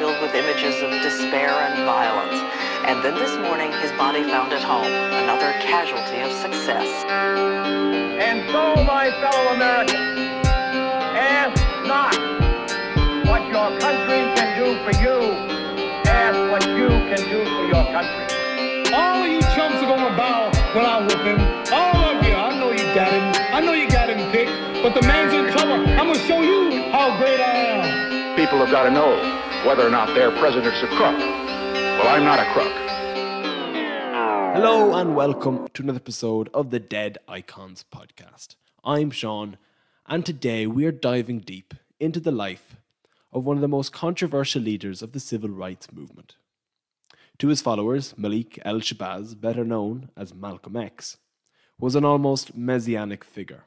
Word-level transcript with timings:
filled 0.00 0.18
with 0.22 0.34
images 0.34 0.80
of 0.80 0.90
despair 1.02 1.50
and 1.50 1.84
violence. 1.84 2.40
And 2.88 3.04
then 3.04 3.14
this 3.16 3.36
morning, 3.36 3.70
his 3.84 3.92
body 4.00 4.22
found 4.22 4.50
at 4.50 4.62
home, 4.62 4.88
another 5.20 5.52
casualty 5.60 6.24
of 6.24 6.32
success. 6.32 6.88
And 7.04 8.48
so, 8.48 8.82
my 8.84 9.12
fellow 9.20 9.52
Americans, 9.52 10.40
ask 11.20 11.60
not 11.84 12.16
what 13.28 13.44
your 13.52 13.68
country 13.76 14.24
can 14.40 14.50
do 14.56 14.68
for 14.88 14.96
you, 15.04 15.20
ask 16.08 16.38
what 16.48 16.64
you 16.64 16.88
can 17.12 17.20
do 17.28 17.44
for 17.44 17.64
your 17.68 17.84
country. 17.92 18.24
All 18.96 19.20
of 19.20 19.28
you 19.28 19.42
chumps 19.52 19.84
are 19.84 19.90
gonna 19.92 20.16
bow 20.16 20.48
when 20.72 20.86
I 20.86 21.04
whip 21.04 21.20
him. 21.28 21.40
All 21.76 22.16
of 22.16 22.24
you. 22.24 22.32
I 22.32 22.58
know 22.58 22.70
you 22.72 22.88
got 22.96 23.12
him. 23.12 23.52
I 23.52 23.60
know 23.60 23.74
you 23.74 23.86
got 23.90 24.08
him 24.08 24.32
picked. 24.32 24.50
But 24.82 24.94
the 24.94 25.06
man's 25.06 25.34
in 25.34 25.52
trouble. 25.52 25.86
I'm 26.00 26.08
gonna 26.08 26.18
show 26.26 26.40
you 26.40 26.88
how 26.90 27.18
great 27.18 27.38
I 27.38 27.52
am. 27.76 28.36
People 28.36 28.58
have 28.60 28.70
got 28.70 28.84
to 28.84 28.90
know 28.90 29.49
whether 29.64 29.86
or 29.86 29.90
not 29.90 30.14
their 30.14 30.30
president's 30.38 30.82
a 30.82 30.86
crook. 30.86 31.18
Well, 31.18 32.08
I'm 32.08 32.24
not 32.24 32.38
a 32.38 32.50
crook. 32.54 32.72
Hello 34.54 34.94
and 34.94 35.14
welcome 35.14 35.68
to 35.74 35.82
another 35.82 35.98
episode 35.98 36.48
of 36.54 36.70
the 36.70 36.80
Dead 36.80 37.18
Icons 37.28 37.84
podcast. 37.94 38.54
I'm 38.84 39.10
Sean, 39.10 39.58
and 40.06 40.24
today 40.24 40.66
we 40.66 40.86
are 40.86 40.92
diving 40.92 41.40
deep 41.40 41.74
into 41.98 42.20
the 42.20 42.32
life 42.32 42.76
of 43.34 43.44
one 43.44 43.58
of 43.58 43.60
the 43.60 43.68
most 43.68 43.92
controversial 43.92 44.62
leaders 44.62 45.02
of 45.02 45.12
the 45.12 45.20
civil 45.20 45.50
rights 45.50 45.92
movement. 45.92 46.36
To 47.40 47.48
his 47.48 47.60
followers, 47.60 48.14
Malik 48.16 48.58
El 48.64 48.80
Shabazz, 48.80 49.38
better 49.38 49.64
known 49.64 50.08
as 50.16 50.32
Malcolm 50.32 50.76
X, 50.76 51.18
was 51.78 51.94
an 51.94 52.06
almost 52.06 52.56
messianic 52.56 53.24
figure, 53.24 53.64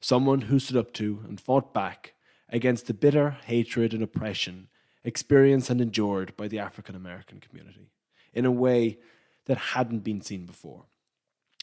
someone 0.00 0.42
who 0.42 0.58
stood 0.58 0.76
up 0.76 0.92
to 0.94 1.22
and 1.28 1.40
fought 1.40 1.72
back 1.72 2.14
against 2.48 2.88
the 2.88 2.94
bitter 2.94 3.36
hatred 3.46 3.94
and 3.94 4.02
oppression 4.02 4.66
experienced 5.08 5.70
and 5.70 5.80
endured 5.80 6.36
by 6.36 6.46
the 6.46 6.58
African 6.58 6.94
American 6.94 7.40
community 7.40 7.88
in 8.34 8.44
a 8.44 8.52
way 8.52 8.98
that 9.46 9.72
hadn't 9.72 10.00
been 10.00 10.20
seen 10.20 10.44
before. 10.44 10.84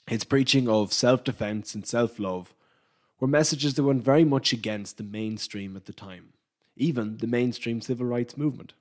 His 0.08 0.24
preaching 0.24 0.68
of 0.68 0.92
self 0.92 1.24
defense 1.24 1.76
and 1.76 1.86
self 1.86 2.20
love 2.20 2.56
were 3.20 3.28
messages 3.28 3.76
that 3.76 3.84
went 3.84 4.04
very 4.04 4.26
much 4.26 4.52
against 4.52 4.98
the 4.98 5.04
mainstream 5.04 5.78
at 5.78 5.86
the 5.86 5.94
time, 5.94 6.34
even 6.76 7.18
the 7.18 7.28
mainstream 7.28 7.82
civil 7.82 8.08
rights 8.08 8.36
movement. 8.36 8.74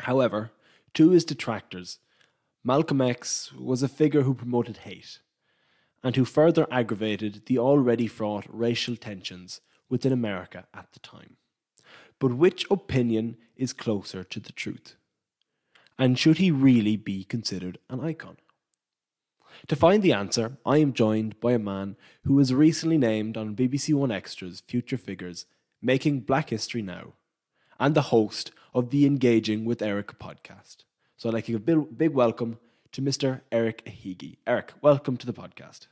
However, 0.00 0.50
to 0.94 1.10
his 1.10 1.24
detractors, 1.24 1.98
Malcolm 2.62 3.00
X 3.00 3.50
was 3.54 3.82
a 3.82 3.88
figure 3.88 4.22
who 4.22 4.34
promoted 4.34 4.78
hate 4.78 5.20
and 6.04 6.16
who 6.16 6.26
further 6.26 6.66
aggravated 6.70 7.46
the 7.46 7.58
already 7.58 8.06
fraught 8.06 8.44
racial 8.48 8.94
tensions 8.94 9.62
within 9.88 10.12
America 10.12 10.66
at 10.74 10.92
the 10.92 11.00
time. 11.00 11.37
But 12.20 12.34
which 12.34 12.66
opinion 12.70 13.36
is 13.56 13.72
closer 13.72 14.24
to 14.24 14.40
the 14.40 14.52
truth? 14.52 14.96
And 15.98 16.18
should 16.18 16.38
he 16.38 16.50
really 16.50 16.96
be 16.96 17.24
considered 17.24 17.78
an 17.88 18.00
icon? 18.00 18.36
To 19.66 19.76
find 19.76 20.02
the 20.02 20.12
answer, 20.12 20.56
I 20.64 20.78
am 20.78 20.92
joined 20.92 21.40
by 21.40 21.52
a 21.52 21.58
man 21.58 21.96
who 22.24 22.34
was 22.34 22.54
recently 22.54 22.98
named 22.98 23.36
on 23.36 23.56
BBC 23.56 23.94
1Xtra's 23.94 24.60
Future 24.60 24.98
Figures 24.98 25.46
Making 25.82 26.20
Black 26.20 26.50
History 26.50 26.82
Now, 26.82 27.14
and 27.78 27.94
the 27.94 28.02
host 28.02 28.50
of 28.74 28.90
the 28.90 29.06
Engaging 29.06 29.64
with 29.64 29.82
Eric 29.82 30.18
podcast. 30.18 30.78
So 31.16 31.28
I'd 31.28 31.34
like 31.34 31.46
to 31.46 31.52
give 31.52 31.60
a 31.60 31.64
big, 31.64 31.98
big 31.98 32.14
welcome 32.14 32.58
to 32.92 33.02
Mr. 33.02 33.40
Eric 33.50 33.84
Ehigie. 33.84 34.38
Eric, 34.46 34.72
welcome 34.82 35.16
to 35.16 35.26
the 35.26 35.32
podcast. 35.32 35.86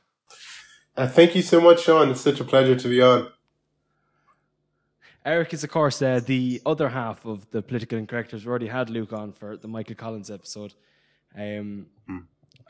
Uh, 0.95 1.07
thank 1.07 1.35
you 1.35 1.41
so 1.41 1.61
much, 1.61 1.83
Sean. 1.83 2.09
It's 2.09 2.21
such 2.21 2.39
a 2.39 2.45
pleasure 2.45 2.75
to 2.75 2.87
be 2.87 3.01
on. 3.01 3.27
Eric 5.25 5.53
is, 5.53 5.63
of 5.63 5.69
course, 5.69 6.01
uh, 6.01 6.21
the 6.25 6.61
other 6.65 6.89
half 6.89 7.25
of 7.25 7.49
the 7.51 7.61
political 7.61 7.99
incorrectors. 7.99 8.43
We 8.43 8.47
already 8.47 8.67
had 8.67 8.89
Luke 8.89 9.11
on 9.11 9.33
for 9.33 9.57
the 9.57 9.67
Michael 9.67 9.95
Collins 9.95 10.31
episode. 10.31 10.73
Um, 11.37 11.87
Hmm. 12.07 12.19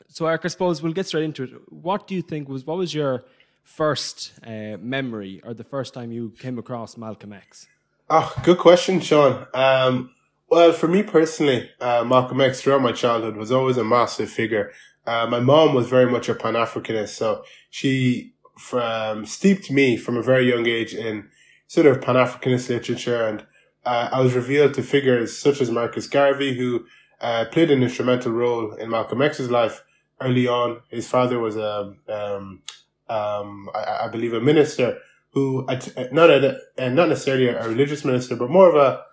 So, 0.08 0.26
Eric, 0.26 0.42
I 0.44 0.48
suppose 0.48 0.82
we'll 0.82 0.92
get 0.92 1.06
straight 1.06 1.24
into 1.24 1.44
it. 1.44 1.50
What 1.68 2.06
do 2.06 2.14
you 2.14 2.22
think 2.22 2.48
was 2.48 2.66
what 2.66 2.78
was 2.78 2.94
your 2.94 3.24
first 3.62 4.32
uh, 4.46 4.76
memory 4.80 5.40
or 5.44 5.52
the 5.52 5.64
first 5.64 5.92
time 5.92 6.10
you 6.10 6.32
came 6.38 6.58
across 6.58 6.96
Malcolm 6.96 7.32
X? 7.32 7.66
Oh, 8.08 8.34
good 8.42 8.58
question, 8.58 9.00
Sean. 9.00 9.46
Um, 9.52 10.10
well, 10.48 10.72
for 10.72 10.88
me 10.88 11.02
personally, 11.02 11.70
uh, 11.78 12.04
Malcolm 12.04 12.40
X 12.40 12.62
throughout 12.62 12.80
my 12.80 12.92
childhood 12.92 13.36
was 13.36 13.52
always 13.52 13.76
a 13.76 13.84
massive 13.84 14.30
figure. 14.30 14.72
Uh, 15.06 15.26
my 15.26 15.40
mom 15.40 15.74
was 15.74 15.88
very 15.88 16.10
much 16.10 16.28
a 16.28 16.34
Pan 16.34 16.54
Africanist, 16.54 17.10
so 17.10 17.44
she 17.68 18.32
um, 18.72 19.26
steeped 19.26 19.70
me 19.70 19.98
from 19.98 20.16
a 20.16 20.22
very 20.22 20.48
young 20.48 20.66
age 20.66 20.94
in 20.94 21.28
sort 21.68 21.86
of 21.86 22.02
Pan 22.02 22.16
Africanist 22.16 22.68
literature, 22.68 23.24
and 23.24 23.46
uh, 23.84 24.08
I 24.10 24.20
was 24.20 24.34
revealed 24.34 24.74
to 24.74 24.82
figures 24.82 25.38
such 25.38 25.60
as 25.60 25.70
Marcus 25.70 26.08
Garvey, 26.08 26.56
who 26.56 26.86
uh, 27.20 27.44
played 27.52 27.70
an 27.70 27.82
instrumental 27.82 28.32
role 28.32 28.74
in 28.74 28.90
Malcolm 28.90 29.22
X's 29.22 29.50
life 29.50 29.84
early 30.20 30.48
on. 30.48 30.80
His 30.90 31.08
father 31.08 31.38
was 31.38 31.56
a, 31.56 31.94
um, 32.08 32.62
um, 33.08 33.70
I, 33.74 34.06
I 34.06 34.08
believe, 34.08 34.32
a 34.32 34.40
minister 34.40 34.98
who 35.32 35.66
not 36.10 36.30
a, 36.30 36.58
not 36.90 37.08
necessarily 37.08 37.48
a 37.48 37.68
religious 37.68 38.04
minister, 38.04 38.34
but 38.34 38.50
more 38.50 38.68
of 38.68 38.74
a, 38.74 39.04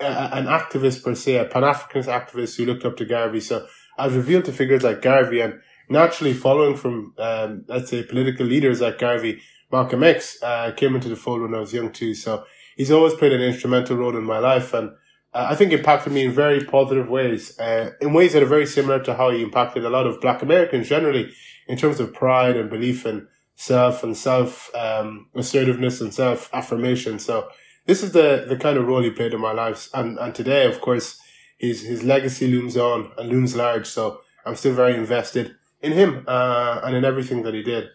a 0.00 0.36
an 0.36 0.46
activist 0.46 1.02
per 1.02 1.14
se, 1.14 1.36
a 1.36 1.44
Pan 1.44 1.62
Africanist 1.62 2.08
activist 2.08 2.56
who 2.56 2.66
looked 2.66 2.84
up 2.84 2.96
to 2.96 3.04
Garvey. 3.04 3.40
So 3.40 3.66
I 3.96 4.06
was 4.06 4.16
revealed 4.16 4.44
to 4.46 4.52
figures 4.52 4.82
like 4.82 5.02
Garvey, 5.02 5.40
and 5.40 5.60
naturally 5.88 6.34
following 6.34 6.76
from 6.76 7.14
um, 7.18 7.64
let's 7.68 7.90
say 7.90 8.02
political 8.02 8.46
leaders 8.46 8.80
like 8.80 8.98
Garvey, 8.98 9.40
Malcolm 9.72 10.02
X 10.02 10.40
uh, 10.42 10.70
came 10.76 10.94
into 10.94 11.08
the 11.08 11.16
fold 11.16 11.40
when 11.40 11.54
I 11.54 11.60
was 11.60 11.72
young 11.72 11.90
too. 11.90 12.14
So 12.14 12.44
he's 12.76 12.90
always 12.90 13.14
played 13.14 13.32
an 13.32 13.40
instrumental 13.40 13.96
role 13.96 14.16
in 14.16 14.24
my 14.24 14.38
life, 14.38 14.74
and 14.74 14.90
uh, 15.32 15.46
I 15.50 15.54
think 15.54 15.72
impacted 15.72 16.12
me 16.12 16.26
in 16.26 16.32
very 16.32 16.62
positive 16.62 17.08
ways, 17.08 17.58
uh, 17.58 17.92
in 18.00 18.12
ways 18.12 18.34
that 18.34 18.42
are 18.42 18.46
very 18.46 18.66
similar 18.66 19.02
to 19.04 19.14
how 19.14 19.30
he 19.30 19.42
impacted 19.42 19.84
a 19.84 19.90
lot 19.90 20.06
of 20.06 20.20
Black 20.20 20.42
Americans 20.42 20.88
generally, 20.88 21.32
in 21.66 21.78
terms 21.78 22.00
of 22.00 22.12
pride 22.12 22.56
and 22.56 22.68
belief 22.68 23.06
in 23.06 23.26
self 23.54 24.02
and 24.02 24.16
self 24.16 24.70
um, 24.74 25.28
assertiveness 25.34 26.00
and 26.00 26.12
self 26.12 26.50
affirmation. 26.52 27.18
So 27.18 27.48
this 27.86 28.02
is 28.02 28.12
the 28.12 28.44
the 28.46 28.56
kind 28.56 28.76
of 28.76 28.86
role 28.86 29.02
he 29.02 29.10
played 29.10 29.32
in 29.32 29.40
my 29.40 29.52
life, 29.52 29.88
and 29.94 30.18
and 30.18 30.34
today, 30.34 30.66
of 30.66 30.80
course, 30.80 31.18
his 31.56 31.82
his 31.82 32.02
legacy 32.04 32.46
looms 32.46 32.76
on 32.76 33.10
and 33.16 33.30
looms 33.30 33.56
large. 33.56 33.86
So 33.86 34.20
I'm 34.44 34.56
still 34.56 34.74
very 34.74 34.94
invested 34.94 35.54
in 35.80 35.92
him 35.92 36.24
uh, 36.28 36.80
and 36.84 36.94
in 36.94 37.04
everything 37.04 37.42
that 37.42 37.54
he 37.54 37.62
did. 37.62 37.88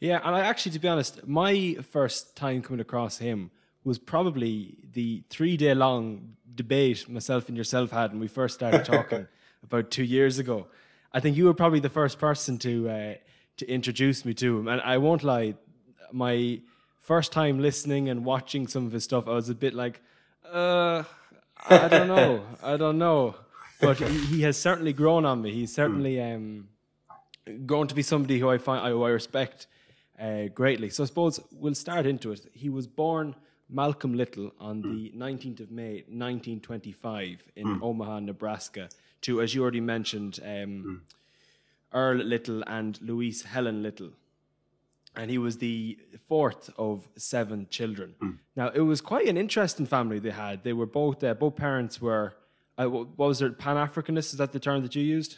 Yeah, 0.00 0.20
and 0.24 0.34
I 0.34 0.40
actually, 0.40 0.72
to 0.72 0.78
be 0.78 0.88
honest, 0.88 1.26
my 1.26 1.76
first 1.90 2.36
time 2.36 2.62
coming 2.62 2.80
across 2.80 3.18
him 3.18 3.50
was 3.84 3.98
probably 3.98 4.78
the 4.92 5.24
three 5.28 5.56
day 5.56 5.74
long 5.74 6.36
debate 6.54 7.08
myself 7.08 7.48
and 7.48 7.56
yourself 7.56 7.90
had 7.90 8.12
when 8.12 8.20
we 8.20 8.28
first 8.28 8.54
started 8.54 8.84
talking 8.84 9.26
about 9.62 9.90
two 9.90 10.04
years 10.04 10.38
ago. 10.38 10.66
I 11.12 11.20
think 11.20 11.36
you 11.36 11.46
were 11.46 11.54
probably 11.54 11.80
the 11.80 11.88
first 11.88 12.18
person 12.18 12.58
to 12.58 12.88
uh, 12.88 13.14
to 13.56 13.68
introduce 13.68 14.24
me 14.24 14.34
to 14.34 14.58
him, 14.58 14.68
and 14.68 14.80
I 14.82 14.98
won't 14.98 15.24
lie, 15.24 15.54
my 16.12 16.60
first 17.00 17.32
time 17.32 17.58
listening 17.58 18.08
and 18.08 18.24
watching 18.24 18.68
some 18.68 18.86
of 18.86 18.92
his 18.92 19.02
stuff, 19.02 19.26
I 19.26 19.32
was 19.32 19.48
a 19.48 19.54
bit 19.54 19.74
like, 19.74 20.00
uh, 20.52 21.02
I 21.68 21.88
don't 21.88 22.06
know, 22.06 22.44
I 22.62 22.76
don't 22.76 22.98
know, 22.98 23.34
but 23.80 23.98
he, 23.98 24.18
he 24.26 24.42
has 24.42 24.56
certainly 24.56 24.92
grown 24.92 25.24
on 25.24 25.42
me. 25.42 25.52
He's 25.52 25.74
certainly 25.74 26.20
um, 26.20 26.68
grown 27.66 27.88
to 27.88 27.94
be 27.96 28.02
somebody 28.02 28.38
who 28.38 28.48
I 28.48 28.58
find 28.58 28.86
who 28.86 29.02
I 29.02 29.08
respect 29.08 29.66
uh, 30.20 30.44
greatly. 30.54 30.90
So 30.90 31.02
I 31.02 31.06
suppose 31.06 31.40
we'll 31.52 31.74
start 31.74 32.06
into 32.06 32.32
it. 32.32 32.46
He 32.52 32.68
was 32.68 32.86
born 32.86 33.34
Malcolm 33.70 34.14
Little 34.14 34.52
on 34.58 34.80
the 34.80 35.12
19th 35.16 35.60
of 35.60 35.70
May, 35.70 36.04
1925, 36.08 37.42
in 37.56 37.78
Omaha, 37.82 38.20
Nebraska, 38.20 38.88
to, 39.22 39.42
as 39.42 39.54
you 39.54 39.62
already 39.62 39.80
mentioned, 39.80 40.40
um, 40.44 41.02
Earl 41.92 42.16
Little 42.18 42.62
and 42.66 43.00
Louise 43.02 43.42
Helen 43.42 43.82
Little. 43.82 44.10
And 45.16 45.30
he 45.30 45.38
was 45.38 45.58
the 45.58 45.98
fourth 46.28 46.70
of 46.78 47.08
seven 47.16 47.66
children. 47.70 48.14
Now, 48.56 48.68
it 48.68 48.80
was 48.80 49.00
quite 49.00 49.26
an 49.28 49.36
interesting 49.36 49.86
family 49.86 50.18
they 50.18 50.30
had. 50.30 50.62
They 50.64 50.72
were 50.72 50.86
both, 50.86 51.22
uh, 51.24 51.34
both 51.34 51.56
parents 51.56 52.00
were, 52.00 52.34
uh, 52.78 52.88
what 52.88 53.18
was 53.18 53.42
it, 53.42 53.58
Pan 53.58 53.76
Africanists? 53.76 54.32
Is 54.32 54.36
that 54.36 54.52
the 54.52 54.60
term 54.60 54.82
that 54.82 54.94
you 54.94 55.02
used? 55.02 55.36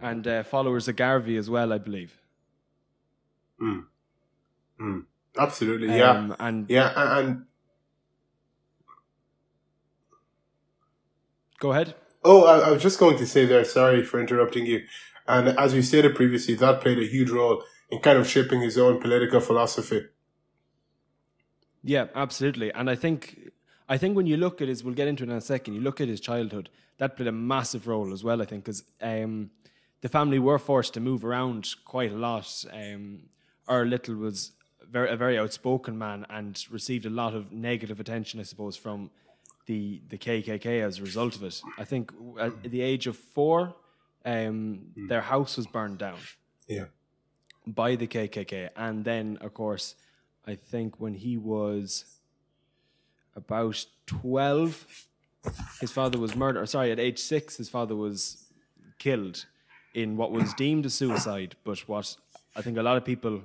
And 0.00 0.26
uh, 0.26 0.42
followers 0.42 0.88
of 0.88 0.96
Garvey 0.96 1.36
as 1.36 1.48
well, 1.50 1.72
I 1.72 1.78
believe. 1.78 2.21
Mm. 3.62 3.84
Mm. 4.80 5.04
Absolutely, 5.38 5.96
yeah, 5.96 6.10
Um, 6.10 6.36
and 6.38 6.68
yeah, 6.68 6.92
and, 6.96 7.28
and 7.28 7.46
go 11.58 11.72
ahead. 11.72 11.94
Oh, 12.24 12.44
I, 12.44 12.68
I 12.68 12.70
was 12.70 12.82
just 12.82 12.98
going 12.98 13.16
to 13.18 13.26
say 13.26 13.46
there, 13.46 13.64
sorry 13.64 14.04
for 14.04 14.20
interrupting 14.20 14.66
you. 14.66 14.82
And 15.26 15.48
as 15.48 15.72
we 15.72 15.82
stated 15.82 16.14
previously, 16.14 16.54
that 16.56 16.80
played 16.80 16.98
a 16.98 17.06
huge 17.06 17.30
role 17.30 17.62
in 17.90 18.00
kind 18.00 18.18
of 18.18 18.28
shaping 18.28 18.60
his 18.60 18.76
own 18.76 19.00
political 19.00 19.40
philosophy. 19.40 20.06
Yeah, 21.82 22.06
absolutely. 22.14 22.72
And 22.72 22.90
I 22.90 22.94
think 22.94 23.52
I 23.88 23.96
think 23.96 24.16
when 24.16 24.26
you 24.26 24.36
look 24.36 24.60
at 24.60 24.68
his, 24.68 24.84
we'll 24.84 24.94
get 24.94 25.08
into 25.08 25.24
it 25.24 25.30
in 25.30 25.36
a 25.36 25.40
second. 25.40 25.74
You 25.74 25.80
look 25.80 26.00
at 26.00 26.08
his 26.08 26.20
childhood, 26.20 26.68
that 26.98 27.16
played 27.16 27.28
a 27.28 27.32
massive 27.32 27.86
role 27.86 28.12
as 28.12 28.22
well. 28.22 28.42
I 28.42 28.44
think 28.44 28.64
because 28.64 28.84
um, 29.00 29.50
the 30.00 30.08
family 30.08 30.38
were 30.38 30.58
forced 30.58 30.94
to 30.94 31.00
move 31.00 31.24
around 31.24 31.74
quite 31.84 32.12
a 32.12 32.16
lot. 32.16 32.64
Um, 32.72 33.24
Earl 33.68 33.86
Little 33.88 34.16
was 34.16 34.52
very 34.90 35.10
a 35.10 35.16
very 35.16 35.38
outspoken 35.38 35.96
man 35.98 36.26
and 36.28 36.62
received 36.70 37.06
a 37.06 37.10
lot 37.10 37.34
of 37.34 37.52
negative 37.52 38.00
attention, 38.00 38.40
I 38.40 38.42
suppose, 38.42 38.76
from 38.76 39.10
the 39.66 40.00
the 40.08 40.18
KKK 40.18 40.82
as 40.82 40.98
a 40.98 41.02
result 41.02 41.36
of 41.36 41.42
it. 41.44 41.62
I 41.78 41.84
think 41.84 42.12
at 42.40 42.62
the 42.64 42.80
age 42.80 43.06
of 43.06 43.16
four, 43.16 43.74
um, 44.24 44.80
their 45.08 45.20
house 45.22 45.56
was 45.56 45.66
burned 45.66 45.98
down 45.98 46.18
Yeah. 46.68 46.86
by 47.66 47.96
the 47.96 48.06
KKK, 48.06 48.70
and 48.76 49.04
then 49.04 49.38
of 49.40 49.54
course, 49.54 49.94
I 50.46 50.56
think 50.56 51.00
when 51.00 51.14
he 51.14 51.36
was 51.36 52.04
about 53.36 53.86
twelve, 54.06 54.86
his 55.80 55.90
father 55.92 56.18
was 56.18 56.34
murdered. 56.36 56.66
Sorry, 56.68 56.90
at 56.90 56.98
age 57.00 57.18
six, 57.18 57.56
his 57.56 57.68
father 57.68 57.96
was 57.96 58.44
killed 58.98 59.46
in 59.94 60.16
what 60.16 60.32
was 60.32 60.52
deemed 60.54 60.86
a 60.86 60.90
suicide, 60.90 61.54
but 61.64 61.78
what 61.88 62.16
I 62.54 62.62
think 62.62 62.78
a 62.78 62.82
lot 62.82 62.96
of 62.96 63.04
people 63.04 63.42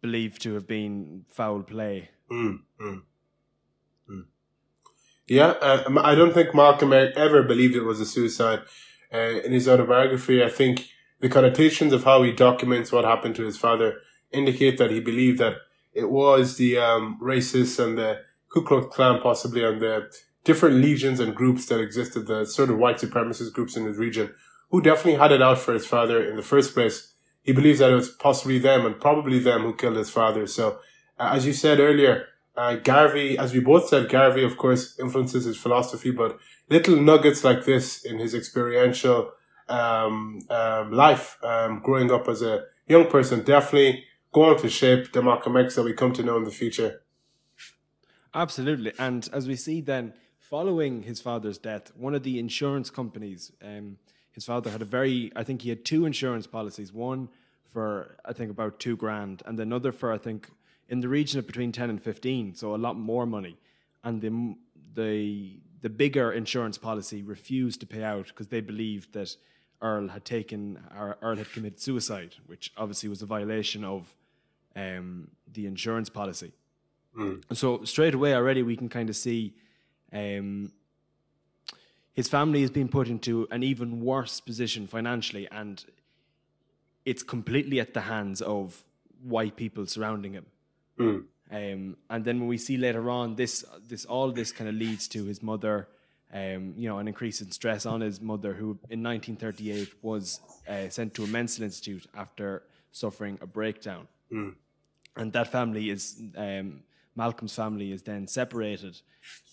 believe 0.00 0.38
to 0.40 0.54
have 0.54 0.66
been 0.66 1.24
foul 1.30 1.62
play. 1.62 2.10
Yeah, 5.26 5.54
uh, 5.60 6.00
I 6.02 6.14
don't 6.14 6.34
think 6.34 6.54
Malcolm 6.54 6.92
ever 6.92 7.42
believed 7.42 7.74
it 7.74 7.82
was 7.82 8.00
a 8.00 8.06
suicide. 8.06 8.60
Uh, 9.12 9.40
in 9.44 9.52
his 9.52 9.68
autobiography, 9.68 10.42
I 10.42 10.50
think 10.50 10.88
the 11.20 11.28
connotations 11.28 11.92
of 11.92 12.04
how 12.04 12.22
he 12.22 12.32
documents 12.32 12.92
what 12.92 13.04
happened 13.04 13.36
to 13.36 13.44
his 13.44 13.56
father 13.56 14.00
indicate 14.32 14.76
that 14.76 14.90
he 14.90 15.00
believed 15.00 15.38
that 15.38 15.54
it 15.94 16.10
was 16.10 16.56
the 16.56 16.76
um, 16.76 17.18
racists 17.22 17.82
and 17.82 17.96
the 17.96 18.20
Ku 18.50 18.62
Klux 18.62 18.94
Klan, 18.94 19.20
possibly, 19.22 19.64
and 19.64 19.80
the 19.80 20.10
different 20.44 20.76
legions 20.76 21.20
and 21.20 21.34
groups 21.34 21.66
that 21.66 21.80
existed, 21.80 22.26
the 22.26 22.44
sort 22.44 22.68
of 22.68 22.78
white 22.78 22.98
supremacist 22.98 23.52
groups 23.52 23.76
in 23.76 23.86
his 23.86 23.96
region, 23.96 24.34
who 24.70 24.82
definitely 24.82 25.18
had 25.18 25.32
it 25.32 25.40
out 25.40 25.58
for 25.58 25.72
his 25.72 25.86
father 25.86 26.22
in 26.22 26.36
the 26.36 26.42
first 26.42 26.74
place. 26.74 27.13
He 27.44 27.52
believes 27.52 27.78
that 27.78 27.92
it 27.92 27.94
was 27.94 28.08
possibly 28.08 28.58
them 28.58 28.84
and 28.84 29.00
probably 29.00 29.38
them 29.38 29.62
who 29.62 29.74
killed 29.74 29.96
his 29.96 30.10
father. 30.10 30.46
So, 30.46 30.78
uh, 31.18 31.30
as 31.34 31.46
you 31.46 31.52
said 31.52 31.78
earlier, 31.78 32.26
uh, 32.56 32.76
Garvey, 32.76 33.38
as 33.38 33.52
we 33.52 33.60
both 33.60 33.88
said, 33.88 34.08
Garvey, 34.08 34.42
of 34.42 34.56
course, 34.56 34.98
influences 34.98 35.44
his 35.44 35.56
philosophy, 35.56 36.10
but 36.10 36.38
little 36.68 36.96
nuggets 36.96 37.44
like 37.44 37.64
this 37.64 38.04
in 38.04 38.18
his 38.18 38.34
experiential 38.34 39.32
um, 39.68 40.40
um, 40.50 40.92
life, 40.92 41.38
um, 41.44 41.80
growing 41.84 42.10
up 42.10 42.28
as 42.28 42.42
a 42.42 42.64
young 42.88 43.06
person, 43.06 43.44
definitely 43.44 44.04
going 44.32 44.58
to 44.58 44.68
shape 44.68 45.12
the 45.12 45.22
Malcolm 45.22 45.56
X 45.56 45.76
that 45.76 45.84
we 45.84 45.92
come 45.92 46.12
to 46.12 46.22
know 46.22 46.36
in 46.36 46.44
the 46.44 46.50
future. 46.50 47.02
Absolutely. 48.34 48.92
And 48.98 49.28
as 49.32 49.46
we 49.46 49.56
see 49.56 49.80
then, 49.80 50.12
following 50.38 51.02
his 51.02 51.20
father's 51.20 51.58
death, 51.58 51.92
one 51.96 52.14
of 52.14 52.22
the 52.22 52.38
insurance 52.38 52.90
companies, 52.90 53.52
um, 53.62 53.98
his 54.34 54.44
father 54.44 54.70
had 54.70 54.82
a 54.82 54.84
very, 54.84 55.32
I 55.36 55.44
think 55.44 55.62
he 55.62 55.68
had 55.68 55.84
two 55.84 56.06
insurance 56.06 56.46
policies, 56.46 56.92
one 56.92 57.28
for, 57.72 58.16
I 58.24 58.32
think, 58.32 58.50
about 58.50 58.80
two 58.80 58.96
grand, 58.96 59.42
and 59.46 59.58
another 59.58 59.92
for, 59.92 60.12
I 60.12 60.18
think, 60.18 60.50
in 60.88 61.00
the 61.00 61.08
region 61.08 61.38
of 61.38 61.46
between 61.46 61.72
10 61.72 61.88
and 61.88 62.02
15, 62.02 62.54
so 62.54 62.74
a 62.74 62.76
lot 62.76 62.96
more 62.96 63.26
money. 63.26 63.56
And 64.02 64.20
the, 64.20 64.56
the, 64.94 65.60
the 65.82 65.88
bigger 65.88 66.32
insurance 66.32 66.78
policy 66.78 67.22
refused 67.22 67.80
to 67.80 67.86
pay 67.86 68.02
out 68.02 68.26
because 68.26 68.48
they 68.48 68.60
believed 68.60 69.12
that 69.14 69.36
Earl 69.80 70.08
had 70.08 70.24
taken, 70.24 70.80
or 70.98 71.16
Earl 71.22 71.36
had 71.36 71.52
committed 71.52 71.80
suicide, 71.80 72.34
which 72.46 72.72
obviously 72.76 73.08
was 73.08 73.22
a 73.22 73.26
violation 73.26 73.84
of 73.84 74.14
um, 74.74 75.28
the 75.52 75.66
insurance 75.66 76.08
policy. 76.08 76.52
So 77.52 77.84
straight 77.84 78.14
away 78.14 78.34
already 78.34 78.62
we 78.64 78.76
can 78.76 78.88
kind 78.88 79.08
of 79.08 79.14
see 79.14 79.54
um, 80.12 80.72
his 82.14 82.28
family 82.28 82.60
has 82.62 82.70
been 82.70 82.88
put 82.88 83.08
into 83.08 83.46
an 83.50 83.62
even 83.62 84.00
worse 84.00 84.40
position 84.40 84.86
financially, 84.86 85.48
and 85.50 85.84
it's 87.04 87.22
completely 87.22 87.80
at 87.80 87.92
the 87.92 88.02
hands 88.02 88.40
of 88.40 88.82
white 89.22 89.56
people 89.56 89.86
surrounding 89.86 90.32
him. 90.32 90.46
Um, 91.50 91.96
and 92.08 92.24
then 92.24 92.38
when 92.40 92.48
we 92.48 92.56
see 92.56 92.76
later 92.76 93.10
on, 93.10 93.34
this 93.36 93.64
this 93.88 94.04
all 94.06 94.30
this 94.32 94.52
kind 94.52 94.68
of 94.68 94.76
leads 94.76 95.08
to 95.08 95.24
his 95.24 95.42
mother, 95.42 95.88
um, 96.32 96.74
you 96.76 96.88
know, 96.88 96.98
an 96.98 97.06
increase 97.08 97.40
in 97.42 97.50
stress 97.50 97.84
on 97.84 98.00
his 98.00 98.20
mother, 98.20 98.54
who 98.54 98.78
in 98.88 99.02
1938 99.02 99.92
was 100.02 100.40
uh, 100.68 100.88
sent 100.88 101.14
to 101.14 101.24
a 101.24 101.26
mental 101.26 101.64
institute 101.64 102.06
after 102.16 102.62
suffering 102.92 103.38
a 103.42 103.46
breakdown. 103.46 104.06
And 105.16 105.32
that 105.32 105.48
family 105.52 105.90
is 105.90 106.20
um, 106.36 106.82
Malcolm's 107.16 107.54
family 107.54 107.92
is 107.92 108.02
then 108.02 108.26
separated 108.26 109.00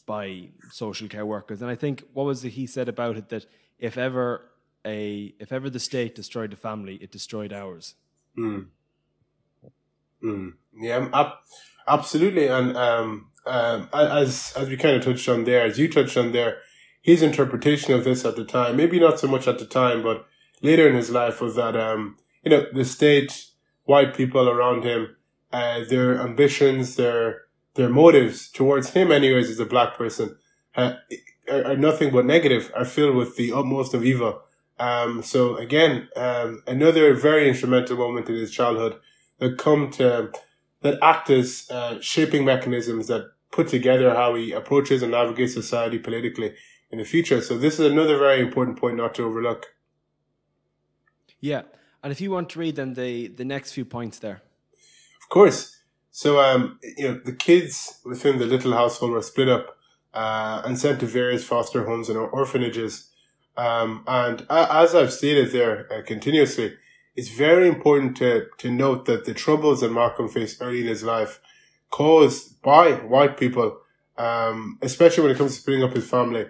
by 0.05 0.49
social 0.71 1.07
care 1.07 1.25
workers. 1.25 1.61
And 1.61 1.69
I 1.69 1.75
think 1.75 2.03
what 2.13 2.25
was 2.25 2.43
it 2.43 2.49
he 2.49 2.65
said 2.65 2.89
about 2.89 3.17
it 3.17 3.29
that 3.29 3.45
if 3.79 3.97
ever 3.97 4.51
a 4.85 5.33
if 5.39 5.51
ever 5.51 5.69
the 5.69 5.79
state 5.79 6.15
destroyed 6.15 6.51
the 6.51 6.57
family, 6.57 6.95
it 6.95 7.11
destroyed 7.11 7.53
ours. 7.53 7.95
Yeah, 10.75 11.09
ab- 11.13 11.39
absolutely. 11.87 12.47
And 12.47 12.75
um, 12.77 13.27
um, 13.45 13.89
as 13.93 14.53
as 14.55 14.69
we 14.69 14.77
kind 14.77 14.95
of 14.95 15.03
touched 15.03 15.27
on 15.29 15.43
there, 15.43 15.63
as 15.63 15.77
you 15.77 15.89
touched 15.89 16.17
on 16.17 16.31
there, 16.31 16.59
his 17.01 17.21
interpretation 17.21 17.93
of 17.93 18.03
this 18.03 18.25
at 18.25 18.35
the 18.35 18.45
time, 18.45 18.77
maybe 18.77 18.99
not 18.99 19.19
so 19.19 19.27
much 19.27 19.47
at 19.47 19.59
the 19.59 19.65
time, 19.65 20.03
but 20.03 20.25
later 20.61 20.87
in 20.87 20.95
his 20.95 21.09
life, 21.09 21.41
was 21.41 21.55
that 21.55 21.75
um, 21.75 22.17
you 22.43 22.51
know 22.51 22.65
the 22.73 22.85
state, 22.85 23.47
white 23.85 24.15
people 24.15 24.49
around 24.49 24.83
him, 24.83 25.15
uh, 25.51 25.81
their 25.89 26.19
ambitions, 26.19 26.95
their 26.95 27.43
their 27.75 27.89
motives 27.89 28.49
towards 28.49 28.91
him, 28.91 29.11
anyways, 29.11 29.49
as 29.49 29.59
a 29.59 29.65
black 29.65 29.97
person, 29.97 30.37
uh, 30.75 30.95
are, 31.49 31.65
are 31.65 31.77
nothing 31.77 32.11
but 32.11 32.25
negative. 32.25 32.71
Are 32.75 32.85
filled 32.85 33.15
with 33.15 33.35
the 33.35 33.51
utmost 33.53 33.93
of 33.93 34.05
evil. 34.05 34.41
Um, 34.79 35.21
so 35.21 35.57
again, 35.57 36.09
um, 36.15 36.63
another 36.65 37.13
very 37.13 37.47
instrumental 37.47 37.97
moment 37.97 38.29
in 38.29 38.35
his 38.35 38.51
childhood 38.51 38.99
that 39.37 39.57
come 39.57 39.91
to 39.91 40.31
that 40.81 40.97
act 41.01 41.29
as 41.29 41.67
uh, 41.69 41.99
shaping 42.01 42.43
mechanisms 42.43 43.07
that 43.07 43.31
put 43.51 43.67
together 43.67 44.15
how 44.15 44.33
he 44.33 44.51
approaches 44.51 45.03
and 45.03 45.11
navigates 45.11 45.53
society 45.53 45.99
politically 45.99 46.55
in 46.89 46.97
the 46.97 47.05
future. 47.05 47.41
So 47.41 47.57
this 47.57 47.79
is 47.79 47.91
another 47.91 48.17
very 48.17 48.41
important 48.41 48.79
point 48.79 48.97
not 48.97 49.13
to 49.15 49.23
overlook. 49.23 49.75
Yeah. 51.39 51.63
And 52.03 52.11
if 52.11 52.19
you 52.19 52.31
want 52.31 52.49
to 52.51 52.59
read 52.59 52.75
then 52.75 52.93
the 52.95 53.27
the 53.27 53.45
next 53.45 53.73
few 53.73 53.85
points 53.85 54.19
there. 54.19 54.41
Of 55.21 55.29
course. 55.29 55.77
So 56.11 56.39
um, 56.39 56.79
you 56.97 57.07
know, 57.07 57.21
the 57.23 57.33
kids 57.33 57.99
within 58.05 58.37
the 58.37 58.45
little 58.45 58.73
household 58.73 59.11
were 59.11 59.21
split 59.21 59.49
up 59.49 59.77
uh, 60.13 60.61
and 60.65 60.77
sent 60.77 60.99
to 60.99 61.05
various 61.05 61.43
foster 61.43 61.85
homes 61.85 62.09
and 62.09 62.17
orphanages. 62.17 63.09
Um, 63.57 64.03
and 64.07 64.45
as 64.49 64.93
I've 64.95 65.13
stated 65.13 65.51
there 65.51 65.91
uh, 65.91 66.01
continuously, 66.03 66.75
it's 67.15 67.29
very 67.29 67.67
important 67.67 68.17
to, 68.17 68.47
to 68.59 68.71
note 68.71 69.05
that 69.05 69.25
the 69.25 69.33
troubles 69.33 69.81
that 69.81 69.91
Malcolm 69.91 70.29
faced 70.29 70.61
early 70.61 70.81
in 70.81 70.87
his 70.87 71.03
life 71.03 71.41
caused 71.89 72.61
by 72.61 72.91
white 72.93 73.37
people, 73.37 73.79
um, 74.17 74.77
especially 74.81 75.23
when 75.23 75.31
it 75.31 75.37
comes 75.37 75.55
to 75.55 75.61
splitting 75.61 75.83
up 75.83 75.93
his 75.93 76.09
family, 76.09 76.45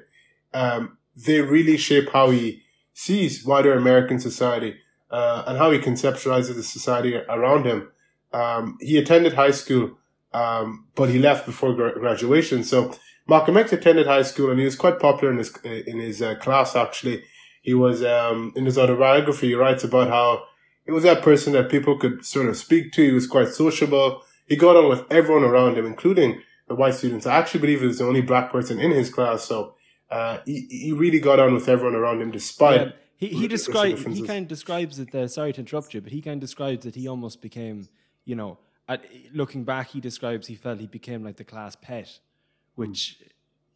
um, 0.53 0.97
they 1.15 1.41
really 1.41 1.77
shape 1.77 2.09
how 2.11 2.29
he 2.29 2.61
sees 2.93 3.43
wider 3.43 3.73
American 3.73 4.19
society 4.19 4.75
uh, 5.09 5.43
and 5.47 5.57
how 5.57 5.71
he 5.71 5.79
conceptualizes 5.79 6.55
the 6.55 6.63
society 6.63 7.15
around 7.15 7.65
him. 7.65 7.91
Um, 8.33 8.77
he 8.79 8.97
attended 8.97 9.33
high 9.33 9.51
school, 9.51 9.97
um, 10.33 10.87
but 10.95 11.09
he 11.09 11.19
left 11.19 11.45
before 11.45 11.73
gra- 11.73 11.99
graduation. 11.99 12.63
So 12.63 12.93
Malcolm 13.27 13.57
X 13.57 13.73
attended 13.73 14.07
high 14.07 14.23
school, 14.23 14.49
and 14.49 14.59
he 14.59 14.65
was 14.65 14.75
quite 14.75 14.99
popular 14.99 15.31
in 15.31 15.37
his 15.37 15.55
in 15.63 15.99
his 15.99 16.21
uh, 16.21 16.35
class. 16.35 16.75
Actually, 16.75 17.23
he 17.61 17.73
was 17.73 18.03
um, 18.03 18.53
in 18.55 18.65
his 18.65 18.77
autobiography. 18.77 19.49
He 19.49 19.55
writes 19.55 19.83
about 19.83 20.09
how 20.09 20.43
he 20.85 20.91
was 20.91 21.03
that 21.03 21.21
person 21.21 21.53
that 21.53 21.69
people 21.69 21.97
could 21.97 22.25
sort 22.25 22.47
of 22.47 22.57
speak 22.57 22.91
to. 22.93 23.03
He 23.03 23.11
was 23.11 23.27
quite 23.27 23.49
sociable. 23.49 24.23
He 24.47 24.55
got 24.55 24.75
on 24.75 24.89
with 24.89 25.05
everyone 25.11 25.43
around 25.43 25.77
him, 25.77 25.85
including 25.85 26.41
the 26.67 26.75
white 26.75 26.95
students. 26.95 27.25
I 27.25 27.37
actually 27.37 27.61
believe 27.61 27.81
he 27.81 27.87
was 27.87 27.99
the 27.99 28.05
only 28.05 28.21
black 28.21 28.51
person 28.51 28.79
in 28.79 28.91
his 28.91 29.09
class. 29.09 29.43
So 29.43 29.75
uh, 30.09 30.39
he 30.45 30.67
he 30.69 30.91
really 30.91 31.19
got 31.19 31.39
on 31.39 31.53
with 31.53 31.69
everyone 31.69 31.95
around 31.95 32.21
him, 32.21 32.31
despite. 32.31 32.81
Yeah. 32.81 32.91
He 33.17 33.27
he 33.27 33.47
describes 33.47 34.03
he 34.03 34.25
kind 34.25 34.43
of 34.45 34.47
describes 34.47 34.97
it. 34.99 35.13
Uh, 35.13 35.27
sorry 35.27 35.53
to 35.53 35.59
interrupt 35.59 35.93
you, 35.93 36.01
but 36.01 36.11
he 36.11 36.21
kind 36.21 36.37
of 36.37 36.41
describes 36.41 36.85
that 36.85 36.95
he 36.95 37.07
almost 37.07 37.39
became, 37.41 37.87
you 38.31 38.37
know, 38.37 38.57
at, 38.87 39.03
looking 39.33 39.65
back, 39.65 39.89
he 39.89 39.99
describes 39.99 40.47
he 40.47 40.55
felt 40.55 40.79
he 40.79 40.87
became 40.87 41.21
like 41.21 41.35
the 41.35 41.43
class 41.43 41.75
pet, 41.75 42.07
hmm. 42.07 42.81
which, 42.81 43.17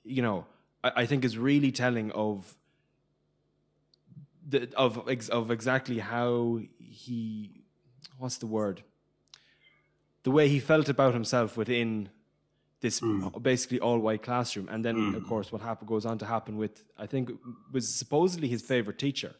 you 0.05 0.21
know, 0.21 0.45
I, 0.81 0.91
I 1.01 1.05
think 1.05 1.25
is 1.25 1.37
really 1.37 1.73
telling 1.73 2.09
of 2.11 2.55
the 4.47 4.73
of 4.77 4.91
ex, 5.09 5.27
of 5.27 5.51
exactly 5.51 5.99
how 5.99 6.61
he, 6.79 7.65
what's 8.17 8.37
the 8.37 8.47
word, 8.47 8.81
the 10.23 10.31
way 10.31 10.47
he 10.47 10.59
felt 10.71 10.87
about 10.87 11.13
himself 11.13 11.57
within 11.57 12.07
this 12.79 12.99
hmm. 12.99 13.27
basically 13.41 13.81
all 13.81 13.99
white 13.99 14.23
classroom, 14.23 14.69
and 14.71 14.85
then 14.85 14.95
of 15.15 15.23
hmm. 15.23 15.27
course 15.27 15.51
what 15.51 15.61
happened 15.61 15.89
goes 15.89 16.05
on 16.05 16.17
to 16.19 16.25
happen 16.25 16.55
with 16.55 16.85
I 16.97 17.07
think 17.07 17.29
was 17.73 17.93
supposedly 17.93 18.47
his 18.47 18.61
favorite 18.61 18.99
teacher 18.99 19.35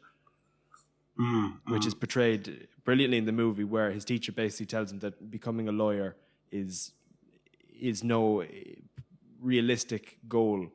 which 1.67 1.85
is 1.85 1.93
portrayed 1.93 2.67
brilliantly 2.83 3.17
in 3.17 3.25
the 3.25 3.31
movie, 3.31 3.63
where 3.63 3.91
his 3.91 4.05
teacher 4.05 4.31
basically 4.31 4.65
tells 4.65 4.91
him 4.91 4.99
that 4.99 5.31
becoming 5.31 5.67
a 5.67 5.71
lawyer 5.71 6.15
is 6.51 6.91
is 7.79 8.03
no 8.03 8.41
eh, 8.41 8.47
realistic 9.41 10.17
goal 10.27 10.67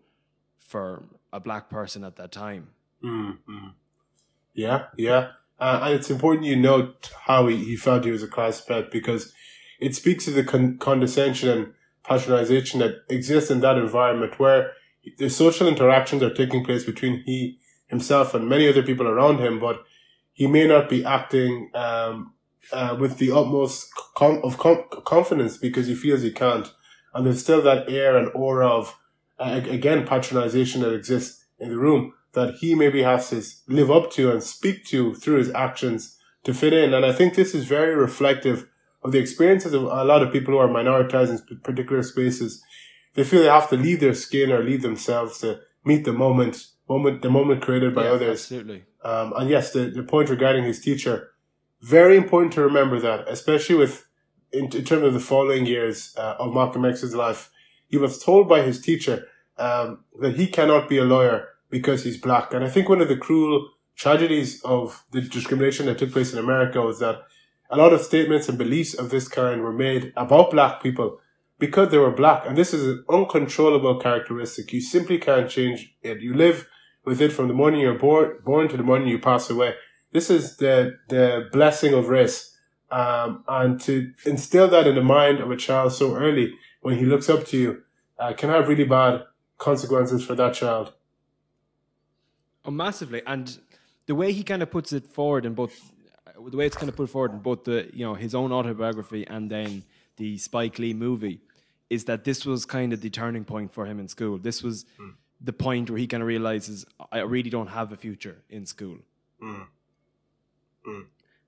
for 0.59 1.04
a 1.32 1.40
black 1.40 1.70
person 1.70 2.04
at 2.04 2.16
that 2.16 2.32
time. 2.32 2.68
Yeah, 4.54 4.87
yeah. 4.97 5.32
Uh, 5.59 5.80
and 5.85 5.94
it's 5.94 6.11
important 6.11 6.47
you 6.47 6.56
note 6.56 7.11
how 7.26 7.47
he, 7.47 7.56
he 7.56 7.76
felt 7.76 8.04
he 8.04 8.11
was 8.11 8.23
a 8.23 8.28
class 8.28 8.61
pet 8.61 8.90
because 8.90 9.32
it 9.78 9.94
speaks 9.94 10.25
to 10.25 10.30
the 10.30 10.44
con- 10.44 10.78
condescension 10.78 11.49
and 11.49 11.73
patronization 12.04 12.78
that 12.78 13.04
exists 13.09 13.50
in 13.50 13.61
that 13.61 13.76
environment 13.76 14.38
where 14.38 14.73
the 15.18 15.28
social 15.28 15.68
interactions 15.68 16.23
are 16.23 16.32
taking 16.32 16.64
place 16.64 16.85
between 16.85 17.23
he 17.25 17.59
himself 17.88 18.35
and 18.35 18.49
many 18.49 18.68
other 18.68 18.82
people 18.82 19.06
around 19.06 19.38
him, 19.38 19.59
but 19.59 19.85
he 20.40 20.47
may 20.47 20.66
not 20.66 20.88
be 20.88 21.04
acting 21.04 21.70
um, 21.75 22.32
uh, 22.73 22.97
with 22.99 23.18
the 23.18 23.30
utmost 23.30 23.90
com- 24.16 24.40
of 24.42 24.56
com- 24.56 24.87
confidence 25.04 25.59
because 25.59 25.87
he 25.87 25.94
feels 25.94 26.23
he 26.23 26.32
can't, 26.32 26.73
and 27.12 27.26
there's 27.26 27.42
still 27.42 27.61
that 27.61 27.90
air 27.90 28.16
and 28.16 28.30
aura 28.35 28.66
of 28.66 28.97
uh, 29.38 29.61
again 29.68 30.06
patronization 30.06 30.80
that 30.80 30.94
exists 30.94 31.44
in 31.59 31.68
the 31.68 31.76
room 31.76 32.14
that 32.32 32.54
he 32.54 32.75
maybe 32.75 33.02
has 33.02 33.28
to 33.28 33.42
live 33.70 33.90
up 33.90 34.11
to 34.12 34.32
and 34.32 34.42
speak 34.42 34.87
to 34.87 35.12
through 35.14 35.37
his 35.37 35.50
actions 35.50 36.16
to 36.44 36.54
fit 36.54 36.73
in. 36.73 36.94
And 36.94 37.04
I 37.04 37.12
think 37.12 37.35
this 37.35 37.54
is 37.54 37.66
very 37.66 37.94
reflective 37.94 38.66
of 39.04 39.12
the 39.12 39.18
experiences 39.18 39.75
of 39.75 39.82
a 39.82 40.04
lot 40.04 40.23
of 40.23 40.32
people 40.32 40.54
who 40.54 40.59
are 40.59 40.68
minoritized 40.68 41.50
in 41.50 41.61
particular 41.61 42.02
spaces. 42.02 42.62
They 43.12 43.25
feel 43.25 43.42
they 43.42 43.49
have 43.49 43.68
to 43.68 43.76
leave 43.76 44.00
their 44.00 44.14
skin 44.14 44.52
or 44.52 44.62
leave 44.62 44.80
themselves 44.80 45.40
to 45.40 45.61
meet 45.85 46.06
the 46.06 46.14
moment, 46.14 46.64
moment, 46.88 47.20
the 47.20 47.28
moment 47.28 47.61
created 47.61 47.94
by 47.94 48.04
Yeah, 48.04 48.12
others. 48.12 48.40
Absolutely. 48.40 48.85
Um, 49.02 49.33
and 49.37 49.49
yes, 49.49 49.73
the, 49.73 49.90
the 49.90 50.02
point 50.02 50.28
regarding 50.28 50.64
his 50.64 50.80
teacher, 50.80 51.30
very 51.80 52.16
important 52.16 52.52
to 52.54 52.62
remember 52.62 53.00
that, 53.00 53.26
especially 53.28 53.76
with, 53.76 54.07
in, 54.52 54.64
in 54.64 54.85
terms 54.85 55.04
of 55.04 55.14
the 55.14 55.21
following 55.21 55.66
years 55.66 56.14
uh, 56.19 56.37
of 56.38 56.52
Malcolm 56.52 56.85
X's 56.85 57.14
life, 57.14 57.50
he 57.88 57.97
was 57.97 58.23
told 58.23 58.49
by 58.49 58.62
his 58.62 58.80
teacher 58.80 59.26
um, 59.59 60.04
that 60.21 60.37
he 60.37 60.47
cannot 60.47 60.88
be 60.88 60.99
a 60.99 61.04
lawyer 61.04 61.49
because 61.71 62.04
he's 62.04 62.19
black. 62.19 62.52
And 62.52 62.64
I 62.64 62.69
think 62.69 62.88
one 62.88 63.00
of 63.00 63.09
the 63.09 63.16
cruel 63.16 63.71
tragedies 63.97 64.62
of 64.62 65.04
the 65.12 65.21
discrimination 65.21 65.87
that 65.87 65.99
took 65.99 66.12
place 66.12 66.33
in 66.33 66.38
America 66.38 66.80
was 66.80 66.99
that 67.00 67.23
a 67.71 67.76
lot 67.76 67.92
of 67.92 68.00
statements 68.00 68.49
and 68.49 68.59
beliefs 68.59 68.95
of 68.95 69.11
this 69.11 69.28
kind 69.28 69.62
were 69.62 69.73
made 69.73 70.12
about 70.16 70.50
black 70.50 70.83
people 70.83 71.21
because 71.59 71.90
they 71.90 71.99
were 71.99 72.11
black. 72.11 72.45
And 72.47 72.57
this 72.57 72.75
is 72.75 72.87
an 72.87 73.04
uncontrollable 73.09 74.00
characteristic. 74.00 74.73
You 74.73 74.80
simply 74.80 75.19
can't 75.19 75.49
change 75.49 75.95
it. 76.02 76.21
You 76.21 76.35
live 76.35 76.66
with 77.11 77.21
it 77.21 77.33
from 77.33 77.49
the 77.49 77.55
morning 77.55 77.81
you're 77.81 77.99
born, 77.99 78.37
born 78.45 78.69
to 78.69 78.76
the 78.76 78.85
morning 78.85 79.09
you 79.09 79.19
pass 79.19 79.50
away. 79.50 79.75
This 80.12 80.31
is 80.31 80.59
the, 80.59 80.97
the 81.09 81.49
blessing 81.50 81.93
of 81.93 82.09
race. 82.09 82.57
Um, 82.93 83.43
and 83.49 83.81
to 83.81 84.12
instill 84.25 84.69
that 84.69 84.87
in 84.87 84.95
the 84.95 85.02
mind 85.02 85.40
of 85.40 85.50
a 85.50 85.57
child 85.57 85.93
so 85.93 86.14
early 86.14 86.55
when 86.83 86.99
he 86.99 87.05
looks 87.05 87.29
up 87.29 87.45
to 87.49 87.59
you, 87.59 87.83
uh, 88.21 88.33
can 88.35 88.49
have 88.49 88.69
really 88.69 88.85
bad 88.85 89.25
consequences 89.59 90.25
for 90.25 90.37
that 90.37 90.55
child. 90.55 90.93
Oh, 92.64 92.71
massively. 92.71 93.23
And 93.26 93.59
the 94.07 94.14
way 94.14 94.31
he 94.31 94.45
kind 94.45 94.62
of 94.62 94.71
puts 94.71 94.93
it 94.93 95.05
forward 95.09 95.45
in 95.45 95.55
both, 95.55 95.75
the 96.49 96.57
way 96.57 96.67
it's 96.67 96.76
kind 96.76 96.88
of 96.88 96.95
put 96.95 97.11
forward 97.11 97.33
in 97.33 97.40
both 97.40 97.64
the, 97.64 97.90
you 97.93 98.05
know, 98.05 98.14
his 98.14 98.37
own 98.37 98.52
autobiography 98.52 99.26
and 99.26 99.50
then 99.50 99.83
the 100.17 100.38
Spike 100.38 100.79
Lee 100.79 100.95
movie, 100.95 101.40
is 101.88 102.05
that 102.05 102.23
this 102.23 102.47
was 102.47 102.64
kind 102.64 102.93
of 102.93 103.00
the 103.00 103.11
turning 103.11 103.45
point 103.45 103.75
for 103.75 103.85
him 103.85 103.99
in 103.99 104.07
school. 104.07 104.38
This 104.38 104.62
was 104.62 104.85
the 105.40 105.52
point 105.52 105.88
where 105.90 105.99
he 105.99 106.06
kind 106.06 106.23
of 106.23 106.26
realizes, 106.26 106.85
I 107.11 107.20
really 107.20 107.50
don't 107.50 107.68
have 107.68 107.92
a 107.92 107.97
future 107.97 108.38
in 108.50 108.66
school. 108.66 108.99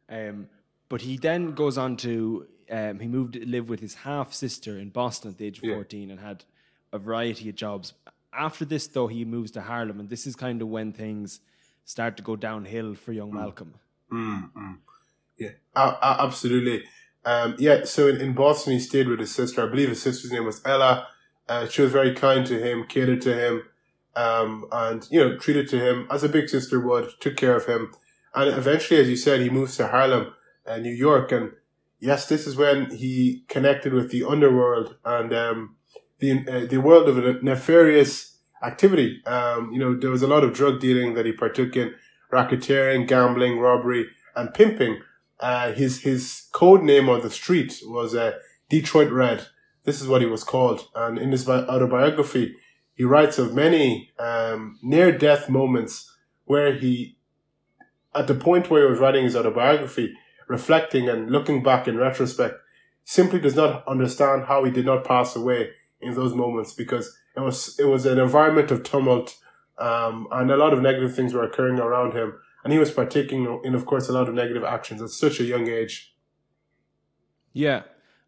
Um, 0.08 0.48
but 0.88 1.00
he 1.02 1.16
then 1.16 1.54
goes 1.54 1.78
on 1.78 1.96
to, 1.98 2.46
um, 2.70 3.00
he 3.00 3.08
moved 3.08 3.34
to 3.34 3.46
live 3.46 3.68
with 3.68 3.80
his 3.80 3.94
half 3.94 4.32
sister 4.32 4.78
in 4.78 4.90
Boston 4.90 5.30
at 5.30 5.38
the 5.38 5.46
age 5.46 5.58
of 5.58 5.64
Yeah. 5.64 5.74
14 5.74 6.10
and 6.10 6.20
had 6.20 6.44
a 6.92 6.98
variety 6.98 7.48
of 7.48 7.54
jobs. 7.54 7.94
After 8.32 8.64
this, 8.64 8.86
though, 8.86 9.06
he 9.08 9.24
moves 9.24 9.50
to 9.52 9.62
Harlem, 9.62 10.00
and 10.00 10.08
this 10.08 10.26
is 10.26 10.36
kind 10.36 10.60
of 10.62 10.68
when 10.68 10.92
things 10.92 11.40
start 11.84 12.16
to 12.18 12.22
go 12.22 12.36
downhill 12.36 12.94
for 12.94 13.12
young 13.12 13.32
Malcolm. 13.34 13.74
Yeah, 15.38 15.50
a- 15.74 15.80
a- 15.80 16.16
absolutely. 16.20 16.84
Um, 17.24 17.56
yeah, 17.58 17.84
so 17.84 18.08
in, 18.08 18.20
in 18.20 18.32
Boston, 18.34 18.74
he 18.74 18.80
stayed 18.80 19.08
with 19.08 19.20
his 19.20 19.34
sister. 19.34 19.62
I 19.62 19.66
believe 19.70 19.88
his 19.88 20.02
sister's 20.02 20.30
name 20.32 20.44
was 20.44 20.60
Ella. 20.64 21.08
Uh, 21.48 21.66
she 21.68 21.82
was 21.82 21.92
very 21.92 22.14
kind 22.14 22.46
to 22.46 22.58
him, 22.58 22.84
catered 22.86 23.20
to 23.22 23.34
him, 23.34 23.62
um, 24.16 24.66
and, 24.72 25.06
you 25.10 25.20
know, 25.20 25.36
treated 25.36 25.68
to 25.70 25.78
him 25.78 26.06
as 26.10 26.22
a 26.22 26.28
big 26.28 26.48
sister 26.48 26.80
would, 26.80 27.10
took 27.20 27.36
care 27.36 27.56
of 27.56 27.66
him. 27.66 27.92
And 28.34 28.48
eventually, 28.56 29.00
as 29.00 29.08
you 29.08 29.16
said, 29.16 29.40
he 29.40 29.50
moves 29.50 29.76
to 29.76 29.88
Harlem, 29.88 30.34
uh, 30.66 30.78
New 30.78 30.92
York. 30.92 31.32
And 31.32 31.52
yes, 32.00 32.26
this 32.28 32.46
is 32.46 32.56
when 32.56 32.90
he 32.90 33.44
connected 33.48 33.92
with 33.92 34.10
the 34.10 34.24
underworld 34.24 34.96
and, 35.04 35.32
um, 35.32 35.76
the, 36.18 36.44
uh, 36.48 36.66
the 36.66 36.78
world 36.78 37.08
of 37.08 37.42
nefarious 37.42 38.38
activity. 38.62 39.22
Um, 39.26 39.72
you 39.72 39.78
know, 39.78 39.94
there 39.94 40.10
was 40.10 40.22
a 40.22 40.28
lot 40.28 40.44
of 40.44 40.52
drug 40.52 40.80
dealing 40.80 41.14
that 41.14 41.26
he 41.26 41.32
partook 41.32 41.76
in, 41.76 41.94
racketeering, 42.32 43.06
gambling, 43.08 43.58
robbery, 43.58 44.08
and 44.34 44.54
pimping. 44.54 45.02
Uh, 45.40 45.72
his 45.72 46.02
his 46.02 46.48
code 46.52 46.82
name 46.82 47.08
on 47.08 47.20
the 47.22 47.30
street 47.30 47.80
was 47.84 48.14
uh, 48.14 48.32
Detroit 48.70 49.10
Red. 49.10 49.48
This 49.84 50.00
is 50.00 50.06
what 50.06 50.20
he 50.20 50.26
was 50.28 50.44
called. 50.44 50.86
And 50.94 51.18
in 51.18 51.32
his 51.32 51.48
autobiography, 51.48 52.54
he 52.94 53.04
writes 53.04 53.38
of 53.38 53.54
many 53.54 54.10
um, 54.18 54.78
near 54.82 55.16
death 55.16 55.48
moments 55.48 56.12
where 56.44 56.74
he, 56.74 57.16
at 58.14 58.26
the 58.26 58.34
point 58.34 58.70
where 58.70 58.84
he 58.84 58.90
was 58.90 59.00
writing 59.00 59.24
his 59.24 59.36
autobiography, 59.36 60.14
reflecting 60.48 61.08
and 61.08 61.30
looking 61.30 61.62
back 61.62 61.88
in 61.88 61.96
retrospect, 61.96 62.56
simply 63.04 63.40
does 63.40 63.56
not 63.56 63.86
understand 63.88 64.44
how 64.44 64.64
he 64.64 64.70
did 64.70 64.86
not 64.86 65.04
pass 65.04 65.34
away 65.34 65.70
in 66.00 66.14
those 66.14 66.34
moments 66.34 66.72
because 66.72 67.16
it 67.36 67.40
was 67.40 67.78
it 67.78 67.84
was 67.84 68.06
an 68.06 68.18
environment 68.18 68.70
of 68.70 68.82
tumult 68.82 69.38
um, 69.78 70.28
and 70.30 70.50
a 70.50 70.56
lot 70.56 70.72
of 70.72 70.82
negative 70.82 71.14
things 71.14 71.32
were 71.32 71.44
occurring 71.44 71.78
around 71.78 72.12
him 72.12 72.34
and 72.62 72.72
he 72.72 72.78
was 72.78 72.90
partaking 72.90 73.60
in 73.64 73.74
of 73.74 73.86
course 73.86 74.08
a 74.08 74.12
lot 74.12 74.28
of 74.28 74.34
negative 74.34 74.62
actions 74.62 75.00
at 75.00 75.10
such 75.10 75.40
a 75.40 75.44
young 75.44 75.68
age 75.68 76.12
Yeah. 77.52 77.82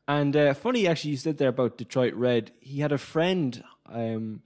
And 0.06 0.37
uh, 0.37 0.54
funny, 0.54 0.87
actually, 0.87 1.12
you 1.12 1.16
said 1.16 1.38
there 1.38 1.49
about 1.49 1.78
Detroit 1.78 2.14
Red. 2.14 2.52
He 2.61 2.80
had 2.80 2.92
a 2.92 2.99
friend 2.99 3.62
um, 3.87 4.42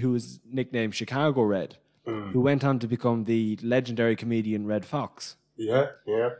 who 0.00 0.10
was 0.12 0.40
nicknamed 0.44 0.94
Chicago 0.94 1.42
Red, 1.42 1.76
who 2.04 2.40
went 2.40 2.64
on 2.64 2.78
to 2.80 2.86
become 2.86 3.24
the 3.24 3.58
legendary 3.62 4.16
comedian 4.16 4.66
Redd 4.66 4.84
Foxx. 4.84 5.36
yeah 5.56 5.86
yeah 6.06 6.30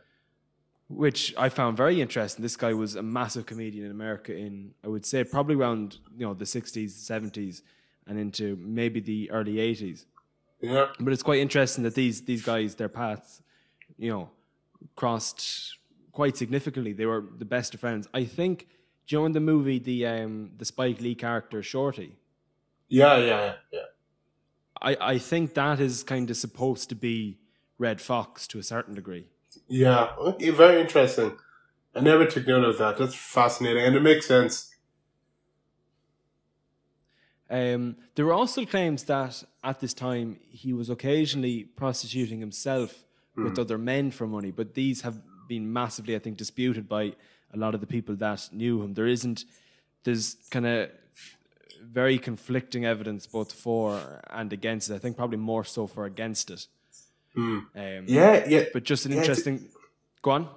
which 0.91 1.33
I 1.39 1.49
found 1.49 1.77
very 1.77 2.01
interesting. 2.01 2.43
This 2.43 2.57
guy 2.57 2.75
was 2.75 2.97
a 2.97 3.03
massive 3.03 3.47
comedian 3.47 3.85
in 3.87 3.93
America 3.93 4.35
in, 4.37 4.75
I 4.85 4.89
would 4.89 5.07
say, 5.07 5.23
probably 5.23 5.55
around 5.55 5.99
you 6.19 6.27
know 6.27 6.35
the 6.35 6.45
'60s, 6.45 6.91
'70s, 6.91 7.63
and 8.09 8.19
into 8.19 8.57
maybe 8.57 8.99
the 9.01 9.31
early 9.31 9.55
'80s. 9.55 10.05
yeah 10.61 10.87
But 10.99 11.13
it's 11.13 11.23
quite 11.23 11.41
interesting 11.41 11.85
that 11.85 11.95
these 11.95 12.23
these 12.23 12.43
guys, 12.43 12.75
their 12.75 12.89
paths, 12.89 13.41
you 13.99 14.11
know, 14.11 14.31
crossed 14.97 15.77
quite 16.11 16.37
significantly. 16.37 16.93
They 16.93 17.07
were 17.07 17.25
the 17.39 17.45
best 17.57 17.75
of 17.75 17.81
friends. 17.81 18.09
I 18.13 18.25
think. 18.25 18.67
Do 19.07 19.17
you 19.17 19.21
know 19.21 19.27
in 19.27 19.33
the 19.33 19.41
movie 19.41 19.79
the 19.79 20.07
um, 20.07 20.51
the 20.59 20.65
Spike 20.65 21.01
Lee 21.01 21.15
character 21.15 21.63
Shorty? 21.63 22.17
Yeah 22.91 23.17
yeah 23.17 23.55
yeah 23.73 23.81
I, 24.83 24.97
I 25.01 25.19
think 25.19 25.55
that 25.55 25.81
is 25.81 26.03
kind 26.03 26.29
of 26.31 26.37
supposed 26.37 26.89
to 26.91 26.95
be 26.95 27.39
Redd 27.79 28.01
Foxx 28.01 28.47
to 28.49 28.59
a 28.59 28.63
certain 28.63 28.95
degree. 28.95 29.29
yeah 29.69 30.11
okay, 30.19 30.51
very 30.51 30.81
interesting. 30.81 31.37
I 31.95 32.01
never 32.01 32.27
took 32.27 32.47
note 32.47 32.65
of 32.65 32.79
that. 32.79 32.99
That's 32.99 33.15
fascinating 33.15 33.85
and 33.85 33.97
it 33.97 34.03
makes 34.03 34.27
sense. 34.27 34.75
Um, 37.49 37.97
there 38.15 38.27
were 38.27 38.33
also 38.33 38.65
claims 38.65 39.05
that 39.05 39.43
at 39.65 39.81
this 39.81 39.93
time 39.93 40.39
he 40.51 40.73
was 40.73 40.89
occasionally 40.89 41.65
prostituting 41.65 42.39
himself 42.39 43.05
with 43.37 43.59
other 43.59 43.79
men 43.79 44.11
for 44.11 44.27
money, 44.27 44.51
but 44.51 44.75
these 44.75 45.01
have 45.01 45.17
been 45.49 45.73
massively, 45.73 46.15
I 46.15 46.19
think, 46.19 46.37
disputed 46.37 46.89
by 46.89 47.15
a 47.53 47.57
lot 47.57 47.75
of 47.75 47.81
the 47.81 47.87
people 47.87 48.15
that 48.17 48.49
knew 48.53 48.83
him. 48.83 48.95
There 48.95 49.07
isn't, 49.07 49.45
there's 50.05 50.37
kind 50.51 50.67
of 50.67 50.91
very 51.93 52.19
conflicting 52.19 52.85
evidence 52.85 53.27
both 53.27 53.53
for 53.53 54.21
and 54.31 54.53
against 54.53 54.91
it. 54.91 54.95
I 54.95 54.99
think 54.99 55.17
probably 55.17 55.39
more 55.39 55.65
so 55.65 55.87
for 55.87 56.05
against 56.05 56.51
it. 56.51 56.67
Um, 57.37 57.69
yeah 58.07 58.45
yeah 58.49 58.65
But 58.73 58.85
just 58.85 59.07
an 59.07 59.13
Yeah, 59.13 59.19
it's- 59.23 59.29
interesting. 59.39 59.69
Go 60.23 60.31
on. 60.33 60.49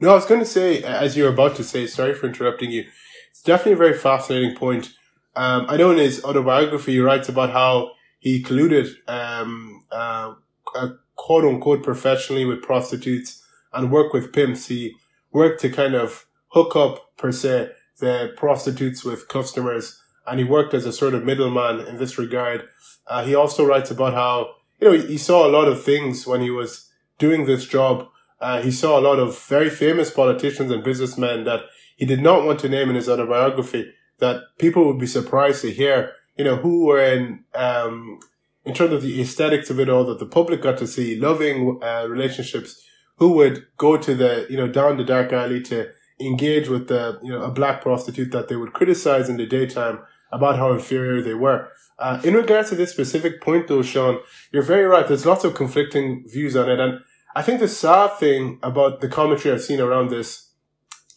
No, 0.00 0.10
I 0.10 0.14
was 0.14 0.26
going 0.26 0.40
to 0.40 0.46
say, 0.46 0.82
as 0.82 1.16
you 1.16 1.24
were 1.24 1.30
about 1.30 1.54
to 1.56 1.64
say, 1.64 1.86
sorry 1.86 2.14
for 2.14 2.26
interrupting 2.26 2.70
you. 2.70 2.84
It's 3.30 3.42
definitely 3.42 3.72
a 3.72 3.76
very 3.76 3.94
fascinating 3.98 4.56
point. 4.56 4.92
Um, 5.36 5.66
I 5.68 5.76
know 5.76 5.90
in 5.92 5.98
his 5.98 6.24
autobiography, 6.24 6.92
he 6.92 7.00
writes 7.00 7.28
about 7.28 7.50
how 7.50 7.92
he 8.18 8.42
colluded, 8.42 8.88
um, 9.08 9.84
uh, 9.90 10.34
uh, 10.74 10.88
quote 11.16 11.44
unquote, 11.44 11.82
professionally 11.82 12.44
with 12.44 12.62
prostitutes 12.62 13.42
and 13.72 13.90
worked 13.92 14.14
with 14.14 14.32
pimps. 14.32 14.66
He 14.68 14.94
worked 15.32 15.60
to 15.62 15.70
kind 15.70 15.94
of 15.94 16.26
hook 16.48 16.74
up, 16.76 17.16
per 17.16 17.32
se, 17.32 17.70
the 18.00 18.32
prostitutes 18.36 19.04
with 19.04 19.28
customers, 19.28 20.00
and 20.26 20.38
he 20.38 20.44
worked 20.44 20.74
as 20.74 20.86
a 20.86 20.92
sort 20.92 21.14
of 21.14 21.24
middleman 21.24 21.80
in 21.80 21.98
this 21.98 22.18
regard. 22.18 22.68
Uh, 23.06 23.24
he 23.24 23.34
also 23.34 23.66
writes 23.66 23.90
about 23.90 24.14
how, 24.14 24.54
you 24.80 24.88
know, 24.88 25.06
he 25.06 25.18
saw 25.18 25.46
a 25.46 25.50
lot 25.50 25.68
of 25.68 25.82
things 25.82 26.26
when 26.26 26.40
he 26.40 26.50
was 26.50 26.90
doing 27.18 27.46
this 27.46 27.66
job 27.66 28.08
uh, 28.44 28.60
he 28.60 28.70
saw 28.70 28.98
a 28.98 29.00
lot 29.00 29.18
of 29.18 29.38
very 29.46 29.70
famous 29.70 30.10
politicians 30.10 30.70
and 30.70 30.84
businessmen 30.84 31.44
that 31.44 31.62
he 31.96 32.04
did 32.04 32.20
not 32.20 32.44
want 32.44 32.60
to 32.60 32.68
name 32.68 32.90
in 32.90 32.94
his 32.94 33.08
autobiography 33.08 33.90
that 34.18 34.42
people 34.58 34.84
would 34.84 34.98
be 34.98 35.06
surprised 35.06 35.62
to 35.62 35.72
hear, 35.72 36.12
you 36.36 36.44
know, 36.44 36.56
who 36.56 36.84
were 36.84 37.02
in, 37.02 37.42
um, 37.54 38.20
in 38.66 38.74
terms 38.74 38.92
of 38.92 39.00
the 39.00 39.18
aesthetics 39.22 39.70
of 39.70 39.80
it 39.80 39.88
all 39.88 40.04
that 40.04 40.18
the 40.18 40.26
public 40.26 40.60
got 40.60 40.76
to 40.76 40.86
see, 40.86 41.18
loving, 41.18 41.80
uh, 41.82 42.06
relationships, 42.06 42.84
who 43.16 43.30
would 43.30 43.64
go 43.78 43.96
to 43.96 44.14
the, 44.14 44.46
you 44.50 44.58
know, 44.58 44.68
down 44.68 44.98
the 44.98 45.04
dark 45.04 45.32
alley 45.32 45.62
to 45.62 45.88
engage 46.20 46.68
with 46.68 46.88
the, 46.88 47.18
you 47.22 47.30
know, 47.30 47.42
a 47.42 47.50
black 47.50 47.80
prostitute 47.80 48.30
that 48.32 48.48
they 48.48 48.56
would 48.56 48.74
criticize 48.74 49.30
in 49.30 49.38
the 49.38 49.46
daytime 49.46 50.00
about 50.34 50.58
how 50.58 50.72
inferior 50.72 51.22
they 51.22 51.34
were. 51.34 51.68
Uh, 51.98 52.20
in 52.24 52.34
regards 52.34 52.68
to 52.70 52.74
this 52.74 52.90
specific 52.90 53.40
point 53.40 53.68
though, 53.68 53.82
Sean, 53.82 54.18
you're 54.52 54.62
very 54.74 54.84
right. 54.84 55.06
There's 55.06 55.24
lots 55.24 55.44
of 55.44 55.54
conflicting 55.54 56.24
views 56.26 56.56
on 56.56 56.68
it. 56.68 56.80
And 56.80 57.00
I 57.36 57.42
think 57.42 57.60
the 57.60 57.68
sad 57.68 58.18
thing 58.18 58.58
about 58.62 59.00
the 59.00 59.08
commentary 59.08 59.54
I've 59.54 59.62
seen 59.62 59.80
around 59.80 60.10
this, 60.10 60.50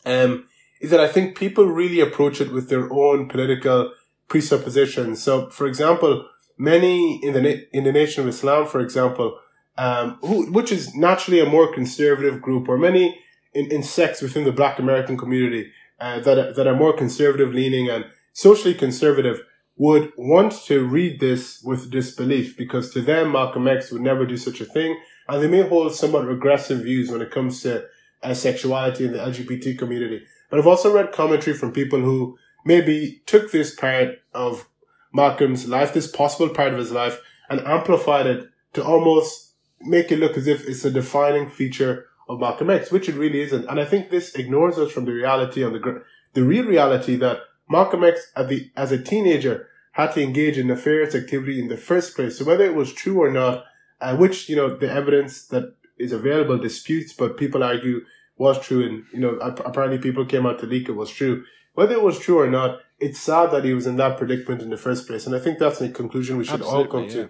um, 0.05 0.47
is 0.79 0.91
that 0.91 0.99
I 0.99 1.07
think 1.07 1.37
people 1.37 1.65
really 1.65 1.99
approach 1.99 2.39
it 2.39 2.51
with 2.51 2.69
their 2.69 2.91
own 2.93 3.27
political 3.27 3.91
presuppositions. 4.27 5.23
So, 5.23 5.49
for 5.49 5.65
example, 5.65 6.27
many 6.57 7.19
in 7.23 7.33
the, 7.33 7.67
in 7.75 7.83
the 7.83 7.91
Nation 7.91 8.21
of 8.21 8.29
Islam, 8.29 8.67
for 8.67 8.79
example, 8.79 9.39
um, 9.77 10.19
who, 10.21 10.51
which 10.51 10.71
is 10.71 10.95
naturally 10.95 11.39
a 11.39 11.49
more 11.49 11.73
conservative 11.73 12.41
group, 12.41 12.69
or 12.69 12.77
many 12.77 13.19
in, 13.53 13.71
in 13.71 13.83
sects 13.83 14.21
within 14.21 14.43
the 14.43 14.51
Black 14.51 14.79
American 14.79 15.17
community 15.17 15.71
uh, 15.99 16.19
that 16.19 16.55
that 16.55 16.67
are 16.67 16.75
more 16.75 16.93
conservative 16.93 17.53
leaning 17.53 17.89
and 17.89 18.05
socially 18.37 18.75
conservative, 18.75 19.41
would 19.77 20.11
want 20.15 20.51
to 20.51 20.85
read 20.85 21.19
this 21.19 21.59
with 21.63 21.89
disbelief 21.89 22.55
because 22.55 22.91
to 22.93 23.01
them 23.01 23.31
Malcolm 23.31 23.67
X 23.67 23.91
would 23.91 24.01
never 24.03 24.27
do 24.27 24.37
such 24.37 24.61
a 24.61 24.65
thing, 24.65 24.95
and 25.27 25.41
they 25.41 25.47
may 25.47 25.67
hold 25.67 25.95
somewhat 25.95 26.27
regressive 26.27 26.83
views 26.83 27.09
when 27.09 27.21
it 27.21 27.31
comes 27.31 27.63
to 27.63 27.83
uh, 28.21 28.33
sexuality 28.35 29.05
in 29.05 29.11
the 29.11 29.17
LGBT 29.17 29.75
community. 29.79 30.23
But 30.51 30.59
I've 30.59 30.67
also 30.67 30.93
read 30.93 31.11
commentary 31.11 31.57
from 31.57 31.71
people 31.71 31.99
who 31.99 32.37
maybe 32.63 33.23
took 33.25 33.51
this 33.51 33.73
part 33.73 34.19
of 34.35 34.69
Malcolm's 35.11 35.67
life, 35.67 35.95
this 35.95 36.09
possible 36.09 36.53
part 36.53 36.73
of 36.73 36.79
his 36.79 36.91
life, 36.91 37.19
and 37.49 37.59
amplified 37.61 38.27
it 38.27 38.47
to 38.73 38.85
almost 38.85 39.53
make 39.81 40.11
it 40.11 40.19
look 40.19 40.37
as 40.37 40.45
if 40.45 40.67
it's 40.67 40.85
a 40.85 40.91
defining 40.91 41.49
feature 41.49 42.05
of 42.29 42.39
Malcolm 42.39 42.69
X, 42.69 42.91
which 42.91 43.09
it 43.09 43.15
really 43.15 43.41
isn't. 43.41 43.65
And 43.65 43.79
I 43.79 43.85
think 43.85 44.11
this 44.11 44.35
ignores 44.35 44.77
us 44.77 44.91
from 44.91 45.05
the 45.05 45.13
reality 45.13 45.63
on 45.63 45.73
the 45.73 46.03
the 46.33 46.43
real 46.43 46.65
reality 46.65 47.15
that 47.15 47.39
Malcolm 47.69 48.03
X, 48.03 48.31
as, 48.35 48.91
a 48.91 49.01
teenager, 49.01 49.67
had 49.93 50.13
to 50.13 50.21
engage 50.21 50.57
in 50.57 50.67
nefarious 50.67 51.15
activity 51.15 51.59
in 51.59 51.67
the 51.67 51.77
first 51.77 52.15
place. 52.15 52.37
So 52.37 52.45
whether 52.45 52.65
it 52.65 52.75
was 52.75 52.93
true 52.93 53.21
or 53.21 53.31
not, 53.31 53.65
uh, 53.99 54.15
which 54.15 54.47
you 54.47 54.55
know 54.55 54.75
the 54.75 54.91
evidence 54.91 55.45
that 55.47 55.75
is 55.97 56.11
available 56.11 56.57
disputes, 56.57 57.13
but 57.13 57.37
people 57.37 57.63
argue 57.63 58.01
was 58.37 58.59
true, 58.59 58.85
and 58.85 59.05
you 59.11 59.19
know 59.19 59.37
apparently 59.39 59.97
people 59.97 60.25
came 60.25 60.45
out 60.45 60.59
to 60.59 60.65
leak 60.65 60.87
it 60.87 60.93
was 60.93 61.09
true. 61.09 61.43
Whether 61.73 61.93
it 61.93 62.03
was 62.03 62.19
true 62.19 62.39
or 62.39 62.49
not, 62.49 62.79
it's 62.99 63.19
sad 63.19 63.51
that 63.51 63.63
he 63.63 63.73
was 63.73 63.85
in 63.85 63.97
that 63.97 64.17
predicament 64.17 64.61
in 64.61 64.69
the 64.69 64.77
first 64.77 65.07
place, 65.07 65.25
and 65.25 65.35
I 65.35 65.39
think 65.39 65.59
that's 65.59 65.79
the 65.79 65.89
conclusion 65.89 66.37
we 66.37 66.45
should 66.45 66.61
Absolutely, 66.61 66.83
all 66.83 66.91
come 66.91 67.03
yeah. 67.03 67.13
to. 67.13 67.29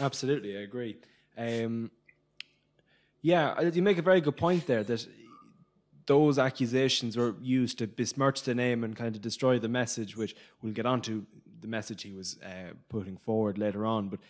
Absolutely, 0.00 0.56
I 0.56 0.60
agree. 0.60 0.96
Um, 1.36 1.90
yeah, 3.22 3.60
you 3.60 3.82
make 3.82 3.98
a 3.98 4.02
very 4.02 4.20
good 4.20 4.36
point 4.36 4.66
there 4.66 4.84
that 4.84 5.06
those 6.06 6.38
accusations 6.38 7.16
were 7.16 7.34
used 7.40 7.78
to 7.78 7.86
besmirch 7.86 8.42
the 8.42 8.54
name 8.54 8.84
and 8.84 8.94
kind 8.94 9.14
of 9.16 9.22
destroy 9.22 9.58
the 9.58 9.68
message, 9.68 10.16
which 10.16 10.36
we'll 10.62 10.72
get 10.72 10.86
onto 10.86 11.24
the 11.60 11.68
message 11.68 12.02
he 12.02 12.12
was 12.12 12.36
uh, 12.44 12.72
putting 12.88 13.16
forward 13.16 13.56
later 13.58 13.86
on, 13.86 14.08
but 14.08 14.20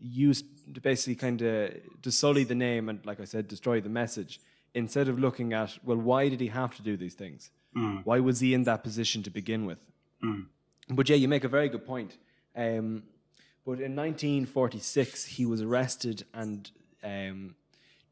used 0.00 0.44
to 0.74 0.80
basically 0.80 1.14
kind 1.14 1.42
of 1.42 1.72
to 2.02 2.12
sully 2.12 2.44
the 2.44 2.54
name 2.54 2.88
and, 2.88 3.04
like 3.04 3.20
I 3.20 3.24
said, 3.24 3.48
destroy 3.48 3.80
the 3.80 3.88
message 3.88 4.40
instead 4.74 5.08
of 5.08 5.18
looking 5.18 5.52
at, 5.52 5.76
well, 5.84 5.96
why 5.96 6.28
did 6.28 6.40
he 6.40 6.48
have 6.48 6.74
to 6.76 6.82
do 6.82 6.96
these 6.96 7.14
things? 7.14 7.50
Mm. 7.76 8.02
Why 8.04 8.20
was 8.20 8.40
he 8.40 8.54
in 8.54 8.64
that 8.64 8.82
position 8.82 9.22
to 9.22 9.30
begin 9.30 9.66
with? 9.66 9.78
Mm. 10.22 10.46
But 10.90 11.08
yeah, 11.08 11.16
you 11.16 11.28
make 11.28 11.44
a 11.44 11.48
very 11.48 11.68
good 11.68 11.86
point. 11.86 12.16
Um, 12.56 13.04
but 13.64 13.80
in 13.80 13.96
1946, 13.96 15.24
he 15.24 15.46
was 15.46 15.62
arrested 15.62 16.24
and 16.34 16.70
um, 17.02 17.54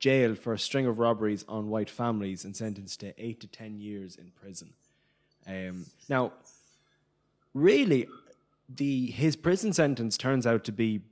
jailed 0.02 0.36
for 0.36 0.52
a 0.52 0.58
string 0.58 0.84
of 0.84 0.98
robberies 0.98 1.44
on 1.48 1.68
white 1.68 1.88
families 1.88 2.44
and 2.44 2.56
sentenced 2.56 2.98
to 2.98 3.14
eight 3.24 3.40
to 3.40 3.46
10 3.46 3.78
years 3.78 4.16
in 4.16 4.32
prison. 4.32 4.72
Um, 5.46 5.86
now, 6.08 6.32
really, 7.54 8.08
the 8.68 9.06
his 9.06 9.36
prison 9.36 9.72
sentence 9.72 10.18
turns 10.18 10.44
out 10.44 10.64
to 10.64 10.72
be 10.72 11.02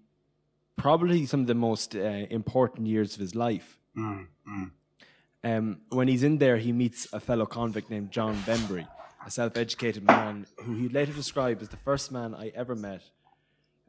probably 0.76 1.24
some 1.24 1.42
of 1.42 1.46
the 1.46 1.54
most 1.54 1.94
uh, 1.94 2.26
important 2.30 2.88
years 2.88 3.14
of 3.14 3.20
his 3.20 3.36
life. 3.36 3.78
Mm, 3.96 4.26
mm. 4.48 4.70
Um, 5.44 5.80
when 5.90 6.08
he's 6.08 6.24
in 6.24 6.38
there, 6.38 6.56
he 6.56 6.72
meets 6.72 7.06
a 7.12 7.20
fellow 7.20 7.46
convict 7.46 7.90
named 7.90 8.10
John 8.10 8.34
Bembry, 8.38 8.88
a 9.24 9.30
self-educated 9.30 10.02
man 10.02 10.46
who 10.64 10.74
he 10.74 10.88
later 10.88 11.12
described 11.12 11.62
as 11.62 11.68
the 11.68 11.76
first 11.76 12.10
man 12.10 12.34
I 12.34 12.48
ever 12.56 12.74
met 12.74 13.02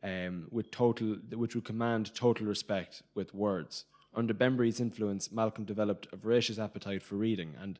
um, 0.03 0.47
with 0.51 0.69
total, 0.69 1.15
which 1.33 1.55
would 1.55 1.65
command 1.65 2.13
total 2.13 2.45
respect 2.45 3.01
with 3.15 3.33
words. 3.33 3.85
Under 4.13 4.33
Bembry's 4.33 4.79
influence, 4.79 5.31
Malcolm 5.31 5.63
developed 5.63 6.07
a 6.11 6.17
voracious 6.17 6.59
appetite 6.59 7.01
for 7.01 7.15
reading. 7.15 7.55
And 7.61 7.79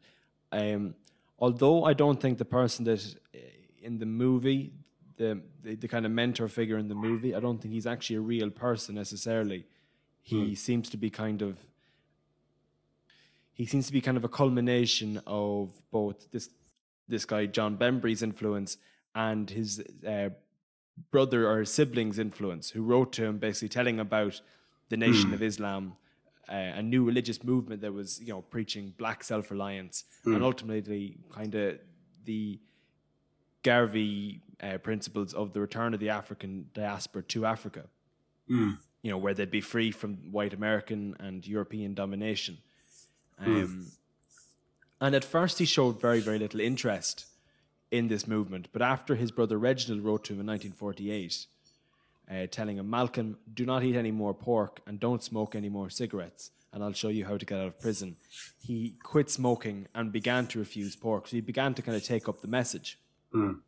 um, 0.52 0.96
although 1.39 1.84
I 1.84 1.94
don't 1.94 2.20
think 2.20 2.38
the 2.38 2.46
person 2.46 2.86
that 2.86 3.15
uh, 3.36 3.39
in 3.82 4.00
the 4.00 4.06
movie, 4.06 4.74
the, 5.17 5.41
the, 5.63 5.76
the 5.76 5.88
kind 5.88 6.06
of 6.06 6.12
mentor 6.12 6.48
figure 6.48 6.78
in 6.78 6.88
the 6.88 6.96
movie, 6.96 7.36
I 7.36 7.39
don't 7.39 7.62
think 7.62 7.74
he's 7.74 7.88
actually 7.88 8.17
a 8.17 8.22
real 8.22 8.50
person 8.50 8.96
necessarily. 8.96 9.65
He 10.22 10.50
hmm. 10.50 10.54
seems 10.54 10.89
to 10.91 10.98
be 10.98 11.10
kind 11.10 11.41
of 11.41 11.58
he 13.54 13.65
seems 13.65 13.86
to 13.88 13.94
be 13.94 14.02
kind 14.02 14.17
of 14.17 14.24
a 14.24 14.30
culmination 14.30 15.22
of 15.28 15.72
both 15.91 16.32
this 16.32 16.50
this 17.08 17.26
guy 17.26 17.46
John 17.46 17.76
Bembry's 17.76 18.24
influence 18.24 18.78
and 19.13 19.50
his 19.50 19.84
uh, 20.08 20.30
brother 21.12 21.50
or 21.50 21.65
siblings 21.65 22.17
influence 22.17 22.70
who 22.70 22.82
wrote 22.82 23.12
to 23.13 23.26
him 23.26 23.38
basically 23.38 23.70
telling 23.70 24.00
about 24.00 24.39
the 24.89 24.98
nation 24.98 25.32
mm. 25.32 25.34
of 25.34 25.44
Islam, 25.44 25.96
uh, 26.49 26.80
a 26.80 26.82
new 26.82 27.04
religious 27.04 27.43
movement 27.43 27.82
that 27.82 27.93
was 27.93 28.19
you 28.19 28.30
know 28.30 28.41
preaching 28.41 28.93
black 28.97 29.23
self 29.23 29.51
reliance 29.51 30.04
mm. 30.25 30.36
and 30.36 30.43
ultimately 30.43 31.17
kind 31.34 31.56
of 31.56 31.80
the 32.25 32.60
Garvey 33.63 34.41
uh, 34.62 34.77
principles 34.80 35.34
of 35.34 35.54
the 35.54 35.60
return 35.60 35.93
of 35.93 35.99
the 35.99 36.10
African 36.10 36.67
diaspora 36.73 37.23
to 37.23 37.45
Africa. 37.45 37.84
Mm. 38.49 38.77
You 39.01 39.12
know 39.12 39.17
where 39.17 39.34
they'd 39.34 39.51
be 39.51 39.62
free 39.62 39.91
from 39.91 40.15
white 40.32 40.54
American 40.54 41.15
and 41.19 41.45
European 41.45 41.93
domination. 41.93 42.58
Hmm. 43.39 43.56
Um, 43.56 43.91
and 44.99 45.15
at 45.15 45.25
first, 45.25 45.58
he 45.58 45.65
showed 45.65 45.99
very, 45.99 46.19
very 46.19 46.38
little 46.38 46.60
interest 46.60 47.25
in 47.89 48.08
this 48.08 48.27
movement. 48.27 48.67
But 48.71 48.84
after 48.84 49.15
his 49.15 49.32
brother 49.32 49.58
Reginald 49.58 50.04
wrote 50.04 50.23
to 50.25 50.34
him 50.34 50.39
in 50.39 50.45
1948, 50.45 51.47
uh, 52.32 52.48
telling 52.50 52.78
him, 52.78 52.89
Malcolm, 52.89 53.38
do 53.54 53.65
not 53.65 53.84
eat 53.84 53.96
any 53.96 54.12
more 54.12 54.34
pork 54.34 54.80
and 54.88 55.00
don't 55.00 55.24
smoke 55.24 55.56
any 55.56 55.70
more 55.70 55.89
cigarettes, 55.89 56.52
and 56.72 56.84
I'll 56.84 56.94
show 56.94 57.10
you 57.10 57.26
how 57.26 57.38
to 57.38 57.46
get 57.46 57.60
out 57.60 57.67
of 57.67 57.80
prison. 57.80 58.15
He 58.60 58.96
quit 59.04 59.30
smoking 59.30 59.88
and 59.94 60.12
began 60.12 60.48
to 60.48 60.60
refuse 60.60 60.96
pork. 60.96 61.28
So 61.28 61.36
he 61.38 61.41
began 61.41 61.74
to 61.74 61.82
kind 61.82 61.98
of 61.98 62.04
take 62.04 62.30
up 62.30 62.41
the 62.41 62.48
message. 62.48 63.00
Mm. 63.34 63.60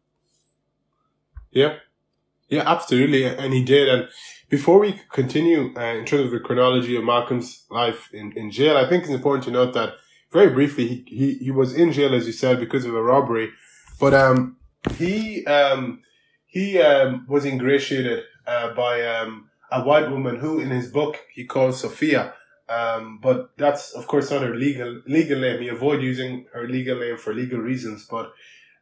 Yeah. 1.52 1.76
Yeah, 2.50 2.64
absolutely. 2.66 3.26
And 3.26 3.54
he 3.54 3.64
did. 3.64 3.90
And 3.90 4.10
before 4.50 4.80
we 4.80 5.02
continue 5.12 5.74
uh, 5.76 5.96
in 5.96 6.06
terms 6.06 6.26
of 6.26 6.32
the 6.32 6.40
chronology 6.40 6.96
of 6.96 7.04
Malcolm's 7.04 7.66
life 7.70 8.10
in, 8.14 8.32
in 8.36 8.52
jail, 8.52 8.78
I 8.78 8.88
think 8.88 9.04
it's 9.04 9.12
important 9.12 9.46
to 9.46 9.52
note 9.52 9.74
that 9.74 9.96
very 10.32 10.50
briefly, 10.50 10.88
he, 10.88 11.06
he, 11.08 11.34
he 11.46 11.52
was 11.52 11.74
in 11.74 11.92
jail, 11.92 12.14
as 12.14 12.28
you 12.28 12.34
said, 12.34 12.60
because 12.60 12.86
of 12.86 12.96
a 12.96 13.02
robbery 13.02 13.52
but 14.00 14.14
um, 14.14 14.58
he 14.98 15.46
um, 15.46 16.02
he 16.46 16.80
um, 16.82 17.26
was 17.30 17.46
ingratiated 17.46 18.24
uh, 18.46 18.74
by 18.74 19.06
um, 19.06 19.50
a 19.72 19.84
white 19.84 20.10
woman 20.10 20.38
who, 20.38 20.60
in 20.60 20.70
his 20.70 20.90
book, 20.90 21.20
he 21.34 21.46
calls 21.46 21.82
Sophia. 21.82 22.34
Um, 22.70 23.20
but 23.22 23.52
that's 23.58 23.92
of 23.92 24.08
course 24.08 24.32
not 24.32 24.42
her 24.42 24.56
legal 24.56 25.02
legal 25.06 25.40
name. 25.40 25.62
He 25.62 25.68
avoided 25.68 26.04
using 26.04 26.46
her 26.54 26.68
legal 26.68 27.00
name 27.00 27.18
for 27.18 27.34
legal 27.34 27.60
reasons. 27.60 28.08
But 28.10 28.32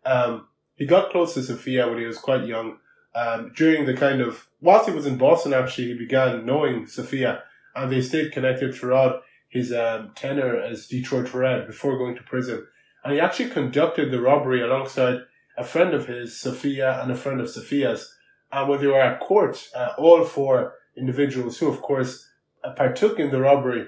um, 0.06 0.48
he 0.76 0.86
got 0.86 1.10
close 1.10 1.34
to 1.34 1.44
Sophia 1.44 1.88
when 1.88 1.98
he 1.98 2.06
was 2.06 2.18
quite 2.18 2.46
young. 2.46 2.78
Um, 3.14 3.52
during 3.56 3.86
the 3.86 3.96
kind 3.96 4.22
of 4.22 4.48
whilst 4.62 4.88
he 4.88 4.96
was 4.96 5.06
in 5.06 5.18
Boston, 5.18 5.54
actually, 5.54 5.88
he 5.88 5.98
began 5.98 6.46
knowing 6.46 6.88
Sophia, 6.88 7.44
and 7.76 7.92
they 7.92 8.02
stayed 8.02 8.32
connected 8.32 8.74
throughout 8.74 9.24
his 9.50 9.74
um, 9.74 10.12
tenure 10.16 10.62
as 10.62 10.88
Detroit 10.88 11.34
Red 11.34 11.68
before 11.68 11.98
going 11.98 12.16
to 12.16 12.24
prison. 12.24 12.66
And 13.04 13.14
he 13.14 13.20
actually 13.20 13.50
conducted 13.50 14.12
the 14.12 14.22
robbery 14.22 14.62
alongside 14.62 15.20
a 15.58 15.64
friend 15.64 15.94
of 15.94 16.08
his, 16.08 16.40
Sophia, 16.40 17.02
and 17.02 17.12
a 17.12 17.16
friend 17.16 17.42
of 17.42 17.50
Sophia's. 17.50 18.16
And 18.52 18.70
when 18.70 18.82
they 18.82 18.88
were 18.88 19.02
at 19.02 19.20
court, 19.20 19.70
uh, 19.76 19.94
all 19.98 20.24
four 20.26 20.74
individuals 20.98 21.58
who, 21.58 21.70
of 21.70 21.82
course, 21.82 22.28
uh, 22.64 22.74
partook 22.74 23.20
in 23.20 23.32
the 23.32 23.40
robbery, 23.40 23.88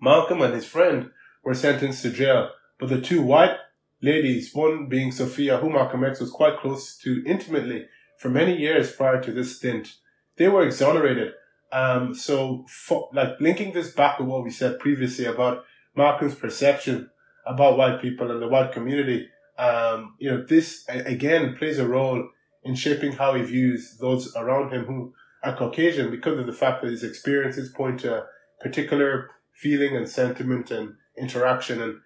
Malcolm 0.00 0.42
and 0.42 0.54
his 0.54 0.66
friend 0.66 1.10
were 1.44 1.54
sentenced 1.54 2.02
to 2.02 2.10
jail. 2.10 2.50
But 2.78 2.88
the 2.88 3.00
two 3.00 3.22
white 3.22 3.56
ladies, 4.02 4.54
one 4.54 4.88
being 4.88 5.12
Sophia, 5.12 5.58
who 5.58 5.70
Malcolm 5.70 6.04
X 6.04 6.20
was 6.20 6.30
quite 6.30 6.58
close 6.58 6.96
to 6.98 7.22
intimately 7.26 7.86
for 8.18 8.28
many 8.28 8.56
years 8.56 8.92
prior 8.92 9.20
to 9.22 9.32
this 9.32 9.56
stint, 9.56 9.96
they 10.36 10.48
were 10.48 10.62
exonerated. 10.62 11.32
Um, 11.72 12.14
so, 12.14 12.64
for, 12.68 13.08
like 13.12 13.40
linking 13.40 13.72
this 13.72 13.92
back 13.92 14.18
to 14.18 14.24
what 14.24 14.42
we 14.42 14.50
said 14.50 14.80
previously 14.80 15.24
about 15.24 15.64
Malcolm's 15.94 16.34
perception 16.34 17.10
about 17.46 17.78
white 17.78 18.00
people 18.00 18.30
and 18.30 18.42
the 18.42 18.48
white 18.48 18.72
community. 18.72 19.28
Um, 19.58 20.14
you 20.18 20.30
know, 20.30 20.44
this 20.44 20.84
again 20.88 21.56
plays 21.56 21.78
a 21.78 21.86
role 21.86 22.28
in 22.62 22.74
shaping 22.74 23.12
how 23.12 23.34
he 23.34 23.42
views 23.42 23.96
those 24.00 24.34
around 24.36 24.72
him 24.72 24.84
who 24.84 25.12
are 25.42 25.56
Caucasian 25.56 26.10
because 26.10 26.38
of 26.38 26.46
the 26.46 26.52
fact 26.52 26.82
that 26.82 26.90
his 26.90 27.02
experiences 27.02 27.72
point 27.72 28.00
to 28.00 28.14
a 28.14 28.26
particular 28.60 29.30
feeling 29.52 29.96
and 29.96 30.08
sentiment 30.08 30.70
and 30.70 30.94
interaction. 31.18 31.80
And 31.82 32.00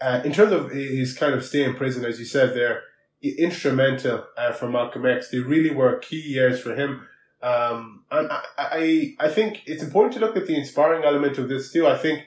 uh, 0.00 0.22
in 0.24 0.32
terms 0.32 0.52
of 0.52 0.70
his 0.70 1.16
kind 1.16 1.34
of 1.34 1.44
stay 1.44 1.64
in 1.64 1.74
prison, 1.74 2.04
as 2.04 2.18
you 2.18 2.24
said, 2.24 2.54
there 2.54 2.82
instrumental 3.22 4.24
uh, 4.36 4.52
for 4.52 4.68
Malcolm 4.68 5.06
X. 5.06 5.30
They 5.30 5.38
really 5.38 5.74
were 5.74 5.98
key 5.98 6.20
years 6.20 6.60
for 6.60 6.74
him. 6.74 7.06
Um, 7.42 8.04
and 8.10 8.30
I, 8.30 8.42
I, 8.58 9.14
I 9.20 9.28
think 9.28 9.62
it's 9.66 9.82
important 9.82 10.14
to 10.14 10.20
look 10.20 10.36
at 10.36 10.46
the 10.46 10.56
inspiring 10.56 11.04
element 11.04 11.38
of 11.38 11.48
this 11.48 11.72
too. 11.72 11.86
I 11.86 11.96
think, 11.96 12.24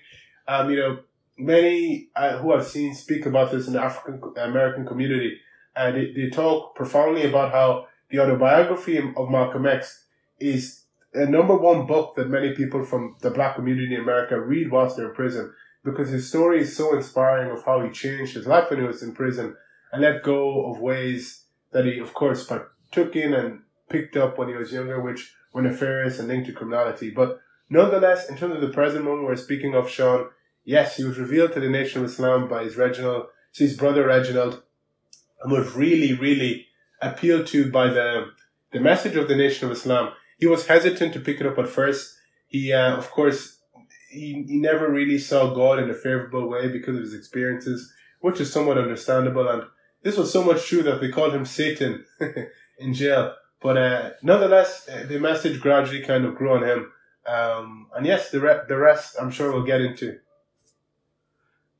um, 0.47 0.69
you 0.69 0.77
know, 0.77 0.99
many 1.37 2.09
uh, 2.15 2.37
who 2.37 2.53
I've 2.53 2.67
seen 2.67 2.93
speak 2.93 3.25
about 3.25 3.51
this 3.51 3.67
in 3.67 3.73
the 3.73 3.81
African 3.81 4.21
American 4.37 4.85
community, 4.85 5.37
and 5.75 5.95
they, 5.95 6.13
they 6.13 6.29
talk 6.29 6.75
profoundly 6.75 7.27
about 7.27 7.51
how 7.51 7.87
the 8.09 8.19
autobiography 8.19 8.97
of 8.97 9.29
Malcolm 9.29 9.65
X 9.65 10.05
is 10.39 10.83
a 11.13 11.25
number 11.25 11.55
one 11.55 11.85
book 11.85 12.15
that 12.15 12.29
many 12.29 12.53
people 12.53 12.85
from 12.85 13.15
the 13.21 13.31
black 13.31 13.55
community 13.55 13.95
in 13.95 14.01
America 14.01 14.39
read 14.39 14.71
whilst 14.71 14.97
they're 14.97 15.09
in 15.09 15.15
prison 15.15 15.53
because 15.83 16.09
his 16.09 16.29
story 16.29 16.61
is 16.61 16.75
so 16.75 16.95
inspiring 16.95 17.51
of 17.51 17.65
how 17.65 17.81
he 17.81 17.91
changed 17.91 18.35
his 18.35 18.47
life 18.47 18.69
when 18.69 18.79
he 18.79 18.85
was 18.85 19.01
in 19.03 19.13
prison 19.13 19.55
and 19.91 20.01
let 20.01 20.23
go 20.23 20.71
of 20.71 20.79
ways 20.79 21.45
that 21.71 21.85
he, 21.85 21.99
of 21.99 22.13
course, 22.13 22.49
took 22.91 23.15
in 23.15 23.33
and 23.33 23.61
picked 23.89 24.15
up 24.15 24.37
when 24.37 24.47
he 24.47 24.55
was 24.55 24.71
younger, 24.71 25.01
which 25.01 25.33
were 25.53 25.61
nefarious 25.61 26.19
and 26.19 26.27
linked 26.27 26.47
to 26.47 26.53
criminality. 26.53 27.09
But 27.09 27.39
nonetheless, 27.69 28.29
in 28.29 28.37
terms 28.37 28.55
of 28.55 28.61
the 28.61 28.69
present 28.69 29.03
moment 29.03 29.25
we're 29.25 29.35
speaking 29.35 29.73
of, 29.73 29.89
Sean, 29.89 30.29
yes, 30.63 30.97
he 30.97 31.03
was 31.03 31.17
revealed 31.17 31.53
to 31.53 31.59
the 31.59 31.69
Nation 31.69 32.01
of 32.01 32.09
Islam 32.09 32.47
by 32.47 32.63
his 32.63 32.77
Reginald, 32.77 33.27
his 33.53 33.75
brother 33.75 34.05
Reginald, 34.05 34.63
and 35.41 35.51
was 35.51 35.73
really, 35.75 36.13
really 36.13 36.67
appealed 37.01 37.47
to 37.47 37.71
by 37.71 37.87
the 37.87 38.31
the 38.71 38.79
message 38.79 39.15
of 39.15 39.27
the 39.27 39.35
Nation 39.35 39.65
of 39.65 39.71
Islam. 39.75 40.13
He 40.37 40.47
was 40.47 40.67
hesitant 40.67 41.13
to 41.13 41.19
pick 41.19 41.39
it 41.39 41.45
up 41.45 41.57
at 41.57 41.67
first. 41.67 42.15
He, 42.47 42.73
uh, 42.73 42.95
of 42.95 43.11
course, 43.11 43.59
he, 44.09 44.45
he 44.47 44.57
never 44.57 44.89
really 44.89 45.17
saw 45.17 45.53
God 45.53 45.79
in 45.79 45.89
a 45.89 45.93
favorable 45.93 46.47
way 46.47 46.67
because 46.67 46.95
of 46.95 47.03
his 47.03 47.13
experiences, 47.13 47.93
which 48.21 48.39
is 48.39 48.51
somewhat 48.51 48.77
understandable. 48.77 49.47
And 49.47 49.63
this 50.03 50.17
was 50.17 50.31
so 50.31 50.43
much 50.43 50.65
true 50.65 50.83
that 50.83 51.01
they 51.01 51.09
called 51.09 51.33
him 51.33 51.45
Satan 51.45 52.05
in 52.79 52.93
jail. 52.93 53.35
But 53.61 53.77
uh, 53.77 54.09
nonetheless, 54.23 54.89
uh, 54.89 55.05
the 55.07 55.19
message 55.19 55.61
gradually 55.61 56.01
kind 56.01 56.25
of 56.25 56.35
grew 56.35 56.53
on 56.53 56.63
him. 56.63 56.91
Um, 57.27 57.87
and 57.95 58.05
yes, 58.05 58.31
the 58.31 58.39
re- 58.39 58.61
the 58.67 58.77
rest 58.77 59.15
I'm 59.21 59.29
sure 59.29 59.51
we'll 59.51 59.63
get 59.63 59.81
into. 59.81 60.17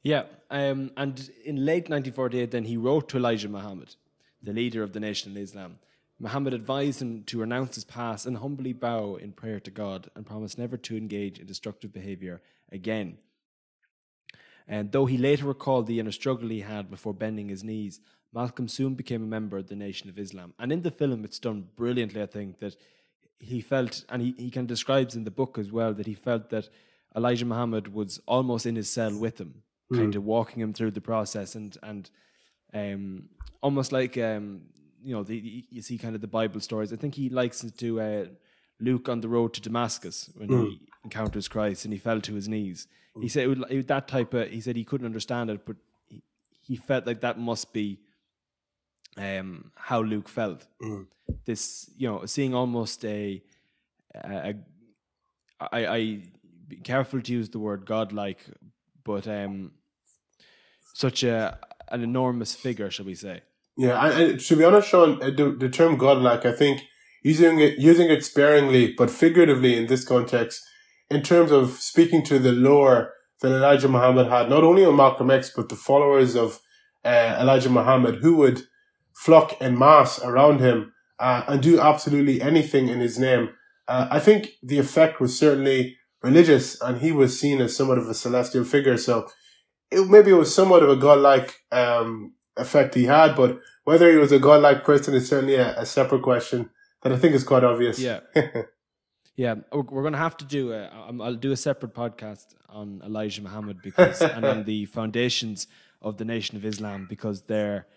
Yeah, 0.03 0.25
um, 0.51 0.91
and 0.97 1.31
in 1.43 1.65
late 1.65 1.89
1948, 1.89 2.51
then 2.51 2.65
he 2.65 2.77
wrote 2.77 3.09
to 3.09 3.17
Elijah 3.17 3.49
Muhammad, 3.49 3.95
the 4.43 4.53
leader 4.53 4.83
of 4.83 4.93
the 4.93 4.99
Nation 4.99 5.31
of 5.31 5.37
Islam. 5.37 5.79
Muhammad 6.19 6.53
advised 6.53 7.01
him 7.01 7.23
to 7.23 7.39
renounce 7.39 7.75
his 7.75 7.83
past 7.83 8.27
and 8.27 8.37
humbly 8.37 8.73
bow 8.73 9.15
in 9.15 9.31
prayer 9.31 9.59
to 9.61 9.71
God 9.71 10.11
and 10.15 10.25
promise 10.25 10.57
never 10.57 10.77
to 10.77 10.95
engage 10.95 11.39
in 11.39 11.47
destructive 11.47 11.91
behavior 11.91 12.41
again. 12.71 13.17
And 14.67 14.91
though 14.91 15.07
he 15.07 15.17
later 15.17 15.45
recalled 15.45 15.87
the 15.87 15.99
inner 15.99 16.11
struggle 16.11 16.49
he 16.49 16.59
had 16.59 16.91
before 16.91 17.13
bending 17.13 17.49
his 17.49 17.63
knees, 17.63 17.99
Malcolm 18.33 18.67
soon 18.67 18.93
became 18.93 19.23
a 19.23 19.27
member 19.27 19.57
of 19.57 19.67
the 19.67 19.75
Nation 19.75 20.09
of 20.09 20.19
Islam. 20.19 20.53
And 20.59 20.71
in 20.71 20.83
the 20.83 20.91
film, 20.91 21.25
it's 21.25 21.39
done 21.39 21.67
brilliantly, 21.75 22.21
I 22.21 22.27
think, 22.27 22.59
that 22.59 22.75
he 23.39 23.61
felt, 23.61 24.05
and 24.09 24.21
he, 24.21 24.35
he 24.37 24.51
kind 24.51 24.65
of 24.65 24.69
describes 24.69 25.15
in 25.15 25.23
the 25.23 25.31
book 25.31 25.57
as 25.57 25.71
well, 25.71 25.93
that 25.93 26.05
he 26.07 26.13
felt 26.13 26.49
that 26.51 26.69
Elijah 27.15 27.45
Muhammad 27.45 27.93
was 27.93 28.21
almost 28.27 28.65
in 28.65 28.75
his 28.75 28.89
cell 28.89 29.17
with 29.17 29.39
him, 29.39 29.63
mm. 29.91 29.97
kind 29.97 30.15
of 30.15 30.23
walking 30.23 30.61
him 30.61 30.73
through 30.73 30.91
the 30.91 31.01
process 31.01 31.55
and, 31.55 31.77
and 31.83 32.09
um, 32.73 33.29
almost 33.61 33.91
like, 33.91 34.17
um, 34.17 34.61
you 35.03 35.13
know, 35.13 35.23
the, 35.23 35.65
you 35.69 35.81
see 35.81 35.97
kind 35.97 36.15
of 36.15 36.21
the 36.21 36.27
Bible 36.27 36.59
stories. 36.59 36.93
I 36.93 36.95
think 36.95 37.15
he 37.15 37.29
likes 37.29 37.61
to 37.61 38.01
uh, 38.01 38.25
Luke 38.79 39.09
on 39.09 39.21
the 39.21 39.29
road 39.29 39.53
to 39.53 39.61
Damascus 39.61 40.29
when 40.35 40.49
mm. 40.49 40.69
he 40.69 40.81
encounters 41.03 41.47
Christ 41.47 41.85
and 41.85 41.93
he 41.93 41.99
fell 41.99 42.21
to 42.21 42.33
his 42.33 42.47
knees. 42.47 42.87
He 43.19 43.27
said 43.27 43.43
it 43.43 43.47
would, 43.47 43.65
it, 43.69 43.87
that 43.87 44.07
type 44.07 44.33
of. 44.33 44.49
He 44.49 44.61
said 44.61 44.77
he 44.77 44.85
couldn't 44.85 45.05
understand 45.05 45.49
it, 45.49 45.65
but 45.65 45.75
he, 46.07 46.23
he 46.61 46.77
felt 46.77 47.05
like 47.05 47.19
that 47.21 47.37
must 47.37 47.73
be 47.73 47.99
um, 49.17 49.71
how 49.75 50.01
Luke 50.01 50.29
felt. 50.29 50.65
Mm. 50.81 51.07
This, 51.45 51.89
you 51.97 52.07
know, 52.07 52.25
seeing 52.25 52.53
almost 52.53 53.03
a, 53.03 53.41
a, 54.15 54.29
a 54.29 54.55
I, 55.59 55.85
I 55.85 56.21
be 56.67 56.77
careful 56.77 57.21
to 57.21 57.31
use 57.33 57.49
the 57.49 57.59
word 57.59 57.85
godlike, 57.85 58.45
but 59.03 59.27
um, 59.27 59.71
such 60.93 61.23
a 61.23 61.59
an 61.89 62.01
enormous 62.01 62.55
figure, 62.55 62.89
shall 62.89 63.05
we 63.05 63.15
say? 63.15 63.41
Yeah, 63.77 64.05
and, 64.05 64.39
to 64.39 64.55
be 64.55 64.63
honest, 64.63 64.89
Sean, 64.89 65.21
uh, 65.21 65.29
the, 65.29 65.55
the 65.57 65.69
term 65.69 65.97
godlike, 65.97 66.45
I 66.45 66.51
think 66.51 66.81
using 67.23 67.59
it 67.59 67.77
using 67.77 68.09
it 68.09 68.23
sparingly 68.23 68.93
but 68.97 69.09
figuratively 69.09 69.77
in 69.77 69.87
this 69.87 70.03
context 70.03 70.61
in 71.09 71.21
terms 71.21 71.51
of 71.51 71.71
speaking 71.71 72.23
to 72.23 72.39
the 72.39 72.51
lore 72.51 73.13
that 73.41 73.51
Elijah 73.51 73.89
Muhammad 73.89 74.27
had, 74.27 74.49
not 74.49 74.63
only 74.63 74.85
on 74.85 74.95
Malcolm 74.95 75.29
X, 75.29 75.51
but 75.55 75.69
the 75.69 75.75
followers 75.75 76.35
of 76.35 76.59
uh, 77.03 77.37
Elijah 77.39 77.69
Muhammad 77.69 78.15
who 78.21 78.35
would 78.37 78.61
flock 79.13 79.55
en 79.59 79.77
masse 79.77 80.19
around 80.23 80.59
him 80.59 80.93
uh, 81.19 81.43
and 81.47 81.61
do 81.61 81.79
absolutely 81.79 82.41
anything 82.41 82.87
in 82.87 82.99
his 82.99 83.19
name. 83.19 83.49
Uh, 83.87 84.07
I 84.09 84.19
think 84.19 84.51
the 84.63 84.79
effect 84.79 85.19
was 85.19 85.37
certainly 85.37 85.97
religious 86.23 86.79
and 86.81 87.01
he 87.01 87.11
was 87.11 87.39
seen 87.39 87.61
as 87.61 87.75
somewhat 87.75 87.97
of 87.97 88.07
a 88.07 88.13
celestial 88.13 88.63
figure. 88.63 88.97
So 88.97 89.27
it, 89.91 90.09
maybe 90.09 90.31
it 90.31 90.35
was 90.35 90.53
somewhat 90.53 90.83
of 90.83 90.89
a 90.89 90.95
godlike 90.95 91.61
um, 91.71 92.33
effect 92.57 92.95
he 92.95 93.05
had, 93.05 93.35
but 93.35 93.59
whether 93.83 94.09
he 94.09 94.17
was 94.17 94.31
a 94.31 94.39
godlike 94.39 94.83
person 94.83 95.13
is 95.13 95.27
certainly 95.27 95.55
a, 95.55 95.77
a 95.79 95.85
separate 95.85 96.21
question 96.21 96.69
that 97.01 97.11
I 97.11 97.17
think 97.17 97.33
is 97.35 97.43
quite 97.43 97.63
obvious. 97.63 97.99
Yeah. 97.99 98.21
Yeah, 99.37 99.55
we're 99.71 100.03
going 100.03 100.13
to 100.13 100.19
have 100.19 100.37
to 100.37 100.45
do 100.45 100.73
a. 100.73 100.89
I'll 101.19 101.35
do 101.35 101.51
a 101.51 101.57
separate 101.57 101.95
podcast 101.95 102.47
on 102.69 103.01
Elijah 103.03 103.41
Muhammad 103.41 103.81
because 103.81 104.21
and 104.35 104.45
on 104.45 104.65
the 104.65 104.85
foundations 104.85 105.67
of 106.01 106.17
the 106.17 106.25
Nation 106.25 106.57
of 106.57 106.65
Islam 106.65 107.07
because 107.09 107.43
there, 107.43 107.87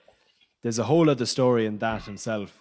there's 0.63 0.79
a 0.79 0.85
whole 0.85 1.11
other 1.11 1.27
story 1.27 1.67
in 1.67 1.79
that 1.79 2.05
himself. 2.05 2.59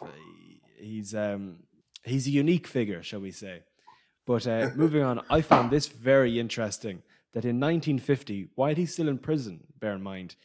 He's 0.78 1.14
um, 1.14 1.60
he's 2.04 2.28
a 2.28 2.32
unique 2.32 2.68
figure, 2.68 3.04
shall 3.04 3.22
we 3.22 3.32
say? 3.32 3.62
But 4.26 4.48
uh, 4.48 4.72
moving 4.76 5.04
on, 5.04 5.22
I 5.30 5.42
found 5.42 5.70
this 5.70 5.88
very 5.88 6.40
interesting. 6.40 7.04
That 7.34 7.46
in 7.46 7.60
1950, 7.60 8.50
while 8.56 8.76
he's 8.76 8.94
still 8.94 9.10
in 9.10 9.18
prison, 9.18 9.66
bear 9.80 9.94
in 9.94 10.04
mind, 10.04 10.36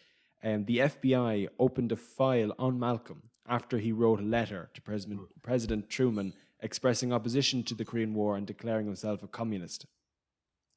um, 0.42 0.64
the 0.64 0.78
FBI 0.78 1.48
opened 1.58 1.92
a 1.92 1.96
file 1.96 2.52
on 2.58 2.78
Malcolm 2.78 3.24
after 3.46 3.78
he 3.78 3.92
wrote 3.92 4.20
a 4.20 4.24
letter 4.24 4.70
to 4.74 4.82
President, 4.82 5.20
President 5.42 5.90
Truman 5.90 6.34
expressing 6.60 7.12
opposition 7.12 7.62
to 7.64 7.74
the 7.74 7.84
Korean 7.84 8.14
War 8.14 8.36
and 8.36 8.46
declaring 8.46 8.86
himself 8.86 9.22
a 9.22 9.28
communist. 9.28 9.86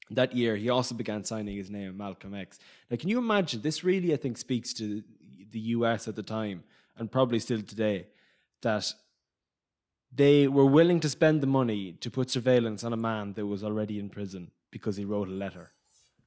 That 0.09 0.35
year, 0.35 0.55
he 0.55 0.69
also 0.69 0.95
began 0.95 1.23
signing 1.23 1.55
his 1.55 1.69
name, 1.69 1.97
Malcolm 1.97 2.33
X. 2.33 2.59
Now, 2.89 2.97
can 2.97 3.09
you 3.09 3.17
imagine? 3.17 3.61
This 3.61 3.83
really, 3.83 4.13
I 4.13 4.17
think, 4.17 4.37
speaks 4.37 4.73
to 4.73 5.03
the 5.51 5.59
US 5.59 6.07
at 6.07 6.15
the 6.15 6.23
time, 6.23 6.63
and 6.97 7.11
probably 7.11 7.39
still 7.39 7.61
today, 7.61 8.07
that 8.61 8.93
they 10.13 10.47
were 10.47 10.65
willing 10.65 10.99
to 10.99 11.09
spend 11.09 11.41
the 11.41 11.47
money 11.47 11.93
to 11.93 12.11
put 12.11 12.29
surveillance 12.29 12.83
on 12.83 12.93
a 12.93 12.97
man 12.97 13.33
that 13.33 13.45
was 13.45 13.63
already 13.63 13.99
in 13.99 14.09
prison 14.09 14.51
because 14.69 14.97
he 14.97 15.05
wrote 15.05 15.29
a 15.29 15.31
letter. 15.31 15.71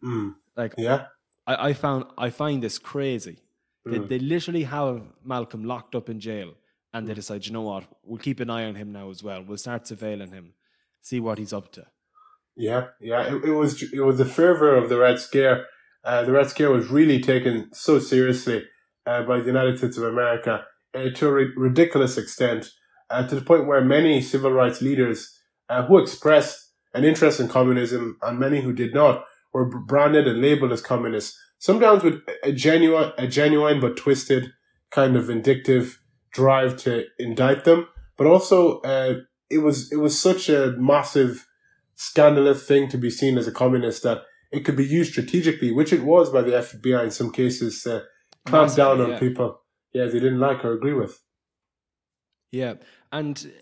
Mm. 0.03 0.35
Like, 0.57 0.75
yeah, 0.79 1.07
I, 1.47 1.69
I 1.69 1.73
found 1.73 2.05
I 2.17 2.31
find 2.31 2.63
this 2.63 2.79
crazy. 2.79 3.39
Mm. 3.87 3.93
They, 3.93 4.19
they 4.19 4.19
literally 4.19 4.65
have 4.65 5.03
Malcolm 5.25 5.65
locked 5.65 5.95
up 5.95 6.09
in 6.09 6.21
jail 6.21 6.55
and 6.95 7.07
they 7.07 7.13
hmm. 7.13 7.17
decide, 7.17 7.45
you 7.45 7.53
know 7.53 7.63
what, 7.63 7.85
we'll 8.05 8.19
keep 8.19 8.41
an 8.41 8.49
eye 8.49 8.65
on 8.65 8.77
him 8.77 8.93
now 8.93 9.11
as 9.11 9.23
well. 9.23 9.43
We'll 9.43 9.59
start 9.59 9.85
surveilling 9.85 10.33
him, 10.33 10.55
see 11.03 11.21
what 11.21 11.39
he's 11.39 11.53
up 11.53 11.73
to. 11.73 11.87
Yeah, 12.57 12.87
yeah. 13.01 13.35
It, 13.35 13.45
it 13.45 13.51
was 13.51 13.83
it 13.83 14.01
was 14.01 14.17
the 14.17 14.25
fervor 14.25 14.77
of 14.77 14.89
the 14.89 14.99
Red 14.99 15.19
Scare. 15.19 15.67
Uh, 16.05 16.23
the 16.23 16.33
Red 16.33 16.49
Scare 16.49 16.71
was 16.71 16.89
really 16.89 17.21
taken 17.21 17.69
so 17.73 17.99
seriously 17.99 18.65
uh, 19.07 19.25
by 19.25 19.41
the 19.41 19.47
United 19.47 19.79
States 19.79 19.97
of 19.97 20.05
America 20.05 20.65
uh, 20.95 21.11
to 21.17 21.29
a 21.29 21.33
ri- 21.33 21.53
ridiculous 21.57 22.17
extent, 22.17 22.71
uh, 23.11 23.27
to 23.27 23.35
the 23.35 23.41
point 23.41 23.67
where 23.67 23.85
many 23.85 24.23
civil 24.23 24.53
rights 24.53 24.81
leaders 24.81 25.37
uh, 25.69 25.85
who 25.85 25.99
expressed 25.99 26.71
an 26.95 27.05
interest 27.05 27.41
in 27.41 27.49
communism 27.49 28.19
and 28.23 28.39
many 28.39 28.61
who 28.61 28.73
did 28.73 28.95
not 28.95 29.25
were 29.55 29.65
branded 29.65 30.29
and 30.29 30.43
labeled 30.43 30.73
as 30.73 30.83
communists. 30.83 31.39
Sometimes 31.59 32.03
with 32.03 32.21
a 32.43 32.53
genuine, 32.53 33.13
a 33.17 33.27
genuine 33.27 33.81
but 33.81 33.97
twisted 33.97 34.53
kind 34.91 35.17
of 35.17 35.29
vindictive 35.29 36.01
drive 36.33 36.77
to 36.77 37.05
indict 37.19 37.65
them, 37.65 37.89
but 38.19 38.27
also 38.27 38.81
uh, 38.81 39.15
it 39.49 39.59
was 39.59 39.91
it 39.93 39.97
was 39.97 40.19
such 40.19 40.49
a 40.49 40.75
massive, 40.77 41.47
scandalous 41.95 42.67
thing 42.67 42.89
to 42.89 42.99
be 42.99 43.09
seen 43.09 43.39
as 43.39 43.47
a 43.47 43.53
communist 43.53 44.03
that 44.03 44.23
it 44.53 44.65
could 44.65 44.77
be 44.77 44.85
used 44.85 45.13
strategically, 45.13 45.73
which 45.73 45.93
it 45.93 46.05
was 46.05 46.31
by 46.31 46.43
the 46.43 46.53
FBI 46.53 47.05
in 47.05 47.11
some 47.11 47.33
cases 47.33 47.83
to 47.85 48.05
clamp 48.45 48.75
down 48.75 49.01
on 49.01 49.11
yeah. 49.13 49.19
people. 49.19 49.61
Yeah, 49.93 50.07
they 50.07 50.21
didn't 50.21 50.41
like 50.41 50.65
or 50.65 50.73
agree 50.73 50.93
with. 50.93 51.21
Yeah, 52.51 52.75
and 53.11 53.53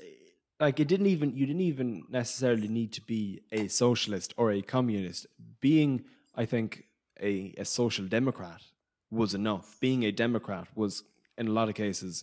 like 0.62 0.78
it 0.78 0.86
didn't 0.86 1.08
even 1.08 1.34
you 1.34 1.44
didn't 1.44 1.66
even 1.72 2.04
necessarily 2.08 2.68
need 2.68 2.92
to 2.92 3.02
be 3.02 3.42
a 3.50 3.66
socialist 3.66 4.32
or 4.36 4.52
a 4.52 4.62
communist. 4.62 5.26
Being, 5.60 6.04
I 6.36 6.44
think, 6.44 6.84
a, 7.20 7.52
a 7.58 7.64
social 7.64 8.06
democrat 8.06 8.62
was 9.10 9.34
enough. 9.34 9.76
Being 9.80 10.04
a 10.04 10.12
democrat 10.12 10.68
was, 10.76 11.02
in 11.36 11.48
a 11.48 11.50
lot 11.50 11.68
of 11.68 11.74
cases, 11.74 12.22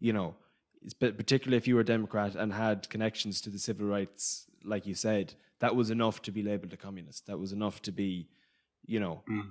you 0.00 0.14
know, 0.14 0.34
particularly 0.98 1.58
if 1.58 1.68
you 1.68 1.74
were 1.74 1.82
a 1.82 1.92
Democrat 1.96 2.34
and 2.34 2.50
had 2.54 2.88
connections 2.88 3.42
to 3.42 3.50
the 3.50 3.58
civil 3.58 3.86
rights, 3.86 4.46
like 4.64 4.86
you 4.86 4.94
said, 4.94 5.34
that 5.58 5.76
was 5.76 5.90
enough 5.90 6.22
to 6.22 6.30
be 6.32 6.42
labeled 6.42 6.72
a 6.72 6.78
communist. 6.78 7.26
That 7.26 7.38
was 7.38 7.52
enough 7.52 7.82
to 7.82 7.92
be, 7.92 8.26
you 8.86 9.00
know, 9.00 9.22
mm. 9.30 9.50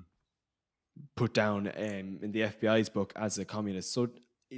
put 1.15 1.31
down 1.33 1.67
um, 1.67 2.19
in 2.23 2.31
the 2.31 2.41
FBI's 2.41 2.89
book 2.89 3.13
as 3.15 3.37
a 3.37 3.45
communist. 3.45 3.93
So 3.93 4.09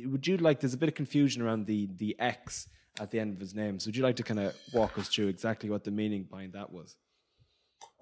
would 0.05 0.25
you 0.25 0.37
like? 0.37 0.61
There's 0.61 0.73
a 0.73 0.83
bit 0.83 0.89
of 0.89 0.95
confusion 0.95 1.41
around 1.41 1.65
the 1.65 1.89
the 1.97 2.15
X 2.17 2.67
at 2.99 3.11
the 3.11 3.19
end 3.19 3.33
of 3.33 3.39
his 3.39 3.53
name. 3.53 3.79
So 3.79 3.87
would 3.87 3.95
you 3.95 4.03
like 4.03 4.15
to 4.17 4.23
kind 4.23 4.39
of 4.39 4.55
walk 4.73 4.97
us 4.97 5.07
through 5.07 5.27
exactly 5.27 5.69
what 5.69 5.83
the 5.83 5.91
meaning 5.91 6.23
behind 6.29 6.53
that 6.53 6.71
was? 6.71 6.95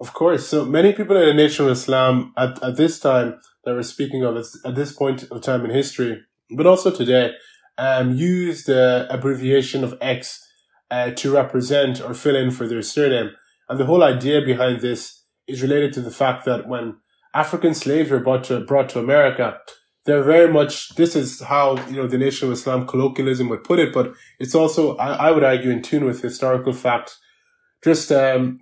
Of 0.00 0.12
course. 0.12 0.48
So 0.48 0.64
many 0.64 0.92
people 0.92 1.16
in 1.16 1.26
the 1.26 1.34
Nation 1.34 1.66
of 1.66 1.72
Islam 1.72 2.32
at, 2.36 2.62
at 2.62 2.76
this 2.76 3.00
time 3.00 3.40
that 3.64 3.74
we're 3.74 3.82
speaking 3.82 4.24
of 4.24 4.36
at 4.64 4.74
this 4.74 4.92
point 4.92 5.24
of 5.30 5.42
time 5.42 5.64
in 5.64 5.70
history, 5.70 6.22
but 6.50 6.66
also 6.66 6.90
today, 6.90 7.32
um, 7.78 8.14
use 8.14 8.64
the 8.64 9.06
abbreviation 9.10 9.84
of 9.84 9.98
X 10.00 10.46
uh, 10.90 11.10
to 11.10 11.32
represent 11.34 12.00
or 12.00 12.14
fill 12.14 12.36
in 12.36 12.50
for 12.50 12.66
their 12.66 12.82
surname. 12.82 13.30
And 13.68 13.78
the 13.78 13.86
whole 13.86 14.02
idea 14.02 14.40
behind 14.40 14.80
this 14.80 15.24
is 15.46 15.62
related 15.62 15.92
to 15.94 16.00
the 16.00 16.10
fact 16.10 16.44
that 16.44 16.68
when 16.68 16.96
African 17.34 17.74
slaves 17.74 18.10
were 18.10 18.20
brought 18.20 18.44
to, 18.44 18.60
brought 18.60 18.88
to 18.90 18.98
America, 18.98 19.58
they're 20.06 20.22
very 20.22 20.50
much, 20.52 20.94
this 20.94 21.16
is 21.16 21.42
how, 21.42 21.76
you 21.88 21.96
know, 21.96 22.06
the 22.06 22.16
Nation 22.16 22.48
of 22.48 22.54
Islam 22.54 22.86
colloquialism 22.86 23.48
would 23.48 23.64
put 23.64 23.80
it, 23.80 23.92
but 23.92 24.14
it's 24.38 24.54
also, 24.54 24.96
I, 24.96 25.28
I 25.28 25.30
would 25.32 25.44
argue, 25.44 25.70
in 25.70 25.82
tune 25.82 26.04
with 26.04 26.22
historical 26.22 26.72
fact. 26.72 27.16
Just, 27.82 28.12
um, 28.12 28.60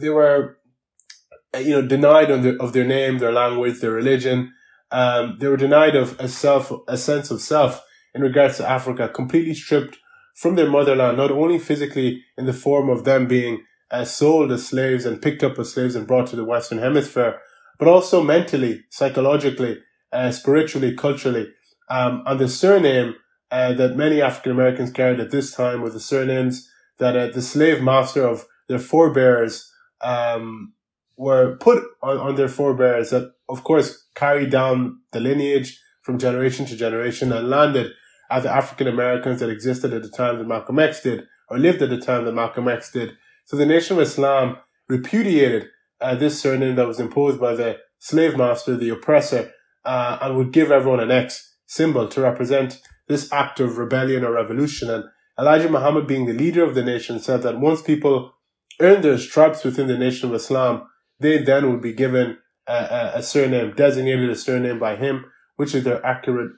they 0.00 0.08
were, 0.08 0.58
you 1.58 1.70
know, 1.70 1.86
denied 1.86 2.30
of 2.30 2.42
their, 2.42 2.60
of 2.60 2.72
their 2.72 2.84
name, 2.84 3.18
their 3.18 3.32
language, 3.32 3.80
their 3.80 3.92
religion. 3.92 4.52
Um, 4.90 5.36
they 5.38 5.48
were 5.48 5.56
denied 5.58 5.96
of 5.96 6.18
a 6.18 6.28
self, 6.28 6.72
a 6.88 6.96
sense 6.96 7.30
of 7.30 7.40
self 7.40 7.84
in 8.14 8.22
regards 8.22 8.56
to 8.56 8.68
Africa, 8.68 9.08
completely 9.08 9.54
stripped 9.54 9.98
from 10.34 10.56
their 10.56 10.68
motherland, 10.68 11.18
not 11.18 11.30
only 11.30 11.58
physically 11.58 12.24
in 12.38 12.46
the 12.46 12.52
form 12.52 12.88
of 12.88 13.04
them 13.04 13.28
being 13.28 13.64
uh, 13.90 14.04
sold 14.04 14.50
as 14.50 14.66
slaves 14.66 15.04
and 15.04 15.22
picked 15.22 15.44
up 15.44 15.58
as 15.58 15.72
slaves 15.72 15.94
and 15.94 16.06
brought 16.06 16.26
to 16.28 16.36
the 16.36 16.44
Western 16.44 16.78
Hemisphere, 16.78 17.38
but 17.78 17.88
also 17.88 18.22
mentally, 18.22 18.82
psychologically, 18.90 19.78
uh, 20.14 20.30
spiritually, 20.30 20.94
culturally. 20.94 21.48
Um, 21.90 22.22
and 22.26 22.40
the 22.40 22.48
surname 22.48 23.16
uh, 23.50 23.74
that 23.74 23.96
many 23.96 24.22
African 24.22 24.52
Americans 24.52 24.90
carried 24.90 25.20
at 25.20 25.30
this 25.30 25.54
time 25.54 25.82
were 25.82 25.90
the 25.90 26.00
surnames 26.00 26.70
that 26.98 27.16
uh, 27.16 27.26
the 27.28 27.42
slave 27.42 27.82
master 27.82 28.26
of 28.26 28.46
their 28.68 28.78
forebears 28.78 29.70
um, 30.00 30.72
were 31.16 31.56
put 31.56 31.82
on, 32.02 32.16
on 32.18 32.34
their 32.36 32.48
forebears 32.48 33.10
that, 33.10 33.32
of 33.48 33.64
course, 33.64 34.06
carried 34.14 34.50
down 34.50 35.00
the 35.12 35.20
lineage 35.20 35.80
from 36.02 36.18
generation 36.18 36.66
to 36.66 36.76
generation 36.76 37.32
and 37.32 37.50
landed 37.50 37.92
at 38.30 38.42
the 38.42 38.50
African 38.50 38.88
Americans 38.88 39.40
that 39.40 39.50
existed 39.50 39.92
at 39.92 40.02
the 40.02 40.08
time 40.08 40.38
that 40.38 40.48
Malcolm 40.48 40.78
X 40.78 41.02
did, 41.02 41.24
or 41.48 41.58
lived 41.58 41.82
at 41.82 41.90
the 41.90 42.00
time 42.00 42.24
that 42.24 42.32
Malcolm 42.32 42.68
X 42.68 42.90
did. 42.90 43.12
So 43.44 43.56
the 43.56 43.66
Nation 43.66 43.96
of 43.96 44.02
Islam 44.02 44.56
repudiated 44.88 45.68
uh, 46.00 46.14
this 46.14 46.40
surname 46.40 46.76
that 46.76 46.86
was 46.86 47.00
imposed 47.00 47.40
by 47.40 47.54
the 47.54 47.78
slave 47.98 48.36
master, 48.36 48.76
the 48.76 48.90
oppressor, 48.90 49.52
uh, 49.84 50.18
and 50.20 50.36
would 50.36 50.52
give 50.52 50.70
everyone 50.70 51.00
an 51.00 51.10
X 51.10 51.56
symbol 51.66 52.08
to 52.08 52.20
represent 52.20 52.80
this 53.08 53.32
act 53.32 53.60
of 53.60 53.78
rebellion 53.78 54.24
or 54.24 54.32
revolution. 54.32 54.90
And 54.90 55.04
Elijah 55.38 55.68
Muhammad, 55.68 56.06
being 56.06 56.26
the 56.26 56.32
leader 56.32 56.64
of 56.64 56.74
the 56.74 56.82
nation, 56.82 57.18
said 57.18 57.42
that 57.42 57.60
once 57.60 57.82
people 57.82 58.32
earned 58.80 59.04
their 59.04 59.18
stripes 59.18 59.64
within 59.64 59.88
the 59.88 59.98
Nation 59.98 60.28
of 60.28 60.34
Islam, 60.34 60.88
they 61.20 61.38
then 61.38 61.70
would 61.70 61.80
be 61.80 61.92
given 61.92 62.38
a, 62.66 63.12
a, 63.14 63.22
surname, 63.22 63.74
designated 63.76 64.30
a 64.30 64.36
surname 64.36 64.78
by 64.78 64.96
him, 64.96 65.26
which 65.56 65.74
is 65.74 65.84
their 65.84 66.04
accurate 66.04 66.52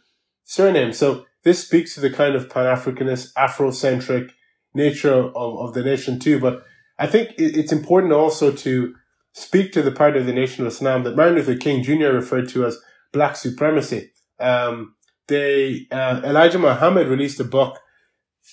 surname. 0.44 0.92
So 0.92 1.26
this 1.44 1.64
speaks 1.64 1.94
to 1.94 2.00
the 2.00 2.10
kind 2.10 2.34
of 2.34 2.48
Pan-Africanist, 2.48 3.32
Afrocentric 3.34 4.30
nature 4.74 5.12
of, 5.12 5.34
of 5.34 5.74
the 5.74 5.82
nation 5.82 6.18
too. 6.18 6.38
But 6.38 6.64
I 6.98 7.06
think 7.06 7.34
it's 7.36 7.72
important 7.72 8.12
also 8.12 8.52
to 8.52 8.94
speak 9.32 9.72
to 9.72 9.82
the 9.82 9.92
part 9.92 10.16
of 10.16 10.26
the 10.26 10.32
nation 10.32 10.66
of 10.66 10.72
Islam 10.72 11.02
that 11.02 11.16
Martin 11.16 11.34
Luther 11.34 11.56
King 11.56 11.82
Jr. 11.82 12.08
referred 12.08 12.48
to 12.50 12.64
as 12.64 12.78
black 13.12 13.36
supremacy. 13.36 14.12
Um, 14.38 14.94
they, 15.28 15.86
uh, 15.90 16.20
Elijah 16.24 16.58
Muhammad 16.58 17.08
released 17.08 17.40
a 17.40 17.44
book 17.44 17.78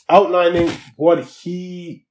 outlining 0.10 0.72
what 0.96 1.24
he 1.24 2.06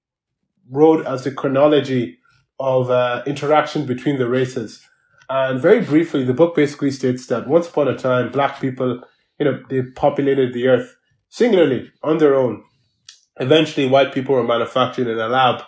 wrote 0.71 1.05
as 1.07 1.25
the 1.25 1.33
chronology 1.33 2.19
of 2.61 2.91
uh, 2.91 3.23
interaction 3.27 3.87
between 3.87 4.19
the 4.19 4.29
races. 4.29 4.87
And 5.29 5.61
very 5.61 5.81
briefly, 5.81 6.25
the 6.25 6.35
book 6.35 6.55
basically 6.55 6.91
states 6.91 7.27
that 7.27 7.49
once 7.49 7.69
upon 7.69 7.89
a 7.89 7.97
time, 7.97 8.31
black 8.31 8.61
people 8.61 9.03
you 9.43 9.51
know, 9.51 9.61
they 9.69 9.83
populated 9.83 10.53
the 10.53 10.69
earth 10.69 10.97
singularly 11.29 11.91
on 12.03 12.19
their 12.19 12.37
own. 12.37 12.63
Eventually, 13.41 13.89
white 13.89 14.15
people 14.15 14.37
were 14.37 14.45
manufactured 14.45 15.09
in 15.09 15.19
a 15.19 15.27
lab 15.27 15.63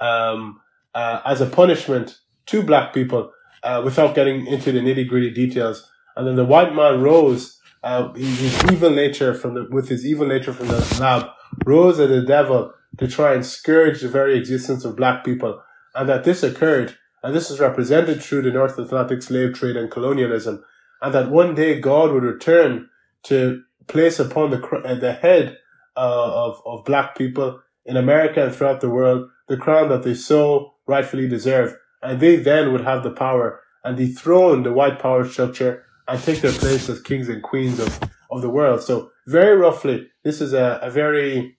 um, 0.00 0.60
uh, 0.94 1.20
as 1.24 1.40
a 1.40 1.46
punishment 1.46 2.18
to 2.46 2.62
black 2.62 2.92
people 2.92 3.30
uh, 3.62 3.80
without 3.84 4.16
getting 4.16 4.46
into 4.48 4.72
the 4.72 4.80
nitty 4.80 5.06
gritty 5.06 5.30
details. 5.30 5.88
And 6.16 6.26
then 6.26 6.36
the 6.36 6.44
white 6.44 6.74
man 6.74 7.00
rose, 7.00 7.60
uh, 7.82 8.12
his 8.12 8.64
evil 8.70 8.90
nature 8.90 9.34
from 9.34 9.54
the, 9.54 9.66
with 9.70 9.88
his 9.88 10.06
evil 10.06 10.26
nature 10.26 10.52
from 10.52 10.68
the 10.68 10.96
lab, 11.00 11.30
rose 11.64 11.98
as 11.98 12.08
the 12.08 12.22
devil 12.22 12.72
to 12.98 13.08
try 13.08 13.34
and 13.34 13.44
scourge 13.44 14.00
the 14.00 14.08
very 14.08 14.38
existence 14.38 14.84
of 14.84 14.96
black 14.96 15.24
people. 15.24 15.62
And 15.94 16.08
that 16.08 16.24
this 16.24 16.42
occurred, 16.42 16.96
and 17.22 17.34
this 17.34 17.50
is 17.50 17.60
represented 17.60 18.22
through 18.22 18.42
the 18.42 18.50
North 18.50 18.78
Atlantic 18.78 19.22
slave 19.22 19.54
trade 19.54 19.76
and 19.76 19.90
colonialism, 19.90 20.64
and 21.00 21.14
that 21.14 21.30
one 21.30 21.54
day 21.54 21.80
God 21.80 22.12
would 22.12 22.22
return 22.22 22.88
to 23.24 23.62
place 23.88 24.18
upon 24.18 24.50
the 24.50 24.62
uh, 24.84 24.94
the 24.94 25.12
head 25.12 25.58
uh, 25.96 26.46
of 26.46 26.62
of 26.64 26.84
black 26.84 27.16
people 27.16 27.60
in 27.84 27.96
America 27.96 28.44
and 28.44 28.54
throughout 28.54 28.80
the 28.80 28.90
world 28.90 29.28
the 29.48 29.56
crown 29.56 29.88
that 29.88 30.02
they 30.02 30.14
so 30.14 30.74
rightfully 30.86 31.28
deserve, 31.28 31.76
and 32.02 32.20
they 32.20 32.36
then 32.36 32.72
would 32.72 32.84
have 32.84 33.02
the 33.02 33.10
power 33.10 33.60
and 33.84 33.96
dethrone 33.96 34.62
the 34.62 34.72
white 34.72 34.98
power 34.98 35.24
structure 35.28 35.84
and 36.08 36.22
take 36.22 36.40
their 36.40 36.52
place 36.52 36.88
as 36.88 37.00
kings 37.00 37.28
and 37.28 37.42
queens 37.42 37.78
of, 37.78 38.00
of 38.30 38.42
the 38.42 38.50
world. 38.50 38.82
So 38.82 39.10
very 39.26 39.56
roughly, 39.56 40.08
this 40.22 40.40
is 40.40 40.52
a, 40.52 40.78
a 40.82 40.90
very, 40.90 41.56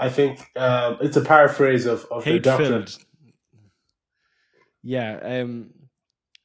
I 0.00 0.08
think, 0.08 0.40
um, 0.56 0.98
it's 1.00 1.16
a 1.16 1.20
paraphrase 1.20 1.86
of, 1.86 2.06
of 2.10 2.24
the 2.24 2.38
doctrine. 2.38 2.86
Yeah, 4.82 5.18
um, 5.22 5.70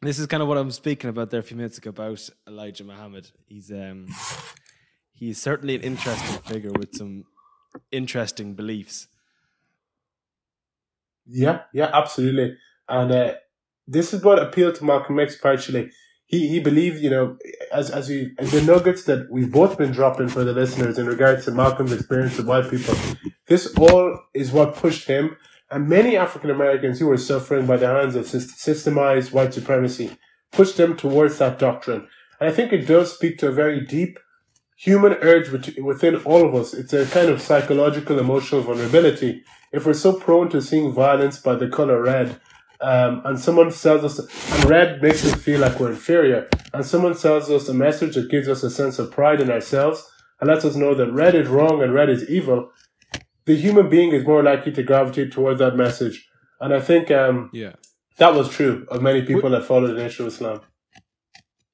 this 0.02 0.18
is 0.18 0.26
kind 0.26 0.42
of 0.42 0.50
what 0.50 0.58
I'm 0.58 0.72
speaking 0.72 1.10
about 1.10 1.30
there 1.30 1.40
a 1.40 1.44
few 1.44 1.58
minutes 1.58 1.78
ago 1.78 1.92
about 1.92 2.28
Elijah 2.48 2.84
Muhammad. 2.84 3.30
He's 3.46 3.72
um, 3.72 4.08
he's 5.14 5.40
certainly 5.40 5.76
an 5.76 5.82
interesting 5.82 6.40
figure 6.40 6.72
with 6.72 6.96
some 6.96 7.26
interesting 7.92 8.56
beliefs. 8.56 9.08
Yeah, 11.28 11.62
yeah, 11.72 11.92
absolutely. 11.94 12.58
And 12.90 13.12
uh, 13.12 13.34
this 13.88 14.14
is 14.14 14.24
what 14.24 14.42
appealed 14.42 14.76
to 14.76 14.86
Malcolm 14.86 15.20
X 15.20 15.38
partially. 15.38 15.92
He 16.32 16.48
he 16.48 16.60
believed, 16.60 17.04
you 17.04 17.12
know, 17.12 17.38
as 17.72 17.92
as 17.92 18.10
we 18.10 18.34
as 18.40 18.52
the 18.52 18.62
nuggets 18.62 19.04
that 19.04 19.30
we've 19.30 19.52
both 19.52 19.78
been 19.78 19.92
dropping 19.92 20.30
for 20.30 20.44
the 20.44 20.54
listeners 20.54 20.98
in 20.98 21.06
regards 21.06 21.46
to 21.46 21.52
Malcolm's 21.52 21.92
experience 21.92 22.38
with 22.38 22.48
white 22.48 22.70
people. 22.70 22.96
This 23.48 23.64
all 23.78 24.18
is 24.34 24.52
what 24.52 24.76
pushed 24.76 25.08
him 25.08 25.36
and 25.72 25.88
many 25.88 26.18
African 26.18 26.50
Americans 26.50 27.00
who 27.00 27.08
were 27.08 27.18
suffering 27.18 27.66
by 27.66 27.78
the 27.78 27.88
hands 27.88 28.16
of 28.16 28.26
systemized 28.26 29.32
white 29.32 29.54
supremacy 29.54 30.18
pushed 30.52 30.76
them 30.76 30.98
towards 30.98 31.38
that 31.38 31.58
doctrine. 31.58 32.08
And 32.40 32.50
I 32.50 32.52
think 32.52 32.74
it 32.74 32.86
does 32.86 33.14
speak 33.14 33.38
to 33.40 33.48
a 33.48 33.54
very 33.54 33.80
deep 33.86 34.20
human 34.76 35.14
urge 35.14 35.50
within 35.50 36.16
all 36.26 36.46
of 36.46 36.54
us. 36.56 36.74
It's 36.74 36.92
a 36.92 37.06
kind 37.06 37.30
of 37.30 37.42
psychological, 37.42 38.20
emotional 38.20 38.62
vulnerability. 38.62 39.44
If 39.72 39.86
we're 39.86 39.94
so 39.94 40.20
prone 40.20 40.50
to 40.50 40.62
seeing 40.62 40.92
violence 40.92 41.40
by 41.40 41.56
the 41.56 41.70
color 41.70 42.04
red, 42.04 42.42
um, 42.82 43.22
and 43.26 43.40
someone 43.40 43.72
sells 43.72 44.04
us, 44.04 44.20
and 44.20 44.70
red 44.70 45.02
makes 45.02 45.26
us 45.26 45.36
feel 45.36 45.60
like 45.60 45.80
we're 45.80 45.92
inferior, 45.92 46.50
and 46.74 46.86
someone 46.86 47.16
sells 47.16 47.50
us 47.50 47.70
a 47.70 47.74
message 47.74 48.16
that 48.16 48.30
gives 48.30 48.48
us 48.48 48.64
a 48.64 48.70
sense 48.70 49.00
of 49.00 49.12
pride 49.12 49.42
in 49.42 49.52
ourselves 49.52 50.08
and 50.40 50.50
lets 50.50 50.66
us 50.66 50.76
know 50.76 50.94
that 50.96 51.12
red 51.12 51.36
is 51.36 51.48
wrong 51.48 51.82
and 51.82 51.94
red 51.94 52.10
is 52.10 52.28
evil, 52.30 52.72
the 53.46 53.56
human 53.56 53.90
being 53.90 54.12
is 54.12 54.26
more 54.26 54.44
likely 54.44 54.72
to 54.72 54.84
gravitate 54.84 55.32
towards 55.32 55.60
that 55.60 55.76
message. 55.76 56.28
And 56.60 56.74
I 56.74 56.80
think 56.80 57.12
um, 57.12 57.50
yeah, 57.54 57.74
that 58.18 58.34
was 58.34 58.50
true 58.50 58.86
of 58.90 59.02
many 59.02 59.22
people 59.22 59.50
Would, 59.50 59.62
that 59.62 59.66
followed 59.66 59.88
the 59.88 60.02
Nation 60.02 60.26
of 60.26 60.34
Islam. 60.34 60.62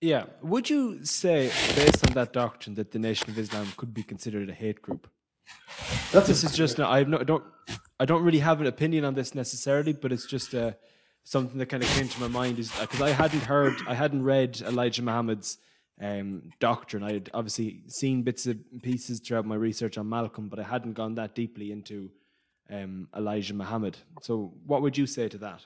Yeah. 0.02 0.26
Would 0.42 0.70
you 0.70 1.04
say, 1.04 1.48
based 1.76 2.08
on 2.08 2.14
that 2.14 2.32
doctrine, 2.34 2.76
that 2.76 2.92
the 2.92 3.00
Nation 3.00 3.30
of 3.30 3.38
Islam 3.40 3.68
could 3.78 3.94
be 3.94 4.04
considered 4.04 4.50
a 4.50 4.54
hate 4.54 4.82
group? 4.82 5.10
That's 6.12 6.28
this 6.28 6.44
is 6.44 6.54
just 6.54 6.80
I 6.80 7.04
no, 7.04 7.24
don't 7.24 7.44
I 8.00 8.06
don't 8.06 8.24
really 8.24 8.40
have 8.40 8.60
an 8.62 8.68
opinion 8.68 9.06
on 9.06 9.14
this 9.14 9.34
necessarily, 9.34 9.94
but 9.94 10.12
it's 10.12 10.26
just 10.26 10.54
uh, 10.54 10.74
something 11.28 11.58
that 11.58 11.66
kind 11.66 11.84
of 11.84 11.90
came 11.90 12.08
to 12.08 12.22
my 12.22 12.28
mind 12.30 12.58
is 12.58 12.72
because 12.80 13.02
I 13.02 13.10
hadn't 13.10 13.44
heard 13.44 13.76
I 13.86 13.94
hadn't 13.94 14.24
read 14.24 14.62
Elijah 14.62 15.04
Muhammad's 15.04 15.58
um, 16.02 16.52
doctrine. 16.60 17.04
I 17.04 17.14
had 17.14 17.30
obviously 17.34 17.84
seen 17.88 18.24
bits 18.24 18.46
and 18.46 18.64
pieces 18.82 19.20
throughout 19.20 19.46
my 19.46 19.56
research 19.56 19.98
on 19.98 20.08
Malcolm, 20.08 20.48
but 20.48 20.58
I 20.58 20.64
hadn't 20.64 20.94
gone 20.94 21.16
that 21.16 21.36
deeply 21.36 21.72
into 21.72 22.12
um, 22.70 23.10
Elijah 23.16 23.54
Muhammad. 23.54 23.98
So, 24.22 24.54
what 24.66 24.82
would 24.82 24.98
you 24.98 25.06
say 25.06 25.28
to 25.28 25.38
that? 25.40 25.66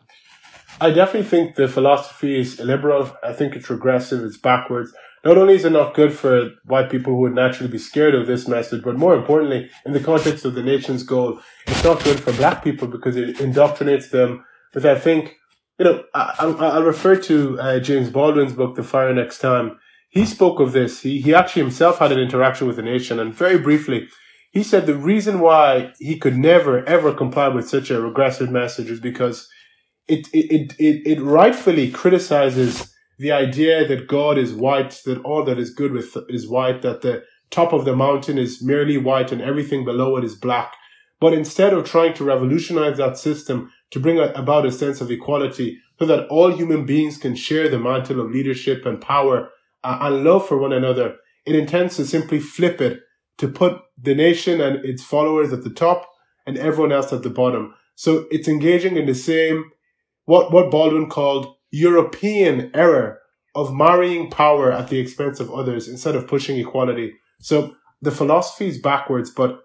I 0.80 0.90
definitely 0.90 1.30
think 1.30 1.56
the 1.56 1.68
philosophy 1.68 2.40
is 2.40 2.60
illiberal. 2.60 3.16
I 3.24 3.34
think 3.34 3.56
it's 3.56 3.70
regressive. 3.70 4.24
It's 4.24 4.38
backwards. 4.38 4.92
Not 5.24 5.38
only 5.38 5.54
is 5.54 5.66
it 5.66 5.74
not 5.74 5.94
good 5.94 6.14
for 6.14 6.50
white 6.66 6.90
people 6.90 7.14
who 7.14 7.20
would 7.20 7.36
naturally 7.36 7.72
be 7.72 7.78
scared 7.78 8.16
of 8.16 8.26
this 8.26 8.48
message, 8.48 8.84
but 8.84 8.98
more 8.98 9.14
importantly, 9.14 9.70
in 9.86 9.94
the 9.94 10.00
context 10.00 10.44
of 10.46 10.56
the 10.56 10.64
nation's 10.64 11.04
goal, 11.04 11.40
it's 11.68 11.84
not 11.84 12.04
good 12.04 12.20
for 12.20 12.34
black 12.34 12.64
people 12.64 12.88
because 12.88 13.16
it 13.16 13.36
indoctrinates 13.38 14.10
them 14.10 14.44
with, 14.74 14.86
I 14.86 14.98
think, 14.98 15.38
you 15.82 15.86
know, 15.86 16.04
I, 16.14 16.46
will 16.46 16.84
refer 16.84 17.16
to 17.16 17.60
uh, 17.60 17.80
James 17.80 18.12
Baldwin's 18.12 18.54
book, 18.54 18.76
The 18.76 18.84
Fire 18.84 19.12
Next 19.16 19.40
Time. 19.40 19.80
He 20.12 20.28
spoke 20.28 20.60
of 20.60 20.74
this. 20.74 21.02
He, 21.02 21.22
he 21.22 21.34
actually 21.34 21.64
himself 21.64 21.98
had 21.98 22.12
an 22.12 22.20
interaction 22.20 22.68
with 22.68 22.76
the 22.76 22.84
nation, 22.84 23.20
and 23.20 23.34
very 23.34 23.58
briefly, 23.58 24.08
he 24.52 24.62
said 24.62 24.86
the 24.86 24.94
reason 24.94 25.40
why 25.40 25.92
he 25.98 26.20
could 26.20 26.38
never 26.38 26.86
ever 26.86 27.12
comply 27.12 27.48
with 27.48 27.68
such 27.68 27.90
a 27.90 28.00
regressive 28.00 28.52
message 28.52 28.92
is 28.92 29.00
because 29.00 29.50
it 30.08 30.28
it, 30.32 30.76
it, 30.78 31.02
it 31.04 31.20
rightfully 31.20 31.90
criticizes 31.90 32.94
the 33.18 33.32
idea 33.32 33.88
that 33.88 34.08
God 34.08 34.38
is 34.38 34.54
white, 34.54 35.02
that 35.06 35.24
all 35.24 35.44
that 35.46 35.58
is 35.58 35.74
good 35.74 35.94
with 35.94 36.16
is 36.30 36.48
white, 36.48 36.84
that 36.84 37.02
the 37.02 37.24
top 37.50 37.74
of 37.74 37.86
the 37.86 37.96
mountain 37.96 38.38
is 38.38 38.62
merely 38.62 39.00
white 39.00 39.32
and 39.32 39.42
everything 39.42 39.84
below 39.84 40.16
it 40.18 40.24
is 40.24 40.36
black. 40.36 40.76
But 41.20 41.34
instead 41.34 41.74
of 41.74 41.86
trying 41.86 42.14
to 42.16 42.24
revolutionize 42.24 42.98
that 42.98 43.18
system 43.18 43.72
to 43.92 44.00
bring 44.00 44.20
about 44.20 44.66
a 44.66 44.72
sense 44.72 45.02
of 45.02 45.12
equality 45.12 45.78
so 46.00 46.06
that 46.06 46.28
all 46.30 46.52
human 46.52 46.86
beings 46.86 47.18
can 47.18 47.36
share 47.36 47.70
the 47.70 47.80
mantle 47.80 48.20
of 48.20 48.32
leadership 48.32 48.86
and 48.86 49.00
power 49.02 49.50
uh, 49.84 50.00
and 50.02 50.24
love 50.24 50.48
for 50.48 50.58
one 50.58 50.74
another, 50.74 51.16
it 51.46 51.56
intends 51.56 51.96
to 51.98 52.06
simply 52.06 52.40
flip 52.40 52.82
it 52.82 53.02
to 53.38 53.48
put 53.48 53.82
the 54.02 54.16
nation 54.16 54.62
and 54.62 54.84
its 54.86 55.04
followers 55.04 55.52
at 55.54 55.64
the 55.64 55.70
top 55.70 56.08
and 56.46 56.58
everyone 56.58 56.92
else 56.92 57.12
at 57.14 57.24
the 57.24 57.30
bottom. 57.30 57.74
So 57.96 58.26
it's 58.32 58.48
engaging 58.48 58.98
in 58.98 59.06
the 59.06 59.16
same, 59.16 59.66
what, 60.26 60.52
what 60.52 60.72
Baldwin 60.72 61.10
called 61.10 61.56
European 61.72 62.72
error 62.74 63.20
of 63.56 63.74
marrying 63.74 64.30
power 64.30 64.72
at 64.72 64.88
the 64.88 65.00
expense 65.00 65.40
of 65.40 65.52
others 65.52 65.88
instead 65.88 66.16
of 66.16 66.28
pushing 66.28 66.58
equality. 66.58 67.14
So 67.42 67.76
the 68.02 68.12
philosophy 68.12 68.68
is 68.68 68.80
backwards, 68.80 69.30
but 69.30 69.60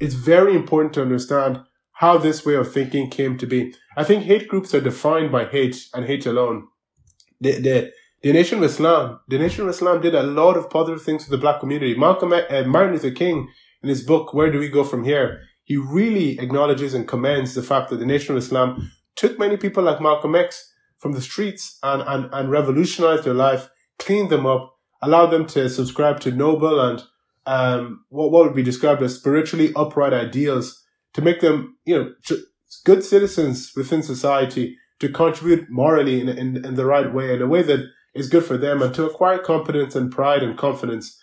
it's 0.00 0.14
very 0.14 0.54
important 0.54 0.94
to 0.94 1.02
understand 1.02 1.60
how 1.92 2.18
this 2.18 2.44
way 2.44 2.54
of 2.54 2.72
thinking 2.72 3.10
came 3.10 3.38
to 3.38 3.46
be. 3.46 3.74
I 3.96 4.04
think 4.04 4.24
hate 4.24 4.48
groups 4.48 4.74
are 4.74 4.80
defined 4.80 5.30
by 5.30 5.44
hate 5.44 5.88
and 5.94 6.04
hate 6.04 6.26
alone. 6.26 6.68
The, 7.40 7.52
the, 7.60 7.92
the 8.22 8.32
Nation 8.32 8.58
of 8.58 8.64
Islam, 8.64 9.20
the 9.28 9.38
Nation 9.38 9.64
of 9.64 9.70
Islam 9.70 10.00
did 10.00 10.14
a 10.14 10.22
lot 10.22 10.56
of 10.56 10.70
positive 10.70 11.02
things 11.02 11.24
for 11.24 11.30
the 11.30 11.38
black 11.38 11.60
community. 11.60 11.96
Malcolm, 11.96 12.32
uh, 12.32 12.62
Martin 12.64 12.92
Luther 12.92 13.10
King, 13.10 13.48
in 13.82 13.88
his 13.88 14.02
book, 14.02 14.32
Where 14.32 14.50
Do 14.50 14.58
We 14.58 14.68
Go 14.68 14.84
From 14.84 15.04
Here? 15.04 15.42
He 15.64 15.76
really 15.76 16.38
acknowledges 16.38 16.94
and 16.94 17.06
commends 17.06 17.54
the 17.54 17.62
fact 17.62 17.90
that 17.90 17.96
the 17.96 18.06
Nation 18.06 18.36
of 18.36 18.42
Islam 18.42 18.90
took 19.16 19.38
many 19.38 19.56
people 19.56 19.82
like 19.82 20.00
Malcolm 20.00 20.34
X 20.34 20.72
from 20.98 21.12
the 21.12 21.20
streets 21.20 21.78
and, 21.82 22.02
and, 22.02 22.32
and 22.32 22.50
revolutionized 22.50 23.24
their 23.24 23.34
life, 23.34 23.68
cleaned 23.98 24.30
them 24.30 24.46
up, 24.46 24.76
allowed 25.02 25.26
them 25.26 25.46
to 25.46 25.68
subscribe 25.68 26.20
to 26.20 26.30
noble 26.30 26.80
and 26.80 27.02
um, 27.44 28.04
what, 28.08 28.30
what 28.30 28.44
would 28.44 28.54
be 28.54 28.62
described 28.62 29.02
as 29.02 29.16
spiritually 29.16 29.72
upright 29.74 30.12
ideals 30.12 30.81
to 31.14 31.22
make 31.22 31.40
them, 31.40 31.76
you 31.84 31.96
know, 31.96 32.36
good 32.84 33.04
citizens 33.04 33.72
within 33.76 34.02
society 34.02 34.76
to 35.00 35.08
contribute 35.08 35.68
morally 35.68 36.20
in, 36.20 36.28
in, 36.28 36.64
in 36.64 36.74
the 36.74 36.86
right 36.86 37.12
way, 37.12 37.34
in 37.34 37.42
a 37.42 37.46
way 37.46 37.62
that 37.62 37.84
is 38.14 38.28
good 38.28 38.44
for 38.44 38.56
them 38.56 38.82
and 38.82 38.94
to 38.94 39.04
acquire 39.04 39.38
competence 39.38 39.94
and 39.94 40.12
pride 40.12 40.42
and 40.42 40.56
confidence. 40.56 41.18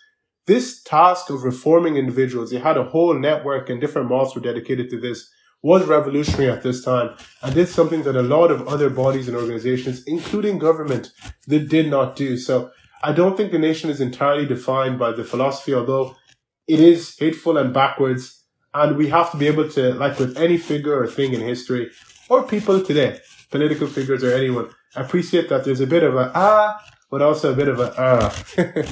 This 0.48 0.82
task 0.82 1.30
of 1.30 1.44
reforming 1.44 1.96
individuals, 1.96 2.52
they 2.52 2.60
had 2.60 2.78
a 2.78 2.84
whole 2.84 3.14
network 3.14 3.70
and 3.70 3.80
different 3.80 4.10
mosques 4.10 4.36
were 4.36 4.42
dedicated 4.42 4.90
to 4.90 5.00
this, 5.00 5.30
was 5.62 5.86
revolutionary 5.86 6.50
at 6.50 6.64
this 6.64 6.84
time 6.84 7.16
and 7.44 7.54
did 7.54 7.68
something 7.68 8.04
that 8.04 8.16
a 8.16 8.22
lot 8.22 8.50
of 8.50 8.68
other 8.68 8.90
bodies 8.90 9.28
and 9.28 9.38
organizations, 9.38 10.04
including 10.08 10.58
government, 10.58 11.12
that 11.48 11.70
did 11.70 11.90
not 11.90 12.16
do. 12.16 12.38
So 12.38 12.72
I 13.04 13.14
don't 13.14 13.38
think 13.38 13.52
the 13.52 13.60
nation 13.60 13.90
is 13.90 14.02
entirely 14.02 14.46
defined 14.46 15.00
by 15.00 15.12
the 15.12 15.24
philosophy, 15.24 15.74
although 15.74 16.16
it 16.68 16.80
is 16.80 17.16
hateful 17.18 17.58
and 17.58 17.74
backwards. 17.74 18.39
And 18.74 18.98
we 18.98 19.10
have 19.10 19.32
to 19.32 19.38
be 19.38 19.48
able 19.48 19.70
to, 19.70 19.94
like 19.94 20.20
with 20.20 20.38
any 20.38 20.58
figure 20.58 21.02
or 21.02 21.08
thing 21.08 21.34
in 21.34 21.42
history 21.42 21.90
or 22.30 22.44
people 22.44 22.84
today, 22.84 23.20
political 23.50 23.88
figures 23.88 24.24
or 24.24 24.34
anyone, 24.34 24.70
appreciate 24.96 25.50
that 25.50 25.66
there's 25.66 25.82
a 25.82 25.88
bit 25.88 26.04
of 26.04 26.16
a 26.16 26.32
ah, 26.36 26.80
but 27.10 27.22
also 27.22 27.52
a 27.52 27.56
bit 27.56 27.68
of 27.68 27.80
a 27.80 27.94
ah. 27.98 28.86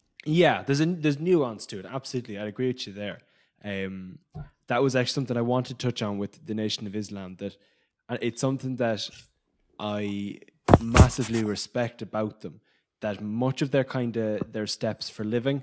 yeah, 0.24 0.62
there's 0.64 0.80
a 0.80 0.86
there's 0.86 1.20
nuance 1.20 1.66
to 1.66 1.78
it. 1.78 1.86
Absolutely, 1.86 2.38
I 2.38 2.46
agree 2.46 2.68
with 2.68 2.86
you 2.86 2.92
there. 2.92 3.20
Um, 3.64 4.18
that 4.66 4.82
was 4.82 4.96
actually 4.96 5.12
something 5.12 5.36
I 5.36 5.42
wanted 5.42 5.78
to 5.78 5.86
touch 5.86 6.02
on 6.02 6.18
with 6.18 6.44
the 6.44 6.54
Nation 6.54 6.86
of 6.86 6.96
Islam. 6.96 7.36
That 7.36 7.56
it's 8.20 8.40
something 8.40 8.76
that 8.76 9.08
I 9.78 10.40
massively 10.80 11.44
respect 11.44 12.02
about 12.02 12.40
them. 12.40 12.60
That 13.00 13.22
much 13.22 13.62
of 13.62 13.70
their 13.70 13.84
kind 13.84 14.16
of 14.16 14.52
their 14.52 14.66
steps 14.66 15.08
for 15.08 15.24
living, 15.24 15.62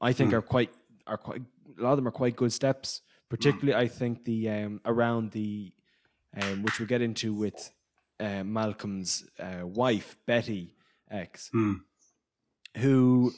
I 0.00 0.12
think, 0.12 0.30
mm. 0.30 0.34
are 0.34 0.42
quite 0.42 0.72
are 1.06 1.18
quite 1.18 1.42
a 1.80 1.82
lot 1.82 1.92
of 1.92 1.96
them 1.96 2.08
are 2.08 2.12
quite 2.12 2.36
good 2.36 2.52
steps. 2.52 3.02
Particularly. 3.28 3.80
I 3.80 3.86
think 3.86 4.24
the 4.24 4.50
um, 4.50 4.80
around 4.84 5.30
the 5.30 5.72
um, 6.40 6.62
which 6.62 6.78
we'll 6.78 6.88
get 6.88 7.00
into 7.00 7.32
with 7.32 7.70
uh, 8.18 8.44
Malcolm's 8.44 9.24
uh, 9.38 9.66
wife, 9.66 10.16
Betty 10.26 10.74
X, 11.10 11.50
mm. 11.54 11.80
who 12.76 13.32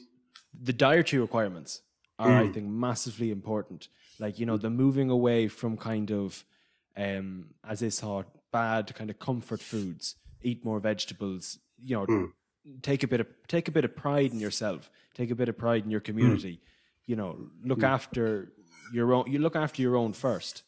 the 0.59 0.73
dietary 0.73 1.21
requirements 1.21 1.83
are, 2.19 2.29
mm. 2.29 2.43
I 2.43 2.47
hmm. 2.47 2.53
think, 2.53 2.67
massively 2.67 3.31
important. 3.31 3.89
Like, 4.19 4.39
you 4.39 4.47
know, 4.47 4.57
the 4.57 4.71
moving 4.71 5.11
away 5.11 5.49
from 5.49 5.77
kind 5.77 6.11
of, 6.11 6.45
um, 6.97 7.47
as 7.67 7.81
they 7.81 7.91
saw 7.91 8.23
bad 8.53 8.95
kind 8.95 9.11
of 9.11 9.19
comfort 9.19 9.61
foods, 9.61 10.17
eat 10.43 10.65
more 10.65 10.81
vegetables, 10.81 11.59
you 11.83 11.97
know, 11.97 12.07
mm. 12.07 12.31
take 12.83 13.03
a 13.03 13.09
bit 13.09 13.21
of 13.21 13.27
take 13.49 13.69
a 13.69 13.73
bit 13.73 13.85
of 13.85 13.97
pride 13.97 14.33
in 14.33 14.41
yourself, 14.41 14.91
take 15.15 15.31
a 15.31 15.35
bit 15.35 15.49
of 15.49 15.57
pride 15.57 15.85
in 15.85 15.91
your 15.91 16.01
community, 16.01 16.61
you 17.07 17.17
know, 17.17 17.49
look 17.65 17.81
hmm. 17.81 17.85
after 17.85 18.53
your 18.93 19.13
own 19.13 19.31
you 19.31 19.39
look 19.39 19.57
after 19.57 19.83
your 19.83 19.97
own 19.97 20.13
first 20.13 20.63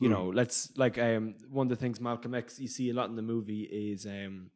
you 0.00 0.08
mm. 0.08 0.12
know, 0.12 0.28
let's 0.28 0.76
like 0.76 0.98
um, 0.98 1.34
one 1.50 1.66
of 1.66 1.68
the 1.68 1.76
things 1.76 2.00
Malcolm 2.00 2.34
X 2.34 2.58
you 2.58 2.68
see 2.68 2.90
a 2.90 2.94
lot 2.94 3.10
in 3.10 3.16
the 3.16 3.22
movie 3.22 3.62
is 3.64 4.06
um, 4.06 4.50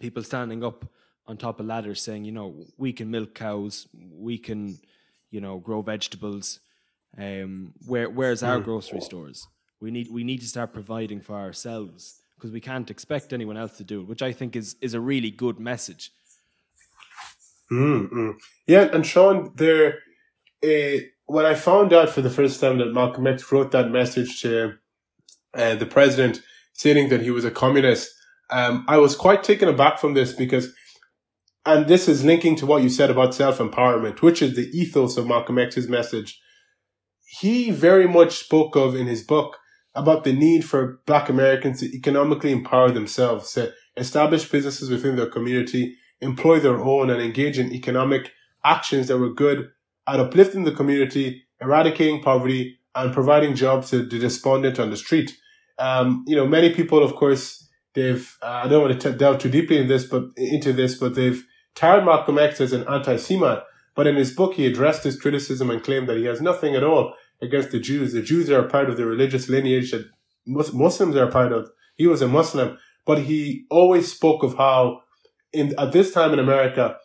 people 0.00 0.22
standing 0.22 0.64
up 0.64 0.84
on 1.26 1.36
top 1.36 1.60
of 1.60 1.66
ladders 1.66 2.02
saying, 2.02 2.24
you 2.24 2.32
know, 2.32 2.66
we 2.76 2.92
can 2.92 3.10
milk 3.10 3.34
cows, 3.34 3.86
we 4.12 4.36
can, 4.36 4.78
you 5.30 5.40
know, 5.40 5.58
grow 5.58 5.80
vegetables. 5.80 6.60
Um, 7.16 7.72
where 7.86 8.10
where's 8.10 8.42
our 8.42 8.58
mm. 8.58 8.64
grocery 8.64 9.00
stores? 9.00 9.46
We 9.80 9.92
need 9.92 10.08
we 10.10 10.24
need 10.24 10.40
to 10.40 10.48
start 10.48 10.72
providing 10.72 11.20
for 11.20 11.36
ourselves 11.36 12.20
because 12.34 12.50
we 12.50 12.60
can't 12.60 12.90
expect 12.90 13.32
anyone 13.32 13.56
else 13.56 13.76
to 13.78 13.84
do 13.84 14.00
it, 14.00 14.08
which 14.08 14.22
I 14.22 14.32
think 14.32 14.56
is 14.56 14.76
is 14.80 14.92
a 14.92 15.00
really 15.00 15.30
good 15.30 15.60
message. 15.60 16.10
Mm-hmm. 17.70 18.30
Yeah, 18.66 18.88
and 18.92 19.06
Sean, 19.06 19.52
there, 19.56 19.98
uh, 20.64 20.98
when 21.26 21.46
I 21.46 21.54
found 21.54 21.92
out 21.92 22.10
for 22.10 22.22
the 22.22 22.30
first 22.30 22.60
time 22.60 22.78
that 22.78 22.92
Malcolm 22.92 23.26
X 23.26 23.50
wrote 23.52 23.70
that 23.72 23.90
message 23.90 24.40
to 24.42 24.74
uh, 25.54 25.74
the 25.74 25.86
president 25.86 26.42
stating 26.72 27.08
that 27.10 27.22
he 27.22 27.30
was 27.30 27.44
a 27.44 27.50
communist, 27.50 28.10
um, 28.50 28.84
I 28.88 28.98
was 28.98 29.14
quite 29.14 29.42
taken 29.42 29.68
aback 29.68 29.98
from 29.98 30.14
this 30.14 30.32
because, 30.32 30.72
and 31.66 31.86
this 31.86 32.08
is 32.08 32.24
linking 32.24 32.56
to 32.56 32.66
what 32.66 32.82
you 32.82 32.88
said 32.88 33.10
about 33.10 33.34
self 33.34 33.58
empowerment, 33.58 34.22
which 34.22 34.40
is 34.40 34.56
the 34.56 34.70
ethos 34.72 35.16
of 35.16 35.26
Malcolm 35.26 35.58
X's 35.58 35.88
message. 35.88 36.40
He 37.40 37.70
very 37.70 38.08
much 38.08 38.38
spoke 38.38 38.74
of 38.74 38.96
in 38.96 39.06
his 39.06 39.22
book 39.22 39.58
about 39.94 40.24
the 40.24 40.32
need 40.32 40.64
for 40.64 41.00
Black 41.06 41.28
Americans 41.28 41.80
to 41.80 41.94
economically 41.94 42.52
empower 42.52 42.90
themselves, 42.90 43.52
to 43.52 43.72
establish 43.96 44.48
businesses 44.48 44.88
within 44.88 45.16
their 45.16 45.28
community, 45.28 45.96
employ 46.20 46.58
their 46.58 46.78
own, 46.78 47.10
and 47.10 47.20
engage 47.20 47.58
in 47.58 47.72
economic 47.72 48.32
actions 48.64 49.08
that 49.08 49.18
were 49.18 49.32
good 49.32 49.70
at 50.08 50.18
uplifting 50.18 50.64
the 50.64 50.72
community, 50.72 51.44
eradicating 51.60 52.22
poverty, 52.22 52.78
and 52.94 53.12
providing 53.12 53.54
jobs 53.54 53.90
to 53.90 54.04
the 54.04 54.18
despondent 54.18 54.80
on 54.80 54.90
the 54.90 54.96
street. 54.96 55.36
Um, 55.78 56.24
you 56.26 56.34
know, 56.34 56.46
many 56.46 56.74
people, 56.74 57.02
of 57.02 57.14
course, 57.14 57.68
they've, 57.94 58.36
uh, 58.42 58.62
I 58.64 58.68
don't 58.68 58.82
want 58.82 59.00
to 59.00 59.12
delve 59.12 59.38
too 59.38 59.50
deeply 59.50 59.78
in 59.78 59.86
this, 59.86 60.06
but 60.06 60.24
into 60.36 60.72
this, 60.72 60.96
but 60.96 61.14
they've 61.14 61.44
tarred 61.74 62.04
Malcolm 62.04 62.38
X 62.38 62.60
as 62.60 62.72
an 62.72 62.88
anti-Semite. 62.88 63.62
But 63.94 64.06
in 64.06 64.16
his 64.16 64.32
book, 64.32 64.54
he 64.54 64.66
addressed 64.66 65.04
his 65.04 65.20
criticism 65.20 65.70
and 65.70 65.82
claimed 65.82 66.08
that 66.08 66.16
he 66.16 66.24
has 66.24 66.40
nothing 66.40 66.74
at 66.74 66.84
all 66.84 67.14
against 67.42 67.70
the 67.70 67.80
Jews. 67.80 68.12
The 68.12 68.22
Jews 68.22 68.50
are 68.50 68.64
a 68.64 68.68
part 68.68 68.88
of 68.88 68.96
the 68.96 69.06
religious 69.06 69.48
lineage 69.48 69.90
that 69.92 70.08
Muslims 70.46 71.14
are 71.16 71.28
a 71.28 71.30
part 71.30 71.52
of. 71.52 71.68
He 71.96 72.06
was 72.06 72.22
a 72.22 72.28
Muslim, 72.28 72.78
but 73.04 73.24
he 73.24 73.66
always 73.70 74.10
spoke 74.10 74.42
of 74.42 74.56
how 74.56 75.02
in, 75.52 75.74
at 75.78 75.92
this 75.92 76.12
time 76.12 76.32
in 76.32 76.38
America, 76.38 76.96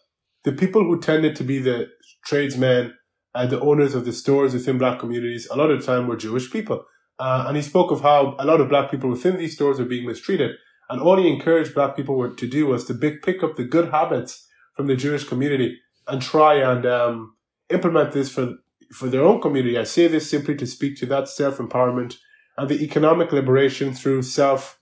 the 0.43 0.51
people 0.51 0.83
who 0.83 0.99
tended 0.99 1.35
to 1.37 1.43
be 1.43 1.59
the 1.59 1.87
tradesmen 2.25 2.93
and 3.35 3.49
the 3.49 3.59
owners 3.59 3.95
of 3.95 4.05
the 4.05 4.13
stores 4.13 4.53
within 4.53 4.77
black 4.77 4.99
communities 4.99 5.47
a 5.49 5.55
lot 5.55 5.71
of 5.71 5.79
the 5.79 5.85
time 5.85 6.07
were 6.07 6.15
Jewish 6.15 6.51
people. 6.51 6.85
Uh, 7.19 7.45
and 7.47 7.55
he 7.55 7.63
spoke 7.63 7.91
of 7.91 8.01
how 8.01 8.35
a 8.39 8.45
lot 8.45 8.59
of 8.59 8.69
black 8.69 8.89
people 8.89 9.09
within 9.09 9.37
these 9.37 9.53
stores 9.53 9.79
were 9.79 9.85
being 9.85 10.05
mistreated. 10.05 10.51
And 10.89 11.01
all 11.01 11.17
he 11.17 11.31
encouraged 11.31 11.73
black 11.73 11.95
people 11.95 12.17
were, 12.17 12.33
to 12.33 12.47
do 12.47 12.67
was 12.67 12.85
to 12.85 12.93
big, 12.93 13.21
pick 13.21 13.43
up 13.43 13.55
the 13.55 13.63
good 13.63 13.91
habits 13.91 14.47
from 14.75 14.87
the 14.87 14.95
Jewish 14.95 15.23
community 15.23 15.77
and 16.07 16.21
try 16.21 16.55
and 16.55 16.85
um, 16.85 17.35
implement 17.69 18.11
this 18.11 18.29
for 18.29 18.55
for 18.91 19.07
their 19.07 19.23
own 19.23 19.41
community. 19.41 19.77
I 19.77 19.83
say 19.83 20.07
this 20.07 20.29
simply 20.29 20.55
to 20.55 20.67
speak 20.67 20.97
to 20.97 21.05
that 21.07 21.27
self 21.27 21.57
empowerment 21.57 22.17
and 22.57 22.69
the 22.69 22.83
economic 22.83 23.31
liberation 23.31 23.93
through 23.93 24.21
self 24.23 24.77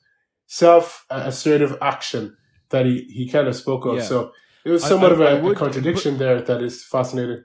self 0.47 1.05
assertive 1.09 1.77
action 1.81 2.35
that 2.69 2.85
he, 2.85 3.05
he 3.09 3.29
kind 3.29 3.47
of 3.47 3.55
spoke 3.55 3.85
of. 3.85 3.97
Yeah. 3.97 4.03
So 4.03 4.31
it 4.66 4.70
was 4.72 4.84
somewhat 4.84 5.12
I, 5.14 5.26
I, 5.26 5.32
of 5.32 5.45
a, 5.45 5.49
a 5.51 5.55
contradiction 5.55 6.18
there 6.18 6.41
that 6.41 6.62
is 6.62 6.84
fascinating. 6.84 7.43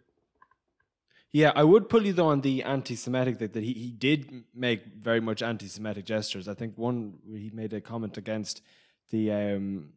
Yeah, 1.33 1.53
I 1.55 1.65
would 1.65 1.89
pull 1.91 2.07
you 2.07 2.13
though 2.15 2.29
on 2.29 2.41
the 2.41 2.63
anti-Semitic 2.63 3.39
that, 3.41 3.53
that 3.53 3.63
he, 3.63 3.75
he 3.75 3.91
did 3.91 4.45
make 4.55 4.85
very 4.99 5.21
much 5.21 5.43
anti-Semitic 5.43 6.07
gestures. 6.07 6.49
I 6.49 6.55
think 6.55 6.79
one 6.79 7.19
he 7.31 7.51
made 7.53 7.75
a 7.75 7.81
comment 7.81 8.17
against 8.17 8.63
the 9.11 9.31
um, 9.33 9.91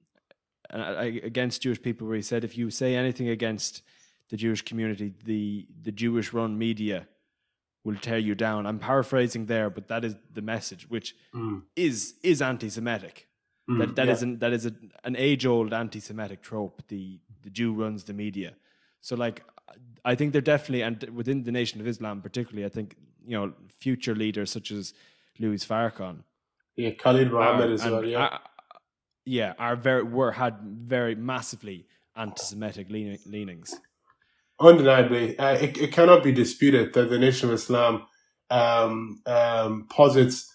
and 0.70 0.82
I, 0.82 0.91
I- 1.03 1.22
against 1.24 1.61
Jewish 1.61 1.82
people, 1.82 2.07
where 2.07 2.17
he 2.17 2.22
said 2.22 2.43
if 2.43 2.57
you 2.57 2.70
say 2.70 2.95
anything 2.95 3.30
against 3.30 3.84
the 4.30 4.36
Jewish 4.38 4.63
community, 4.63 5.13
the 5.24 5.65
the 5.82 5.93
Jewish 5.93 6.34
run 6.34 6.57
media 6.57 7.07
will 7.86 7.95
tear 7.95 8.17
you 8.17 8.36
down. 8.36 8.65
I'm 8.65 8.78
paraphrasing 8.80 9.45
there, 9.45 9.70
but 9.70 9.88
that 9.88 10.03
is 10.03 10.15
the 10.34 10.41
message, 10.41 10.89
which 10.89 11.15
is 11.78 12.15
is 12.22 12.41
anti-Semitic. 12.41 13.28
That 13.78 13.95
that 13.95 14.07
yeah. 14.07 14.13
is 14.13 14.24
an, 14.24 14.39
that 14.39 14.53
is 14.53 14.65
a, 14.65 14.74
an 15.03 15.15
age 15.15 15.45
old 15.45 15.74
anti-Semitic 15.74 16.41
trope. 16.41 16.84
The 16.88 17.20
the 17.43 17.49
Jew 17.49 17.74
runs 17.74 18.03
the 18.03 18.13
media. 18.13 18.53
So 19.01 19.15
like, 19.15 19.43
I 20.03 20.15
think 20.15 20.34
they're 20.34 20.41
definitely 20.41 20.82
and 20.82 21.01
within 21.15 21.43
the 21.43 21.51
Nation 21.51 21.80
of 21.80 21.88
Islam, 21.88 22.22
particularly, 22.22 22.65
I 22.65 22.70
think 22.70 22.95
you 23.26 23.38
know 23.38 23.53
future 23.78 24.15
leaders 24.15 24.51
such 24.51 24.72
as 24.72 24.93
Louis 25.39 25.63
Farrakhan 25.65 26.24
Yeah, 26.76 26.91
Khalid 26.91 27.32
Mohammed 27.32 27.72
as 27.72 27.84
well. 27.86 28.05
Yeah. 28.05 28.20
are- 28.20 28.41
yeah, 29.26 29.53
are 29.59 29.76
very 29.76 30.03
were 30.03 30.32
had 30.32 30.59
very 30.61 31.15
massively 31.15 31.86
anti-Semitic 32.15 32.89
leanings. 32.89 33.80
Undeniably, 34.59 35.38
uh, 35.38 35.53
it, 35.53 35.78
it 35.78 35.91
cannot 35.91 36.24
be 36.24 36.32
disputed 36.32 36.93
that 36.93 37.09
the 37.09 37.20
Nation 37.20 37.49
of 37.49 37.55
Islam 37.55 38.05
um, 38.49 39.22
um, 39.26 39.88
posits, 39.89 40.51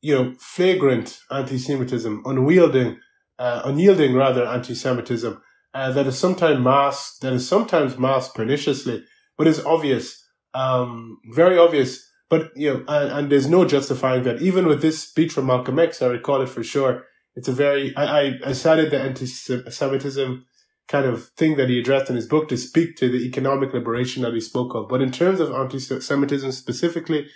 you 0.00 0.14
know, 0.14 0.34
flagrant 0.38 1.20
anti-Semitism, 1.30 2.22
unwielding, 2.24 2.98
uh, 3.38 3.62
unyielding 3.64 4.14
rather 4.14 4.46
anti-Semitism 4.46 5.40
uh, 5.74 5.92
that 5.92 6.06
is 6.06 6.18
sometimes 6.18 6.62
masked, 6.62 7.20
that 7.20 7.32
is 7.32 7.48
sometimes 7.48 7.98
masked 7.98 8.34
perniciously, 8.34 9.04
but 9.36 9.46
is 9.46 9.64
obvious, 9.64 10.24
um, 10.54 11.18
very 11.32 11.56
obvious. 11.58 12.06
But 12.28 12.50
you 12.56 12.72
know, 12.72 12.84
and, 12.88 13.12
and 13.12 13.32
there's 13.32 13.48
no 13.48 13.64
justifying 13.64 14.22
that. 14.24 14.40
Even 14.40 14.66
with 14.66 14.82
this 14.82 15.02
speech 15.02 15.32
from 15.32 15.46
Malcolm 15.46 15.78
X, 15.78 16.00
I 16.00 16.06
recall 16.06 16.42
it 16.42 16.48
for 16.48 16.62
sure. 16.62 17.04
It's 17.34 17.48
a 17.48 17.52
very 17.52 17.94
I 17.96 18.20
I, 18.20 18.38
I 18.46 18.52
cited 18.52 18.90
the 18.90 19.00
anti-Semitism 19.00 20.46
kind 20.88 21.06
of 21.06 21.28
thing 21.30 21.56
that 21.56 21.68
he 21.68 21.78
addressed 21.78 22.10
in 22.10 22.16
his 22.16 22.26
book 22.26 22.48
to 22.48 22.56
speak 22.56 22.96
to 22.96 23.08
the 23.08 23.24
economic 23.24 23.72
liberation 23.72 24.22
that 24.22 24.34
he 24.34 24.40
spoke 24.40 24.74
of. 24.74 24.88
But 24.88 25.02
in 25.02 25.12
terms 25.12 25.38
of 25.40 25.52
anti-Semitism 25.52 26.52
specifically, 26.52 27.28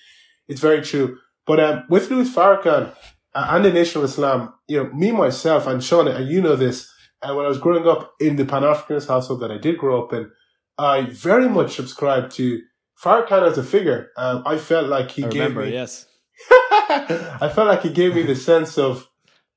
it's 0.49 0.61
very 0.61 0.83
true. 0.83 1.19
But 1.47 1.61
um, 1.61 1.85
with 1.89 2.11
Louis 2.11 2.33
Farrakhan 2.33 2.95
uh, 3.35 3.47
and 3.51 3.65
the 3.65 3.73
Nation 3.73 4.01
of 4.01 4.05
Islam, 4.05 4.55
you 4.69 4.83
know, 4.83 4.91
me 4.93 5.13
myself 5.13 5.67
and 5.67 5.83
Sean, 5.83 6.09
and 6.09 6.29
you 6.29 6.41
know 6.41 6.57
this, 6.57 6.91
and 7.23 7.37
when 7.37 7.47
I 7.47 7.49
was 7.49 7.59
growing 7.59 7.87
up 7.87 8.15
in 8.21 8.37
the 8.37 8.45
Pan-Africanist 8.45 9.09
household 9.09 9.41
that 9.41 9.51
I 9.51 9.59
did 9.59 9.79
grow 9.79 10.03
up 10.03 10.13
in, 10.13 10.31
I 10.79 11.03
very 11.03 11.49
much 11.49 11.77
subscribed 11.77 12.33
to 12.33 12.61
Farrakhan 13.03 13.49
as 13.49 13.59
a 13.59 13.65
figure. 13.65 14.11
Um, 14.17 14.43
I 14.47 14.59
felt 14.59 14.89
like 14.89 15.11
he 15.11 15.25
I 15.25 15.29
gave 15.29 15.43
remember, 15.43 15.67
me, 15.67 15.73
yes. 15.73 16.07
I 16.51 17.51
felt 17.55 17.69
like 17.69 17.83
he 17.83 17.91
gave 17.91 18.15
me 18.15 18.23
the 18.23 18.37
sense 18.37 18.79
of 18.79 19.09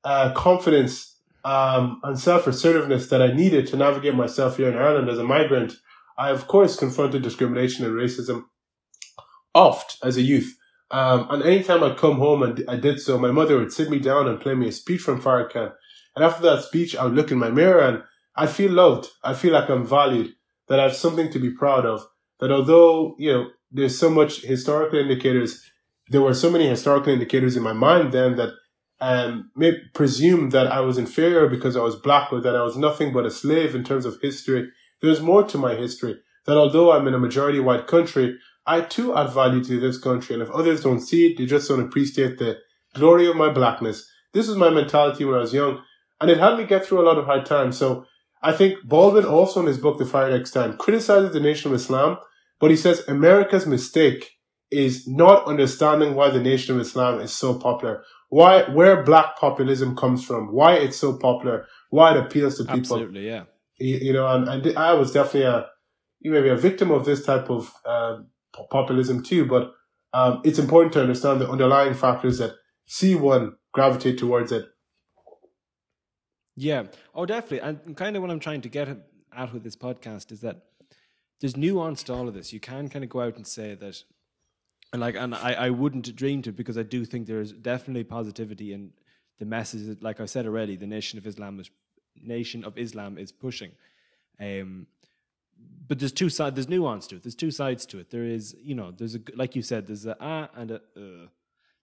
uh, 0.04 0.32
confidence 0.32 1.16
um, 1.44 2.00
and 2.04 2.18
self 2.18 2.46
assertiveness 2.46 3.08
that 3.08 3.22
I 3.22 3.32
needed 3.32 3.66
to 3.68 3.76
navigate 3.76 4.14
myself 4.14 4.56
here 4.56 4.68
in 4.68 4.76
Ireland 4.76 5.08
as 5.08 5.18
a 5.18 5.24
migrant. 5.24 5.74
I, 6.16 6.30
of 6.30 6.48
course, 6.48 6.76
confronted 6.76 7.22
discrimination 7.22 7.84
and 7.84 7.94
racism 7.94 8.44
oft 9.54 9.98
as 10.02 10.16
a 10.16 10.22
youth. 10.22 10.57
Um, 10.90 11.26
and 11.30 11.42
anytime 11.42 11.82
I'd 11.82 11.98
come 11.98 12.16
home 12.16 12.42
and 12.42 12.64
I 12.68 12.76
did 12.76 13.00
so, 13.00 13.18
my 13.18 13.30
mother 13.30 13.58
would 13.58 13.72
sit 13.72 13.90
me 13.90 13.98
down 13.98 14.26
and 14.26 14.40
play 14.40 14.54
me 14.54 14.68
a 14.68 14.72
speech 14.72 15.02
from 15.02 15.20
Farrakhan. 15.20 15.72
And 16.16 16.24
after 16.24 16.42
that 16.44 16.64
speech, 16.64 16.96
I 16.96 17.04
would 17.04 17.14
look 17.14 17.30
in 17.30 17.38
my 17.38 17.50
mirror 17.50 17.80
and 17.80 18.02
I 18.34 18.46
feel 18.46 18.72
loved. 18.72 19.08
I 19.22 19.34
feel 19.34 19.52
like 19.52 19.68
I'm 19.68 19.86
valued, 19.86 20.32
that 20.68 20.80
I 20.80 20.84
have 20.84 20.96
something 20.96 21.30
to 21.32 21.38
be 21.38 21.50
proud 21.50 21.84
of. 21.84 22.06
That 22.40 22.52
although, 22.52 23.16
you 23.18 23.32
know, 23.32 23.50
there's 23.70 23.98
so 23.98 24.08
much 24.08 24.42
historical 24.42 24.98
indicators, 24.98 25.62
there 26.08 26.22
were 26.22 26.34
so 26.34 26.50
many 26.50 26.68
historical 26.68 27.12
indicators 27.12 27.56
in 27.56 27.62
my 27.62 27.72
mind 27.72 28.12
then 28.12 28.36
that 28.36 28.54
um, 29.00 29.50
may 29.54 29.72
presume 29.94 30.50
that 30.50 30.66
I 30.66 30.80
was 30.80 30.98
inferior 30.98 31.48
because 31.48 31.76
I 31.76 31.82
was 31.82 31.96
black 31.96 32.32
or 32.32 32.40
that 32.40 32.56
I 32.56 32.62
was 32.62 32.76
nothing 32.76 33.12
but 33.12 33.26
a 33.26 33.30
slave 33.30 33.74
in 33.74 33.84
terms 33.84 34.06
of 34.06 34.20
history. 34.22 34.70
There's 35.00 35.20
more 35.20 35.44
to 35.44 35.58
my 35.58 35.74
history. 35.74 36.16
That 36.46 36.56
although 36.56 36.92
I'm 36.92 37.06
in 37.06 37.14
a 37.14 37.18
majority 37.18 37.60
white 37.60 37.86
country, 37.86 38.38
I 38.68 38.82
too 38.82 39.16
add 39.16 39.32
value 39.32 39.64
to 39.64 39.80
this 39.80 39.98
country. 39.98 40.34
And 40.34 40.42
if 40.42 40.50
others 40.50 40.82
don't 40.82 41.00
see 41.00 41.26
it, 41.26 41.38
they 41.38 41.46
just 41.46 41.68
don't 41.68 41.80
appreciate 41.80 42.38
the 42.38 42.58
glory 42.94 43.26
of 43.26 43.34
my 43.34 43.50
blackness. 43.50 44.06
This 44.34 44.46
was 44.46 44.56
my 44.58 44.68
mentality 44.68 45.24
when 45.24 45.36
I 45.36 45.38
was 45.40 45.54
young. 45.54 45.82
And 46.20 46.30
it 46.30 46.38
helped 46.38 46.60
me 46.60 46.66
get 46.66 46.84
through 46.84 47.00
a 47.00 47.08
lot 47.08 47.16
of 47.18 47.24
hard 47.24 47.46
times. 47.46 47.78
So 47.78 48.04
I 48.42 48.52
think 48.52 48.74
Baldwin 48.84 49.24
also 49.24 49.60
in 49.60 49.66
his 49.66 49.78
book, 49.78 49.98
The 49.98 50.04
Fire 50.04 50.30
Next 50.30 50.50
Time, 50.50 50.76
criticizes 50.76 51.32
the 51.32 51.40
Nation 51.40 51.70
of 51.70 51.76
Islam, 51.76 52.18
but 52.60 52.70
he 52.70 52.76
says 52.76 53.08
America's 53.08 53.66
mistake 53.66 54.32
is 54.70 55.08
not 55.08 55.46
understanding 55.46 56.14
why 56.14 56.30
the 56.30 56.40
Nation 56.40 56.74
of 56.74 56.80
Islam 56.80 57.20
is 57.20 57.32
so 57.32 57.54
popular, 57.58 58.04
why, 58.28 58.64
where 58.64 59.02
black 59.02 59.38
populism 59.38 59.96
comes 59.96 60.24
from, 60.24 60.52
why 60.52 60.74
it's 60.74 60.98
so 60.98 61.16
popular, 61.16 61.66
why 61.90 62.14
it 62.14 62.18
appeals 62.18 62.58
to 62.58 62.64
people. 62.64 62.78
Absolutely, 62.80 63.26
yeah. 63.26 63.44
You, 63.78 63.96
you 63.96 64.12
know, 64.12 64.26
and, 64.26 64.48
and 64.48 64.76
I 64.76 64.92
was 64.92 65.12
definitely 65.12 65.44
a, 65.44 65.66
you 66.20 66.30
may 66.32 66.42
be 66.42 66.50
a 66.50 66.56
victim 66.56 66.90
of 66.90 67.06
this 67.06 67.24
type 67.24 67.48
of 67.48 67.72
po- 67.86 68.26
populism 68.70 69.22
too, 69.22 69.46
but 69.46 69.72
um, 70.12 70.40
it's 70.44 70.58
important 70.58 70.92
to 70.94 71.00
understand 71.00 71.40
the 71.40 71.50
underlying 71.50 71.94
factors 71.94 72.38
that 72.38 72.52
see 72.86 73.14
one 73.14 73.56
gravitate 73.72 74.18
towards 74.18 74.52
it. 74.52 74.66
Yeah. 76.56 76.84
Oh, 77.14 77.26
definitely. 77.26 77.60
And 77.60 77.96
kind 77.96 78.16
of 78.16 78.22
what 78.22 78.30
I'm 78.30 78.40
trying 78.40 78.62
to 78.62 78.68
get 78.68 78.88
at 79.36 79.52
with 79.52 79.62
this 79.62 79.76
podcast 79.76 80.32
is 80.32 80.40
that 80.40 80.62
there's 81.40 81.56
nuance 81.56 82.02
to 82.04 82.14
all 82.14 82.26
of 82.26 82.34
this. 82.34 82.52
You 82.52 82.60
can 82.60 82.88
kind 82.88 83.04
of 83.04 83.10
go 83.10 83.20
out 83.20 83.36
and 83.36 83.46
say 83.46 83.74
that, 83.74 84.02
and 84.92 85.00
like, 85.00 85.14
and 85.14 85.34
I, 85.34 85.52
I 85.52 85.70
wouldn't 85.70 86.16
dream 86.16 86.42
to 86.42 86.52
because 86.52 86.76
I 86.76 86.82
do 86.82 87.04
think 87.04 87.26
there's 87.26 87.52
definitely 87.52 88.04
positivity 88.04 88.72
in 88.72 88.90
the 89.38 89.44
message 89.44 89.86
that, 89.86 90.02
like 90.02 90.20
I 90.20 90.26
said 90.26 90.46
already, 90.46 90.74
the 90.74 90.86
Nation 90.86 91.18
of 91.18 91.26
Islam 91.26 91.60
is 91.60 91.70
Nation 92.20 92.64
of 92.64 92.76
Islam 92.76 93.18
is 93.18 93.30
pushing. 93.30 93.70
Um, 94.40 94.86
but 95.86 95.98
there's 95.98 96.12
two 96.12 96.28
sides. 96.28 96.54
There's 96.54 96.68
nuance 96.68 97.06
to 97.08 97.16
it. 97.16 97.22
There's 97.22 97.34
two 97.34 97.50
sides 97.50 97.86
to 97.86 97.98
it. 97.98 98.10
There 98.10 98.24
is, 98.24 98.54
you 98.62 98.74
know, 98.74 98.90
there's 98.90 99.14
a 99.14 99.20
like 99.34 99.56
you 99.56 99.62
said, 99.62 99.86
there's 99.86 100.06
a 100.06 100.16
ah 100.20 100.48
and 100.54 100.70
a 100.72 100.76
uh. 100.96 101.28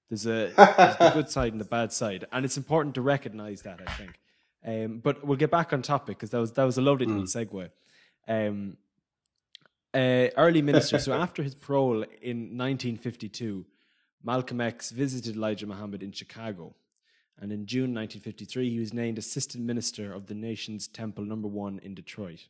There's 0.07 0.27
a 0.27 0.53
there's 0.77 0.97
the 0.97 1.11
good 1.15 1.29
side 1.31 1.51
and 1.51 1.59
the 1.59 1.65
bad 1.65 1.91
side, 1.91 2.27
and 2.31 2.45
it's 2.45 2.57
important 2.57 2.93
to 2.95 3.01
recognize 3.01 3.63
that. 3.63 3.81
I 3.85 3.91
think. 3.93 4.19
Um, 4.65 4.99
but 4.99 5.25
we'll 5.25 5.37
get 5.37 5.51
back 5.51 5.73
on 5.73 5.81
topic 5.81 6.17
because 6.17 6.31
that 6.31 6.39
was 6.39 6.51
that 6.53 6.63
was 6.63 6.77
a 6.77 6.81
lovely 6.81 7.05
little 7.07 7.23
segue. 7.23 7.69
Um, 8.27 8.77
uh, 9.93 10.29
early 10.37 10.61
minister. 10.61 10.99
so 10.99 11.13
after 11.25 11.41
his 11.41 11.55
parole 11.55 12.03
in 12.21 12.57
1952, 12.57 13.65
Malcolm 14.23 14.59
X 14.59 14.91
visited 14.91 15.35
Elijah 15.35 15.67
Muhammad 15.67 16.03
in 16.03 16.11
Chicago, 16.11 16.75
and 17.39 17.51
in 17.51 17.65
June 17.65 17.93
1953 17.93 18.69
he 18.69 18.79
was 18.79 18.93
named 18.93 19.17
assistant 19.17 19.63
minister 19.63 20.13
of 20.13 20.27
the 20.27 20.35
nation's 20.35 20.87
Temple 20.87 21.23
Number 21.23 21.47
One 21.47 21.79
in 21.79 21.95
Detroit. 21.95 22.47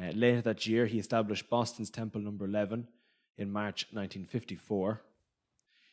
Uh, 0.00 0.10
later 0.14 0.42
that 0.42 0.66
year, 0.66 0.86
he 0.86 0.98
established 0.98 1.48
Boston's 1.48 1.90
Temple 1.90 2.20
Number 2.20 2.44
11 2.44 2.86
in 3.38 3.50
March 3.50 3.86
1954. 3.92 5.00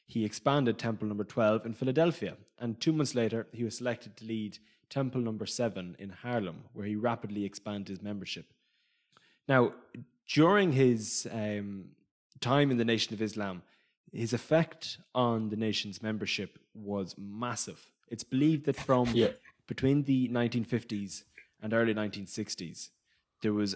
He 0.06 0.26
expanded 0.26 0.78
Temple 0.78 1.08
Number 1.08 1.24
12 1.24 1.66
in 1.66 1.74
Philadelphia, 1.74 2.36
and 2.60 2.80
two 2.80 2.92
months 2.92 3.16
later, 3.16 3.48
he 3.54 3.64
was 3.64 3.78
selected 3.78 4.18
to 4.18 4.26
lead 4.26 4.58
Temple 4.90 5.22
Number 5.22 5.46
7 5.46 5.96
in 5.98 6.10
Harlem, 6.10 6.64
where 6.74 6.86
he 6.86 6.96
rapidly 6.96 7.46
expanded 7.46 7.88
his 7.88 8.02
membership. 8.02 8.46
Now, 9.48 9.74
during 10.28 10.72
his 10.74 11.28
um, 11.32 11.86
time 12.42 12.72
in 12.72 12.78
the 12.78 12.86
Nation 12.86 13.14
of 13.14 13.22
Islam, 13.22 13.62
his 14.12 14.34
effect 14.34 15.00
on 15.16 15.50
the 15.50 15.56
nation's 15.56 16.04
membership 16.04 16.60
was 16.76 17.16
massive. 17.18 17.84
It's 18.10 18.24
believed 18.24 18.66
that 18.66 18.76
from 18.76 19.08
Yeah. 19.14 19.32
between 19.68 20.04
the 20.04 20.28
1950s 20.30 21.24
and 21.62 21.74
early 21.74 21.94
1960s, 21.96 22.90
there 23.42 23.54
was 23.54 23.76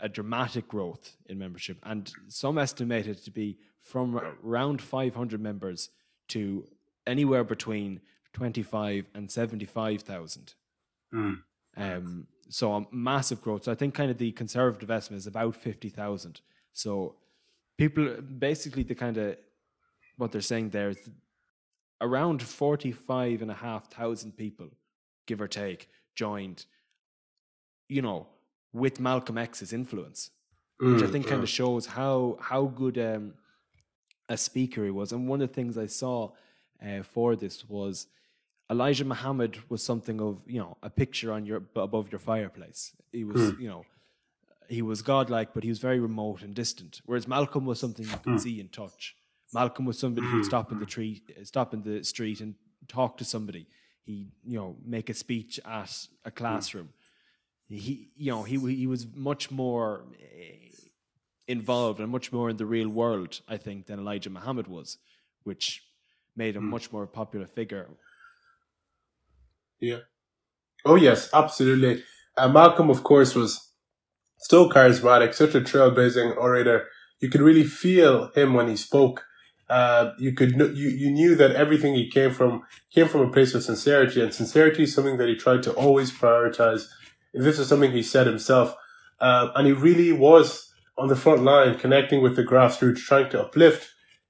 a 0.00 0.08
dramatic 0.08 0.68
growth 0.68 1.16
in 1.26 1.38
membership, 1.38 1.78
and 1.82 2.12
some 2.28 2.58
estimate 2.58 3.06
it 3.06 3.24
to 3.24 3.30
be 3.30 3.58
from 3.82 4.20
around 4.44 4.80
500 4.82 5.40
members 5.40 5.90
to 6.28 6.66
anywhere 7.06 7.44
between 7.44 8.00
25 8.32 9.06
and 9.14 9.30
75,000. 9.30 10.54
Um, 11.76 12.26
so 12.48 12.72
a 12.74 12.86
massive 12.90 13.40
growth. 13.40 13.64
So 13.64 13.72
I 13.72 13.74
think 13.74 13.94
kind 13.94 14.10
of 14.10 14.18
the 14.18 14.32
conservative 14.32 14.90
estimate 14.90 15.18
is 15.18 15.26
about 15.26 15.56
50,000. 15.56 16.40
So 16.72 17.16
people, 17.78 18.16
basically 18.38 18.82
the 18.82 18.94
kind 18.94 19.16
of, 19.16 19.36
what 20.16 20.32
they're 20.32 20.40
saying 20.40 20.70
there 20.70 20.90
is 20.90 21.10
around 22.00 22.42
45 22.42 23.42
and 23.42 23.50
a 23.50 23.54
half 23.54 23.90
thousand 23.90 24.36
people, 24.36 24.68
give 25.26 25.40
or 25.40 25.48
take, 25.48 25.88
joined, 26.14 26.66
you 27.88 28.02
know, 28.02 28.26
with 28.72 29.00
Malcolm 29.00 29.38
X's 29.38 29.72
influence, 29.72 30.30
which 30.78 31.02
I 31.02 31.06
mm, 31.06 31.12
think 31.12 31.26
kind 31.26 31.42
of 31.42 31.48
shows 31.48 31.86
how 31.86 32.38
how 32.40 32.64
good 32.66 32.98
um, 32.98 33.34
a 34.28 34.36
speaker 34.36 34.84
he 34.84 34.90
was. 34.90 35.12
And 35.12 35.28
one 35.28 35.42
of 35.42 35.48
the 35.48 35.54
things 35.54 35.76
I 35.76 35.86
saw 35.86 36.30
uh, 36.84 37.02
for 37.02 37.36
this 37.36 37.68
was 37.68 38.06
Elijah 38.70 39.04
Muhammad 39.04 39.58
was 39.68 39.82
something 39.82 40.20
of 40.20 40.40
you 40.46 40.60
know 40.60 40.76
a 40.82 40.90
picture 40.90 41.32
on 41.32 41.44
your 41.44 41.62
above 41.76 42.10
your 42.12 42.20
fireplace. 42.20 42.92
He 43.12 43.24
was 43.24 43.50
hmm. 43.50 43.60
you 43.60 43.68
know 43.68 43.84
he 44.68 44.82
was 44.82 45.02
godlike, 45.02 45.52
but 45.52 45.64
he 45.64 45.68
was 45.68 45.80
very 45.80 45.98
remote 45.98 46.42
and 46.42 46.54
distant. 46.54 47.00
Whereas 47.04 47.26
Malcolm 47.26 47.66
was 47.66 47.80
something 47.80 48.04
you 48.06 48.18
could 48.22 48.34
hmm. 48.34 48.38
see 48.38 48.60
and 48.60 48.72
touch. 48.72 49.16
Malcolm 49.52 49.84
was 49.84 49.98
somebody 49.98 50.28
who'd 50.28 50.44
hmm. 50.44 50.48
stop 50.48 50.70
in 50.70 50.78
the 50.78 50.86
tree, 50.86 51.22
eh, 51.30 51.42
stop 51.42 51.74
in 51.74 51.82
the 51.82 52.04
street 52.04 52.40
and 52.40 52.54
talk 52.86 53.18
to 53.18 53.24
somebody. 53.24 53.66
he 54.04 54.28
you 54.44 54.56
know 54.58 54.76
make 54.84 55.10
a 55.10 55.14
speech 55.14 55.58
at 55.64 56.06
a 56.24 56.30
classroom. 56.30 56.90
He 57.70 58.10
you 58.16 58.32
know 58.32 58.42
he 58.42 58.58
he 58.74 58.86
was 58.86 59.06
much 59.14 59.50
more 59.50 60.04
eh, 60.20 60.70
involved 61.46 62.00
and 62.00 62.10
much 62.10 62.32
more 62.32 62.50
in 62.50 62.56
the 62.56 62.66
real 62.66 62.88
world, 62.88 63.40
I 63.48 63.56
think, 63.56 63.86
than 63.86 64.00
Elijah 64.00 64.30
Muhammad 64.30 64.66
was, 64.66 64.98
which 65.44 65.84
made 66.36 66.56
him 66.56 66.68
much 66.68 66.92
more 66.92 67.06
popular 67.06 67.46
figure. 67.46 67.88
Yeah. 69.80 70.00
Oh 70.84 70.96
yes, 70.96 71.28
absolutely. 71.32 72.02
Uh, 72.36 72.48
Malcolm, 72.48 72.90
of 72.90 73.02
course, 73.02 73.34
was 73.34 73.70
so 74.38 74.68
charismatic, 74.68 75.34
such 75.34 75.54
a 75.54 75.60
trailblazing 75.60 76.36
orator. 76.36 76.88
You 77.20 77.28
could 77.28 77.40
really 77.40 77.64
feel 77.64 78.30
him 78.34 78.54
when 78.54 78.68
he 78.68 78.76
spoke. 78.76 79.24
Uh, 79.68 80.12
you 80.18 80.32
could 80.32 80.56
you 80.56 80.88
you 80.88 81.10
knew 81.10 81.36
that 81.36 81.52
everything 81.52 81.94
he 81.94 82.10
came 82.10 82.32
from 82.32 82.62
came 82.92 83.06
from 83.06 83.20
a 83.20 83.30
place 83.30 83.54
of 83.54 83.62
sincerity, 83.62 84.20
and 84.20 84.34
sincerity 84.34 84.82
is 84.84 84.94
something 84.94 85.18
that 85.18 85.28
he 85.28 85.36
tried 85.36 85.62
to 85.62 85.72
always 85.72 86.10
prioritize. 86.10 86.88
This 87.32 87.58
is 87.58 87.68
something 87.68 87.92
he 87.92 88.02
said 88.02 88.26
himself, 88.26 88.74
uh, 89.20 89.50
and 89.54 89.66
he 89.66 89.72
really 89.72 90.12
was 90.12 90.72
on 90.98 91.08
the 91.08 91.16
front 91.16 91.42
line, 91.42 91.78
connecting 91.78 92.22
with 92.22 92.36
the 92.36 92.44
grassroots, 92.44 92.98
trying 92.98 93.30
to 93.30 93.40
uplift 93.40 93.88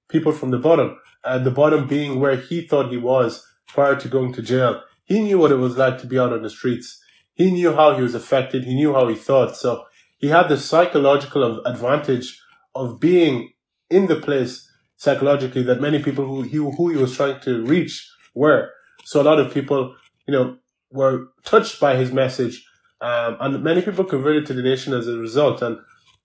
people 0.08 0.32
from 0.32 0.50
the 0.50 0.58
bottom. 0.58 0.98
And 1.24 1.44
the 1.44 1.50
bottom 1.50 1.86
being 1.86 2.20
where 2.20 2.36
he 2.36 2.62
thought 2.62 2.90
he 2.90 2.96
was 2.96 3.46
prior 3.66 3.96
to 3.96 4.08
going 4.08 4.32
to 4.34 4.42
jail. 4.42 4.82
He 5.04 5.20
knew 5.20 5.38
what 5.38 5.52
it 5.52 5.56
was 5.56 5.76
like 5.76 5.98
to 5.98 6.06
be 6.06 6.18
out 6.18 6.32
on 6.32 6.42
the 6.42 6.50
streets. 6.50 7.02
He 7.34 7.50
knew 7.50 7.74
how 7.74 7.96
he 7.96 8.02
was 8.02 8.14
affected. 8.14 8.64
He 8.64 8.74
knew 8.74 8.92
how 8.92 9.08
he 9.08 9.16
thought. 9.16 9.56
So 9.56 9.84
he 10.18 10.28
had 10.28 10.48
the 10.48 10.56
psychological 10.56 11.64
advantage 11.64 12.40
of 12.74 13.00
being 13.00 13.52
in 13.88 14.06
the 14.06 14.16
place 14.16 14.68
psychologically 14.96 15.62
that 15.62 15.80
many 15.80 16.02
people 16.02 16.26
who 16.26 16.42
he, 16.42 16.58
who 16.58 16.90
he 16.90 16.96
was 16.96 17.16
trying 17.16 17.40
to 17.40 17.64
reach 17.64 18.08
were. 18.34 18.70
So 19.04 19.20
a 19.20 19.24
lot 19.24 19.40
of 19.40 19.52
people, 19.52 19.96
you 20.28 20.32
know, 20.32 20.58
were 20.90 21.28
touched 21.44 21.80
by 21.80 21.96
his 21.96 22.12
message. 22.12 22.64
Um, 23.00 23.36
and 23.40 23.62
many 23.62 23.82
people 23.82 24.04
converted 24.04 24.46
to 24.46 24.54
the 24.54 24.62
nation 24.62 24.92
as 24.92 25.08
a 25.08 25.16
result. 25.16 25.62
And 25.62 25.78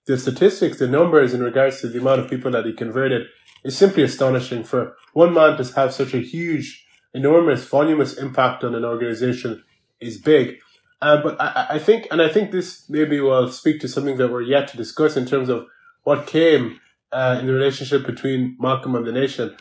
the 0.06 0.18
statistics, 0.18 0.78
the 0.78 0.86
numbers 0.86 1.34
in 1.34 1.42
regards 1.42 1.80
to 1.80 1.88
the 1.88 2.00
amount 2.00 2.20
of 2.20 2.30
people 2.30 2.50
that 2.52 2.66
he 2.66 2.72
converted 2.72 3.26
is 3.64 3.76
simply 3.76 4.02
astonishing 4.02 4.62
for 4.62 4.96
one 5.12 5.34
man 5.34 5.56
to 5.56 5.74
have 5.74 5.92
such 5.92 6.14
a 6.14 6.20
huge, 6.20 6.86
enormous, 7.14 7.64
voluminous 7.64 8.14
impact 8.14 8.62
on 8.62 8.74
an 8.74 8.84
organization 8.84 9.64
is 10.00 10.18
big. 10.18 10.58
Uh, 11.02 11.22
but 11.22 11.40
I, 11.40 11.66
I 11.70 11.78
think, 11.78 12.06
and 12.10 12.22
I 12.22 12.28
think 12.28 12.50
this 12.50 12.88
maybe 12.88 13.20
will 13.20 13.50
speak 13.50 13.80
to 13.80 13.88
something 13.88 14.16
that 14.18 14.30
we're 14.30 14.42
yet 14.42 14.68
to 14.68 14.76
discuss 14.76 15.16
in 15.16 15.26
terms 15.26 15.48
of 15.48 15.66
what 16.04 16.26
came 16.26 16.80
uh, 17.12 17.38
in 17.40 17.46
the 17.46 17.52
relationship 17.52 18.06
between 18.06 18.56
Malcolm 18.60 18.94
and 18.94 19.06
the 19.06 19.12
nation. 19.12 19.56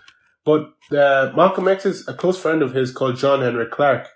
But 0.45 0.73
uh, 0.91 1.31
Malcolm 1.35 1.67
X 1.67 1.85
is 1.85 2.07
a 2.07 2.13
close 2.13 2.39
friend 2.39 2.61
of 2.61 2.73
his 2.73 2.91
called 2.91 3.17
John 3.17 3.41
Henrik 3.41 3.71
Clarke 3.71 4.09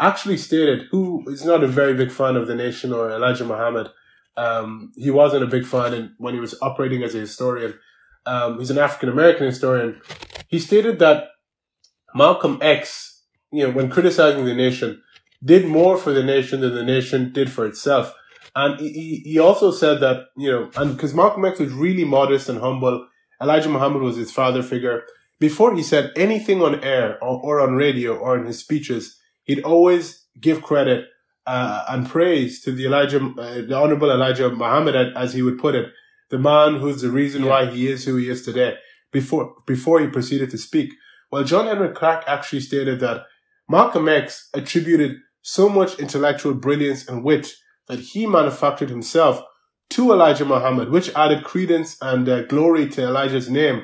actually 0.00 0.36
stated, 0.36 0.86
who 0.90 1.24
is 1.28 1.44
not 1.44 1.64
a 1.64 1.68
very 1.68 1.94
big 1.94 2.10
fan 2.10 2.36
of 2.36 2.46
the 2.46 2.54
nation 2.54 2.92
or 2.92 3.10
Elijah 3.10 3.44
Muhammad. 3.44 3.88
Um, 4.36 4.92
he 4.96 5.10
wasn't 5.10 5.42
a 5.42 5.48
big 5.48 5.66
fan 5.66 5.92
and 5.92 6.10
when 6.18 6.34
he 6.34 6.40
was 6.40 6.54
operating 6.62 7.02
as 7.02 7.14
a 7.14 7.18
historian. 7.18 7.74
Um, 8.24 8.58
he's 8.58 8.70
an 8.70 8.78
African 8.78 9.08
American 9.08 9.46
historian. 9.46 10.00
He 10.48 10.58
stated 10.58 10.98
that 11.00 11.28
Malcolm 12.14 12.58
X, 12.62 13.22
you 13.50 13.64
know, 13.64 13.72
when 13.72 13.90
criticizing 13.90 14.44
the 14.44 14.54
nation, 14.54 15.02
did 15.44 15.66
more 15.66 15.96
for 15.96 16.12
the 16.12 16.22
nation 16.22 16.60
than 16.60 16.74
the 16.74 16.84
nation 16.84 17.32
did 17.32 17.50
for 17.50 17.66
itself. 17.66 18.14
And 18.54 18.78
he, 18.80 19.22
he 19.24 19.38
also 19.38 19.70
said 19.70 20.00
that, 20.00 20.26
you 20.36 20.50
know, 20.50 20.70
and 20.76 20.94
because 20.94 21.14
Malcolm 21.14 21.44
X 21.44 21.58
was 21.58 21.72
really 21.72 22.04
modest 22.04 22.48
and 22.48 22.60
humble, 22.60 23.06
Elijah 23.40 23.68
Muhammad 23.68 24.02
was 24.02 24.16
his 24.16 24.32
father 24.32 24.62
figure. 24.62 25.04
Before 25.38 25.74
he 25.74 25.82
said 25.82 26.12
anything 26.16 26.60
on 26.60 26.82
air 26.82 27.22
or, 27.22 27.40
or 27.40 27.60
on 27.60 27.74
radio 27.74 28.16
or 28.16 28.36
in 28.36 28.46
his 28.46 28.58
speeches, 28.58 29.17
he'd 29.48 29.64
always 29.64 30.26
give 30.40 30.62
credit 30.62 31.06
uh, 31.46 31.84
and 31.88 32.08
praise 32.08 32.60
to 32.62 32.70
the 32.70 32.84
Elijah, 32.86 33.18
uh, 33.38 33.62
the 33.70 33.74
Honorable 33.76 34.10
Elijah 34.12 34.48
Muhammad, 34.50 34.94
as 35.16 35.32
he 35.32 35.42
would 35.42 35.58
put 35.58 35.74
it, 35.74 35.86
the 36.30 36.38
man 36.38 36.76
who's 36.76 37.00
the 37.02 37.10
reason 37.10 37.42
Yeah. 37.42 37.48
why 37.50 37.66
he 37.66 37.88
is 37.88 38.04
who 38.04 38.14
he 38.16 38.28
is 38.28 38.44
today. 38.44 38.74
Before 39.10 39.54
before 39.66 39.98
he 40.00 40.06
proceeded 40.08 40.50
to 40.50 40.58
speak, 40.58 40.88
well, 41.32 41.42
John 41.42 41.66
Henrik 41.66 41.94
Clarke 41.94 42.24
actually 42.28 42.60
stated 42.60 43.00
that 43.00 43.24
Malcolm 43.68 44.06
X 44.08 44.48
attributed 44.54 45.12
so 45.42 45.68
much 45.68 45.98
intellectual 45.98 46.52
brilliance 46.54 47.08
and 47.08 47.24
wit 47.24 47.46
that 47.88 48.00
he 48.00 48.26
manufactured 48.26 48.90
himself 48.90 49.42
to 49.90 50.12
Elijah 50.12 50.44
Muhammad, 50.44 50.90
which 50.90 51.08
added 51.14 51.42
credence 51.44 51.96
and 52.02 52.28
uh, 52.28 52.42
glory 52.42 52.86
to 52.90 53.02
Elijah's 53.02 53.48
name, 53.48 53.78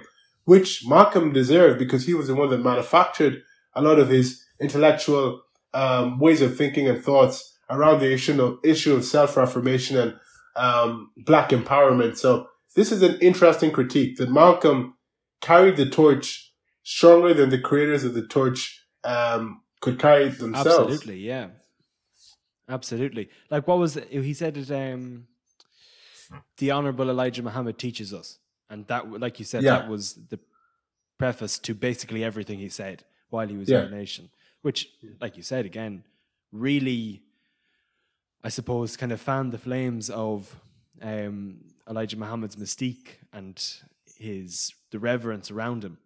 which 0.44 0.82
Malcolm 0.86 1.32
deserved 1.32 1.78
because 1.78 2.04
he 2.04 2.12
was 2.12 2.26
the 2.26 2.34
one 2.34 2.50
that 2.50 2.58
manufactured 2.62 3.42
a 3.74 3.80
lot 3.80 3.98
of 3.98 4.10
his 4.10 4.44
intellectual 4.60 5.40
um, 5.74 6.18
ways 6.18 6.40
of 6.40 6.56
thinking 6.56 6.88
and 6.88 7.02
thoughts 7.04 7.58
around 7.68 8.00
the 8.00 8.12
issue 8.12 8.40
of, 8.42 8.58
issue 8.64 8.94
of 8.94 9.04
self-reformation 9.04 9.98
and 9.98 10.14
um, 10.56 11.10
black 11.16 11.50
empowerment. 11.50 12.16
So 12.16 12.48
this 12.76 12.92
is 12.92 13.02
an 13.02 13.18
interesting 13.20 13.70
critique 13.72 14.16
that 14.18 14.30
Malcolm 14.30 14.94
carried 15.40 15.76
the 15.76 15.88
torch 15.90 16.52
stronger 16.84 17.34
than 17.34 17.50
the 17.50 17.58
creators 17.58 18.04
of 18.04 18.14
the 18.14 18.26
torch 18.26 18.82
um, 19.04 19.62
could 19.80 19.98
carry 19.98 20.26
it 20.26 20.38
themselves. 20.38 20.68
Absolutely, 20.68 21.18
yeah. 21.18 21.48
Absolutely. 22.68 23.28
Like 23.50 23.68
what 23.68 23.78
was 23.78 23.98
he 24.10 24.32
said 24.32 24.56
it 24.56 24.70
um 24.70 25.26
the 26.58 26.70
honorable 26.70 27.10
Elijah 27.10 27.42
Muhammad 27.42 27.78
teaches 27.78 28.14
us. 28.14 28.38
And 28.70 28.86
that 28.86 29.10
like 29.20 29.38
you 29.38 29.44
said 29.44 29.62
Yeah. 29.62 29.80
that 29.80 29.88
was 29.88 30.14
the 30.30 30.38
preface 31.18 31.58
to 31.60 31.74
basically 31.74 32.24
everything 32.24 32.58
he 32.58 32.70
said 32.70 33.04
while 33.28 33.46
he 33.46 33.56
was 33.56 33.68
Yeah. 33.68 33.84
in 33.84 33.90
the 33.90 33.96
nation, 33.96 34.30
which 34.64 34.88
like 35.20 35.36
you 35.36 35.42
said 35.42 35.64
again 35.66 35.94
really 36.52 37.22
I 38.42 38.50
suppose 38.58 38.96
kind 38.96 39.12
of 39.12 39.20
fanned 39.20 39.52
the 39.52 39.58
flames 39.58 40.10
of 40.10 40.56
um 41.02 41.36
Elijah 41.90 42.16
Muhammad's 42.16 42.56
mystique 42.56 43.08
and 43.32 43.56
his 44.16 44.72
the 44.90 44.98
reverence 44.98 45.50
around 45.50 45.84
him. 45.84 45.98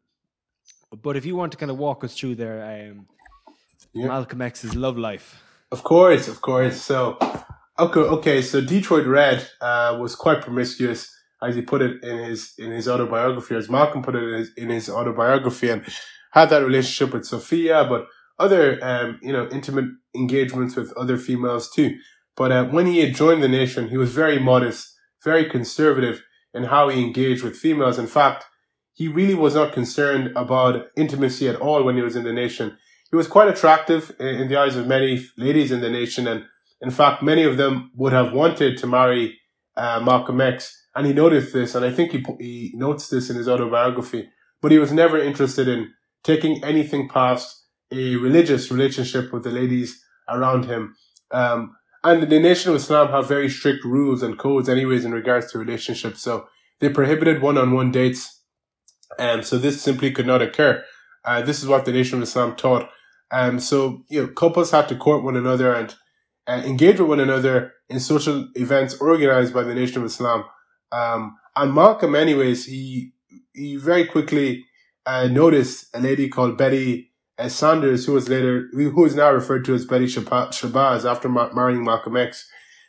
But 1.06 1.16
if 1.16 1.24
you 1.26 1.36
want 1.36 1.52
to 1.52 1.58
kind 1.58 1.70
of 1.70 1.78
walk 1.78 2.04
us 2.04 2.12
through 2.18 2.36
their 2.42 2.58
um 2.74 3.06
Yeah. 3.92 4.08
Malcolm 4.08 4.42
X's 4.42 4.74
love 4.74 4.98
life. 4.98 5.42
Of 5.70 5.82
course, 5.82 6.28
of 6.28 6.38
course. 6.40 6.76
So, 6.90 6.98
okay, 7.78 8.00
okay. 8.16 8.42
So 8.42 8.60
Detroit 8.60 9.06
Red 9.06 9.38
uh, 9.60 9.90
was 10.02 10.14
quite 10.24 10.40
promiscuous, 10.46 11.00
as 11.46 11.54
he 11.56 11.62
put 11.62 11.80
it 11.82 11.94
in 12.10 12.16
his 12.28 12.40
in 12.58 12.70
his 12.78 12.86
autobiography, 12.88 13.54
as 13.60 13.68
Malcolm 13.68 14.02
put 14.02 14.14
it 14.14 14.24
in 14.30 14.34
his, 14.40 14.48
in 14.62 14.68
his 14.70 14.86
autobiography, 14.98 15.68
and 15.70 15.82
had 16.32 16.50
that 16.50 16.64
relationship 16.68 17.10
with 17.14 17.24
Sophia, 17.26 17.78
but 17.92 18.02
other 18.38 18.78
um, 18.82 19.18
you 19.22 19.32
know 19.32 19.48
intimate 19.50 19.86
engagements 20.14 20.76
with 20.76 20.92
other 20.96 21.16
females 21.16 21.70
too. 21.70 21.98
But 22.36 22.52
uh, 22.52 22.64
when 22.66 22.86
he 22.86 23.00
had 23.00 23.14
joined 23.14 23.42
the 23.42 23.48
nation, 23.48 23.88
he 23.88 23.96
was 23.96 24.12
very 24.12 24.38
modest, 24.38 24.94
very 25.24 25.48
conservative 25.48 26.22
in 26.54 26.64
how 26.64 26.88
he 26.88 27.02
engaged 27.02 27.42
with 27.42 27.56
females. 27.56 27.98
In 27.98 28.06
fact, 28.06 28.44
he 28.94 29.08
really 29.08 29.34
was 29.34 29.54
not 29.54 29.72
concerned 29.72 30.32
about 30.36 30.86
intimacy 30.96 31.48
at 31.48 31.56
all 31.56 31.82
when 31.82 31.96
he 31.96 32.02
was 32.02 32.16
in 32.16 32.24
the 32.24 32.32
nation 32.32 32.78
he 33.10 33.16
was 33.16 33.26
quite 33.26 33.48
attractive 33.48 34.14
in, 34.20 34.48
the 34.48 34.56
eyes 34.56 34.76
of 34.76 34.86
many 34.86 35.24
ladies 35.36 35.72
in 35.72 35.80
the 35.80 35.90
nation, 35.90 36.26
and 36.26 36.44
in 36.80 36.90
fact, 36.90 37.22
many 37.22 37.42
of 37.44 37.56
them 37.56 37.90
would 37.94 38.12
have 38.12 38.32
wanted 38.32 38.76
to 38.78 38.86
marry 38.86 39.38
uh, 39.76 40.00
Malcolm 40.00 40.40
X, 40.40 40.74
and 40.94 41.06
he 41.06 41.12
noticed 41.12 41.52
this, 41.52 41.74
and 41.74 41.84
I 41.84 41.90
think 41.90 42.12
he 42.12 42.24
he 42.38 42.72
notes 42.74 43.08
this 43.08 43.30
in 43.30 43.36
his 43.36 43.48
autobiography. 43.48 44.28
But 44.60 44.72
he 44.72 44.78
was 44.78 44.92
never 44.92 45.18
interested 45.18 45.68
in 45.68 45.92
taking 46.24 46.62
anything 46.64 47.08
past 47.08 47.57
a 47.92 48.16
religious 48.16 48.70
relationship 48.70 49.32
with 49.32 49.44
the 49.44 49.50
ladies 49.50 50.02
around 50.28 50.66
him. 50.66 50.94
Um, 51.30 51.76
and 52.04 52.30
the 52.30 52.38
Nation 52.38 52.70
of 52.70 52.76
Islam 52.76 53.08
have 53.08 53.28
very 53.28 53.48
strict 53.48 53.84
rules 53.84 54.22
and 54.22 54.38
codes, 54.38 54.68
anyways, 54.68 55.04
in 55.04 55.12
regards 55.12 55.50
to 55.52 55.58
relationships. 55.58 56.22
So 56.22 56.48
they 56.80 56.88
prohibited 56.88 57.42
one-on-one 57.42 57.90
dates, 57.90 58.42
and 59.18 59.44
so 59.44 59.58
this 59.58 59.82
simply 59.82 60.12
could 60.12 60.26
not 60.26 60.42
occur. 60.42 60.84
Uh, 61.24 61.42
this 61.42 61.62
is 61.62 61.68
what 61.68 61.84
the 61.84 61.92
Nation 61.92 62.18
of 62.18 62.22
Islam 62.22 62.54
taught. 62.56 62.88
Um, 63.30 63.58
so 63.58 64.04
you 64.08 64.22
know, 64.22 64.28
couples 64.28 64.70
had 64.70 64.88
to 64.88 64.96
court 64.96 65.24
one 65.24 65.36
another 65.36 65.74
and 65.74 65.94
uh, 66.46 66.62
engage 66.64 67.00
with 67.00 67.08
one 67.08 67.20
another 67.20 67.72
in 67.88 68.00
social 68.00 68.48
events 68.54 68.96
organized 69.00 69.52
by 69.52 69.64
the 69.64 69.74
Nation 69.74 69.98
of 69.98 70.04
Islam. 70.04 70.44
Um, 70.92 71.36
and 71.56 71.74
Malcolm, 71.74 72.14
anyways, 72.14 72.66
he 72.66 73.12
he 73.52 73.76
very 73.76 74.06
quickly 74.06 74.64
uh, 75.04 75.26
noticed 75.26 75.86
a 75.94 76.00
lady 76.00 76.28
called 76.28 76.56
Betty 76.56 77.07
uh, 77.38 77.48
Sanders, 77.48 78.06
who 78.06 78.12
was 78.12 78.28
later 78.28 78.68
who 78.72 79.04
is 79.04 79.14
now 79.14 79.30
referred 79.30 79.64
to 79.66 79.74
as 79.74 79.84
Betty 79.84 80.06
Shabazz 80.06 81.08
after 81.08 81.28
marrying 81.28 81.84
Malcolm 81.84 82.16
X, 82.16 82.48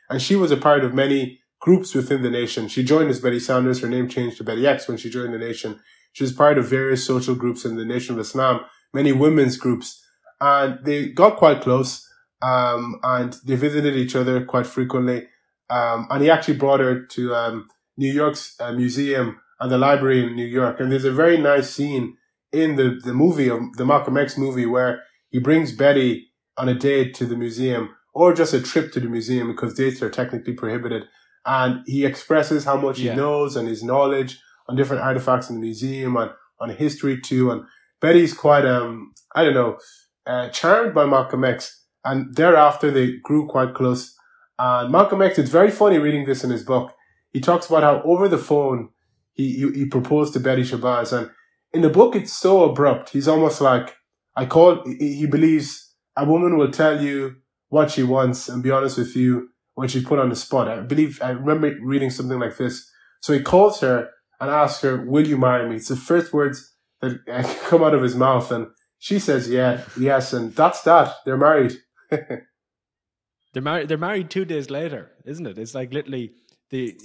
and 0.10 0.22
she 0.22 0.36
was 0.36 0.52
a 0.52 0.58
part 0.58 0.84
of 0.84 0.94
many 0.94 1.42
groups 1.60 1.94
within 1.94 2.22
the 2.22 2.30
nation. 2.30 2.68
She 2.68 2.84
joined 2.84 3.10
as 3.10 3.20
Betty 3.20 3.40
Sanders. 3.40 3.82
Her 3.82 3.90
name 3.90 4.08
changed 4.08 4.38
to 4.38 4.44
Betty 4.44 4.66
X 4.66 4.88
when 4.88 4.98
she 4.98 5.10
joined 5.10 5.34
the 5.34 5.40
nation. 5.40 5.80
She 6.14 6.24
was 6.24 6.34
part 6.34 6.58
of 6.58 6.68
various 6.68 7.06
social 7.06 7.36
groups 7.36 7.66
in 7.66 7.76
the 7.76 7.86
Nation 7.86 8.16
of 8.16 8.22
Islam, 8.22 8.62
many 8.94 9.12
women's 9.12 9.58
groups, 9.58 10.04
and 10.42 10.80
they 10.84 11.10
got 11.10 11.38
quite 11.38 11.62
close. 11.62 12.06
Um, 12.42 13.00
and 13.04 13.36
they 13.46 13.56
visited 13.56 13.96
each 13.96 14.16
other 14.16 14.46
quite 14.46 14.66
frequently. 14.66 15.28
Um, 15.70 16.08
and 16.10 16.24
he 16.24 16.30
actually 16.30 16.56
brought 16.56 16.80
her 16.80 17.06
to 17.06 17.36
um, 17.36 17.68
New 17.98 18.12
York's 18.12 18.56
uh, 18.60 18.72
museum 18.72 19.42
and 19.60 19.70
the 19.70 19.78
library 19.78 20.26
in 20.26 20.36
New 20.36 20.46
York. 20.46 20.80
And 20.80 20.92
there's 20.92 21.06
a 21.06 21.12
very 21.12 21.38
nice 21.38 21.70
scene 21.70 22.16
in 22.52 22.76
the, 22.76 23.00
the 23.04 23.14
movie 23.14 23.50
of 23.50 23.60
the 23.78 23.86
Malcolm 23.86 24.18
X 24.18 24.38
movie 24.38 24.66
where 24.66 25.02
he 25.30 25.40
brings 25.40 25.72
Betty 25.72 26.28
on 26.58 26.68
a 26.70 26.74
date 26.74 27.14
to 27.16 27.26
the 27.26 27.36
museum 27.38 27.90
or 28.14 28.34
just 28.34 28.54
a 28.54 28.62
trip 28.62 28.92
to 28.94 29.00
the 29.00 29.08
museum 29.08 29.48
because 29.48 29.74
dates 29.76 30.02
are 30.02 30.10
technically 30.10 30.54
prohibited. 30.54 31.04
And 31.46 31.82
he 31.86 32.06
expresses 32.06 32.66
how 32.66 32.78
much 32.78 33.00
Yeah. 33.00 33.12
he 33.12 33.18
knows 33.18 33.56
and 33.56 33.68
his 33.68 33.84
knowledge 33.84 34.40
on 34.68 34.76
different 34.76 35.04
artifacts 35.04 35.50
in 35.50 35.56
the 35.56 35.62
museum 35.62 36.18
and 36.18 36.32
on 36.60 36.70
history 36.70 37.20
too. 37.22 37.52
And 37.52 37.64
Betty's 38.02 38.34
quite, 38.34 38.66
um, 38.66 39.14
I 39.36 39.44
don't 39.46 39.54
know, 39.54 39.78
uh, 40.26 40.50
charmed 40.50 40.94
by 40.94 41.06
Malcolm 41.06 41.44
X. 41.44 41.86
And 42.04 42.36
thereafter 42.36 42.92
they 42.92 43.18
grew 43.24 43.48
quite 43.48 43.74
close. 43.74 44.16
And 44.58 44.92
Malcolm 44.92 45.22
X, 45.22 45.38
it's 45.40 45.50
very 45.50 45.72
funny 45.72 45.98
reading 45.98 46.26
this 46.26 46.44
in 46.44 46.50
his 46.50 46.64
book. 46.64 46.94
He 47.32 47.40
talks 47.40 47.68
about 47.68 47.84
how 47.84 48.02
over 48.04 48.28
the 48.28 48.38
phone 48.38 48.90
he, 49.34 49.54
he, 49.54 49.72
he 49.80 49.86
proposed 49.86 50.34
to 50.34 50.40
Betty 50.40 50.64
Shabazz. 50.64 51.18
And 51.18 51.30
in 51.74 51.82
the 51.82 51.90
book, 51.90 52.16
it's 52.16 52.34
so 52.34 52.64
abrupt. 52.64 53.10
He's 53.10 53.28
almost 53.28 53.62
like, 53.62 53.96
I 54.36 54.46
call, 54.46 54.84
he 54.86 55.26
believes 55.26 55.94
a 56.16 56.26
woman 56.26 56.58
will 56.58 56.72
tell 56.72 57.02
you 57.02 57.36
what 57.70 57.92
she 57.92 58.04
wants 58.04 58.50
and 58.50 58.64
be 58.64 58.72
honest 58.72 58.98
with 58.98 59.16
you 59.16 59.50
when 59.76 59.88
she's 59.88 60.06
put 60.06 60.20
on 60.20 60.30
the 60.30 60.36
spot. 60.36 60.68
I 60.68 60.82
believe, 60.82 61.22
I 61.22 61.30
remember 61.32 61.76
reading 61.82 62.10
something 62.10 62.40
like 62.40 62.58
this. 62.58 62.90
So 63.22 63.34
he 63.34 63.42
calls 63.42 63.82
her 63.82 64.10
and 64.40 64.50
asks 64.50 64.82
her, 64.82 65.06
will 65.06 65.28
you 65.28 65.38
marry 65.38 65.70
me? 65.70 65.76
It's 65.76 65.90
the 65.90 65.96
first 65.96 66.34
words 66.34 66.74
that 67.02 67.26
come 67.68 67.84
out 67.84 67.94
of 67.94 68.02
his 68.02 68.16
mouth. 68.16 68.52
And 68.52 68.68
she 68.98 69.20
says, 69.20 69.50
yeah, 69.50 69.84
yes. 69.98 70.34
And 70.34 70.56
that's 70.56 70.82
that. 70.84 71.14
They're 71.26 71.38
married. 71.38 71.78
They're 72.10 73.64
married. 73.64 73.90
They're 73.90 73.98
married 73.98 74.30
two 74.30 74.46
days 74.46 74.70
later, 74.70 75.12
isn't 75.26 75.46
it? 75.46 75.58
It's 75.58 75.74
like 75.74 75.94
literally 75.94 76.34
the 76.70 76.98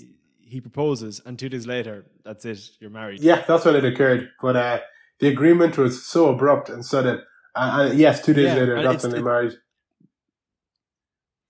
he 0.46 0.60
proposes, 0.60 1.20
and 1.24 1.38
two 1.38 1.48
days 1.48 1.66
later, 1.66 2.04
that's 2.24 2.44
it. 2.44 2.70
You're 2.80 2.90
married. 2.90 3.20
Yeah, 3.20 3.44
that's 3.46 3.64
when 3.64 3.76
it 3.76 3.84
occurred. 3.84 4.30
But 4.40 4.56
uh, 4.56 4.80
the 5.20 5.28
agreement 5.28 5.78
was 5.78 6.04
so 6.04 6.28
abrupt 6.28 6.68
and 6.68 6.84
sudden. 6.84 7.22
And, 7.56 7.90
and 7.90 7.98
yes, 7.98 8.24
two 8.24 8.34
days 8.34 8.46
Yeah, 8.46 8.54
later, 8.54 8.82
that's 8.82 9.02
when 9.02 9.12
they 9.12 9.22
married. 9.22 9.54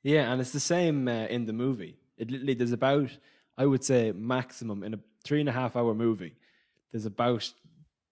Yeah, 0.03 0.31
and 0.31 0.41
it's 0.41 0.51
the 0.53 0.61
same 0.61 1.09
uh, 1.09 1.27
in 1.27 1.47
the 1.47 1.53
movie. 1.53 1.97
It 2.17 2.31
literally 2.31 2.55
there's 2.55 2.73
about 2.73 3.11
I 3.57 3.67
would 3.67 3.83
say 3.85 4.13
maximum 4.13 4.83
in 4.83 4.95
a 4.95 4.99
three 5.25 5.41
and 5.41 5.49
a 5.49 5.53
half 5.53 5.77
hour 5.77 5.95
movie. 5.95 6.35
There's 6.93 7.07
about 7.07 7.51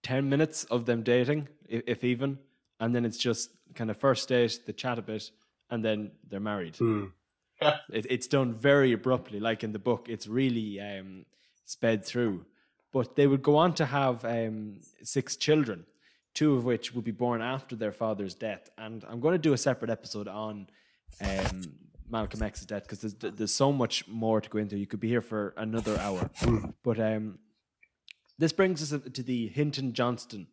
ten 0.01 0.29
minutes 0.29 0.63
of 0.65 0.85
them 0.85 1.03
dating, 1.03 1.47
if, 1.69 1.83
if 1.87 2.03
even, 2.03 2.39
and 2.79 2.95
then 2.95 3.05
it's 3.05 3.17
just 3.17 3.51
kind 3.75 3.89
of 3.89 3.97
first 3.97 4.27
date, 4.27 4.59
they 4.65 4.73
chat 4.73 4.99
a 4.99 5.01
bit, 5.01 5.29
and 5.69 5.83
then 5.83 6.11
they're 6.29 6.39
married. 6.39 6.75
Hmm. 6.77 7.05
It, 7.91 8.07
it's 8.09 8.27
done 8.27 8.53
very 8.53 8.93
abruptly, 8.93 9.39
like 9.39 9.63
in 9.63 9.71
the 9.71 9.79
book. 9.79 10.07
It's 10.09 10.27
really 10.27 10.79
um, 10.79 11.25
sped 11.65 12.05
through. 12.05 12.45
But 12.91 13.15
they 13.15 13.27
would 13.27 13.41
go 13.41 13.57
on 13.57 13.73
to 13.75 13.85
have 13.85 14.23
um, 14.23 14.81
six 15.01 15.35
children, 15.35 15.85
two 16.33 16.55
of 16.55 16.63
which 16.63 16.93
would 16.93 17.03
be 17.03 17.11
born 17.11 17.41
after 17.41 17.75
their 17.75 17.91
father's 17.91 18.35
death. 18.35 18.69
And 18.77 19.03
I'm 19.09 19.19
going 19.19 19.33
to 19.33 19.39
do 19.39 19.53
a 19.53 19.57
separate 19.57 19.89
episode 19.89 20.27
on 20.27 20.67
um, 21.21 21.73
Malcolm 22.09 22.43
X's 22.43 22.65
death 22.65 22.83
because 22.83 23.01
there's, 23.01 23.33
there's 23.33 23.53
so 23.53 23.71
much 23.71 24.07
more 24.07 24.39
to 24.39 24.49
go 24.49 24.59
into. 24.59 24.77
You 24.77 24.87
could 24.87 24.99
be 24.99 25.09
here 25.09 25.21
for 25.21 25.53
another 25.57 25.97
hour. 25.99 26.29
But 26.83 26.99
um, 26.99 27.39
this 28.37 28.53
brings 28.53 28.81
us 28.81 28.99
to 29.11 29.23
the 29.23 29.47
Hinton 29.47 29.93
Johnston, 29.93 30.47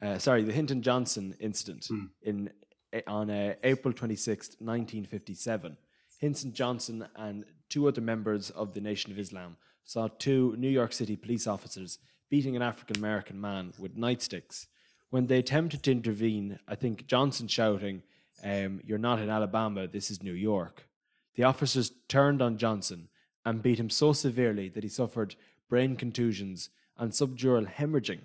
uh, 0.00 0.18
sorry, 0.18 0.44
the 0.44 0.52
Hinton 0.52 0.82
Johnson 0.82 1.34
incident 1.40 1.86
in 2.22 2.50
eh, 2.92 3.00
on 3.06 3.30
uh, 3.30 3.54
April 3.64 3.92
26th, 3.92 4.60
1957. 4.60 5.76
Hinton 6.18 6.52
Johnson 6.52 7.06
and 7.16 7.44
two 7.68 7.88
other 7.88 8.00
members 8.00 8.50
of 8.50 8.74
the 8.74 8.80
Nation 8.80 9.12
of 9.12 9.18
Islam 9.18 9.56
saw 9.84 10.08
two 10.08 10.54
New 10.58 10.68
York 10.68 10.92
City 10.92 11.16
police 11.16 11.46
officers 11.46 11.98
beating 12.28 12.56
an 12.56 12.62
African 12.62 12.96
American 12.96 13.40
man 13.40 13.72
with 13.78 13.96
nightsticks. 13.96 14.66
When 15.10 15.26
they 15.26 15.38
attempted 15.38 15.82
to 15.84 15.92
intervene, 15.92 16.58
I 16.68 16.74
think 16.74 17.06
Johnson 17.06 17.48
shouting, 17.48 18.02
um, 18.44 18.80
You're 18.84 18.98
not 18.98 19.20
in 19.20 19.30
Alabama, 19.30 19.86
this 19.86 20.10
is 20.10 20.22
New 20.22 20.34
York. 20.34 20.88
The 21.36 21.44
officers 21.44 21.92
turned 22.08 22.42
on 22.42 22.58
Johnson 22.58 23.08
and 23.44 23.62
beat 23.62 23.80
him 23.80 23.88
so 23.88 24.12
severely 24.12 24.68
that 24.68 24.82
he 24.82 24.88
suffered 24.88 25.36
brain 25.68 25.96
contusions 25.96 26.70
and 26.98 27.12
subdural 27.12 27.72
hemorrhaging. 27.72 28.22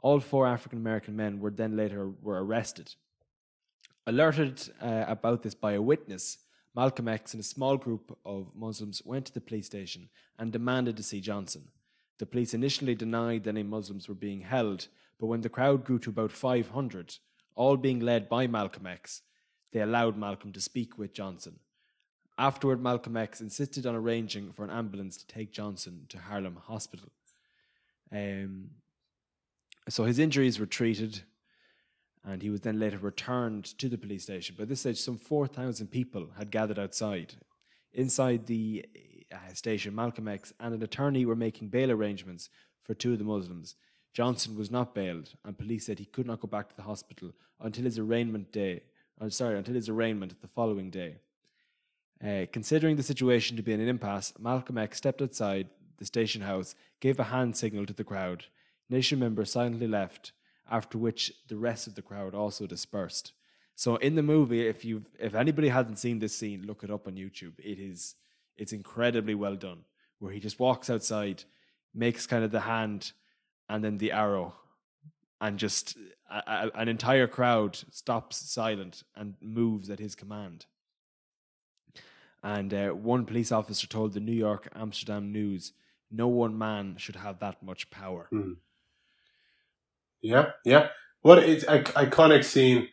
All 0.00 0.20
four 0.20 0.46
African 0.46 0.78
American 0.78 1.16
men 1.16 1.40
were 1.40 1.50
then 1.50 1.76
later 1.76 2.08
were 2.22 2.42
arrested. 2.42 2.94
Alerted 4.06 4.70
uh, 4.80 5.04
about 5.08 5.42
this 5.42 5.54
by 5.54 5.72
a 5.72 5.82
witness, 5.82 6.38
Malcolm 6.74 7.08
X 7.08 7.34
and 7.34 7.40
a 7.40 7.44
small 7.44 7.76
group 7.76 8.16
of 8.24 8.54
Muslims 8.54 9.02
went 9.04 9.26
to 9.26 9.34
the 9.34 9.40
police 9.40 9.66
station 9.66 10.08
and 10.38 10.52
demanded 10.52 10.96
to 10.96 11.02
see 11.02 11.20
Johnson. 11.20 11.68
The 12.18 12.26
police 12.26 12.54
initially 12.54 12.94
denied 12.94 13.44
that 13.44 13.50
any 13.50 13.62
Muslims 13.62 14.08
were 14.08 14.14
being 14.14 14.40
held, 14.40 14.88
but 15.18 15.26
when 15.26 15.40
the 15.40 15.48
crowd 15.48 15.84
grew 15.84 15.98
to 16.00 16.10
about 16.10 16.32
500, 16.32 17.16
all 17.54 17.76
being 17.76 18.00
led 18.00 18.28
by 18.28 18.46
Malcolm 18.46 18.86
X, 18.86 19.22
they 19.72 19.80
allowed 19.80 20.16
Malcolm 20.16 20.52
to 20.52 20.60
speak 20.60 20.98
with 20.98 21.12
Johnson. 21.12 21.58
Afterward, 22.36 22.82
Malcolm 22.82 23.16
X 23.16 23.40
insisted 23.40 23.86
on 23.86 23.94
arranging 23.94 24.52
for 24.52 24.64
an 24.64 24.70
ambulance 24.70 25.16
to 25.18 25.26
take 25.26 25.52
Johnson 25.52 26.06
to 26.08 26.18
Harlem 26.18 26.58
Hospital. 26.64 27.08
Um, 28.10 28.70
so 29.88 30.04
his 30.04 30.18
injuries 30.18 30.58
were 30.58 30.66
treated, 30.66 31.22
and 32.24 32.42
he 32.42 32.50
was 32.50 32.62
then 32.62 32.78
later 32.78 32.98
returned 32.98 33.64
to 33.78 33.88
the 33.88 33.98
police 33.98 34.22
station. 34.22 34.56
By 34.58 34.64
this 34.64 34.80
stage, 34.80 35.00
some 35.00 35.18
4,000 35.18 35.88
people 35.88 36.28
had 36.38 36.50
gathered 36.50 36.78
outside. 36.78 37.34
Inside 37.92 38.46
the 38.46 38.86
uh, 39.30 39.52
station, 39.52 39.94
Malcolm 39.94 40.28
X 40.28 40.52
and 40.58 40.74
an 40.74 40.82
attorney 40.82 41.26
were 41.26 41.36
making 41.36 41.68
bail 41.68 41.90
arrangements 41.90 42.48
for 42.82 42.94
two 42.94 43.12
of 43.12 43.18
the 43.18 43.24
Muslims. 43.24 43.76
Johnson 44.12 44.56
was 44.56 44.70
not 44.70 44.94
bailed, 44.94 45.30
and 45.44 45.58
police 45.58 45.86
said 45.86 45.98
he 45.98 46.04
could 46.04 46.26
not 46.26 46.40
go 46.40 46.48
back 46.48 46.68
to 46.68 46.76
the 46.76 46.82
hospital 46.82 47.32
until 47.60 47.84
his 47.84 47.98
arraignment 47.98 48.52
day. 48.52 48.82
I'm 49.20 49.30
sorry, 49.30 49.58
until 49.58 49.74
his 49.74 49.88
arraignment 49.88 50.40
the 50.40 50.48
following 50.48 50.90
day. 50.90 51.16
Uh, 52.24 52.46
considering 52.52 52.96
the 52.96 53.02
situation 53.02 53.56
to 53.56 53.62
be 53.62 53.72
in 53.72 53.80
an 53.80 53.88
impasse, 53.88 54.32
Malcolm 54.38 54.78
X 54.78 54.98
stepped 54.98 55.20
outside 55.20 55.68
the 55.98 56.06
station 56.06 56.42
house, 56.42 56.74
gave 57.00 57.18
a 57.18 57.24
hand 57.24 57.56
signal 57.56 57.86
to 57.86 57.92
the 57.92 58.04
crowd. 58.04 58.46
Nation 58.88 59.18
members 59.18 59.52
silently 59.52 59.86
left, 59.86 60.32
after 60.70 60.98
which 60.98 61.32
the 61.48 61.56
rest 61.56 61.86
of 61.86 61.94
the 61.94 62.02
crowd 62.02 62.34
also 62.34 62.66
dispersed. 62.66 63.32
So 63.76 63.96
in 63.96 64.14
the 64.14 64.22
movie, 64.22 64.66
if 64.66 64.84
you 64.84 65.04
if 65.18 65.34
anybody 65.34 65.68
hasn't 65.68 65.98
seen 65.98 66.18
this 66.20 66.36
scene, 66.36 66.64
look 66.66 66.84
it 66.84 66.90
up 66.90 67.06
on 67.06 67.14
YouTube. 67.16 67.58
It 67.58 67.78
is 67.78 68.14
it's 68.56 68.72
incredibly 68.72 69.34
well 69.34 69.56
done. 69.56 69.84
Where 70.20 70.32
he 70.32 70.40
just 70.40 70.60
walks 70.60 70.88
outside, 70.88 71.42
makes 71.92 72.26
kind 72.26 72.44
of 72.44 72.52
the 72.52 72.60
hand, 72.60 73.12
and 73.68 73.82
then 73.82 73.98
the 73.98 74.12
arrow, 74.12 74.54
and 75.40 75.58
just 75.58 75.96
a, 76.30 76.42
a- 76.46 76.70
an 76.80 76.88
entire 76.88 77.26
crowd 77.26 77.76
stops 77.90 78.36
silent 78.50 79.02
and 79.16 79.34
moves 79.40 79.90
at 79.90 79.98
his 79.98 80.14
command. 80.14 80.66
And 82.42 82.74
uh, 82.74 82.88
one 82.90 83.24
police 83.24 83.50
officer 83.52 83.86
told 83.86 84.12
the 84.12 84.20
New 84.20 84.32
York 84.32 84.68
Amsterdam 84.74 85.32
News, 85.32 85.72
"No 86.10 86.28
one 86.28 86.56
man 86.56 86.96
should 86.98 87.16
have 87.16 87.40
that 87.40 87.62
much 87.62 87.90
power." 87.90 88.28
Yeah, 90.24 90.52
yeah. 90.64 90.88
What 91.20 91.38
it's 91.38 91.64
iconic 91.66 92.44
scene, 92.44 92.88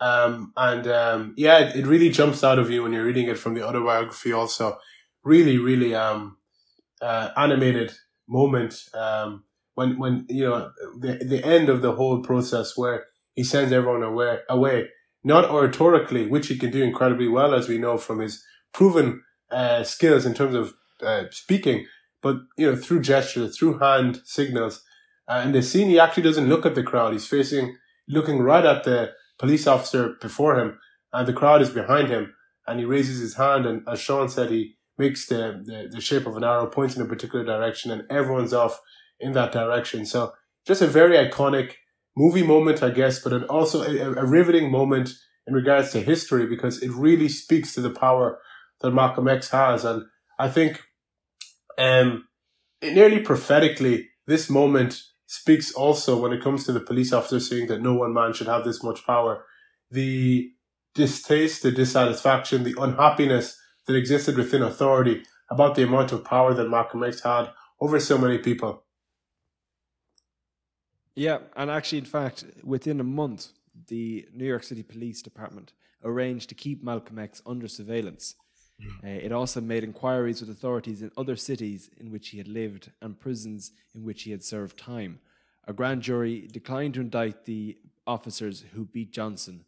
um, 0.00 0.52
and 0.56 0.86
um, 0.86 1.34
yeah, 1.36 1.58
it, 1.58 1.76
it 1.76 1.86
really 1.86 2.10
jumps 2.10 2.44
out 2.44 2.60
of 2.60 2.70
you 2.70 2.84
when 2.84 2.92
you're 2.92 3.04
reading 3.04 3.26
it 3.28 3.38
from 3.38 3.54
the 3.54 3.66
autobiography. 3.66 4.32
Also, 4.32 4.78
really, 5.24 5.58
really 5.58 5.96
um, 5.96 6.36
uh, 7.02 7.30
animated 7.36 7.92
moment 8.28 8.84
um, 8.94 9.44
when 9.74 9.98
when 9.98 10.26
you 10.28 10.44
know 10.44 10.70
the 11.00 11.14
the 11.24 11.44
end 11.44 11.68
of 11.68 11.82
the 11.82 11.92
whole 11.92 12.22
process 12.22 12.76
where 12.76 13.06
he 13.34 13.42
sends 13.42 13.72
everyone 13.72 14.04
away 14.04 14.38
away, 14.48 14.88
not 15.24 15.50
oratorically, 15.50 16.30
which 16.30 16.46
he 16.46 16.56
can 16.56 16.70
do 16.70 16.84
incredibly 16.84 17.28
well, 17.28 17.52
as 17.52 17.68
we 17.68 17.78
know 17.78 17.98
from 17.98 18.20
his 18.20 18.44
proven 18.72 19.22
uh, 19.50 19.82
skills 19.82 20.24
in 20.24 20.34
terms 20.34 20.54
of 20.54 20.74
uh, 21.02 21.24
speaking, 21.32 21.86
but 22.22 22.36
you 22.56 22.70
know 22.70 22.76
through 22.76 23.00
gesture, 23.00 23.48
through 23.48 23.78
hand 23.78 24.20
signals. 24.24 24.84
Uh, 25.28 25.42
in 25.44 25.52
the 25.52 25.62
scene, 25.62 25.88
he 25.88 25.98
actually 25.98 26.22
doesn't 26.22 26.48
look 26.48 26.64
at 26.64 26.74
the 26.74 26.82
crowd. 26.82 27.12
He's 27.12 27.26
facing, 27.26 27.76
looking 28.08 28.38
right 28.40 28.64
at 28.64 28.84
the 28.84 29.12
police 29.38 29.66
officer 29.66 30.16
before 30.20 30.58
him, 30.58 30.78
and 31.12 31.26
the 31.26 31.32
crowd 31.32 31.62
is 31.62 31.70
behind 31.70 32.08
him. 32.08 32.34
And 32.66 32.80
he 32.80 32.84
raises 32.84 33.20
his 33.20 33.34
hand, 33.34 33.66
and 33.66 33.82
as 33.88 34.00
Sean 34.00 34.28
said, 34.28 34.50
he 34.50 34.76
makes 34.98 35.26
the, 35.26 35.62
the, 35.64 35.88
the 35.90 36.00
shape 36.00 36.26
of 36.26 36.36
an 36.36 36.44
arrow, 36.44 36.66
points 36.66 36.96
in 36.96 37.02
a 37.02 37.06
particular 37.06 37.44
direction, 37.44 37.90
and 37.90 38.04
everyone's 38.10 38.52
off 38.52 38.80
in 39.20 39.32
that 39.32 39.52
direction. 39.52 40.06
So 40.06 40.32
just 40.66 40.82
a 40.82 40.86
very 40.86 41.16
iconic 41.16 41.74
movie 42.16 42.42
moment, 42.42 42.82
I 42.82 42.90
guess, 42.90 43.20
but 43.20 43.32
it 43.32 43.44
also 43.44 43.82
a, 43.82 44.14
a 44.14 44.26
riveting 44.26 44.70
moment 44.70 45.10
in 45.46 45.54
regards 45.54 45.92
to 45.92 46.00
history 46.00 46.46
because 46.46 46.82
it 46.82 46.90
really 46.90 47.28
speaks 47.28 47.74
to 47.74 47.80
the 47.80 47.90
power 47.90 48.38
that 48.80 48.90
Malcolm 48.90 49.28
X 49.28 49.50
has. 49.50 49.84
And 49.84 50.04
I 50.38 50.48
think, 50.48 50.82
um, 51.78 52.26
nearly 52.82 53.20
prophetically, 53.20 54.08
this 54.26 54.50
moment 54.50 55.00
speaks 55.26 55.72
also 55.72 56.18
when 56.20 56.32
it 56.32 56.42
comes 56.42 56.64
to 56.64 56.72
the 56.72 56.80
police 56.80 57.12
officer 57.12 57.40
saying 57.40 57.66
that 57.66 57.82
no 57.82 57.94
one 57.94 58.14
man 58.14 58.32
should 58.32 58.46
have 58.46 58.64
this 58.64 58.82
much 58.82 59.04
power. 59.04 59.44
The 59.90 60.50
distaste, 60.94 61.62
the 61.62 61.72
dissatisfaction, 61.72 62.64
the 62.64 62.76
unhappiness 62.78 63.60
that 63.86 63.96
existed 63.96 64.36
within 64.36 64.62
authority 64.62 65.22
about 65.50 65.74
the 65.74 65.84
amount 65.84 66.12
of 66.12 66.24
power 66.24 66.54
that 66.54 66.70
Malcolm 66.70 67.04
X 67.04 67.22
had 67.22 67.50
over 67.80 68.00
so 68.00 68.18
many 68.18 68.38
people. 68.38 68.84
Yeah, 71.14 71.38
and 71.56 71.70
actually, 71.70 71.98
in 71.98 72.04
fact, 72.04 72.44
within 72.62 73.00
a 73.00 73.04
month, 73.04 73.48
the 73.88 74.26
New 74.34 74.46
York 74.46 74.64
City 74.64 74.82
Police 74.82 75.22
Department 75.22 75.72
arranged 76.04 76.48
to 76.50 76.54
keep 76.54 76.82
Malcolm 76.82 77.18
X 77.18 77.42
under 77.46 77.68
surveillance. 77.68 78.34
Uh, 78.82 79.08
it 79.08 79.32
also 79.32 79.60
made 79.60 79.84
inquiries 79.84 80.40
with 80.40 80.50
authorities 80.50 81.02
in 81.02 81.10
other 81.16 81.36
cities 81.36 81.90
in 81.98 82.10
which 82.10 82.28
he 82.28 82.38
had 82.38 82.48
lived 82.48 82.90
and 83.00 83.18
prisons 83.18 83.72
in 83.94 84.04
which 84.04 84.22
he 84.24 84.30
had 84.30 84.44
served 84.44 84.76
time. 84.78 85.18
A 85.66 85.72
grand 85.72 86.02
jury 86.02 86.46
declined 86.52 86.94
to 86.94 87.00
indict 87.00 87.44
the 87.44 87.76
officers 88.06 88.64
who 88.74 88.84
beat 88.84 89.10
Johnson. 89.12 89.64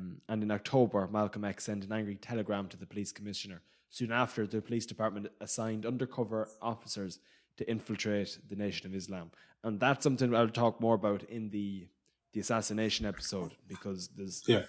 Mm, 0.00 0.16
And 0.28 0.42
in 0.42 0.50
October, 0.50 1.06
Malcolm 1.08 1.44
X 1.44 1.64
sent 1.64 1.84
an 1.84 1.92
angry 1.92 2.16
telegram 2.16 2.68
to 2.68 2.76
the 2.76 2.86
police 2.86 3.12
commissioner. 3.12 3.60
Soon 3.90 4.12
after, 4.12 4.46
the 4.46 4.60
police 4.60 4.86
department 4.86 5.28
assigned 5.40 5.86
undercover 5.86 6.48
officers 6.60 7.18
to 7.56 7.68
infiltrate 7.70 8.38
the 8.48 8.56
Nation 8.56 8.86
of 8.86 8.94
Islam. 8.94 9.30
And 9.64 9.80
that's 9.80 10.04
something 10.04 10.34
I'll 10.34 10.48
talk 10.48 10.80
more 10.80 10.94
about 10.94 11.22
in 11.24 11.50
the 11.50 11.86
the 12.34 12.40
assassination 12.40 13.06
episode 13.06 13.56
because 13.66 14.08
there's 14.08 14.42
Yeah. 14.46 14.64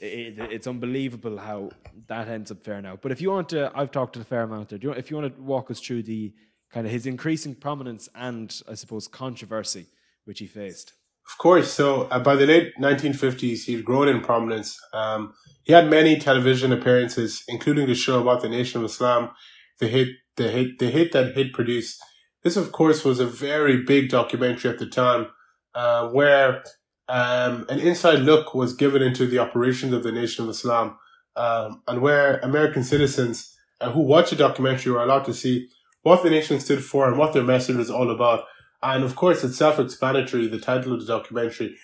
It, 0.00 0.38
it's 0.38 0.66
unbelievable 0.66 1.38
how 1.38 1.70
that 2.08 2.28
ends 2.28 2.50
up 2.50 2.62
fair 2.64 2.80
now. 2.82 2.98
But 3.00 3.12
if 3.12 3.20
you 3.20 3.30
want 3.30 3.48
to, 3.50 3.72
I've 3.74 3.90
talked 3.90 4.14
to 4.14 4.20
a 4.20 4.24
fair 4.24 4.42
amount 4.42 4.68
there. 4.68 4.78
Do 4.78 4.88
you, 4.88 4.92
if 4.92 5.10
you 5.10 5.16
want 5.16 5.34
to 5.34 5.42
walk 5.42 5.70
us 5.70 5.80
through 5.80 6.04
the 6.04 6.32
kind 6.72 6.86
of 6.86 6.92
his 6.92 7.06
increasing 7.06 7.54
prominence 7.54 8.08
and 8.14 8.60
I 8.68 8.74
suppose 8.74 9.08
controversy 9.08 9.86
which 10.24 10.40
he 10.40 10.46
faced. 10.46 10.92
Of 11.32 11.38
course. 11.38 11.72
So 11.72 12.02
uh, 12.02 12.18
by 12.18 12.36
the 12.36 12.46
late 12.46 12.74
1950s, 12.78 13.64
he'd 13.64 13.84
grown 13.84 14.08
in 14.08 14.20
prominence. 14.20 14.78
Um, 14.92 15.32
he 15.64 15.72
had 15.72 15.88
many 15.88 16.18
television 16.18 16.72
appearances, 16.72 17.42
including 17.48 17.86
the 17.86 17.94
show 17.94 18.20
about 18.20 18.42
the 18.42 18.48
Nation 18.48 18.80
of 18.80 18.84
Islam, 18.84 19.30
the 19.80 19.88
hit, 19.88 20.08
the 20.36 20.50
hit, 20.50 20.78
the 20.78 20.90
Hate 20.90 21.12
That 21.12 21.34
Hate 21.34 21.52
Produced. 21.52 22.00
This, 22.42 22.56
of 22.56 22.70
course, 22.70 23.04
was 23.04 23.18
a 23.18 23.26
very 23.26 23.82
big 23.82 24.08
documentary 24.08 24.70
at 24.70 24.78
the 24.78 24.86
time, 24.86 25.28
uh, 25.74 26.08
where 26.10 26.62
um, 27.08 27.66
an 27.68 27.78
inside 27.78 28.20
look 28.20 28.54
was 28.54 28.74
given 28.74 29.02
into 29.02 29.26
the 29.26 29.38
operations 29.38 29.92
of 29.92 30.02
the 30.02 30.12
Nation 30.12 30.44
of 30.44 30.50
Islam, 30.50 30.98
um, 31.36 31.82
and 31.86 32.00
where 32.00 32.38
American 32.38 32.82
citizens 32.82 33.56
uh, 33.80 33.90
who 33.90 34.00
watch 34.00 34.30
the 34.30 34.36
documentary 34.36 34.92
were 34.92 35.02
allowed 35.02 35.24
to 35.26 35.34
see 35.34 35.68
what 36.02 36.22
the 36.22 36.30
nation 36.30 36.60
stood 36.60 36.84
for 36.84 37.08
and 37.08 37.18
what 37.18 37.32
their 37.32 37.42
message 37.42 37.76
was 37.76 37.90
all 37.90 38.10
about. 38.10 38.44
And 38.82 39.04
of 39.04 39.16
course, 39.16 39.42
it's 39.44 39.56
self-explanatory, 39.56 40.48
the 40.48 40.58
title 40.58 40.92
of 40.92 41.00
the 41.00 41.06
documentary. 41.06 41.76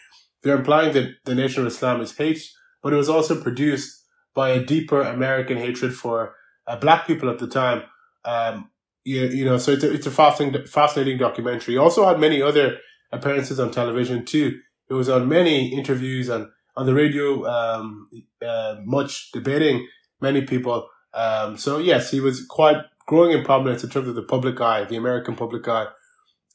They're 0.43 0.57
implying 0.57 0.93
that 0.95 1.17
the 1.25 1.35
Nation 1.35 1.63
of 1.63 1.69
Islam 1.69 2.01
is 2.01 2.17
hate, 2.17 2.43
but 2.83 2.93
it 2.93 2.97
was 2.97 3.09
also 3.09 3.41
produced 3.41 4.05
by 4.35 4.51
a 4.51 4.65
deeper 4.65 5.03
American 5.03 5.57
hatred 5.57 5.95
for 5.95 6.35
uh, 6.67 6.77
black 6.77 7.07
people 7.07 7.29
at 7.31 7.39
the 7.39 7.47
time. 7.47 7.83
Um, 8.25 8.71
you, 9.05 9.23
you 9.27 9.45
know, 9.45 9.59
so 9.59 9.73
it's 9.73 9.85
a, 9.85 9.93
it's 9.93 10.07
a 10.07 10.11
fascinating, 10.11 10.67
fascinating 10.67 11.19
documentary. 11.19 11.75
It 11.75 11.79
also 11.79 12.07
had 12.07 12.19
many 12.19 12.41
other 12.41 12.79
appearances 13.11 13.61
on 13.61 13.71
television 13.71 14.25
too. 14.25 14.61
It 14.93 14.97
was 14.97 15.09
on 15.09 15.27
many 15.27 15.73
interviews 15.73 16.29
and 16.29 16.49
on 16.77 16.85
the 16.85 16.93
radio, 16.93 17.47
um, 17.47 18.11
uh, 18.47 18.77
much 18.85 19.33
debating 19.33 19.89
many 20.21 20.43
people. 20.43 20.87
Um, 21.15 21.57
so 21.57 21.79
yes, 21.79 22.11
he 22.11 22.21
was 22.21 22.45
quite 22.45 22.77
growing 23.07 23.33
in 23.33 23.43
prominence 23.43 23.83
in 23.83 23.89
terms 23.89 24.09
of 24.09 24.17
the 24.17 24.23
public 24.23 24.61
eye, 24.61 24.85
the 24.85 24.97
American 24.97 25.35
public 25.35 25.67
eye. 25.67 25.87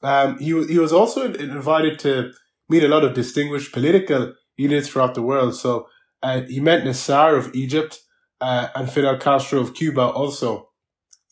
Um, 0.03 0.37
he, 0.37 0.53
he 0.67 0.77
was 0.77 0.93
also 0.93 1.33
invited 1.33 1.97
to 1.99 2.31
meet 2.69 2.83
a 2.83 2.87
lot 2.87 3.03
of 3.03 3.15
distinguished 3.15 3.73
political 3.73 4.35
leaders 4.59 4.87
throughout 4.87 5.15
the 5.15 5.23
world. 5.23 5.55
So 5.55 5.87
uh, 6.21 6.41
he 6.41 6.59
met 6.59 6.85
Nasser 6.85 7.35
of 7.35 7.55
Egypt 7.55 8.01
uh, 8.39 8.67
and 8.75 8.87
Fidel 8.87 9.17
Castro 9.17 9.61
of 9.61 9.73
Cuba 9.73 10.01
also, 10.01 10.69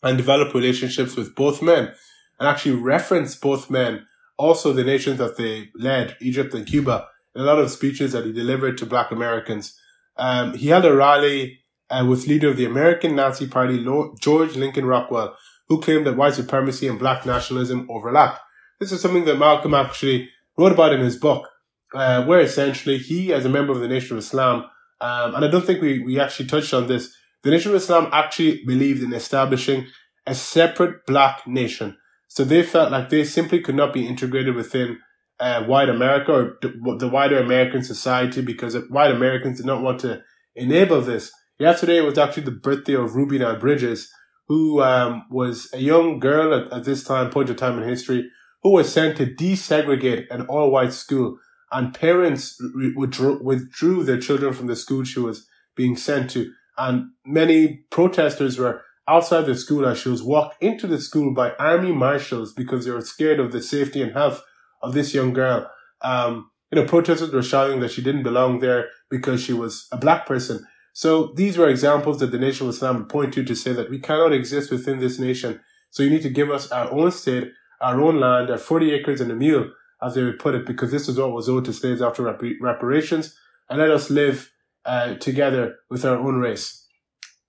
and 0.02 0.16
developed 0.16 0.54
relationships 0.54 1.14
with 1.14 1.36
both 1.36 1.62
men, 1.62 1.92
and 2.40 2.48
actually 2.48 2.74
referenced 2.74 3.40
both 3.40 3.70
men, 3.70 4.06
also 4.38 4.72
the 4.72 4.84
nations 4.84 5.18
that 5.18 5.36
they 5.36 5.70
led, 5.74 6.16
Egypt 6.20 6.54
and 6.54 6.66
Cuba, 6.66 7.08
in 7.34 7.42
a 7.42 7.44
lot 7.44 7.58
of 7.58 7.70
speeches 7.70 8.12
that 8.12 8.24
he 8.24 8.32
delivered 8.32 8.78
to 8.78 8.86
Black 8.86 9.10
Americans. 9.10 9.78
Um, 10.16 10.54
he 10.54 10.68
held 10.68 10.84
a 10.84 10.94
rally 10.94 11.60
uh, 11.90 12.04
with 12.08 12.26
leader 12.26 12.48
of 12.48 12.56
the 12.56 12.64
American 12.64 13.14
Nazi 13.14 13.46
Party, 13.46 13.78
Lord 13.78 14.18
George 14.20 14.56
Lincoln 14.56 14.86
Rockwell, 14.86 15.36
who 15.68 15.80
claimed 15.80 16.06
that 16.06 16.16
white 16.16 16.34
supremacy 16.34 16.88
and 16.88 16.98
black 16.98 17.26
nationalism 17.26 17.86
overlap. 17.90 18.40
This 18.80 18.92
is 18.92 19.00
something 19.00 19.24
that 19.24 19.38
Malcolm 19.38 19.74
actually 19.74 20.28
wrote 20.56 20.72
about 20.72 20.92
in 20.92 21.00
his 21.00 21.16
book, 21.16 21.48
uh, 21.94 22.24
where 22.24 22.40
essentially 22.40 22.98
he, 22.98 23.32
as 23.32 23.44
a 23.44 23.50
member 23.50 23.72
of 23.72 23.80
the 23.80 23.88
Nation 23.88 24.16
of 24.16 24.22
Islam, 24.22 24.64
um, 25.00 25.34
and 25.34 25.44
I 25.44 25.48
don't 25.48 25.64
think 25.64 25.82
we, 25.82 25.98
we 25.98 26.18
actually 26.18 26.46
touched 26.46 26.72
on 26.72 26.86
this, 26.86 27.14
the 27.42 27.50
Nation 27.50 27.70
of 27.70 27.76
Islam 27.76 28.08
actually 28.12 28.64
believed 28.64 29.02
in 29.02 29.12
establishing 29.12 29.86
a 30.26 30.34
separate 30.34 31.06
black 31.06 31.46
nation. 31.46 31.96
So 32.36 32.44
they 32.44 32.62
felt 32.62 32.92
like 32.92 33.08
they 33.08 33.24
simply 33.24 33.60
could 33.60 33.76
not 33.76 33.94
be 33.94 34.06
integrated 34.06 34.54
within 34.54 34.98
uh, 35.40 35.64
white 35.64 35.88
America 35.88 36.32
or 36.32 36.58
the, 36.60 37.08
wider 37.08 37.38
American 37.38 37.82
society 37.82 38.42
because 38.42 38.76
white 38.90 39.10
Americans 39.10 39.56
did 39.56 39.64
not 39.64 39.80
want 39.80 40.00
to 40.00 40.22
enable 40.54 41.00
this. 41.00 41.32
Yesterday 41.58 41.98
was 42.02 42.18
actually 42.18 42.42
the 42.42 42.50
birthday 42.50 42.92
of 42.92 43.16
Ruby 43.16 43.38
Nile 43.38 43.58
Bridges, 43.58 44.12
who 44.48 44.82
um, 44.82 45.24
was 45.30 45.70
a 45.72 45.78
young 45.78 46.20
girl 46.20 46.52
at, 46.52 46.70
at 46.70 46.84
this 46.84 47.02
time, 47.02 47.30
point 47.30 47.48
of 47.48 47.56
time 47.56 47.78
in 47.78 47.88
history, 47.88 48.28
who 48.62 48.72
was 48.72 48.92
sent 48.92 49.16
to 49.16 49.24
desegregate 49.24 50.26
an 50.30 50.42
all-white 50.42 50.92
school, 50.92 51.38
and 51.72 51.94
parents 51.94 52.60
withdrew, 52.94 53.42
withdrew 53.42 54.04
their 54.04 54.20
children 54.20 54.52
from 54.52 54.66
the 54.66 54.76
school 54.76 55.04
she 55.04 55.20
was 55.20 55.46
being 55.74 55.96
sent 55.96 56.28
to, 56.32 56.52
and 56.76 57.06
many 57.24 57.86
protesters 57.90 58.58
were 58.58 58.82
outside 59.08 59.46
the 59.46 59.54
school 59.54 59.86
as 59.86 59.98
she 59.98 60.08
was 60.08 60.22
walked 60.22 60.62
into 60.62 60.86
the 60.86 61.00
school 61.00 61.32
by 61.32 61.52
army 61.58 61.92
marshals 61.92 62.52
because 62.52 62.84
they 62.84 62.90
were 62.90 63.00
scared 63.00 63.40
of 63.40 63.52
the 63.52 63.62
safety 63.62 64.02
and 64.02 64.12
health 64.12 64.42
of 64.82 64.94
this 64.94 65.14
young 65.14 65.32
girl. 65.32 65.70
Um, 66.02 66.50
you 66.70 66.80
know, 66.80 66.86
protesters 66.86 67.30
were 67.30 67.42
shouting 67.42 67.80
that 67.80 67.92
she 67.92 68.02
didn't 68.02 68.24
belong 68.24 68.58
there 68.58 68.88
because 69.08 69.40
she 69.42 69.52
was 69.52 69.86
a 69.92 69.96
black 69.96 70.26
person. 70.26 70.66
So 70.92 71.32
these 71.36 71.58
were 71.58 71.68
examples 71.68 72.18
that 72.20 72.32
the 72.32 72.38
Nation 72.38 72.66
of 72.66 72.74
Islam 72.74 72.98
would 72.98 73.08
point 73.08 73.34
to 73.34 73.44
to 73.44 73.54
say 73.54 73.72
that 73.72 73.90
we 73.90 73.98
cannot 73.98 74.32
exist 74.32 74.70
within 74.70 74.98
this 74.98 75.18
nation. 75.18 75.60
So 75.90 76.02
you 76.02 76.10
need 76.10 76.22
to 76.22 76.30
give 76.30 76.50
us 76.50 76.72
our 76.72 76.90
own 76.90 77.10
state, 77.12 77.52
our 77.80 78.00
own 78.00 78.18
land, 78.18 78.50
our 78.50 78.58
40 78.58 78.92
acres 78.92 79.20
and 79.20 79.30
a 79.30 79.36
mule, 79.36 79.70
as 80.02 80.14
they 80.14 80.22
would 80.22 80.38
put 80.38 80.54
it, 80.54 80.66
because 80.66 80.90
this 80.90 81.08
is 81.08 81.18
what 81.18 81.32
was 81.32 81.48
owed 81.48 81.66
to 81.66 81.72
slaves 81.72 82.02
after 82.02 82.22
rep- 82.22 82.40
reparations, 82.60 83.36
and 83.68 83.78
let 83.78 83.90
us 83.90 84.10
live 84.10 84.50
uh, 84.84 85.14
together 85.14 85.76
with 85.90 86.04
our 86.04 86.16
own 86.16 86.36
race. 86.36 86.86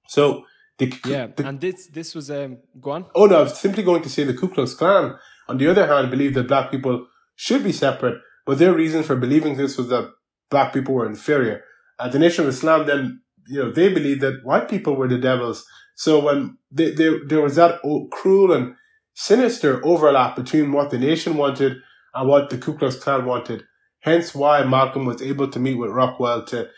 So 0.08 0.44
the, 0.78 0.94
Yeah, 1.06 1.28
the, 1.36 1.48
and 1.48 1.60
this 1.60 1.88
this 1.88 2.14
was 2.14 2.30
um 2.30 2.58
go 2.80 2.92
on. 2.92 3.06
Oh 3.16 3.26
no, 3.26 3.40
I 3.40 3.42
was 3.44 3.60
simply 3.60 3.84
going 3.84 4.04
to 4.04 4.10
say 4.10 4.24
the 4.24 4.34
Ku 4.34 4.48
Klux 4.48 4.74
Klan, 4.74 5.18
on 5.48 5.58
the 5.58 5.68
other 5.68 5.88
hand, 5.88 6.12
believed 6.12 6.36
that 6.36 6.48
black 6.48 6.72
people 6.72 7.08
should 7.36 7.64
be 7.64 7.72
separate, 7.72 8.20
but 8.46 8.60
their 8.60 8.74
reason 8.74 9.04
for 9.04 9.16
believing 9.16 9.58
this 9.58 9.78
was 9.78 9.90
that 9.90 10.12
black 10.50 10.74
people 10.74 10.94
were 10.94 11.06
inferior. 11.06 11.64
And 12.00 12.12
the 12.12 12.20
Nation 12.20 12.44
of 12.44 12.50
Islam 12.50 12.86
then, 12.86 13.22
you 13.48 13.64
know, 13.64 13.72
they 13.72 13.92
believed 13.92 14.22
that 14.22 14.42
white 14.44 14.70
people 14.70 14.96
were 14.96 15.08
the 15.08 15.18
devils. 15.18 15.66
So 15.96 16.20
when 16.20 16.58
they, 16.72 16.92
they, 16.92 17.18
there 17.28 17.42
was 17.42 17.56
that 17.56 17.80
cruel 18.12 18.54
and 18.54 18.76
sinister 19.14 19.84
overlap 19.84 20.36
between 20.36 20.72
what 20.72 20.92
the 20.92 21.00
nation 21.00 21.38
wanted 21.38 21.78
and 22.14 22.30
what 22.30 22.50
the 22.50 22.58
Ku 22.58 22.78
Klux 22.78 22.96
Klan 22.98 23.26
wanted. 23.26 23.64
Hence 24.02 24.36
why 24.36 24.64
Malcolm 24.64 25.06
was 25.06 25.22
able 25.22 25.50
to 25.50 25.60
meet 25.60 25.76
with 25.76 25.90
Rockwell 25.90 26.46
to 26.46 26.70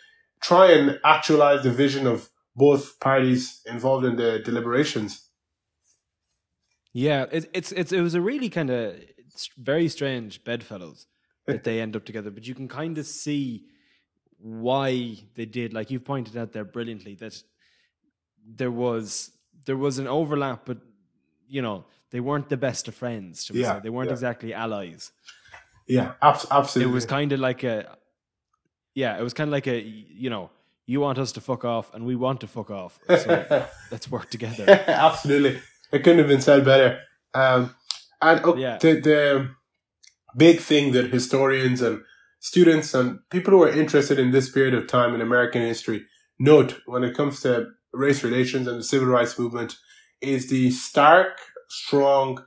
try 0.42 0.72
and 0.72 1.00
actualize 1.04 1.64
the 1.64 1.72
vision 1.72 2.08
of 2.08 2.30
both 2.56 3.00
parties 3.00 3.62
involved 3.66 4.06
in 4.06 4.16
the 4.16 4.40
deliberations. 4.40 5.30
Yeah, 6.94 7.26
it, 7.32 7.50
it's 7.54 7.72
it's 7.72 7.92
it 7.92 8.02
was 8.02 8.16
a 8.16 8.22
really 8.22 8.50
kind 8.50 8.70
of 8.70 8.96
very 9.58 9.88
strange 9.88 10.44
bedfellows 10.44 11.06
eh. 11.48 11.54
that 11.54 11.64
they 11.64 11.82
end 11.82 11.96
up 11.96 12.06
together, 12.06 12.32
but 12.32 12.48
you 12.48 12.56
can 12.56 12.68
kind 12.68 12.98
of 12.98 13.06
see 13.06 13.66
why 14.40 15.18
they 15.36 15.46
did. 15.46 15.74
Like 15.74 15.92
you've 15.92 16.06
pointed 16.06 16.36
out 16.38 16.52
there 16.52 16.66
brilliantly 16.66 17.16
that 17.16 17.42
there 18.46 18.72
was 18.72 19.32
there 19.66 19.78
was 19.78 20.00
an 20.00 20.08
overlap, 20.08 20.64
but 20.66 20.80
you 21.48 21.62
know 21.62 21.86
they 22.12 22.20
weren't 22.20 22.50
the 22.50 22.58
best 22.58 22.88
of 22.88 22.96
friends. 22.96 23.50
Yeah, 23.54 23.76
say. 23.76 23.80
they 23.84 23.90
weren't 23.90 24.10
yeah. 24.10 24.14
exactly 24.14 24.54
allies. 24.54 25.12
Yeah, 25.88 26.14
abs- 26.22 26.48
absolutely. 26.50 26.92
It 26.92 26.94
was 26.94 27.06
kind 27.06 27.32
of 27.32 27.40
like 27.40 27.64
a 27.64 27.98
yeah, 28.96 29.18
it 29.18 29.24
was 29.24 29.34
kind 29.34 29.48
of 29.48 29.52
like 29.52 29.68
a 29.68 29.80
you 29.80 30.30
know 30.30 30.50
you 30.90 31.00
want 31.00 31.18
us 31.20 31.32
to 31.34 31.42
fuck 31.42 31.64
off 31.64 31.94
and 31.94 32.06
we 32.06 32.16
want 32.16 32.42
to 32.42 32.48
fuck 32.48 32.70
off, 32.72 33.00
so 33.08 33.68
let's 33.92 34.10
work 34.10 34.30
together. 34.32 34.66
Absolutely. 34.88 35.62
It 35.92 36.00
couldn't 36.04 36.20
have 36.20 36.28
been 36.28 36.42
said 36.42 36.66
better. 36.66 37.00
Um, 37.34 37.76
and 38.22 38.42
oh, 38.44 38.56
Yeah. 38.56 38.78
the, 38.78 39.00
the 39.00 39.50
big 40.36 40.60
thing 40.60 40.92
that 40.94 41.12
historians 41.12 41.82
and 41.82 42.02
students 42.40 42.94
and 42.94 43.20
people 43.30 43.52
who 43.54 43.64
are 43.64 43.70
interested 43.70 44.18
in 44.20 44.32
this 44.32 44.50
period 44.50 44.74
of 44.74 44.88
time 44.88 45.14
in 45.14 45.22
American 45.22 45.62
history 45.62 46.06
note 46.40 46.80
when 46.86 47.04
it 47.04 47.16
comes 47.16 47.42
to 47.42 47.68
race 47.94 48.24
relations 48.24 48.68
and 48.68 48.80
the 48.80 48.84
civil 48.84 49.08
rights 49.08 49.38
movement 49.38 49.76
is 50.22 50.50
the 50.50 50.72
stark, 50.72 51.38
strong, 51.70 52.44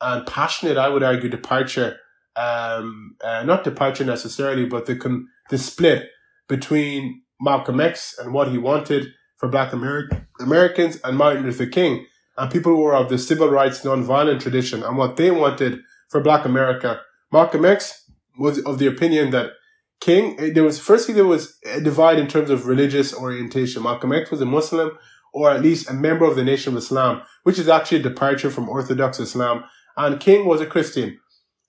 and 0.00 0.26
passionate, 0.26 0.76
I 0.78 0.88
would 0.88 1.02
argue, 1.02 1.28
departure, 1.28 1.98
um, 2.36 3.16
uh, 3.22 3.42
not 3.44 3.64
departure 3.64 4.04
necessarily, 4.04 4.64
but 4.66 4.86
the, 4.86 4.96
con- 4.96 5.26
the 5.50 5.58
split 5.58 6.08
between 6.48 7.22
Malcolm 7.40 7.80
X 7.80 8.16
and 8.18 8.32
what 8.32 8.48
he 8.48 8.58
wanted 8.58 9.06
for 9.36 9.48
black 9.48 9.70
Ameri- 9.70 10.26
Americans 10.40 11.00
and 11.02 11.16
Martin 11.16 11.44
Luther 11.44 11.66
King 11.66 12.06
and 12.36 12.50
people 12.50 12.74
who 12.74 12.82
were 12.82 12.94
of 12.94 13.08
the 13.08 13.18
civil 13.18 13.48
rights 13.48 13.82
nonviolent 13.82 14.40
tradition 14.40 14.82
and 14.82 14.96
what 14.96 15.16
they 15.16 15.30
wanted 15.30 15.80
for 16.08 16.20
black 16.20 16.44
America. 16.44 17.00
Malcolm 17.32 17.64
X 17.64 18.10
was 18.38 18.58
of 18.60 18.78
the 18.78 18.86
opinion 18.86 19.30
that 19.30 19.52
King, 20.00 20.36
eh, 20.40 20.50
there 20.52 20.64
was, 20.64 20.78
firstly, 20.78 21.14
there 21.14 21.26
was 21.26 21.58
a 21.64 21.80
divide 21.80 22.18
in 22.18 22.26
terms 22.26 22.50
of 22.50 22.66
religious 22.66 23.14
orientation. 23.14 23.82
Malcolm 23.82 24.12
X 24.12 24.30
was 24.30 24.40
a 24.40 24.46
Muslim, 24.46 24.92
or 25.32 25.50
at 25.50 25.62
least 25.62 25.90
a 25.90 25.92
member 25.92 26.24
of 26.24 26.36
the 26.36 26.44
Nation 26.44 26.72
of 26.72 26.78
Islam, 26.78 27.22
which 27.42 27.58
is 27.58 27.68
actually 27.68 28.00
a 28.00 28.02
departure 28.02 28.50
from 28.50 28.68
Orthodox 28.68 29.20
Islam. 29.20 29.64
And 29.96 30.18
King 30.18 30.46
was 30.46 30.60
a 30.60 30.66
Christian. 30.66 31.20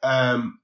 Um, 0.01 0.59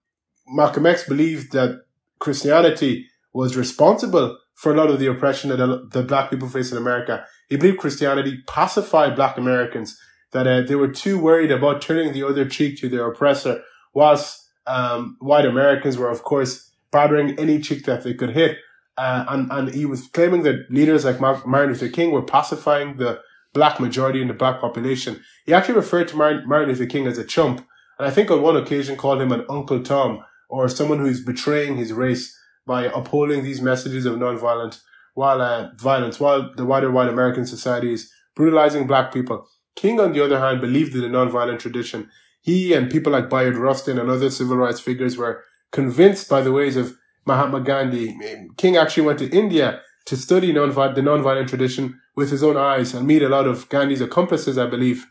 Malcolm 0.48 0.86
X 0.86 1.08
believed 1.08 1.52
that 1.52 1.82
Christianity 2.20 3.08
was 3.34 3.58
responsible 3.58 4.38
for 4.58 4.74
a 4.74 4.76
lot 4.76 4.90
of 4.90 5.00
the 5.00 5.06
oppression 5.06 5.52
that 5.52 5.90
the 5.92 6.02
black 6.02 6.32
people 6.32 6.50
face 6.50 6.72
in 6.72 6.78
America. 6.78 7.24
He 7.48 7.58
believed 7.58 7.78
Christianity 7.78 8.44
pacified 8.48 9.16
black 9.16 9.38
Americans, 9.38 9.98
that 10.32 10.48
uh, 10.48 10.62
they 10.62 10.76
were 10.76 10.88
too 10.88 11.20
worried 11.20 11.52
about 11.52 11.82
turning 11.82 12.12
the 12.12 12.24
other 12.24 12.44
cheek 12.50 12.78
to 12.80 12.90
their 12.90 13.08
oppressor, 13.08 13.62
whilst 13.94 14.50
um, 14.66 15.16
white 15.20 15.46
Americans 15.46 15.98
were, 15.98 16.10
of 16.10 16.24
course, 16.24 16.72
battering 16.92 17.38
any 17.38 17.62
cheek 17.62 17.86
that 17.86 18.04
they 18.04 18.16
could 18.16 18.32
hit. 18.32 18.58
Uh, 18.98 19.26
and, 19.30 19.52
and 19.52 19.76
he 19.76 19.86
was 19.86 20.08
claiming 20.08 20.42
that 20.42 20.66
leaders 20.72 21.06
like 21.06 21.22
Martin 21.22 21.52
Luther 21.52 21.88
King 21.88 22.12
were 22.12 22.24
pacifying 22.24 22.98
the 22.98 23.22
black 23.54 23.80
majority 23.80 24.22
in 24.22 24.28
the 24.28 24.34
black 24.34 24.60
population. 24.60 25.22
He 25.46 25.54
actually 25.54 25.76
referred 25.76 26.08
to 26.10 26.16
Martin, 26.16 26.50
Luther 26.50 26.88
King 26.88 27.06
as 27.06 27.20
a 27.20 27.24
chump. 27.24 27.66
And 28.00 28.08
I 28.08 28.12
think 28.12 28.32
on 28.32 28.42
one 28.42 28.58
occasion 28.58 28.98
called 28.98 29.22
him 29.22 29.32
an 29.32 29.46
Uncle 29.50 29.84
Tom 29.84 30.24
or 30.50 30.68
someone 30.68 31.00
who's 31.00 31.24
betraying 31.24 31.78
his 31.78 31.94
race 31.94 32.37
by 32.68 32.86
upholding 32.86 33.44
these 33.44 33.62
messages 33.62 34.06
of 34.06 34.18
nonviolent 34.18 34.82
while 35.16 35.42
uh, 35.42 35.70
violence, 35.78 36.20
while 36.20 36.54
the 36.56 36.66
wider 36.66 36.92
white 36.92 37.10
American 37.10 37.48
society 37.48 37.92
is 37.94 38.12
brutalizing 38.36 38.86
black 38.86 39.12
people. 39.12 39.48
King, 39.76 40.00
on 40.00 40.12
the 40.12 40.24
other 40.24 40.40
hand, 40.40 40.62
believed 40.62 40.94
in 40.94 41.02
the 41.02 41.08
nonviolent 41.08 41.60
tradition. 41.60 42.10
He 42.42 42.74
and 42.74 42.92
people 42.92 43.12
like 43.12 43.30
Bayard 43.30 43.58
Rustin 43.58 43.98
and 43.98 44.10
other 44.10 44.30
civil 44.30 44.58
rights 44.58 44.80
figures 44.80 45.18
were 45.18 45.44
convinced 45.72 46.30
by 46.30 46.42
the 46.42 46.52
ways 46.52 46.78
of 46.78 46.96
Mahatma 47.26 47.62
Gandhi. 47.62 48.16
King 48.58 48.78
actually 48.78 49.08
went 49.08 49.20
to 49.20 49.30
India 49.30 49.82
to 50.06 50.16
study 50.16 50.54
non-violent, 50.54 50.96
the 50.96 51.02
nonviolent 51.02 51.48
tradition 51.48 52.00
with 52.16 52.32
his 52.32 52.44
own 52.44 52.56
eyes 52.58 52.94
and 52.94 53.06
meet 53.06 53.22
a 53.22 53.30
lot 53.30 53.48
of 53.48 53.68
Gandhi's 53.70 54.02
accomplices, 54.02 54.58
I 54.58 54.68
believe. 54.68 55.08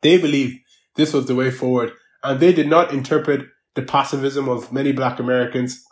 They 0.00 0.16
believed 0.18 0.58
this 0.96 1.12
was 1.12 1.26
the 1.26 1.34
way 1.34 1.50
forward, 1.50 1.92
and 2.22 2.40
they 2.40 2.52
did 2.52 2.68
not 2.68 2.92
interpret 2.92 3.46
the 3.74 3.82
pacifism 3.82 4.48
of 4.48 4.72
many 4.72 4.92
black 4.92 5.18
Americans 5.18 5.84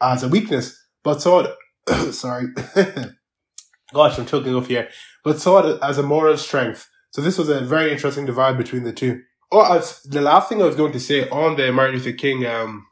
as 0.00 0.22
a 0.22 0.28
weakness, 0.28 0.76
but 1.04 1.20
saw 1.20 1.40
it, 1.40 2.14
sorry, 2.14 2.46
gosh, 3.94 4.18
I'm 4.18 4.26
choking 4.26 4.54
off 4.54 4.68
here, 4.68 4.88
but 5.24 5.40
saw 5.40 5.66
it 5.66 5.78
as 5.82 5.98
a 5.98 6.02
moral 6.02 6.36
strength. 6.36 6.88
So 7.12 7.22
this 7.22 7.38
was 7.38 7.48
a 7.48 7.60
very 7.60 7.92
interesting 7.92 8.26
divide 8.26 8.56
between 8.56 8.84
the 8.84 8.92
two. 8.92 9.22
Oh, 9.52 9.82
the 10.04 10.20
last 10.20 10.48
thing 10.48 10.62
I 10.62 10.66
was 10.66 10.76
going 10.76 10.92
to 10.92 11.00
say 11.00 11.28
on 11.28 11.56
the 11.56 11.72
Martin 11.72 11.96
Luther 11.96 12.12
King, 12.12 12.46
um, 12.46 12.86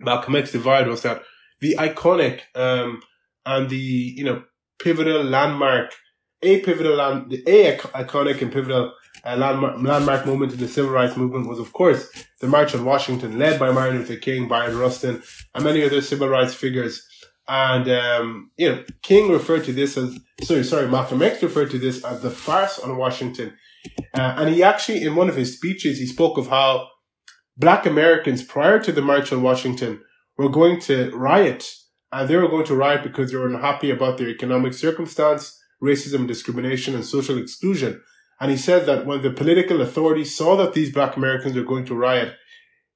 Malcolm 0.00 0.34
X 0.34 0.52
divide 0.52 0.88
was 0.88 1.02
that 1.02 1.22
the 1.60 1.76
iconic, 1.78 2.40
um, 2.56 3.00
and 3.46 3.70
the, 3.70 3.76
you 3.76 4.24
know, 4.24 4.42
pivotal 4.80 5.22
landmark, 5.22 5.92
a 6.42 6.60
pivotal 6.60 6.96
land, 6.96 7.30
the 7.30 7.42
a 7.46 7.78
iconic 7.78 8.42
and 8.42 8.52
pivotal 8.52 8.92
uh, 9.26 9.36
landmark, 9.36 9.82
landmark 9.82 10.26
moment 10.26 10.52
in 10.52 10.58
the 10.58 10.68
civil 10.68 10.90
rights 10.90 11.16
movement 11.16 11.48
was, 11.48 11.58
of 11.58 11.72
course, 11.72 12.08
the 12.40 12.46
March 12.46 12.74
on 12.74 12.84
Washington, 12.84 13.38
led 13.38 13.58
by 13.58 13.70
Martin 13.72 13.98
Luther 13.98 14.16
King, 14.16 14.48
Bayard 14.48 14.74
Rustin, 14.74 15.22
and 15.54 15.64
many 15.64 15.84
other 15.84 16.00
civil 16.00 16.28
rights 16.28 16.54
figures. 16.54 17.04
And, 17.48 17.88
um, 17.88 18.50
you 18.56 18.68
know, 18.68 18.84
King 19.02 19.30
referred 19.30 19.64
to 19.64 19.72
this 19.72 19.96
as, 19.96 20.18
sorry, 20.42 20.64
sorry, 20.64 20.88
Malcolm 20.88 21.22
X 21.22 21.42
referred 21.42 21.70
to 21.72 21.78
this 21.78 22.04
as 22.04 22.20
the 22.20 22.30
farce 22.30 22.78
on 22.78 22.96
Washington. 22.96 23.52
Uh, 24.14 24.34
and 24.38 24.54
he 24.54 24.62
actually, 24.62 25.02
in 25.02 25.14
one 25.14 25.28
of 25.28 25.36
his 25.36 25.56
speeches, 25.56 25.98
he 25.98 26.06
spoke 26.06 26.38
of 26.38 26.48
how 26.48 26.88
black 27.56 27.86
Americans 27.86 28.42
prior 28.42 28.78
to 28.80 28.92
the 28.92 29.02
March 29.02 29.32
on 29.32 29.42
Washington 29.42 30.00
were 30.36 30.48
going 30.48 30.80
to 30.80 31.10
riot. 31.10 31.68
And 32.12 32.28
they 32.28 32.36
were 32.36 32.48
going 32.48 32.66
to 32.66 32.74
riot 32.74 33.02
because 33.02 33.30
they 33.30 33.36
were 33.36 33.48
unhappy 33.48 33.90
about 33.90 34.18
their 34.18 34.28
economic 34.28 34.72
circumstance, 34.74 35.60
racism, 35.82 36.26
discrimination, 36.26 36.94
and 36.94 37.04
social 37.04 37.38
exclusion. 37.38 38.00
And 38.40 38.50
he 38.50 38.56
said 38.56 38.86
that 38.86 39.06
when 39.06 39.22
the 39.22 39.30
political 39.30 39.80
authorities 39.80 40.36
saw 40.36 40.56
that 40.56 40.74
these 40.74 40.92
black 40.92 41.16
Americans 41.16 41.56
were 41.56 41.62
going 41.62 41.86
to 41.86 41.94
riot, 41.94 42.34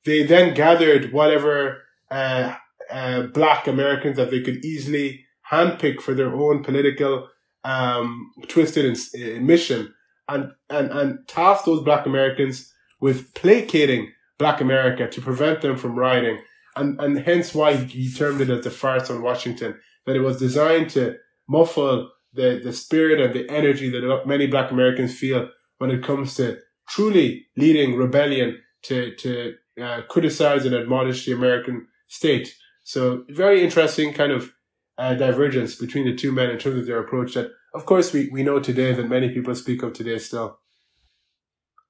they 0.05 0.23
then 0.23 0.55
gathered 0.55 1.13
whatever 1.13 1.83
uh, 2.11 2.55
uh, 2.91 3.23
black 3.23 3.67
Americans 3.67 4.17
that 4.17 4.31
they 4.31 4.43
could 4.43 4.65
easily 4.65 5.25
handpick 5.51 6.01
for 6.01 6.15
their 6.15 6.35
own 6.35 6.63
political 6.63 7.29
um, 7.65 8.31
twisted 8.49 8.87
uh, 8.87 9.41
mission 9.41 9.95
and, 10.29 10.53
and, 10.69 10.91
and 10.91 11.19
tasked 11.29 11.67
those 11.67 11.83
black 11.83 12.07
Americans 12.07 12.73
with 13.01 13.33
placating 13.35 14.13
black 14.39 14.61
America 14.61 15.09
to 15.09 15.21
prevent 15.21 15.61
them 15.61 15.77
from 15.77 15.99
rioting. 15.99 16.39
And, 16.77 17.01
and 17.01 17.19
hence 17.19 17.55
why 17.55 17.75
he 17.75 18.11
termed 18.13 18.41
it 18.41 18.51
as 18.51 18.65
the 18.65 18.71
farce 18.71 19.11
on 19.11 19.23
Washington, 19.23 19.79
that 20.07 20.17
it 20.17 20.21
was 20.21 20.39
designed 20.39 20.91
to 20.91 21.17
muffle 21.49 22.11
the, 22.33 22.61
the 22.63 22.73
spirit 22.73 23.21
and 23.21 23.35
the 23.35 23.49
energy 23.51 23.91
that 23.91 24.23
many 24.27 24.47
black 24.47 24.71
Americans 24.71 25.17
feel 25.17 25.49
when 25.79 25.91
it 25.91 26.03
comes 26.03 26.35
to 26.37 26.59
truly 26.89 27.47
leading 27.57 27.97
rebellion 27.97 28.59
to, 28.83 29.15
to 29.17 29.55
uh, 29.83 30.03
criticize 30.09 30.65
and 30.67 30.75
admonish 30.75 31.25
the 31.25 31.33
American 31.33 31.87
state. 32.09 32.55
So 32.85 33.25
very 33.29 33.63
interesting 33.63 34.13
kind 34.13 34.33
of 34.33 34.53
uh, 34.99 35.15
divergence 35.15 35.75
between 35.77 36.05
the 36.05 36.15
two 36.15 36.33
men 36.33 36.51
in 36.51 36.59
terms 36.59 36.81
of 36.81 36.87
their 36.87 37.01
approach 37.01 37.35
that, 37.35 37.51
of 37.75 37.87
course, 37.87 38.13
we, 38.13 38.29
we 38.31 38.43
know 38.43 38.61
today 38.61 38.93
that 38.93 39.09
many 39.09 39.31
people 39.31 39.55
speak 39.55 39.83
of 39.83 39.93
today 39.93 40.19
still. 40.19 40.59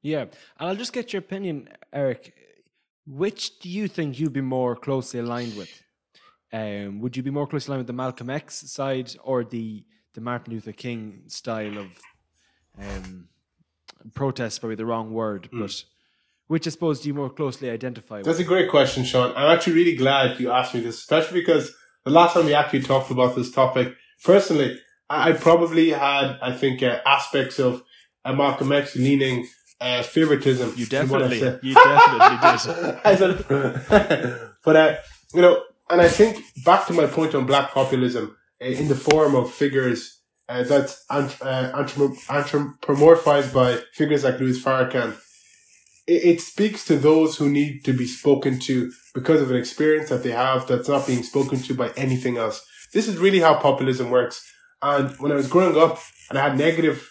Yeah. 0.03 0.22
And 0.59 0.68
I'll 0.68 0.76
just 0.76 0.93
get 0.93 1.12
your 1.12 1.20
opinion, 1.20 1.68
Eric. 1.93 2.34
Which 3.07 3.59
do 3.61 3.68
you 3.68 3.88
think 3.88 4.18
you'd 4.18 4.32
be 4.32 4.41
more 4.41 4.76
closely 4.76 5.20
aligned 5.20 5.57
with? 5.57 5.82
Um, 6.53 7.01
would 7.01 7.16
you 7.16 7.22
be 7.22 7.30
more 7.30 7.47
closely 7.47 7.72
aligned 7.72 7.80
with 7.80 7.86
the 7.86 7.93
Malcolm 7.93 8.30
X 8.30 8.70
side 8.70 9.11
or 9.22 9.45
the 9.45 9.84
the 10.14 10.20
Martin 10.20 10.54
Luther 10.54 10.72
King 10.72 11.22
style 11.26 11.78
of 11.78 11.88
um, 12.80 13.28
protest, 14.14 14.61
probably 14.61 14.76
the 14.76 14.86
wrong 14.86 15.12
word, 15.12 15.48
mm. 15.52 15.61
but 15.61 15.84
which 16.48 16.66
I 16.66 16.70
suppose 16.70 17.00
do 17.00 17.08
you 17.08 17.14
more 17.14 17.30
closely 17.30 17.70
identify 17.70 18.22
That's 18.22 18.38
with? 18.38 18.46
a 18.46 18.48
great 18.48 18.70
question, 18.70 19.04
Sean. 19.04 19.32
I'm 19.36 19.56
actually 19.56 19.74
really 19.74 19.96
glad 19.96 20.40
you 20.40 20.50
asked 20.50 20.74
me 20.74 20.80
this, 20.80 20.98
especially 20.98 21.40
because 21.40 21.72
the 22.04 22.11
last 22.11 22.34
time 22.34 22.46
we 22.46 22.54
actually 22.54 22.82
talked 22.82 23.11
about 23.11 23.36
this 23.36 23.52
topic, 23.52 23.94
personally, 24.24 24.78
I, 25.08 25.30
I 25.30 25.32
probably 25.34 25.90
had, 25.90 26.38
I 26.42 26.52
think, 26.52 26.82
uh, 26.82 26.98
aspects 27.06 27.61
of 27.61 27.84
uh, 28.24 28.32
Malcolm 28.32 28.72
X 28.72 28.96
leaning 28.96 29.46
uh, 29.80 30.02
favoritism. 30.02 30.72
You 30.76 30.86
definitely, 30.86 31.38
you 31.62 31.74
definitely 31.74 33.26
did. 33.26 34.36
But 34.62 34.76
uh, 34.76 34.96
you 35.32 35.40
know, 35.40 35.62
and 35.88 36.00
I 36.00 36.08
think 36.08 36.44
back 36.64 36.86
to 36.88 36.92
my 36.92 37.06
point 37.06 37.34
on 37.34 37.46
black 37.46 37.70
populism, 37.70 38.36
in 38.61 38.88
the 38.88 38.94
form 38.94 39.34
of 39.34 39.52
figures 39.52 40.20
uh, 40.48 40.62
that's 40.64 41.04
uh, 41.08 41.22
anthropomorphized 41.72 43.54
by 43.54 43.78
figures 43.94 44.24
like 44.24 44.40
Louis 44.40 44.62
Farrakhan. 44.62 45.16
It, 46.06 46.24
it 46.24 46.40
speaks 46.40 46.84
to 46.86 46.96
those 46.96 47.36
who 47.36 47.48
need 47.48 47.84
to 47.84 47.92
be 47.92 48.06
spoken 48.06 48.58
to 48.61 48.90
because 49.14 49.40
of 49.40 49.50
an 49.50 49.56
experience 49.56 50.08
that 50.11 50.22
they 50.22 50.32
have 50.32 50.66
that's 50.66 50.88
not 50.88 51.06
being 51.06 51.22
spoken 51.22 51.61
to 51.62 51.74
by 51.74 51.90
anything 51.96 52.36
else. 52.36 52.66
This 52.92 53.06
is 53.06 53.18
really 53.18 53.38
how 53.38 53.54
populism 53.54 54.11
works. 54.11 54.44
And 54.82 55.11
when 55.20 55.30
I 55.30 55.36
was 55.36 55.48
growing 55.48 55.78
up 55.78 55.98
and 56.28 56.38
I 56.38 56.48
had 56.48 56.58
negative 56.58 57.08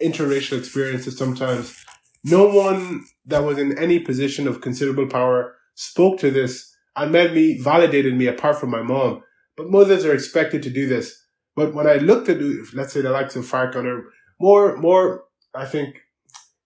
interracial 0.00 0.58
experiences 0.58 1.18
sometimes, 1.18 1.76
no 2.24 2.46
one 2.46 3.04
that 3.26 3.44
was 3.44 3.58
in 3.58 3.78
any 3.78 3.98
position 3.98 4.48
of 4.48 4.60
considerable 4.60 5.08
power 5.08 5.56
spoke 5.74 6.18
to 6.20 6.30
this 6.30 6.74
and 6.96 7.12
made 7.12 7.32
me, 7.32 7.58
validated 7.60 8.14
me 8.14 8.26
apart 8.26 8.58
from 8.58 8.70
my 8.70 8.82
mom. 8.82 9.22
But 9.56 9.70
mothers 9.70 10.04
are 10.04 10.14
expected 10.14 10.62
to 10.62 10.70
do 10.70 10.86
this. 10.86 11.26
But 11.54 11.74
when 11.74 11.86
I 11.86 11.94
looked 11.96 12.28
at, 12.28 12.40
let's 12.74 12.92
say, 12.92 13.02
the 13.02 13.10
likes 13.10 13.36
of 13.36 13.44
Farrakhan 13.44 13.84
or 13.84 14.04
more, 14.40 14.76
more, 14.76 15.24
I 15.54 15.66
think, 15.66 15.96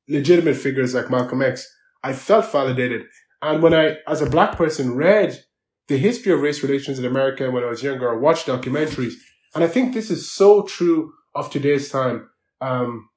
legitimate 0.09 0.57
figures 0.57 0.95
like 0.95 1.11
Malcolm 1.11 1.43
X, 1.43 1.67
I 2.05 2.13
felt 2.13 2.51
validated. 2.53 3.03
And 3.43 3.63
when 3.63 3.75
I, 3.75 3.97
as 4.07 4.23
a 4.23 4.31
black 4.31 4.57
person, 4.57 4.95
read 4.95 5.45
the 5.89 5.99
history 5.99 6.33
of 6.33 6.41
race 6.41 6.63
relations 6.63 6.99
in 6.99 7.05
America 7.05 7.51
when 7.51 7.65
I 7.65 7.69
was 7.69 7.83
younger, 7.83 8.13
I 8.13 8.17
watched 8.17 8.47
documentaries, 8.47 9.15
and 9.55 9.65
I 9.65 9.69
think 9.69 9.93
this 9.93 10.11
is 10.11 10.31
so 10.31 10.63
true 10.63 11.13
of 11.35 11.51
today's 11.51 11.91
time. 11.91 12.29
Um, 12.61 13.09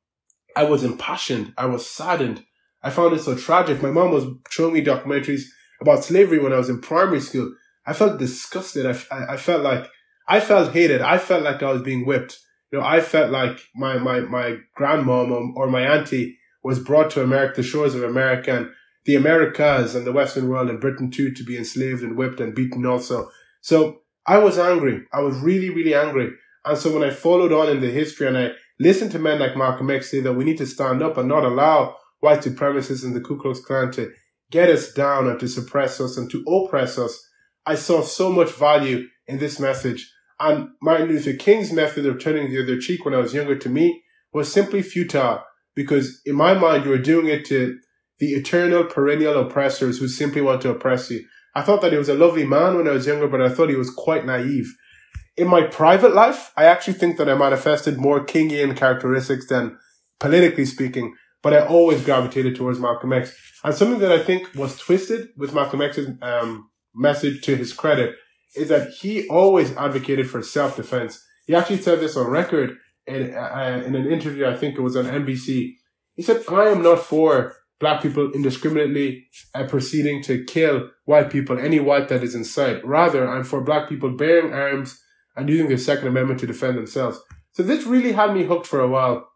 I 0.55 0.63
was 0.63 0.83
impassioned. 0.83 1.53
I 1.57 1.65
was 1.65 1.89
saddened. 1.89 2.43
I 2.83 2.89
found 2.89 3.13
it 3.13 3.21
so 3.21 3.35
tragic. 3.35 3.81
My 3.81 3.91
mom 3.91 4.11
was 4.11 4.25
showing 4.49 4.73
me 4.73 4.83
documentaries 4.83 5.43
about 5.81 6.03
slavery 6.03 6.39
when 6.39 6.53
I 6.53 6.57
was 6.57 6.69
in 6.69 6.81
primary 6.81 7.21
school. 7.21 7.53
I 7.89 7.93
felt 7.93 8.19
disgusted. 8.19 8.85
I, 8.85 8.95
I, 9.15 9.33
I 9.33 9.37
felt 9.37 9.63
like, 9.63 9.89
I 10.27 10.39
felt 10.39 10.73
hated. 10.73 11.01
I 11.01 11.17
felt 11.17 11.43
like 11.43 11.63
I 11.63 11.71
was 11.71 11.81
being 11.81 12.05
whipped. 12.05 12.37
You 12.71 12.79
know, 12.79 12.85
I 12.85 13.01
felt 13.01 13.31
like 13.31 13.59
my, 13.75 13.97
my, 13.97 14.19
my 14.19 14.57
grandmom 14.79 15.31
or, 15.31 15.63
or 15.63 15.67
my 15.67 15.81
auntie 15.81 16.37
was 16.63 16.79
brought 16.79 17.09
to 17.11 17.23
America, 17.23 17.61
the 17.61 17.63
shores 17.63 17.95
of 17.95 18.03
America 18.03 18.55
and 18.55 18.69
the 19.05 19.15
Americas 19.15 19.95
and 19.95 20.05
the 20.05 20.11
Western 20.11 20.49
world 20.49 20.69
and 20.69 20.79
Britain 20.79 21.09
too 21.09 21.31
to 21.31 21.43
be 21.43 21.57
enslaved 21.57 22.03
and 22.03 22.15
whipped 22.15 22.39
and 22.39 22.53
beaten 22.53 22.85
also. 22.85 23.31
So 23.61 24.01
I 24.27 24.37
was 24.37 24.59
angry. 24.59 25.05
I 25.11 25.21
was 25.21 25.35
really, 25.37 25.71
really 25.71 25.95
angry. 25.95 26.29
And 26.65 26.77
so 26.77 26.93
when 26.93 27.09
I 27.09 27.13
followed 27.13 27.51
on 27.51 27.69
in 27.69 27.81
the 27.81 27.89
history 27.89 28.27
and 28.27 28.37
I 28.37 28.51
listened 28.79 29.11
to 29.13 29.19
men 29.19 29.39
like 29.39 29.57
Malcolm 29.57 29.89
X 29.89 30.11
say 30.11 30.19
that 30.19 30.33
we 30.33 30.43
need 30.43 30.59
to 30.59 30.67
stand 30.67 31.01
up 31.01 31.17
and 31.17 31.27
not 31.27 31.43
allow 31.43 31.95
white 32.19 32.41
supremacists 32.41 33.03
and 33.03 33.15
the 33.15 33.21
Ku 33.21 33.39
Klux 33.41 33.59
Klan 33.59 33.91
to 33.93 34.11
get 34.51 34.69
us 34.69 34.93
down 34.93 35.27
and 35.27 35.39
to 35.39 35.47
suppress 35.47 35.99
us 35.99 36.17
and 36.17 36.29
to 36.29 36.43
oppress 36.47 36.99
us, 36.99 37.28
I 37.69 37.75
saw 37.75 38.01
so 38.01 38.31
much 38.31 38.51
value 38.51 39.07
in 39.27 39.37
this 39.37 39.59
message. 39.59 40.11
And 40.39 40.69
Martin 40.81 41.07
Luther 41.07 41.33
King's 41.33 41.71
method 41.71 42.03
of 42.07 42.19
turning 42.19 42.49
the 42.49 42.63
other 42.63 42.81
cheek 42.81 43.05
when 43.05 43.13
I 43.13 43.19
was 43.19 43.35
younger 43.35 43.55
to 43.59 43.69
me 43.69 44.01
was 44.33 44.51
simply 44.51 44.81
futile 44.81 45.43
because 45.75 46.19
in 46.25 46.35
my 46.35 46.55
mind, 46.55 46.83
you 46.83 46.89
were 46.89 46.97
doing 46.97 47.27
it 47.27 47.45
to 47.45 47.77
the 48.17 48.31
eternal 48.31 48.85
perennial 48.85 49.39
oppressors 49.39 49.99
who 49.99 50.07
simply 50.07 50.41
want 50.41 50.63
to 50.63 50.71
oppress 50.71 51.11
you. 51.11 51.23
I 51.53 51.61
thought 51.61 51.81
that 51.81 51.91
he 51.91 51.97
was 51.99 52.09
a 52.09 52.15
lovely 52.15 52.43
man 52.43 52.75
when 52.75 52.87
I 52.87 52.91
was 52.91 53.05
younger, 53.05 53.27
but 53.27 53.41
I 53.41 53.49
thought 53.49 53.69
he 53.69 53.75
was 53.75 53.91
quite 53.91 54.25
naive. 54.25 54.73
In 55.37 55.47
my 55.47 55.61
private 55.61 56.15
life, 56.15 56.51
I 56.57 56.65
actually 56.65 56.95
think 56.95 57.17
that 57.17 57.29
I 57.29 57.35
manifested 57.35 57.99
more 57.99 58.25
Kingian 58.25 58.75
characteristics 58.75 59.47
than 59.47 59.77
politically 60.19 60.65
speaking, 60.65 61.13
but 61.43 61.53
I 61.53 61.67
always 61.67 62.03
gravitated 62.03 62.55
towards 62.55 62.79
Malcolm 62.79 63.13
X. 63.13 63.31
And 63.63 63.75
something 63.75 63.99
that 63.99 64.11
I 64.11 64.23
think 64.23 64.55
was 64.55 64.75
twisted 64.79 65.29
with 65.37 65.53
Malcolm 65.53 65.83
X's 65.83 66.09
um, 66.23 66.69
message 66.99 67.41
to 67.43 67.55
his 67.55 67.73
credit 67.73 68.15
is 68.55 68.69
that 68.69 68.91
he 68.91 69.27
always 69.27 69.75
advocated 69.77 70.29
for 70.29 70.41
self-defense. 70.41 71.23
He 71.47 71.55
actually 71.55 71.81
said 71.81 71.99
this 71.99 72.17
on 72.17 72.27
record 72.27 72.77
in, 73.07 73.33
uh, 73.33 73.83
in 73.85 73.95
an 73.95 74.07
interview, 74.11 74.45
I 74.45 74.55
think 74.55 74.77
it 74.77 74.81
was 74.81 74.95
on 74.95 75.05
NBC. 75.05 75.75
He 76.15 76.21
said, 76.21 76.43
I 76.49 76.65
am 76.65 76.83
not 76.83 76.99
for 76.99 77.55
black 77.79 78.01
people 78.01 78.31
indiscriminately 78.33 79.27
uh, 79.55 79.65
proceeding 79.65 80.21
to 80.23 80.43
kill 80.43 80.89
white 81.05 81.31
people, 81.31 81.57
any 81.57 81.79
white 81.79 82.09
that 82.09 82.23
is 82.23 82.35
in 82.35 82.43
sight. 82.43 82.85
Rather, 82.85 83.27
I'm 83.27 83.43
for 83.43 83.61
black 83.61 83.87
people 83.87 84.11
bearing 84.11 84.53
arms 84.53 85.01
and 85.35 85.49
using 85.49 85.69
their 85.69 85.77
Second 85.77 86.09
Amendment 86.09 86.39
to 86.41 86.47
defend 86.47 86.77
themselves. 86.77 87.19
So 87.53 87.63
this 87.63 87.85
really 87.85 88.11
had 88.11 88.33
me 88.33 88.43
hooked 88.43 88.67
for 88.67 88.81
a 88.81 88.87
while 88.87 89.27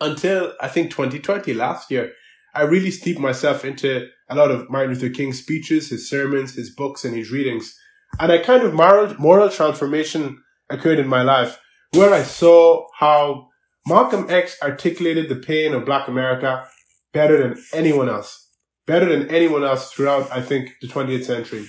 until 0.00 0.52
I 0.60 0.68
think 0.68 0.90
2020 0.90 1.54
last 1.54 1.90
year. 1.90 2.12
I 2.54 2.62
really 2.62 2.90
steeped 2.90 3.20
myself 3.20 3.64
into 3.64 4.08
a 4.28 4.34
lot 4.34 4.50
of 4.50 4.68
Martin 4.70 4.94
Luther 4.94 5.08
King's 5.08 5.38
speeches, 5.38 5.88
his 5.88 6.08
sermons, 6.08 6.54
his 6.54 6.74
books, 6.74 7.04
and 7.04 7.16
his 7.16 7.30
readings. 7.30 7.74
And 8.20 8.30
a 8.30 8.42
kind 8.42 8.62
of 8.62 8.74
moral, 8.74 9.14
moral 9.18 9.48
transformation 9.48 10.42
occurred 10.68 10.98
in 10.98 11.08
my 11.08 11.22
life 11.22 11.58
where 11.92 12.12
I 12.12 12.22
saw 12.22 12.86
how 12.98 13.48
Malcolm 13.86 14.26
X 14.28 14.56
articulated 14.62 15.28
the 15.28 15.36
pain 15.36 15.74
of 15.74 15.84
black 15.84 16.08
America 16.08 16.66
better 17.12 17.36
than 17.36 17.62
anyone 17.72 18.08
else, 18.08 18.48
better 18.86 19.06
than 19.06 19.30
anyone 19.30 19.64
else 19.64 19.92
throughout, 19.92 20.30
I 20.30 20.40
think, 20.40 20.70
the 20.80 20.88
20th 20.88 21.24
century. 21.24 21.66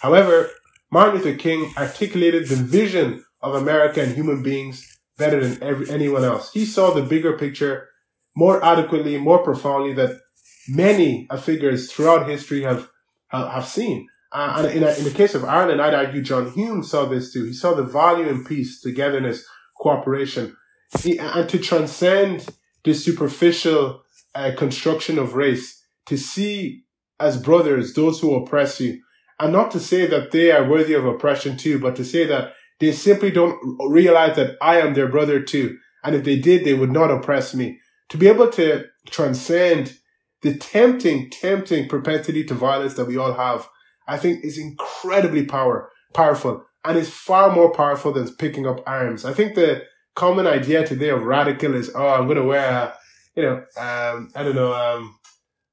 However, 0.00 0.50
Martin 0.90 1.16
Luther 1.16 1.36
King 1.36 1.72
articulated 1.76 2.48
the 2.48 2.56
vision 2.56 3.24
of 3.42 3.54
America 3.54 4.02
and 4.02 4.14
human 4.14 4.42
beings 4.42 4.86
better 5.18 5.46
than 5.46 5.62
every, 5.62 5.90
anyone 5.90 6.24
else. 6.24 6.52
He 6.52 6.64
saw 6.64 6.90
the 6.92 7.02
bigger 7.02 7.36
picture 7.36 7.88
more 8.36 8.64
adequately, 8.64 9.16
more 9.16 9.42
profoundly 9.42 9.92
that 9.94 10.20
many 10.68 11.28
figures 11.42 11.92
throughout 11.92 12.28
history 12.28 12.62
have, 12.62 12.88
have 13.30 13.66
seen. 13.66 14.08
Uh, 14.32 14.54
and 14.58 14.66
in, 14.66 14.82
in 14.82 15.04
the 15.04 15.14
case 15.14 15.34
of 15.34 15.44
Ireland, 15.44 15.80
I'd 15.80 15.94
argue 15.94 16.20
John 16.20 16.50
Hume 16.50 16.82
saw 16.82 17.04
this 17.04 17.32
too. 17.32 17.44
He 17.44 17.52
saw 17.52 17.74
the 17.74 17.84
value 17.84 18.26
in 18.26 18.44
peace, 18.44 18.80
togetherness, 18.80 19.46
cooperation. 19.78 20.56
He, 21.00 21.18
and 21.18 21.48
to 21.48 21.58
transcend 21.58 22.46
the 22.82 22.94
superficial 22.94 24.02
uh, 24.34 24.52
construction 24.56 25.18
of 25.18 25.34
race, 25.34 25.80
to 26.06 26.16
see 26.16 26.84
as 27.20 27.40
brothers 27.40 27.94
those 27.94 28.20
who 28.20 28.34
oppress 28.34 28.80
you, 28.80 29.00
and 29.38 29.52
not 29.52 29.70
to 29.70 29.80
say 29.80 30.06
that 30.06 30.32
they 30.32 30.50
are 30.50 30.68
worthy 30.68 30.94
of 30.94 31.04
oppression 31.04 31.56
too, 31.56 31.78
but 31.78 31.96
to 31.96 32.04
say 32.04 32.26
that 32.26 32.54
they 32.80 32.92
simply 32.92 33.30
don't 33.30 33.56
realize 33.88 34.36
that 34.36 34.56
I 34.60 34.80
am 34.80 34.94
their 34.94 35.08
brother 35.08 35.40
too. 35.40 35.78
And 36.02 36.14
if 36.14 36.24
they 36.24 36.38
did, 36.38 36.64
they 36.64 36.74
would 36.74 36.92
not 36.92 37.10
oppress 37.10 37.54
me. 37.54 37.78
To 38.10 38.18
be 38.18 38.28
able 38.28 38.50
to 38.50 38.84
transcend 39.06 39.96
the 40.44 40.54
tempting, 40.54 41.30
tempting 41.30 41.88
propensity 41.88 42.44
to 42.44 42.54
violence 42.54 42.94
that 42.94 43.06
we 43.06 43.16
all 43.16 43.32
have, 43.32 43.66
I 44.06 44.18
think 44.18 44.44
is 44.44 44.58
incredibly 44.58 45.46
power, 45.46 45.90
powerful 46.12 46.64
and 46.84 46.98
is 46.98 47.08
far 47.08 47.50
more 47.50 47.72
powerful 47.72 48.12
than 48.12 48.28
picking 48.36 48.66
up 48.66 48.82
arms. 48.86 49.24
I 49.24 49.32
think 49.32 49.54
the 49.54 49.84
common 50.14 50.46
idea 50.46 50.86
today 50.86 51.08
of 51.08 51.22
radical 51.22 51.74
is, 51.74 51.90
oh, 51.94 52.08
I'm 52.08 52.26
going 52.26 52.36
to 52.36 52.44
wear 52.44 52.70
a, 52.70 52.94
you 53.34 53.42
know, 53.42 53.54
um, 53.80 54.30
I 54.36 54.42
don't 54.42 54.54
know, 54.54 54.74
um, 54.74 55.18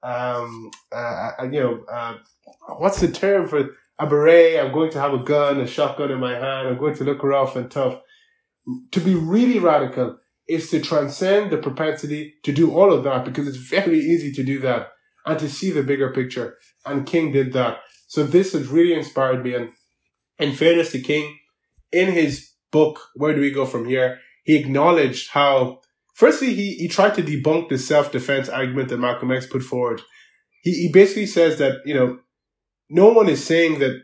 um, 0.04 0.72
uh, 0.92 1.32
uh, 1.40 1.44
you 1.44 1.60
know, 1.60 1.84
uh, 1.92 2.16
what's 2.78 3.02
the 3.02 3.12
term 3.12 3.50
for 3.50 3.70
a 4.00 4.08
beret? 4.08 4.58
I'm 4.58 4.72
going 4.72 4.92
to 4.92 5.02
have 5.02 5.14
a 5.14 5.20
gun, 5.20 5.60
a 5.60 5.68
shotgun 5.68 6.12
in 6.12 6.20
my 6.22 6.32
hand. 6.32 6.70
I'm 6.70 6.78
going 6.78 6.96
to 6.96 7.04
look 7.04 7.22
rough 7.24 7.58
and 7.58 7.70
tough. 7.70 8.00
To 8.92 9.00
be 9.02 9.16
really 9.16 9.60
radical 9.60 10.18
is 10.52 10.70
to 10.70 10.82
transcend 10.82 11.52
the 11.52 11.58
propensity 11.58 12.36
to 12.44 12.52
do 12.52 12.76
all 12.78 12.92
of 12.92 13.04
that 13.04 13.26
because 13.26 13.48
it's 13.48 13.58
very 13.58 14.00
easy 14.00 14.32
to 14.34 14.44
do 14.44 14.60
that 14.60 14.90
and 15.26 15.40
to 15.40 15.50
see 15.50 15.72
the 15.72 15.84
bigger 15.84 16.12
picture. 16.12 16.58
And 16.86 17.06
King 17.06 17.32
did 17.32 17.54
that. 17.54 17.80
So 18.08 18.24
this 18.24 18.54
has 18.54 18.68
really 18.68 18.94
inspired 18.94 19.44
me. 19.44 19.54
And 19.56 19.70
in 20.40 20.54
fairness 20.54 20.92
to 20.92 21.00
King, 21.00 21.38
in 21.92 22.12
his 22.12 22.52
book, 22.72 23.00
Where 23.16 23.34
Do 23.34 23.42
We 23.42 23.52
Go 23.52 23.66
From 23.66 23.86
Here? 23.86 24.20
He 24.44 24.58
acknowledged 24.58 25.30
how 25.30 25.82
Firstly, 26.22 26.54
he, 26.54 26.76
he 26.76 26.88
tried 26.88 27.16
to 27.16 27.24
debunk 27.24 27.70
the 27.70 27.80
self-defense 27.80 28.48
argument 28.48 28.90
that 28.90 29.00
Malcolm 29.00 29.32
X 29.32 29.48
put 29.48 29.64
forward. 29.64 30.02
He, 30.62 30.72
he 30.74 30.92
basically 30.92 31.26
says 31.26 31.58
that, 31.58 31.80
you 31.84 31.96
know, 31.96 32.20
no 32.90 33.08
one 33.08 33.28
is 33.28 33.44
saying 33.44 33.80
that 33.80 34.04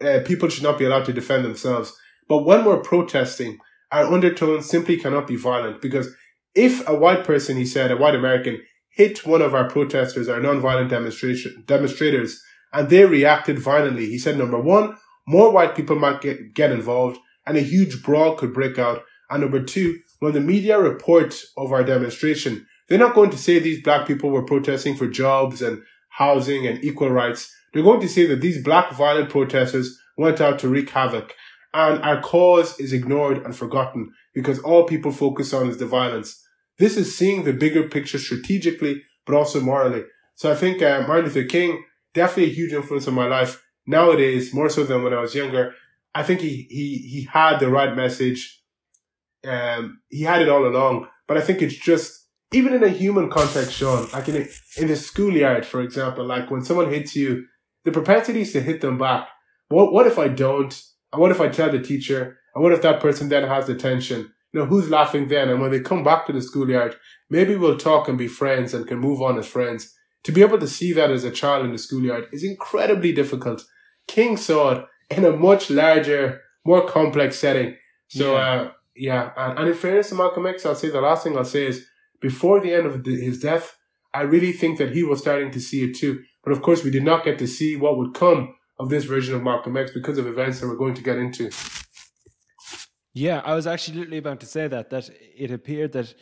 uh, 0.00 0.24
people 0.24 0.48
should 0.48 0.62
not 0.62 0.78
be 0.78 0.84
allowed 0.84 1.06
to 1.06 1.12
defend 1.12 1.44
themselves. 1.44 1.92
But 2.28 2.44
when 2.44 2.64
we're 2.64 2.78
protesting, 2.78 3.58
our 3.96 4.12
undertones 4.12 4.68
simply 4.68 4.98
cannot 4.98 5.26
be 5.26 5.36
violent 5.36 5.80
because 5.80 6.14
if 6.54 6.86
a 6.88 6.94
white 6.94 7.24
person, 7.24 7.56
he 7.56 7.64
said, 7.64 7.90
a 7.90 7.96
white 7.96 8.14
American, 8.14 8.62
hit 8.90 9.26
one 9.26 9.40
of 9.40 9.54
our 9.54 9.68
protesters, 9.68 10.28
our 10.28 10.38
nonviolent 10.38 10.90
demonstration 10.90 11.64
demonstrators, 11.66 12.42
and 12.72 12.90
they 12.90 13.06
reacted 13.06 13.58
violently, 13.58 14.06
he 14.06 14.18
said, 14.18 14.36
number 14.36 14.60
one, 14.60 14.96
more 15.26 15.50
white 15.50 15.74
people 15.74 15.98
might 15.98 16.20
get, 16.20 16.54
get 16.54 16.70
involved 16.70 17.18
and 17.46 17.56
a 17.56 17.60
huge 17.60 18.02
brawl 18.02 18.34
could 18.34 18.52
break 18.52 18.78
out. 18.78 19.02
And 19.30 19.40
number 19.40 19.62
two, 19.62 19.98
when 20.20 20.34
the 20.34 20.40
media 20.40 20.78
report 20.78 21.34
of 21.56 21.72
our 21.72 21.82
demonstration, 21.82 22.66
they're 22.88 22.98
not 22.98 23.14
going 23.14 23.30
to 23.30 23.38
say 23.38 23.58
these 23.58 23.82
black 23.82 24.06
people 24.06 24.30
were 24.30 24.44
protesting 24.44 24.94
for 24.94 25.06
jobs 25.06 25.62
and 25.62 25.82
housing 26.10 26.66
and 26.66 26.82
equal 26.84 27.10
rights. 27.10 27.50
They're 27.72 27.82
going 27.82 28.00
to 28.00 28.08
say 28.08 28.26
that 28.26 28.40
these 28.40 28.62
black 28.62 28.92
violent 28.92 29.30
protesters 29.30 29.98
went 30.18 30.40
out 30.40 30.58
to 30.60 30.68
wreak 30.68 30.90
havoc. 30.90 31.34
And 31.76 32.02
our 32.02 32.22
cause 32.22 32.80
is 32.80 32.92
ignored 32.92 33.44
and 33.44 33.54
forgotten 33.54 34.12
because 34.34 34.58
all 34.60 34.84
people 34.84 35.12
focus 35.12 35.52
on 35.52 35.68
is 35.68 35.76
the 35.76 35.86
violence. 35.86 36.42
This 36.78 36.96
is 36.96 37.16
seeing 37.16 37.44
the 37.44 37.52
bigger 37.52 37.88
picture 37.88 38.18
strategically, 38.18 39.02
but 39.26 39.34
also 39.34 39.60
morally. 39.60 40.04
So 40.36 40.50
I 40.50 40.54
think 40.54 40.82
uh, 40.82 41.04
Martin 41.06 41.26
Luther 41.26 41.44
King, 41.44 41.84
definitely 42.14 42.50
a 42.52 42.54
huge 42.54 42.72
influence 42.72 43.06
on 43.06 43.14
my 43.14 43.26
life 43.26 43.62
nowadays, 43.86 44.54
more 44.54 44.70
so 44.70 44.84
than 44.84 45.02
when 45.02 45.12
I 45.12 45.20
was 45.20 45.34
younger. 45.34 45.74
I 46.14 46.22
think 46.22 46.40
he, 46.40 46.66
he, 46.70 46.96
he 47.12 47.28
had 47.30 47.58
the 47.58 47.68
right 47.68 47.94
message 47.94 48.56
um, 49.46 50.00
he 50.08 50.22
had 50.22 50.42
it 50.42 50.48
all 50.48 50.66
along. 50.66 51.08
But 51.28 51.36
I 51.36 51.40
think 51.40 51.62
it's 51.62 51.76
just 51.76 52.26
even 52.52 52.74
in 52.74 52.84
a 52.84 52.88
human 52.88 53.30
context, 53.30 53.72
Sean, 53.72 54.08
like 54.12 54.28
in 54.28 54.36
a, 54.36 54.46
in 54.80 54.88
the 54.88 54.96
schoolyard, 54.96 55.66
for 55.66 55.80
example, 55.80 56.24
like 56.24 56.50
when 56.50 56.64
someone 56.64 56.92
hits 56.92 57.16
you, 57.16 57.44
the 57.84 57.92
propensity 57.92 58.42
is 58.42 58.52
to 58.52 58.60
hit 58.60 58.80
them 58.80 58.98
back. 58.98 59.28
What 59.68 59.92
what 59.92 60.06
if 60.06 60.18
I 60.18 60.28
don't? 60.28 60.80
And 61.12 61.22
what 61.22 61.30
if 61.30 61.40
I 61.40 61.48
tell 61.48 61.70
the 61.70 61.80
teacher? 61.80 62.38
And 62.54 62.62
what 62.62 62.72
if 62.72 62.82
that 62.82 63.00
person 63.00 63.28
then 63.28 63.46
has 63.46 63.66
detention? 63.66 64.32
You 64.52 64.60
know, 64.60 64.66
who's 64.66 64.88
laughing 64.88 65.28
then? 65.28 65.48
And 65.48 65.60
when 65.60 65.70
they 65.70 65.80
come 65.80 66.02
back 66.02 66.26
to 66.26 66.32
the 66.32 66.40
schoolyard, 66.40 66.96
maybe 67.28 67.56
we'll 67.56 67.78
talk 67.78 68.08
and 68.08 68.16
be 68.16 68.28
friends 68.28 68.74
and 68.74 68.86
can 68.86 68.98
move 68.98 69.20
on 69.20 69.38
as 69.38 69.46
friends. 69.46 69.92
To 70.24 70.32
be 70.32 70.40
able 70.40 70.58
to 70.58 70.66
see 70.66 70.92
that 70.92 71.10
as 71.10 71.24
a 71.24 71.30
child 71.30 71.64
in 71.64 71.72
the 71.72 71.78
schoolyard 71.78 72.28
is 72.32 72.42
incredibly 72.42 73.12
difficult. 73.12 73.62
King 74.08 74.36
saw 74.36 74.70
it 74.72 74.86
in 75.10 75.24
a 75.24 75.36
much 75.36 75.70
larger, 75.70 76.40
more 76.64 76.86
complex 76.88 77.38
setting. 77.38 77.76
So, 78.08 78.32
yeah. 78.32 78.38
uh, 78.38 78.70
yeah, 78.96 79.30
and, 79.36 79.58
and 79.58 79.68
in 79.68 79.74
fairness 79.74 80.08
to 80.08 80.14
Malcolm 80.14 80.46
X, 80.46 80.64
I'll 80.64 80.74
say 80.74 80.88
the 80.88 81.00
last 81.00 81.22
thing 81.22 81.36
I'll 81.36 81.44
say 81.44 81.66
is 81.66 81.86
before 82.20 82.60
the 82.60 82.72
end 82.72 82.86
of 82.86 83.04
the, 83.04 83.20
his 83.20 83.40
death, 83.40 83.76
I 84.14 84.22
really 84.22 84.52
think 84.52 84.78
that 84.78 84.92
he 84.92 85.02
was 85.02 85.20
starting 85.20 85.50
to 85.50 85.60
see 85.60 85.84
it 85.84 85.94
too. 85.94 86.22
But 86.42 86.52
of 86.52 86.62
course, 86.62 86.82
we 86.82 86.90
did 86.90 87.04
not 87.04 87.24
get 87.24 87.38
to 87.40 87.46
see 87.46 87.76
what 87.76 87.98
would 87.98 88.14
come 88.14 88.54
of 88.78 88.88
this 88.88 89.04
version 89.04 89.34
of 89.34 89.42
Malcolm 89.42 89.76
X 89.76 89.90
because 89.92 90.18
of 90.18 90.26
events 90.26 90.60
that 90.60 90.68
we're 90.68 90.76
going 90.76 90.94
to 90.94 91.02
get 91.02 91.18
into. 91.18 91.50
Yeah, 93.14 93.40
I 93.44 93.54
was 93.54 93.66
actually 93.66 93.98
literally 93.98 94.18
about 94.18 94.40
to 94.40 94.46
say 94.46 94.68
that 94.68 94.90
that 94.90 95.08
it 95.36 95.50
appeared 95.50 95.92
that 95.92 96.14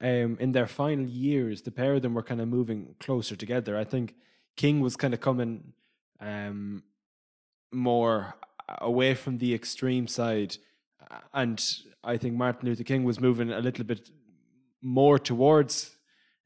um, 0.00 0.36
in 0.40 0.50
their 0.50 0.66
final 0.66 1.06
years, 1.06 1.62
the 1.62 1.70
pair 1.70 1.94
of 1.94 2.02
them 2.02 2.14
were 2.14 2.24
kind 2.24 2.40
of 2.40 2.48
moving 2.48 2.96
closer 2.98 3.36
together. 3.36 3.78
I 3.78 3.84
think 3.84 4.14
King 4.56 4.80
was 4.80 4.96
kind 4.96 5.14
of 5.14 5.20
coming 5.20 5.72
um, 6.20 6.82
more 7.70 8.34
away 8.78 9.14
from 9.14 9.38
the 9.38 9.54
extreme 9.54 10.08
side, 10.08 10.56
and 11.32 11.64
I 12.02 12.16
think 12.16 12.34
Martin 12.34 12.68
Luther 12.68 12.82
King 12.82 13.04
was 13.04 13.20
moving 13.20 13.52
a 13.52 13.60
little 13.60 13.84
bit 13.84 14.10
more 14.82 15.20
towards 15.20 15.96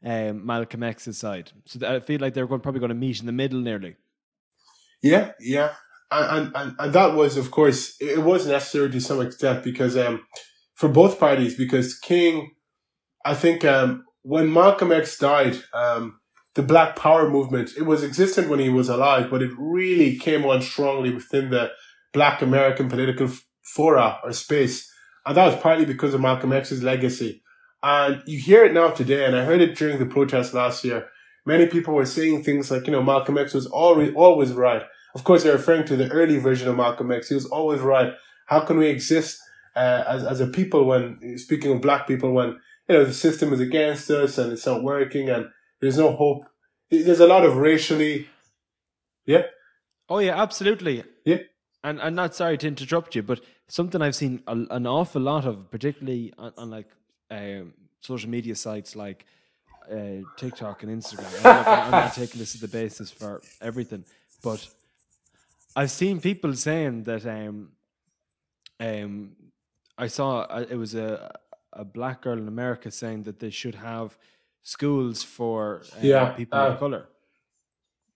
um, 0.04 0.44
Malcolm 0.44 0.82
X's 0.82 1.16
side. 1.16 1.52
So 1.64 1.86
I 1.86 2.00
feel 2.00 2.20
like 2.20 2.34
they're 2.34 2.46
going, 2.46 2.60
probably 2.60 2.80
going 2.80 2.90
to 2.90 2.94
meet 2.94 3.20
in 3.20 3.26
the 3.26 3.32
middle 3.32 3.60
nearly. 3.60 3.96
Yeah, 5.10 5.32
yeah. 5.40 5.72
And, 6.10 6.52
and, 6.54 6.74
and 6.78 6.92
that 6.92 7.14
was, 7.14 7.36
of 7.36 7.50
course, 7.50 7.96
it 8.00 8.22
was 8.22 8.46
necessary 8.46 8.90
to 8.90 9.00
some 9.00 9.20
extent 9.20 9.64
because, 9.64 9.96
um, 9.96 10.24
for 10.74 10.88
both 10.88 11.18
parties, 11.18 11.56
because 11.56 11.98
King, 11.98 12.50
I 13.24 13.34
think, 13.34 13.64
um, 13.64 14.04
when 14.22 14.52
Malcolm 14.52 14.92
X 14.92 15.18
died, 15.18 15.56
um, 15.72 16.20
the 16.54 16.62
Black 16.62 16.96
Power 16.96 17.28
movement, 17.28 17.70
it 17.76 17.82
was 17.82 18.02
existent 18.02 18.48
when 18.48 18.60
he 18.60 18.68
was 18.68 18.88
alive, 18.88 19.30
but 19.30 19.42
it 19.42 19.50
really 19.58 20.16
came 20.16 20.44
on 20.44 20.62
strongly 20.62 21.12
within 21.12 21.50
the 21.50 21.70
Black 22.12 22.40
American 22.42 22.88
political 22.88 23.28
fora 23.74 24.18
or 24.24 24.32
space. 24.32 24.90
And 25.24 25.36
that 25.36 25.46
was 25.46 25.60
partly 25.60 25.84
because 25.84 26.14
of 26.14 26.20
Malcolm 26.20 26.52
X's 26.52 26.82
legacy. 26.82 27.42
And 27.82 28.22
you 28.26 28.38
hear 28.38 28.64
it 28.64 28.72
now 28.72 28.90
today, 28.90 29.24
and 29.26 29.36
I 29.36 29.44
heard 29.44 29.60
it 29.60 29.76
during 29.76 29.98
the 29.98 30.06
protest 30.06 30.54
last 30.54 30.84
year. 30.84 31.08
Many 31.44 31.66
people 31.66 31.94
were 31.94 32.06
saying 32.06 32.42
things 32.42 32.70
like, 32.70 32.86
you 32.86 32.92
know, 32.92 33.02
Malcolm 33.02 33.38
X 33.38 33.54
was 33.54 33.66
always, 33.66 34.12
always 34.14 34.52
right. 34.52 34.82
Of 35.16 35.24
course, 35.24 35.44
they're 35.44 35.56
referring 35.56 35.86
to 35.86 35.96
the 35.96 36.10
early 36.10 36.38
version 36.38 36.68
of 36.68 36.76
Malcolm 36.76 37.10
X. 37.10 37.30
He 37.30 37.34
was 37.34 37.46
always 37.46 37.80
right. 37.80 38.12
How 38.48 38.60
can 38.60 38.76
we 38.76 38.88
exist 38.88 39.40
uh, 39.74 40.04
as, 40.06 40.24
as 40.24 40.40
a 40.40 40.46
people 40.46 40.84
when, 40.84 41.38
speaking 41.38 41.72
of 41.72 41.80
black 41.80 42.06
people, 42.06 42.32
when, 42.32 42.60
you 42.86 42.96
know, 42.96 43.04
the 43.06 43.14
system 43.14 43.50
is 43.54 43.60
against 43.60 44.10
us 44.10 44.36
and 44.36 44.52
it's 44.52 44.66
not 44.66 44.82
working 44.82 45.30
and 45.30 45.48
there's 45.80 45.96
no 45.96 46.14
hope. 46.14 46.44
There's 46.90 47.20
a 47.20 47.26
lot 47.26 47.46
of 47.46 47.56
racially, 47.56 48.28
yeah. 49.24 49.44
Oh 50.10 50.18
yeah, 50.18 50.38
absolutely. 50.38 51.02
Yeah. 51.24 51.38
And 51.82 51.98
I'm 52.02 52.14
not 52.14 52.34
sorry 52.34 52.58
to 52.58 52.68
interrupt 52.68 53.16
you, 53.16 53.22
but 53.22 53.40
something 53.68 54.02
I've 54.02 54.14
seen 54.14 54.42
a, 54.46 54.52
an 54.70 54.86
awful 54.86 55.22
lot 55.22 55.46
of, 55.46 55.70
particularly 55.70 56.34
on, 56.36 56.52
on 56.58 56.70
like 56.70 56.88
um, 57.30 57.72
social 58.02 58.28
media 58.28 58.54
sites 58.54 58.94
like 58.94 59.24
uh, 59.90 60.20
TikTok 60.36 60.82
and 60.82 61.02
Instagram. 61.02 61.34
I'm 61.38 61.42
not, 61.42 61.66
I'm 61.66 61.90
not 61.90 62.14
taking 62.14 62.38
this 62.38 62.54
as 62.54 62.60
the 62.60 62.68
basis 62.68 63.10
for 63.10 63.40
everything, 63.62 64.04
but 64.42 64.68
I've 65.78 65.90
seen 65.90 66.20
people 66.20 66.54
saying 66.54 67.04
that 67.04 67.26
um, 67.26 67.72
um, 68.80 69.36
I 69.98 70.06
saw 70.06 70.40
uh, 70.40 70.64
it 70.68 70.76
was 70.76 70.94
a 70.94 71.38
a 71.72 71.84
black 71.84 72.22
girl 72.22 72.38
in 72.38 72.48
America 72.48 72.90
saying 72.90 73.24
that 73.24 73.38
they 73.38 73.50
should 73.50 73.74
have 73.74 74.16
schools 74.62 75.22
for 75.22 75.82
uh, 75.94 75.98
Yeah, 76.00 76.30
people 76.30 76.58
uh, 76.58 76.68
of 76.70 76.78
color, 76.78 77.06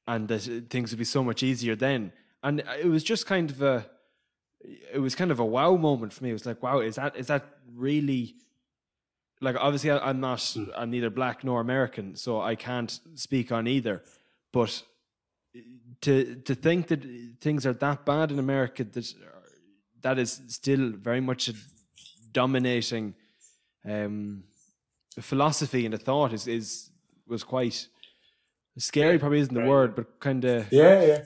and 0.09 0.27
that 0.29 0.49
uh, 0.49 0.61
things 0.71 0.91
would 0.91 0.99
be 0.99 1.05
so 1.05 1.23
much 1.23 1.43
easier 1.43 1.77
then. 1.77 2.13
And 2.43 2.61
it 2.81 2.87
was 2.87 3.05
just 3.05 3.27
kind 3.27 3.51
of 3.51 3.61
a, 3.61 3.87
it 4.95 4.99
was 4.99 5.15
kind 5.15 5.31
of 5.31 5.39
a 5.39 5.45
wow 5.45 5.77
moment 5.77 6.15
for 6.15 6.25
me. 6.25 6.31
It 6.31 6.33
was 6.33 6.47
like, 6.47 6.63
wow, 6.63 6.81
is 6.81 6.97
that 6.97 7.15
is 7.17 7.27
that 7.27 7.45
really? 7.75 8.37
Like 9.43 9.57
obviously, 9.57 9.91
I, 9.91 9.99
I'm 9.99 10.21
not. 10.21 10.57
I'm 10.77 10.91
neither 10.91 11.11
black 11.11 11.45
nor 11.45 11.61
American, 11.61 12.17
so 12.17 12.41
I 12.41 12.55
can't 12.55 12.99
speak 13.15 13.53
on 13.53 13.67
either. 13.67 14.03
But 14.53 14.83
to 16.03 16.37
to 16.37 16.55
think 16.55 16.89
that 16.89 17.05
things 17.41 17.67
are 17.67 17.73
that 17.75 18.05
bad 18.05 18.31
in 18.31 18.39
America 18.39 18.85
that 18.85 19.15
that 20.03 20.19
is 20.19 20.41
still 20.49 20.93
very 20.93 21.21
much 21.21 21.49
a 21.49 21.55
dominating 22.33 23.15
um, 23.85 24.45
philosophy 25.21 25.85
and 25.85 25.95
a 25.95 25.99
thought 25.99 26.33
is 26.33 26.47
is 26.47 26.91
was 27.27 27.45
quite 27.45 27.87
scary. 28.79 29.19
Probably 29.19 29.41
isn't 29.41 29.55
the 29.55 29.69
word, 29.69 29.95
but 29.95 30.21
kind 30.21 30.45
of 30.45 30.73
Yeah, 30.73 31.03
yeah. 31.03 31.25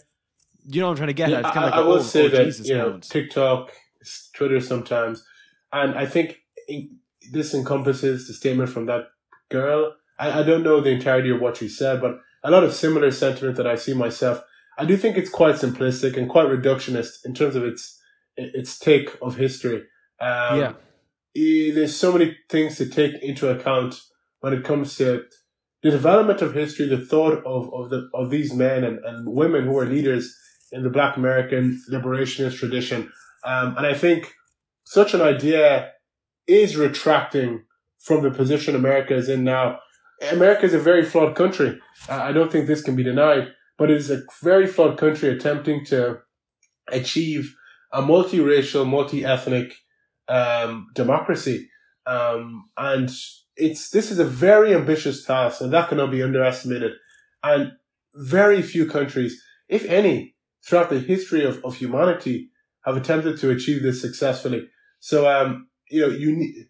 you 0.66 0.80
know 0.80 0.86
what 0.86 0.92
I'm 0.92 0.96
trying 0.96 1.08
to 1.08 1.14
get 1.14 1.30
Yeah, 1.30 1.36
at. 1.36 1.40
It's 1.40 1.50
I, 1.50 1.54
kind 1.54 1.74
I 1.74 1.78
like 1.78 1.86
will 1.86 1.94
oh, 1.94 2.02
say 2.02 2.26
oh, 2.26 2.28
that 2.28 2.44
Jesus 2.44 2.68
you 2.68 2.76
know. 2.76 2.98
TikTok, 2.98 3.72
Twitter 4.34 4.60
sometimes, 4.60 5.24
and 5.72 5.94
I 5.94 6.06
think 6.06 6.38
this 7.32 7.54
encompasses 7.54 8.26
the 8.26 8.34
statement 8.34 8.70
from 8.70 8.86
that 8.86 9.04
girl. 9.50 9.94
I, 10.18 10.40
I 10.40 10.42
don't 10.42 10.62
know 10.62 10.80
the 10.80 10.90
entirety 10.90 11.30
of 11.30 11.40
what 11.40 11.56
she 11.56 11.68
said, 11.68 12.00
but 12.00 12.18
a 12.42 12.50
lot 12.50 12.64
of 12.64 12.74
similar 12.74 13.10
sentiment 13.10 13.56
that 13.56 13.66
I 13.66 13.76
see 13.76 13.94
myself. 13.94 14.42
I 14.78 14.84
do 14.84 14.96
think 14.96 15.16
it's 15.16 15.30
quite 15.30 15.56
simplistic 15.56 16.16
and 16.16 16.28
quite 16.28 16.46
reductionist 16.46 17.24
in 17.24 17.34
terms 17.34 17.56
of 17.56 17.64
its 17.64 18.00
its 18.36 18.78
take 18.78 19.16
of 19.22 19.36
history. 19.36 19.84
Um, 20.20 20.60
yeah, 20.60 20.72
there's 21.34 21.96
so 21.96 22.12
many 22.12 22.36
things 22.48 22.76
to 22.76 22.86
take 22.88 23.22
into 23.22 23.48
account 23.48 24.00
when 24.40 24.52
it 24.52 24.64
comes 24.64 24.96
to 24.96 25.24
the 25.82 25.90
development 25.90 26.42
of 26.42 26.54
history, 26.54 26.86
the 26.86 26.98
thought 26.98 27.44
of, 27.44 27.72
of 27.72 27.90
the 27.90 28.08
of 28.14 28.30
these 28.30 28.52
men 28.54 28.84
and, 28.84 28.98
and 29.04 29.28
women 29.28 29.64
who 29.64 29.78
are 29.78 29.86
leaders 29.86 30.34
in 30.72 30.82
the 30.82 30.90
Black 30.90 31.16
American 31.16 31.80
liberationist 31.90 32.58
tradition. 32.58 33.12
Um, 33.44 33.76
and 33.76 33.86
I 33.86 33.94
think 33.94 34.32
such 34.84 35.14
an 35.14 35.20
idea 35.20 35.92
is 36.46 36.76
retracting 36.76 37.64
from 37.98 38.22
the 38.22 38.30
position 38.30 38.74
America 38.74 39.14
is 39.14 39.28
in 39.28 39.44
now. 39.44 39.78
America 40.30 40.64
is 40.64 40.74
a 40.74 40.78
very 40.78 41.04
flawed 41.04 41.34
country. 41.36 41.78
I 42.08 42.32
don't 42.32 42.50
think 42.50 42.66
this 42.66 42.82
can 42.82 42.96
be 42.96 43.02
denied, 43.02 43.48
but 43.78 43.90
it 43.90 43.96
is 43.96 44.10
a 44.10 44.22
very 44.42 44.66
flawed 44.66 44.98
country 44.98 45.28
attempting 45.28 45.84
to 45.86 46.18
achieve 46.88 47.54
a 47.92 48.02
multiracial, 48.02 48.86
multi-ethnic 48.86 49.74
um, 50.28 50.86
democracy. 50.94 51.68
Um, 52.06 52.64
and 52.76 53.10
it's 53.56 53.90
this 53.90 54.10
is 54.10 54.18
a 54.18 54.24
very 54.24 54.74
ambitious 54.74 55.24
task, 55.24 55.60
and 55.60 55.72
that 55.72 55.88
cannot 55.88 56.10
be 56.10 56.22
underestimated. 56.22 56.92
And 57.42 57.72
very 58.14 58.62
few 58.62 58.86
countries, 58.86 59.42
if 59.68 59.84
any, 59.86 60.34
throughout 60.66 60.90
the 60.90 61.00
history 61.00 61.44
of, 61.44 61.64
of 61.64 61.76
humanity, 61.76 62.50
have 62.84 62.96
attempted 62.96 63.38
to 63.38 63.50
achieve 63.50 63.82
this 63.82 64.00
successfully. 64.00 64.68
So, 65.00 65.28
um, 65.28 65.68
you 65.90 66.00
know, 66.02 66.08
you 66.08 66.36
need, 66.36 66.66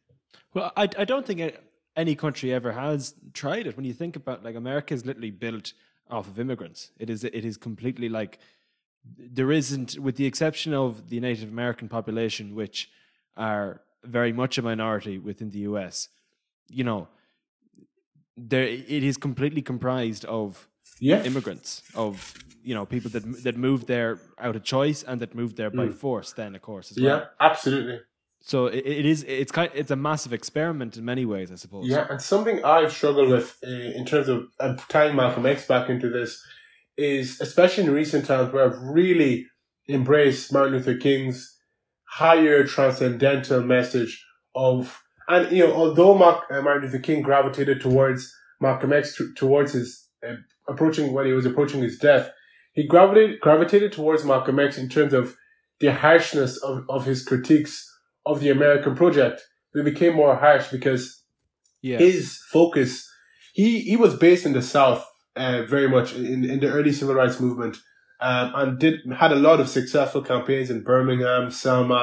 Well, 0.54 0.72
I, 0.76 0.88
I 0.98 1.04
don't 1.04 1.26
think 1.26 1.56
any 1.96 2.14
country 2.14 2.52
ever 2.52 2.72
has 2.72 3.14
tried 3.32 3.66
it. 3.66 3.76
When 3.76 3.84
you 3.84 3.92
think 3.92 4.16
about 4.16 4.44
like 4.44 4.56
America 4.56 4.94
is 4.94 5.04
literally 5.04 5.30
built 5.30 5.72
off 6.10 6.28
of 6.28 6.38
immigrants. 6.38 6.90
It 6.98 7.10
is 7.10 7.24
it 7.24 7.44
is 7.44 7.56
completely 7.56 8.08
like 8.08 8.38
there 9.18 9.52
isn't, 9.52 9.98
with 9.98 10.16
the 10.16 10.26
exception 10.26 10.72
of 10.72 11.10
the 11.10 11.20
Native 11.20 11.48
American 11.50 11.88
population, 11.88 12.54
which 12.54 12.90
are 13.36 13.82
very 14.02 14.32
much 14.32 14.58
a 14.58 14.62
minority 14.62 15.18
within 15.18 15.50
the 15.50 15.60
U.S. 15.60 16.08
You 16.68 16.84
know, 16.84 17.08
there 18.36 18.64
it 18.64 19.04
is 19.04 19.16
completely 19.16 19.62
comprised 19.62 20.24
of 20.24 20.68
yeah, 21.00 21.22
immigrants 21.22 21.82
of 21.94 22.34
you 22.62 22.74
know 22.74 22.86
people 22.86 23.10
that 23.10 23.42
that 23.42 23.56
moved 23.56 23.86
there 23.86 24.18
out 24.38 24.56
of 24.56 24.64
choice 24.64 25.02
and 25.02 25.20
that 25.20 25.34
moved 25.34 25.56
there 25.56 25.70
by 25.70 25.86
mm. 25.86 25.94
force. 25.94 26.32
Then 26.32 26.54
of 26.54 26.62
course 26.62 26.90
as 26.90 26.98
well. 26.98 27.18
yeah, 27.18 27.24
absolutely. 27.40 28.00
So 28.46 28.66
it, 28.66 28.84
it 28.84 29.06
is 29.06 29.24
it's 29.26 29.50
kind 29.50 29.70
it's 29.74 29.90
a 29.90 29.96
massive 29.96 30.34
experiment 30.34 30.98
in 30.98 31.04
many 31.04 31.24
ways, 31.24 31.50
I 31.50 31.54
suppose. 31.54 31.88
Yeah, 31.88 32.06
and 32.10 32.20
something 32.20 32.62
I've 32.62 32.92
struggled 32.92 33.30
with 33.30 33.56
uh, 33.66 33.70
in 33.70 34.04
terms 34.04 34.28
of 34.28 34.44
uh, 34.60 34.76
tying 34.90 35.16
Malcolm 35.16 35.46
X 35.46 35.66
back 35.66 35.88
into 35.88 36.10
this 36.10 36.44
is, 36.98 37.40
especially 37.40 37.84
in 37.84 37.90
recent 37.90 38.26
times, 38.26 38.52
where 38.52 38.66
I've 38.66 38.78
really 38.82 39.46
embraced 39.88 40.52
Martin 40.52 40.74
Luther 40.74 40.94
King's 40.94 41.58
higher 42.04 42.64
transcendental 42.64 43.62
message 43.62 44.22
of, 44.54 45.02
and 45.26 45.50
you 45.50 45.66
know, 45.66 45.72
although 45.72 46.14
Mark, 46.14 46.44
uh, 46.50 46.60
Martin 46.60 46.82
Luther 46.82 46.98
King 46.98 47.22
gravitated 47.22 47.80
towards 47.80 48.30
Malcolm 48.60 48.92
X 48.92 49.16
t- 49.16 49.32
towards 49.34 49.72
his 49.72 50.06
uh, 50.22 50.34
approaching 50.68 51.14
when 51.14 51.24
he 51.24 51.32
was 51.32 51.46
approaching 51.46 51.80
his 51.80 51.98
death, 51.98 52.30
he 52.74 52.86
gravitated 52.86 53.40
gravitated 53.40 53.90
towards 53.90 54.22
Malcolm 54.22 54.60
X 54.60 54.76
in 54.76 54.90
terms 54.90 55.14
of 55.14 55.34
the 55.80 55.92
harshness 55.92 56.58
of, 56.58 56.84
of 56.90 57.06
his 57.06 57.24
critiques 57.24 57.90
of 58.26 58.40
the 58.40 58.50
American 58.50 58.94
project. 58.94 59.42
They 59.74 59.82
became 59.82 60.14
more 60.14 60.36
harsh 60.36 60.68
because 60.70 61.22
Yeah. 61.82 61.98
his 61.98 62.38
focus 62.50 62.90
he 63.52 63.80
he 63.80 63.96
was 63.96 64.14
based 64.16 64.46
in 64.46 64.52
the 64.54 64.62
south 64.62 65.02
uh, 65.36 65.62
very 65.74 65.88
much 65.88 66.14
in, 66.14 66.44
in 66.52 66.58
the 66.60 66.70
early 66.76 66.92
civil 66.92 67.14
rights 67.14 67.38
movement 67.40 67.76
um, 68.20 68.52
and 68.54 68.78
did 68.78 68.94
had 69.20 69.32
a 69.32 69.42
lot 69.48 69.60
of 69.60 69.68
successful 69.68 70.22
campaigns 70.22 70.70
in 70.70 70.82
birmingham 70.90 71.50
selma 71.50 72.02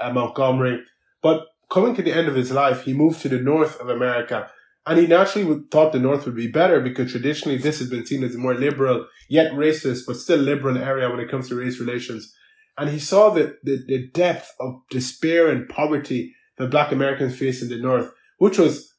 uh, 0.00 0.12
montgomery 0.12 0.76
but 1.22 1.38
coming 1.70 1.94
to 1.94 2.02
the 2.02 2.12
end 2.12 2.28
of 2.28 2.34
his 2.34 2.50
life 2.62 2.78
he 2.84 2.92
moved 2.92 3.20
to 3.22 3.28
the 3.30 3.38
north 3.52 3.74
of 3.80 3.88
america 3.88 4.38
and 4.84 4.98
he 4.98 5.06
naturally 5.06 5.46
would, 5.48 5.70
thought 5.70 5.92
the 5.92 5.98
north 6.08 6.24
would 6.26 6.36
be 6.36 6.48
better 6.60 6.78
because 6.80 7.10
traditionally 7.10 7.56
this 7.58 7.78
has 7.78 7.88
been 7.88 8.04
seen 8.04 8.22
as 8.24 8.34
a 8.34 8.38
more 8.38 8.54
liberal 8.54 9.06
yet 9.28 9.52
racist 9.52 10.00
but 10.06 10.16
still 10.16 10.38
liberal 10.52 10.76
area 10.76 11.08
when 11.08 11.20
it 11.20 11.30
comes 11.30 11.48
to 11.48 11.54
race 11.54 11.78
relations 11.80 12.34
and 12.78 12.90
he 12.90 12.98
saw 12.98 13.30
the, 13.30 13.56
the, 13.62 13.84
the 13.86 14.08
depth 14.12 14.52
of 14.58 14.80
despair 14.90 15.48
and 15.48 15.68
poverty 15.68 16.34
that 16.58 16.70
black 16.70 16.92
americans 16.92 17.36
face 17.36 17.62
in 17.62 17.68
the 17.68 17.78
north 17.78 18.10
which 18.42 18.58
was 18.58 18.92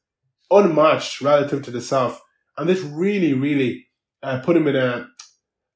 unmatched 0.50 1.20
relative 1.20 1.64
to 1.64 1.72
the 1.72 1.82
South. 1.82 2.22
And 2.58 2.70
this 2.70 2.80
really, 2.80 3.34
really 3.34 3.88
uh, 4.22 4.40
put 4.40 4.56
him 4.56 4.68
in 4.68 4.78
a, 4.78 5.08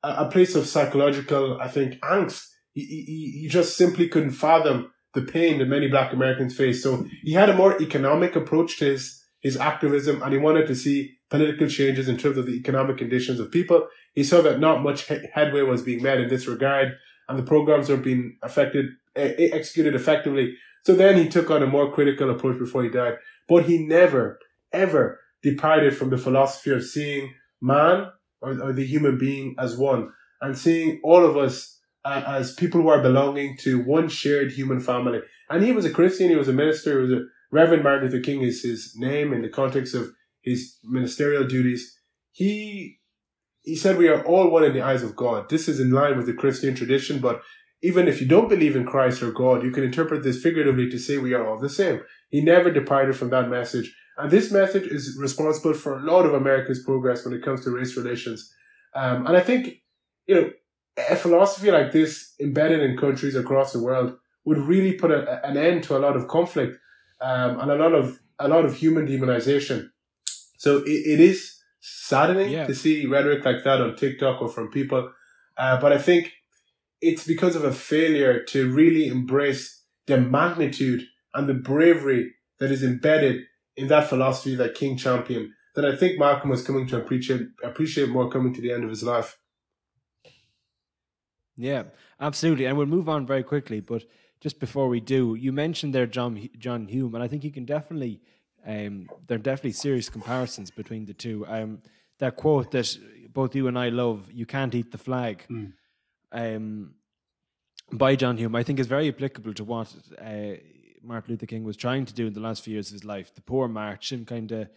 a 0.03 0.07
a 0.09 0.31
place 0.31 0.55
of 0.55 0.67
psychological, 0.67 1.59
I 1.59 1.67
think, 1.67 1.99
angst. 2.01 2.45
He, 2.71 2.85
he, 2.85 3.39
he 3.41 3.47
just 3.49 3.75
simply 3.75 4.07
couldn't 4.07 4.31
fathom 4.31 4.91
the 5.13 5.23
pain 5.23 5.59
that 5.59 5.67
many 5.67 5.89
black 5.89 6.13
Americans 6.13 6.55
face. 6.55 6.81
So 6.81 7.07
he 7.23 7.33
had 7.33 7.49
a 7.49 7.55
more 7.57 7.81
economic 7.81 8.37
approach 8.37 8.77
to 8.79 8.85
his, 8.85 9.21
his 9.41 9.57
activism 9.57 10.21
and 10.21 10.31
he 10.31 10.39
wanted 10.39 10.67
to 10.67 10.75
see 10.75 11.17
political 11.29 11.67
changes 11.67 12.07
in 12.07 12.17
terms 12.17 12.37
of 12.37 12.45
the 12.45 12.53
economic 12.53 12.97
conditions 12.97 13.39
of 13.39 13.51
people. 13.51 13.87
He 14.13 14.23
saw 14.23 14.41
that 14.43 14.59
not 14.61 14.83
much 14.83 15.07
headway 15.33 15.61
was 15.61 15.81
being 15.81 16.03
made 16.03 16.21
in 16.21 16.29
this 16.29 16.47
regard 16.47 16.93
and 17.27 17.37
the 17.37 17.43
programs 17.43 17.89
were 17.89 17.97
being 17.97 18.37
affected, 18.41 18.87
executed 19.15 19.95
effectively. 19.95 20.55
So 20.83 20.95
then 20.95 21.17
he 21.17 21.27
took 21.27 21.49
on 21.51 21.63
a 21.63 21.67
more 21.67 21.91
critical 21.91 22.29
approach 22.29 22.59
before 22.59 22.83
he 22.83 22.89
died. 22.89 23.15
But 23.47 23.65
he 23.65 23.85
never, 23.85 24.39
ever 24.71 25.19
departed 25.43 25.95
from 25.95 26.09
the 26.09 26.17
philosophy 26.17 26.71
of 26.71 26.83
seeing 26.83 27.33
man 27.61 28.07
or, 28.41 28.61
or 28.61 28.73
the 28.73 28.85
human 28.85 29.17
being 29.17 29.55
as 29.57 29.77
one 29.77 30.11
and 30.41 30.57
seeing 30.57 30.99
all 31.03 31.25
of 31.25 31.37
us 31.37 31.79
uh, 32.05 32.23
as 32.25 32.53
people 32.53 32.81
who 32.81 32.87
are 32.87 33.01
belonging 33.01 33.57
to 33.57 33.83
one 33.83 34.07
shared 34.07 34.51
human 34.51 34.79
family. 34.79 35.19
And 35.49 35.63
he 35.63 35.71
was 35.71 35.85
a 35.85 35.89
Christian, 35.89 36.29
he 36.29 36.35
was 36.35 36.47
a 36.47 36.53
minister, 36.53 37.01
he 37.01 37.11
was 37.11 37.11
a 37.11 37.25
Reverend 37.51 37.83
Martin 37.83 38.09
Luther 38.09 38.23
King 38.23 38.41
is 38.41 38.61
his 38.61 38.93
name 38.97 39.31
in 39.33 39.41
the 39.41 39.49
context 39.49 39.95
of 39.95 40.11
his 40.41 40.77
ministerial 40.83 41.45
duties. 41.45 41.97
He 42.31 42.96
he 43.67 43.75
said 43.75 43.97
we 43.97 44.07
are 44.07 44.23
all 44.23 44.49
one 44.49 44.63
in 44.63 44.71
the 44.71 44.81
eyes 44.81 45.03
of 45.03 45.13
God. 45.13 45.49
This 45.49 45.67
is 45.67 45.81
in 45.81 45.91
line 45.91 46.15
with 46.15 46.25
the 46.25 46.33
Christian 46.33 46.73
tradition, 46.73 47.19
but 47.19 47.41
even 47.81 48.07
if 48.07 48.21
you 48.21 48.27
don't 48.27 48.47
believe 48.47 48.77
in 48.77 48.85
Christ 48.85 49.21
or 49.21 49.31
God, 49.31 49.61
you 49.61 49.71
can 49.71 49.83
interpret 49.83 50.23
this 50.23 50.41
figuratively 50.41 50.89
to 50.89 50.97
say 50.97 51.17
we 51.17 51.33
are 51.33 51.45
all 51.45 51.59
the 51.59 51.67
same. 51.67 51.99
He 52.29 52.39
never 52.39 52.71
departed 52.71 53.17
from 53.17 53.29
that 53.31 53.49
message. 53.49 53.93
And 54.17 54.31
this 54.31 54.53
message 54.53 54.87
is 54.87 55.17
responsible 55.19 55.73
for 55.73 55.99
a 55.99 56.01
lot 56.01 56.25
of 56.25 56.33
America's 56.33 56.81
progress 56.81 57.25
when 57.25 57.33
it 57.33 57.43
comes 57.43 57.65
to 57.65 57.71
race 57.71 57.97
relations. 57.97 58.49
Um, 58.95 59.27
and 59.27 59.35
I 59.35 59.41
think, 59.41 59.81
you 60.27 60.35
know, 60.35 60.49
a 61.09 61.17
philosophy 61.17 61.69
like 61.69 61.91
this 61.91 62.35
embedded 62.39 62.79
in 62.79 62.95
countries 62.95 63.35
across 63.35 63.73
the 63.73 63.83
world 63.83 64.15
would 64.45 64.59
really 64.59 64.93
put 64.93 65.11
a, 65.11 65.45
an 65.45 65.57
end 65.57 65.83
to 65.83 65.97
a 65.97 65.99
lot 65.99 66.15
of 66.15 66.29
conflict 66.29 66.77
um, 67.19 67.59
and 67.59 67.69
a 67.69 67.75
lot 67.75 67.93
of 67.93 68.17
a 68.39 68.47
lot 68.47 68.63
of 68.63 68.75
human 68.75 69.05
demonization. 69.05 69.89
So 70.57 70.77
it, 70.77 71.03
it 71.13 71.19
is 71.19 71.56
saddening 71.87 72.51
Yeah. 72.51 72.67
to 72.67 72.75
see 72.75 73.05
rhetoric 73.05 73.45
like 73.45 73.63
that 73.63 73.81
on 73.81 73.95
TikTok 73.95 74.41
or 74.41 74.49
from 74.49 74.69
people, 74.71 75.11
uh, 75.57 75.79
but 75.79 75.91
I 75.91 75.97
think 75.97 76.33
it's 77.01 77.25
because 77.25 77.55
of 77.55 77.63
a 77.63 77.71
failure 77.73 78.43
to 78.43 78.71
really 78.71 79.07
embrace 79.07 79.83
the 80.07 80.17
magnitude 80.19 81.03
and 81.33 81.47
the 81.47 81.53
bravery 81.53 82.33
that 82.59 82.71
is 82.71 82.83
embedded 82.83 83.43
in 83.75 83.87
that 83.87 84.09
philosophy 84.09 84.55
that 84.55 84.73
King 84.75 84.97
championed. 84.97 85.49
That 85.75 85.85
I 85.85 85.95
think 85.95 86.17
Malcolm 86.17 86.49
was 86.49 86.63
coming 86.65 86.87
to 86.87 86.97
appreciate 86.97 87.41
appreciate 87.63 88.09
more 88.09 88.29
coming 88.31 88.51
to 88.55 88.61
the 88.61 88.71
end 88.71 88.83
of 88.83 88.89
his 88.89 89.03
life. 89.03 89.37
Yeah, 91.55 91.83
absolutely. 92.19 92.65
And 92.65 92.77
we'll 92.77 92.87
move 92.87 93.09
on 93.09 93.25
very 93.27 93.43
quickly. 93.43 93.79
But 93.79 94.03
just 94.39 94.59
before 94.59 94.87
we 94.87 94.99
do, 94.99 95.35
you 95.35 95.51
mentioned 95.51 95.93
there 95.93 96.07
John 96.07 96.49
John 96.57 96.87
Hume, 96.87 97.15
and 97.15 97.23
I 97.23 97.27
think 97.27 97.43
you 97.43 97.51
can 97.51 97.65
definitely 97.65 98.21
um, 98.67 99.09
there 99.27 99.35
are 99.35 99.47
definitely 99.51 99.71
serious 99.71 100.09
comparisons 100.09 100.69
between 100.71 101.05
the 101.05 101.13
two. 101.13 101.45
Um, 101.47 101.81
that 102.19 102.35
quote 102.35 102.71
that 102.71 102.97
both 103.33 103.55
you 103.55 103.67
and 103.67 103.77
I 103.79 103.89
love, 103.89 104.29
"You 104.31 104.45
can't 104.45 104.75
eat 104.75 104.91
the 104.91 104.97
flag," 104.97 105.45
um, 106.31 106.93
by 107.91 108.15
John 108.15 108.37
Hume, 108.37 108.55
I 108.55 108.63
think 108.63 108.79
is 108.79 108.87
very 108.87 109.07
applicable 109.07 109.53
to 109.53 109.63
what 109.63 109.93
uh, 110.19 110.57
Martin 111.01 111.31
Luther 111.33 111.45
King 111.45 111.63
was 111.63 111.77
trying 111.77 112.05
to 112.05 112.13
do 112.13 112.27
in 112.27 112.33
the 112.33 112.41
last 112.41 112.63
few 112.63 112.73
years 112.73 112.89
of 112.89 112.93
his 112.93 113.05
life, 113.05 113.33
the 113.33 113.41
poor 113.41 113.67
march, 113.69 114.11
and 114.11 114.27
kind 114.27 114.51
of 114.51 114.67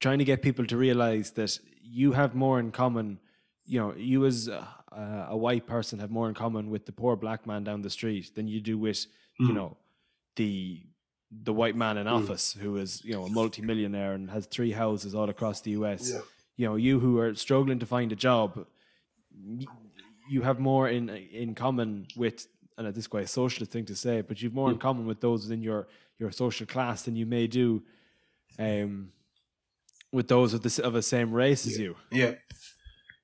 trying 0.00 0.18
to 0.18 0.24
get 0.24 0.42
people 0.42 0.66
to 0.66 0.76
realize 0.76 1.30
that 1.32 1.58
you 1.82 2.12
have 2.12 2.34
more 2.34 2.58
in 2.58 2.72
common. 2.72 3.18
You 3.64 3.80
know, 3.80 3.94
you 3.96 4.26
as 4.26 4.48
a, 4.48 4.66
a 5.30 5.36
white 5.36 5.66
person 5.66 5.98
have 6.00 6.10
more 6.10 6.28
in 6.28 6.34
common 6.34 6.70
with 6.70 6.86
the 6.86 6.92
poor 6.92 7.14
black 7.16 7.46
man 7.46 7.62
down 7.64 7.82
the 7.82 7.90
street 7.90 8.34
than 8.34 8.48
you 8.48 8.60
do 8.60 8.78
with, 8.78 9.06
you 9.38 9.52
know, 9.54 9.76
the 10.36 10.82
the 11.42 11.52
white 11.52 11.76
man 11.76 11.96
in 11.98 12.06
office 12.06 12.56
who 12.60 12.76
is 12.76 13.04
you 13.04 13.12
know 13.12 13.24
a 13.24 13.30
multimillionaire 13.30 14.12
and 14.12 14.30
has 14.30 14.46
three 14.46 14.72
houses 14.72 15.14
all 15.14 15.28
across 15.28 15.60
the 15.60 15.72
U.S. 15.72 16.10
Yeah. 16.12 16.20
You 16.56 16.66
know, 16.68 16.76
you 16.76 17.00
who 17.00 17.18
are 17.18 17.34
struggling 17.34 17.78
to 17.80 17.86
find 17.86 18.12
a 18.12 18.16
job, 18.16 18.66
you 20.28 20.42
have 20.42 20.58
more 20.58 20.88
in 20.88 21.10
in 21.10 21.54
common 21.54 22.06
with. 22.16 22.46
And 22.78 22.86
this 22.88 22.98
is 22.98 23.06
quite 23.06 23.24
a 23.24 23.28
socialist 23.28 23.72
thing 23.72 23.86
to 23.86 23.96
say, 23.96 24.20
but 24.20 24.42
you've 24.42 24.52
more 24.52 24.70
in 24.70 24.76
common 24.76 25.06
with 25.06 25.22
those 25.22 25.44
within 25.44 25.62
your 25.62 25.88
your 26.18 26.30
social 26.30 26.66
class 26.66 27.02
than 27.02 27.16
you 27.16 27.24
may 27.24 27.46
do, 27.46 27.82
um, 28.58 29.12
with 30.12 30.28
those 30.28 30.52
of 30.52 30.62
the 30.62 30.84
of 30.84 30.92
the 30.92 31.02
same 31.02 31.32
race 31.32 31.66
as 31.66 31.78
you. 31.78 31.96
Yeah. 32.10 32.34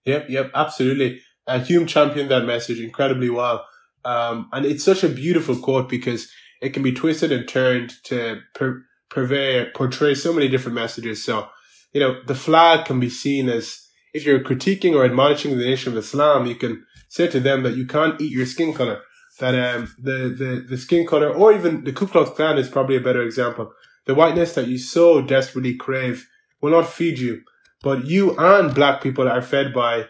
Yep, 0.04 0.30
yep, 0.30 0.50
absolutely. 0.54 1.20
Uh, 1.46 1.60
Hume 1.60 1.86
championed 1.86 2.30
that 2.30 2.44
message 2.44 2.80
incredibly 2.80 3.30
well. 3.30 3.66
Um, 4.04 4.48
and 4.52 4.66
it's 4.66 4.84
such 4.84 5.04
a 5.04 5.08
beautiful 5.08 5.56
quote 5.56 5.88
because 5.88 6.30
it 6.62 6.72
can 6.72 6.82
be 6.82 6.92
twisted 6.92 7.32
and 7.32 7.46
turned 7.46 7.92
to 8.04 8.40
per- 8.54 8.84
purvey, 9.10 9.70
portray 9.74 10.14
so 10.14 10.32
many 10.32 10.48
different 10.48 10.74
messages. 10.74 11.22
So, 11.22 11.48
you 11.92 12.00
know, 12.00 12.22
the 12.26 12.34
flag 12.34 12.86
can 12.86 13.00
be 13.00 13.10
seen 13.10 13.48
as 13.48 13.86
if 14.14 14.24
you're 14.24 14.40
critiquing 14.40 14.94
or 14.94 15.04
admonishing 15.04 15.58
the 15.58 15.64
nation 15.64 15.92
of 15.92 15.98
Islam, 15.98 16.46
you 16.46 16.54
can 16.54 16.84
say 17.08 17.26
to 17.28 17.40
them 17.40 17.62
that 17.64 17.76
you 17.76 17.86
can't 17.86 18.20
eat 18.20 18.32
your 18.32 18.46
skin 18.46 18.72
color. 18.72 19.00
That 19.40 19.54
um, 19.54 19.94
the, 19.98 20.34
the, 20.38 20.66
the 20.68 20.76
skin 20.78 21.06
color, 21.06 21.32
or 21.32 21.52
even 21.52 21.84
the 21.84 21.92
Ku 21.92 22.06
Klux 22.06 22.30
Klan 22.30 22.58
is 22.58 22.68
probably 22.68 22.96
a 22.96 23.00
better 23.00 23.22
example. 23.22 23.72
The 24.06 24.14
whiteness 24.14 24.54
that 24.54 24.68
you 24.68 24.78
so 24.78 25.22
desperately 25.22 25.74
crave 25.76 26.28
will 26.60 26.70
not 26.70 26.88
feed 26.88 27.18
you 27.18 27.42
but 27.82 28.06
you 28.06 28.36
and 28.38 28.74
black 28.74 29.02
people 29.02 29.28
are 29.28 29.42
fed 29.42 29.74
by 29.74 30.06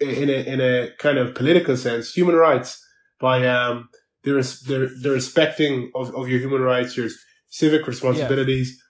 in 0.00 0.28
a 0.28 0.52
in 0.52 0.60
a 0.60 0.88
kind 0.98 1.18
of 1.18 1.34
political 1.34 1.76
sense 1.76 2.12
human 2.12 2.34
rights 2.34 2.84
by 3.20 3.46
um 3.46 3.88
the 4.24 4.34
res- 4.34 4.60
the, 4.60 4.94
the 5.02 5.10
respecting 5.10 5.90
of, 5.94 6.14
of 6.14 6.28
your 6.28 6.38
human 6.40 6.62
rights 6.62 6.96
your 6.96 7.08
civic 7.48 7.86
responsibilities 7.86 8.82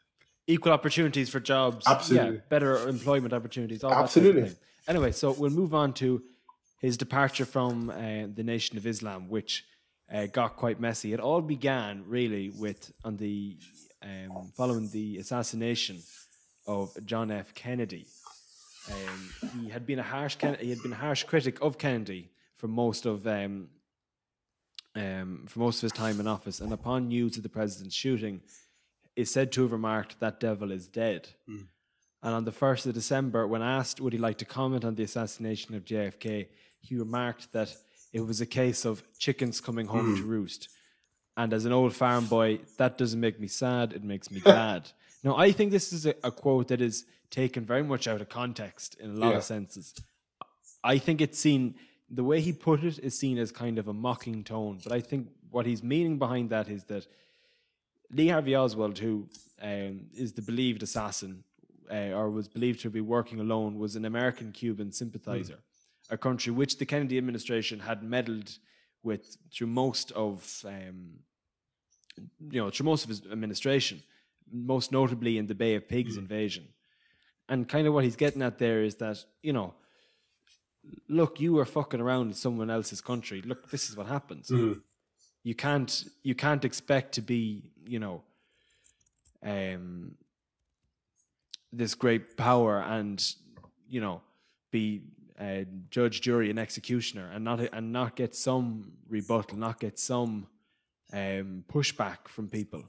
equal 0.46 0.72
opportunities 0.72 1.28
for 1.30 1.40
jobs, 1.40 1.86
Absolutely. 1.86 2.36
yeah, 2.36 2.40
better 2.48 2.88
employment 2.88 3.32
opportunities, 3.32 3.80
that 3.80 3.88
type 3.88 3.98
of 3.98 4.04
Absolutely. 4.04 4.52
Anyway, 4.88 5.12
so 5.12 5.32
we'll 5.32 5.50
move 5.50 5.74
on 5.74 5.92
to 5.94 6.22
his 6.78 6.96
departure 6.96 7.44
from 7.44 7.90
uh, 7.90 8.26
the 8.34 8.42
Nation 8.42 8.76
of 8.76 8.86
Islam, 8.86 9.28
which 9.28 9.64
uh, 10.12 10.26
got 10.26 10.56
quite 10.56 10.80
messy. 10.80 11.12
It 11.12 11.20
all 11.20 11.40
began 11.40 12.04
really 12.06 12.50
with 12.50 12.92
on 13.04 13.16
the 13.16 13.56
um, 14.02 14.50
following 14.56 14.90
the 14.90 15.18
assassination 15.18 16.02
of 16.66 16.94
John 17.06 17.30
F. 17.30 17.54
Kennedy. 17.54 18.06
Um, 18.90 19.30
he 19.60 19.68
had 19.68 19.86
been 19.86 20.00
a 20.00 20.02
harsh 20.02 20.36
he 20.58 20.70
had 20.70 20.82
been 20.82 20.92
a 20.92 20.96
harsh 20.96 21.22
critic 21.22 21.62
of 21.62 21.78
Kennedy 21.78 22.32
for 22.56 22.66
most 22.66 23.06
of 23.06 23.26
um, 23.28 23.68
um, 24.94 25.44
for 25.48 25.60
most 25.60 25.78
of 25.78 25.82
his 25.82 25.92
time 25.92 26.20
in 26.20 26.26
office, 26.26 26.60
and 26.60 26.72
upon 26.72 27.08
news 27.08 27.36
of 27.36 27.42
the 27.42 27.48
president's 27.48 27.94
shooting, 27.94 28.40
is 29.16 29.30
said 29.30 29.52
to 29.52 29.62
have 29.62 29.72
remarked, 29.72 30.20
That 30.20 30.40
devil 30.40 30.70
is 30.70 30.86
dead. 30.88 31.28
And 31.48 32.34
on 32.34 32.44
the 32.44 32.52
1st 32.52 32.86
of 32.86 32.94
December, 32.94 33.46
when 33.48 33.62
asked 33.62 34.00
would 34.00 34.12
he 34.12 34.18
like 34.18 34.38
to 34.38 34.44
comment 34.44 34.84
on 34.84 34.94
the 34.94 35.02
assassination 35.02 35.74
of 35.74 35.84
JFK, 35.84 36.46
he 36.80 36.96
remarked 36.96 37.52
that 37.52 37.74
it 38.12 38.20
was 38.20 38.40
a 38.40 38.46
case 38.46 38.84
of 38.84 39.02
chickens 39.18 39.60
coming 39.60 39.86
home 39.86 40.16
to 40.16 40.22
roost. 40.22 40.68
And 41.36 41.52
as 41.52 41.64
an 41.64 41.72
old 41.72 41.94
farm 41.96 42.26
boy, 42.26 42.60
that 42.76 42.96
doesn't 42.98 43.18
make 43.18 43.40
me 43.40 43.48
sad, 43.48 43.92
it 43.92 44.04
makes 44.04 44.30
me 44.30 44.38
glad. 44.48 44.90
now, 45.24 45.36
I 45.36 45.50
think 45.52 45.72
this 45.72 45.92
is 45.92 46.06
a, 46.06 46.14
a 46.22 46.30
quote 46.30 46.68
that 46.68 46.80
is 46.80 47.06
taken 47.30 47.64
very 47.64 47.82
much 47.82 48.06
out 48.06 48.20
of 48.20 48.28
context 48.28 48.94
in 49.00 49.10
a 49.10 49.14
lot 49.14 49.30
Yeah. 49.30 49.36
of 49.38 49.44
senses. 49.44 49.94
I 50.84 50.98
think 50.98 51.20
it's 51.20 51.38
seen, 51.38 51.74
the 52.12 52.22
way 52.22 52.40
he 52.40 52.52
put 52.52 52.84
it 52.84 52.98
is 52.98 53.18
seen 53.18 53.38
as 53.38 53.50
kind 53.50 53.78
of 53.78 53.88
a 53.88 53.92
mocking 53.92 54.44
tone. 54.44 54.78
But 54.84 54.92
I 54.92 55.00
think 55.00 55.28
what 55.50 55.64
he's 55.64 55.82
meaning 55.82 56.18
behind 56.18 56.50
that 56.50 56.68
is 56.68 56.84
that 56.84 57.06
Lee 58.10 58.28
Harvey 58.28 58.54
Oswald, 58.54 58.98
who 58.98 59.26
um, 59.62 60.02
is 60.14 60.32
the 60.34 60.42
believed 60.42 60.82
assassin 60.82 61.42
uh, 61.90 62.12
or 62.18 62.30
was 62.30 62.48
believed 62.48 62.80
to 62.80 62.90
be 62.90 63.00
working 63.00 63.40
alone, 63.40 63.78
was 63.78 63.96
an 63.96 64.04
American 64.04 64.52
Cuban 64.52 64.92
sympathizer, 64.92 65.58
a 66.10 66.18
country 66.18 66.52
which 66.52 66.76
the 66.76 66.84
Kennedy 66.84 67.16
administration 67.16 67.80
had 67.80 68.02
meddled 68.02 68.58
with 69.02 69.38
through 69.52 69.68
most 69.68 70.12
of, 70.12 70.62
um, 70.66 71.14
you 72.50 72.60
know, 72.60 72.68
through 72.68 72.86
most 72.86 73.04
of 73.04 73.08
his 73.08 73.22
administration, 73.32 74.02
most 74.52 74.92
notably 74.92 75.38
in 75.38 75.46
the 75.46 75.54
Bay 75.54 75.74
of 75.76 75.88
Pigs 75.88 76.18
invasion. 76.18 76.68
And 77.48 77.66
kind 77.66 77.86
of 77.86 77.94
what 77.94 78.04
he's 78.04 78.16
getting 78.16 78.42
at 78.42 78.58
there 78.58 78.82
is 78.82 78.96
that, 78.96 79.24
you 79.42 79.54
know, 79.54 79.74
look, 81.08 81.40
you 81.40 81.52
were 81.54 81.64
fucking 81.64 82.00
around 82.00 82.28
in 82.28 82.34
someone 82.34 82.70
else's 82.70 83.00
country. 83.00 83.42
Look, 83.42 83.70
this 83.70 83.88
is 83.90 83.96
what 83.96 84.06
happens. 84.06 84.50
You 85.44 85.54
can't 85.54 86.04
you 86.22 86.34
can't 86.34 86.64
expect 86.64 87.14
to 87.14 87.20
be 87.20 87.64
you 87.84 87.98
know 87.98 88.22
um 89.44 90.14
this 91.72 91.94
great 91.94 92.36
power 92.36 92.80
and 92.80 93.24
you 93.88 94.00
know 94.00 94.20
be 94.70 95.02
uh, 95.40 95.64
judge 95.90 96.20
jury 96.20 96.48
and 96.50 96.58
executioner 96.58 97.28
and 97.34 97.44
not 97.44 97.58
and 97.72 97.92
not 97.92 98.14
get 98.14 98.34
some 98.36 98.92
rebuttal 99.08 99.58
not 99.58 99.80
get 99.80 99.98
some 99.98 100.46
um 101.12 101.64
pushback 101.68 102.28
from 102.28 102.48
people. 102.48 102.84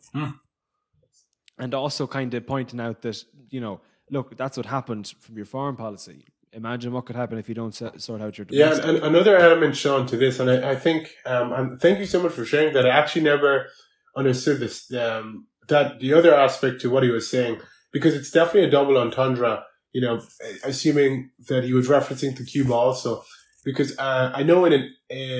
And 1.58 1.74
also 1.74 2.06
kind 2.08 2.34
of 2.34 2.46
pointing 2.46 2.80
out 2.80 3.02
that 3.02 3.24
you 3.50 3.62
know 3.62 3.82
look 4.12 4.38
that's 4.38 4.58
what 4.58 4.68
happened 4.68 5.14
from 5.20 5.38
your 5.38 5.46
foreign 5.46 5.76
policy 5.76 6.26
imagine 6.54 6.94
what 6.94 7.06
could 7.06 7.16
happen 7.16 7.38
if 7.38 7.50
you 7.50 7.56
don't 7.56 7.74
sort 7.74 8.22
out 8.22 8.38
your 8.38 8.48
yeah 8.50 8.70
domestic. 8.70 8.86
and, 8.86 8.98
and 8.98 9.06
another 9.06 9.38
element 9.38 9.76
sean 9.76 10.06
to 10.06 10.18
this 10.18 10.40
and 10.40 10.50
i, 10.50 10.72
I 10.72 10.76
think 10.76 11.16
um 11.26 11.52
and 11.54 11.82
thank 11.82 12.00
you 12.00 12.06
so 12.06 12.22
much 12.22 12.34
for 12.34 12.46
sharing 12.46 12.74
that 12.74 12.86
i 12.86 12.90
actually 12.90 13.24
never 13.24 13.68
understood 14.16 14.60
this 14.60 14.92
um 14.94 15.48
that 15.68 16.00
the 16.00 16.14
other 16.14 16.34
aspect 16.34 16.82
to 16.82 16.90
what 16.90 17.04
he 17.04 17.10
was 17.10 17.30
saying 17.30 17.60
because 17.92 18.14
it's 18.16 18.32
definitely 18.32 18.68
a 18.68 18.72
double 18.72 18.98
entendre 18.98 19.64
you 19.94 20.02
know 20.02 20.22
assuming 20.64 21.32
that 21.48 21.64
he 21.64 21.74
was 21.74 21.88
referencing 21.88 22.36
to 22.36 22.44
cuba 22.44 22.74
also 22.74 23.24
because 23.64 23.98
uh, 23.98 24.32
i 24.34 24.44
know 24.44 24.66
in 24.66 24.74
an 24.74 24.94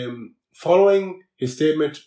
um 0.06 0.36
following 0.54 1.22
his 1.38 1.56
statement 1.56 2.00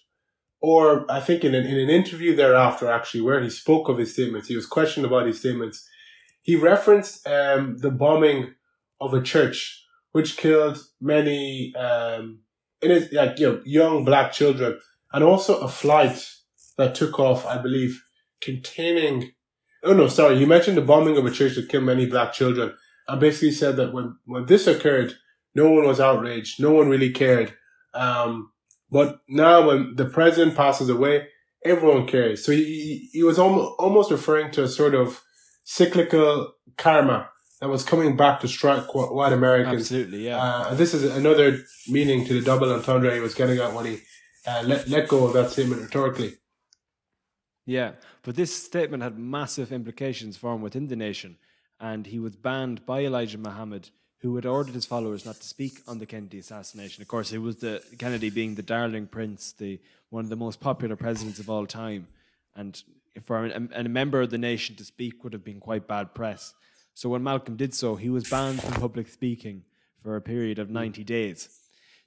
or 0.61 1.11
I 1.11 1.21
think 1.21 1.45
in 1.45 1.55
an, 1.55 1.67
in 1.67 1.79
an 1.79 1.91
interview 1.91 2.35
thereafter, 2.35 2.91
actually, 2.91 3.21
where 3.21 3.43
he 3.43 3.51
spoke 3.51 3.89
of 3.89 3.99
his 3.99 4.15
statements, 4.15 4.49
he 4.49 4.57
was 4.57 4.67
questioned 4.67 5.07
about 5.07 5.27
his 5.27 5.39
statements. 5.39 5.87
He 6.43 6.57
referenced 6.57 7.27
um, 7.27 7.77
the 7.79 7.91
bombing 7.91 8.55
of 9.01 9.15
a 9.15 9.23
church, 9.23 9.85
which 10.13 10.37
killed 10.37 10.79
many, 11.01 11.75
um, 11.77 12.41
it, 12.81 13.13
like 13.13 13.39
you 13.39 13.47
know, 13.49 13.63
young 13.65 14.05
black 14.05 14.33
children, 14.33 14.79
and 15.13 15.25
also 15.25 15.59
a 15.61 15.69
flight 15.69 16.29
that 16.79 16.95
took 16.95 17.19
off, 17.19 17.47
I 17.47 17.59
believe, 17.59 18.03
containing. 18.41 19.33
Oh 19.83 19.93
no, 19.93 20.09
sorry, 20.09 20.39
you 20.39 20.47
mentioned 20.47 20.77
the 20.77 20.83
bombing 20.83 21.17
of 21.17 21.27
a 21.27 21.31
church 21.31 21.55
that 21.55 21.69
killed 21.69 21.85
many 21.85 22.07
black 22.07 22.33
children, 22.33 22.75
and 23.09 23.21
basically 23.21 23.53
said 23.53 23.77
that 23.77 23.93
when 23.93 24.17
when 24.25 24.47
this 24.47 24.67
occurred, 24.67 25.15
no 25.55 25.71
one 25.71 25.87
was 25.87 26.01
outraged, 26.01 26.61
no 26.61 26.73
one 26.73 26.89
really 26.89 27.11
cared. 27.11 27.55
Um, 27.95 28.53
But 28.91 29.19
now 29.29 29.67
when 29.67 29.97
the 29.97 30.05
president 30.05 30.57
passes 30.57 30.89
away, 30.89 31.29
everyone 31.65 32.07
cares. 32.07 32.45
So 32.45 32.53
he, 32.53 33.09
he 33.13 33.23
was 33.25 33.39
almost, 33.39 33.75
almost 33.79 34.11
referring 34.11 34.53
to 34.53 34.63
a 34.63 34.69
sort 34.69 34.95
of 34.95 35.23
cyclical 35.65 36.53
karma 36.77 37.29
that 37.61 37.69
was 37.69 37.85
coming 37.85 38.17
back 38.17 38.41
to 38.41 38.49
strike 38.49 38.95
white 38.95 39.33
Americans. 39.33 39.83
Absolutely, 39.83 40.27
yeah. 40.27 40.39
Uh, 40.39 40.75
this 40.75 40.93
is 40.93 41.05
another 41.17 41.59
meaning 41.89 42.25
to 42.27 42.35
the 42.35 42.43
double 42.43 42.73
entendre 42.73 43.15
he 43.15 43.21
was 43.21 43.35
getting 43.35 43.59
at 43.59 43.73
when 43.73 43.87
he 43.87 43.99
uh, 44.47 44.63
let, 44.65 44.89
let 44.89 45.09
go 45.09 45.27
of 45.27 45.33
that 45.33 45.51
statement 45.51 45.83
rhetorically. 45.83 46.35
Yeah, 47.65 47.93
but 48.23 48.37
this 48.37 48.55
statement 48.55 49.03
had 49.03 49.19
massive 49.19 49.73
implications 49.73 50.37
for 50.37 50.55
him 50.55 50.63
within 50.63 50.87
the 50.87 50.97
nation, 50.97 51.37
and 51.81 52.07
he 52.07 52.19
was 52.19 52.37
banned 52.37 52.87
by 52.87 53.01
Elijah 53.01 53.39
Muhammad, 53.39 53.91
who 54.21 54.37
had 54.37 54.47
ordered 54.47 54.75
his 54.75 54.87
followers 54.87 55.25
not 55.27 55.37
to 55.37 55.49
speak 55.49 55.81
on 55.89 55.99
the 55.99 56.07
Kennedy 56.07 56.39
assassination. 56.39 57.03
Of 57.03 57.09
course, 57.09 57.33
it 57.33 57.39
was 57.39 57.57
the 57.57 57.83
Kennedy 57.99 58.31
being 58.31 58.55
the 58.55 58.63
darling 58.63 59.07
prince, 59.07 59.53
the 59.53 59.81
one 60.11 60.25
of 60.25 60.31
the 60.31 60.37
most 60.37 60.61
popular 60.61 60.95
presidents 60.95 61.41
of 61.41 61.51
all 61.51 61.67
time, 61.67 62.07
and 62.55 62.81
for 63.25 63.47
a, 63.47 63.69
a 63.75 63.85
member 63.85 64.21
of 64.21 64.31
the 64.31 64.39
nation 64.39 64.77
to 64.77 64.85
speak 64.85 65.25
would 65.25 65.33
have 65.33 65.45
been 65.45 65.59
quite 65.59 65.89
bad 65.89 66.15
press. 66.15 66.55
So 66.97 67.11
when 67.11 67.23
Malcolm 67.23 67.57
did 67.57 67.75
so, 67.75 67.97
he 67.97 68.09
was 68.09 68.27
banned 68.31 68.63
from 68.63 68.73
public 68.73 69.09
speaking 69.09 69.65
for 70.03 70.17
a 70.17 70.23
period 70.23 70.59
of 70.59 70.71
90 70.71 71.05
days. 71.05 71.51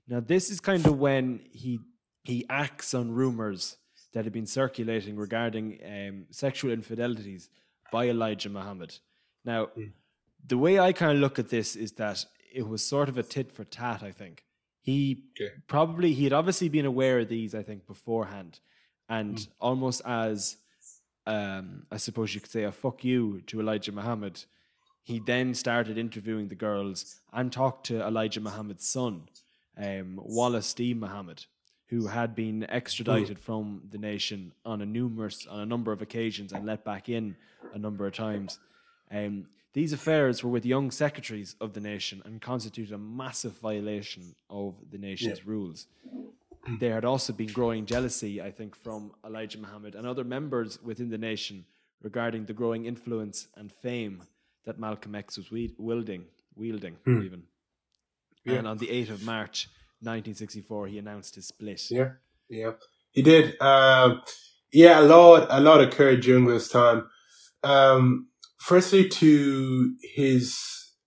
Now, 0.07 0.19
this 0.19 0.49
is 0.49 0.59
kind 0.59 0.83
of 0.87 0.97
when 0.97 1.41
he 1.51 1.79
he 2.23 2.43
acts 2.49 2.95
on 2.95 3.11
rumors 3.11 3.77
that 4.13 4.23
had 4.23 4.33
been 4.33 4.47
circulating 4.47 5.15
regarding 5.15 5.77
um, 5.85 6.25
sexual 6.31 6.71
infidelities 6.71 7.49
by 7.91 8.07
Elijah 8.07 8.49
Muhammad. 8.49 8.97
Now, 9.45 9.67
mm. 9.77 9.91
the 10.45 10.57
way 10.57 10.79
I 10.79 10.91
kind 10.91 11.11
of 11.11 11.19
look 11.19 11.37
at 11.37 11.49
this 11.49 11.75
is 11.75 11.91
that 11.93 12.25
it 12.51 12.67
was 12.67 12.83
sort 12.83 13.09
of 13.09 13.17
a 13.19 13.23
tit 13.23 13.51
for 13.51 13.65
tat. 13.65 14.01
I 14.01 14.11
think 14.11 14.43
he 14.81 15.25
okay. 15.39 15.53
probably 15.67 16.13
he 16.13 16.23
had 16.23 16.33
obviously 16.33 16.67
been 16.67 16.87
aware 16.87 17.19
of 17.19 17.29
these. 17.29 17.53
I 17.53 17.61
think 17.61 17.85
beforehand, 17.85 18.59
and 19.07 19.35
mm. 19.35 19.47
almost 19.61 20.01
as 20.03 20.57
um, 21.27 21.85
I 21.91 21.97
suppose 21.97 22.33
you 22.33 22.41
could 22.41 22.49
say 22.49 22.63
a 22.63 22.71
fuck 22.71 23.03
you 23.03 23.41
to 23.41 23.59
Elijah 23.59 23.91
Muhammad 23.91 24.45
he 25.03 25.19
then 25.19 25.53
started 25.53 25.97
interviewing 25.97 26.47
the 26.47 26.55
girls 26.55 27.19
and 27.33 27.51
talked 27.51 27.87
to 27.87 28.05
Elijah 28.05 28.41
Muhammad's 28.41 28.87
son, 28.87 29.29
um, 29.77 30.19
Wallace 30.21 30.73
D. 30.73 30.93
Muhammad, 30.93 31.45
who 31.87 32.07
had 32.07 32.35
been 32.35 32.69
extradited 32.69 33.39
from 33.39 33.81
the 33.89 33.97
nation 33.97 34.51
on 34.65 34.81
a 34.81 34.85
numerous 34.85 35.47
on 35.47 35.61
a 35.61 35.65
number 35.65 35.91
of 35.91 36.01
occasions 36.01 36.53
and 36.53 36.65
let 36.65 36.83
back 36.83 37.09
in 37.09 37.35
a 37.73 37.77
number 37.77 38.05
of 38.05 38.13
times. 38.13 38.59
Um, 39.11 39.47
these 39.73 39.93
affairs 39.93 40.43
were 40.43 40.49
with 40.49 40.65
young 40.65 40.91
secretaries 40.91 41.55
of 41.61 41.73
the 41.73 41.79
nation 41.79 42.21
and 42.25 42.41
constituted 42.41 42.93
a 42.93 42.97
massive 42.97 43.53
violation 43.59 44.35
of 44.49 44.75
the 44.91 44.97
nation's 44.97 45.39
yeah. 45.39 45.45
rules. 45.45 45.87
There 46.79 46.93
had 46.93 47.05
also 47.05 47.33
been 47.33 47.47
growing 47.47 47.85
jealousy, 47.85 48.41
I 48.41 48.51
think, 48.51 48.75
from 48.75 49.11
Elijah 49.25 49.59
Muhammad 49.59 49.95
and 49.95 50.05
other 50.05 50.23
members 50.23 50.81
within 50.83 51.09
the 51.09 51.17
nation 51.17 51.65
regarding 52.01 52.45
the 52.45 52.53
growing 52.53 52.85
influence 52.85 53.47
and 53.55 53.71
fame 53.71 54.23
that 54.65 54.79
Malcolm 54.79 55.15
X 55.15 55.37
was 55.37 55.51
wielding, 55.51 56.25
wielding 56.55 56.95
hmm. 57.05 57.23
even. 57.23 57.43
Yeah. 58.45 58.55
And 58.55 58.67
on 58.67 58.77
the 58.77 58.87
8th 58.87 59.11
of 59.11 59.25
March 59.25 59.67
1964, 60.01 60.87
he 60.87 60.97
announced 60.97 61.35
his 61.35 61.47
split. 61.47 61.81
Yeah, 61.89 62.11
yeah, 62.49 62.71
he 63.11 63.21
did. 63.21 63.59
Um, 63.61 64.21
yeah, 64.71 64.99
a 64.99 65.03
lot, 65.03 65.47
a 65.49 65.59
lot 65.59 65.81
occurred 65.81 66.21
during 66.21 66.45
this 66.45 66.69
time. 66.69 67.07
Um, 67.63 68.27
firstly, 68.59 69.09
to 69.09 69.95
his 70.15 70.57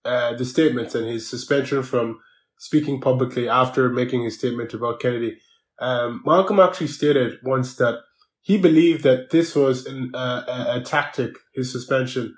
uh, 0.05 0.33
the 0.35 0.45
statements 0.45 0.95
and 0.95 1.07
his 1.07 1.29
suspension 1.29 1.81
from 1.81 2.19
speaking 2.57 2.99
publicly 2.99 3.47
after 3.47 3.89
making 3.89 4.23
his 4.23 4.37
statement 4.37 4.73
about 4.73 4.99
Kennedy. 4.99 5.37
Um, 5.79 6.21
Malcolm 6.25 6.59
actually 6.59 6.87
stated 6.87 7.39
once 7.43 7.75
that 7.75 7.99
he 8.41 8.57
believed 8.57 9.03
that 9.03 9.29
this 9.31 9.55
was 9.55 9.85
an, 9.85 10.11
uh, 10.13 10.43
a, 10.47 10.77
a 10.77 10.81
tactic, 10.81 11.35
his 11.53 11.71
suspension, 11.71 12.35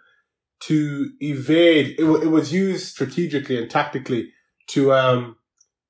to 0.67 1.11
evade. 1.19 1.95
It, 1.99 2.05
it 2.05 2.31
was 2.31 2.53
used 2.53 2.87
strategically 2.87 3.57
and 3.57 3.69
tactically 3.69 4.31
to 4.67 4.93
um, 4.93 5.35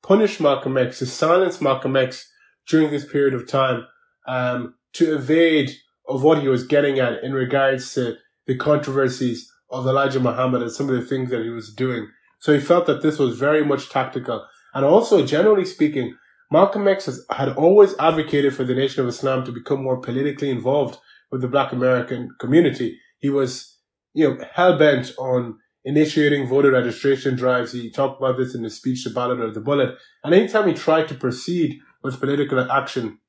punish 0.04 0.40
Malcolm 0.40 0.78
X, 0.78 1.00
to 1.00 1.06
silence 1.06 1.62
Malcolm 1.62 1.96
X 1.96 2.30
during 2.68 2.92
this 2.92 3.06
period 3.06 3.34
of 3.34 3.48
time, 3.48 3.86
um, 4.28 4.76
to 4.94 5.16
evade 5.16 5.72
of 6.08 6.24
what 6.24 6.42
he 6.42 6.48
was 6.48 6.68
getting 6.68 7.00
at 7.00 7.24
in 7.24 7.34
regards 7.34 7.94
to 7.94 8.16
the 8.48 8.56
controversies 8.56 9.52
of 9.70 9.88
Elijah 9.88 10.20
Muhammad 10.20 10.62
and 10.62 10.72
some 10.72 10.90
of 10.90 10.96
the 10.96 11.06
things 11.06 11.32
that 11.32 11.44
he 11.44 11.50
was 11.50 11.74
doing. 11.74 12.08
So 12.40 12.54
he 12.54 12.60
felt 12.60 12.86
that 12.86 13.02
this 13.02 13.18
was 13.18 13.40
very 13.40 13.66
much 13.66 13.90
tactical. 13.90 14.46
And 14.74 14.86
also, 14.86 15.26
generally 15.26 15.66
speaking, 15.66 16.16
Malcolm 16.52 16.88
X 16.88 17.06
has, 17.06 17.26
had 17.32 17.50
always 17.50 17.96
advocated 17.98 18.54
for 18.54 18.64
the 18.64 18.76
Nation 18.76 19.02
of 19.02 19.08
Islam 19.08 19.44
to 19.46 19.52
become 19.52 19.82
more 19.82 20.00
politically 20.00 20.52
involved 20.52 21.00
with 21.32 21.42
the 21.42 21.48
Black 21.48 21.72
American 21.72 22.30
community. 22.40 23.00
He 23.20 23.30
was 23.30 23.75
you 24.16 24.30
know, 24.30 24.46
hell 24.54 24.78
bent 24.80 25.12
on 25.20 25.60
initiating 25.84 26.48
voter 26.48 26.72
registration 26.72 27.36
drives. 27.36 27.74
He 27.74 27.92
talked 27.92 28.20
about 28.20 28.38
this 28.38 28.56
in 28.56 28.64
his 28.64 28.78
speech, 28.78 29.04
The 29.04 29.12
Ballot 29.12 29.40
or 29.40 29.52
the 29.52 29.60
Bullet. 29.60 29.98
And 30.24 30.34
anytime 30.34 30.68
he 30.68 30.74
tried 30.74 31.08
to 31.10 31.16
proceed 31.16 31.80
with 32.02 32.20
political 32.20 32.60
action, 32.72 33.20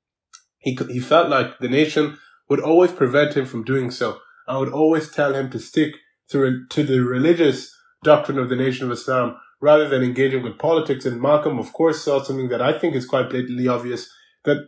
he, 0.58 0.78
he 0.88 1.00
felt 1.00 1.28
like 1.28 1.58
the 1.58 1.68
nation 1.68 2.16
would 2.48 2.60
always 2.60 2.92
prevent 2.92 3.36
him 3.36 3.46
from 3.46 3.64
doing 3.64 3.90
so. 3.90 4.18
I 4.48 4.58
would 4.58 4.72
always 4.72 5.10
tell 5.10 5.34
him 5.34 5.50
to 5.50 5.58
stick 5.58 5.96
to, 6.30 6.64
to 6.70 6.84
the 6.84 7.00
religious 7.00 7.74
doctrine 8.04 8.38
of 8.38 8.48
the 8.48 8.56
Nation 8.56 8.86
of 8.86 8.92
Islam 8.92 9.36
rather 9.60 9.88
than 9.88 10.04
engaging 10.04 10.42
with 10.44 10.58
politics. 10.58 11.04
And 11.04 11.20
Malcolm, 11.20 11.58
of 11.58 11.72
course, 11.72 12.04
saw 12.04 12.22
something 12.22 12.48
that 12.48 12.62
I 12.62 12.78
think 12.78 12.94
is 12.94 13.06
quite 13.06 13.28
blatantly 13.28 13.66
obvious 13.66 14.08
that 14.44 14.66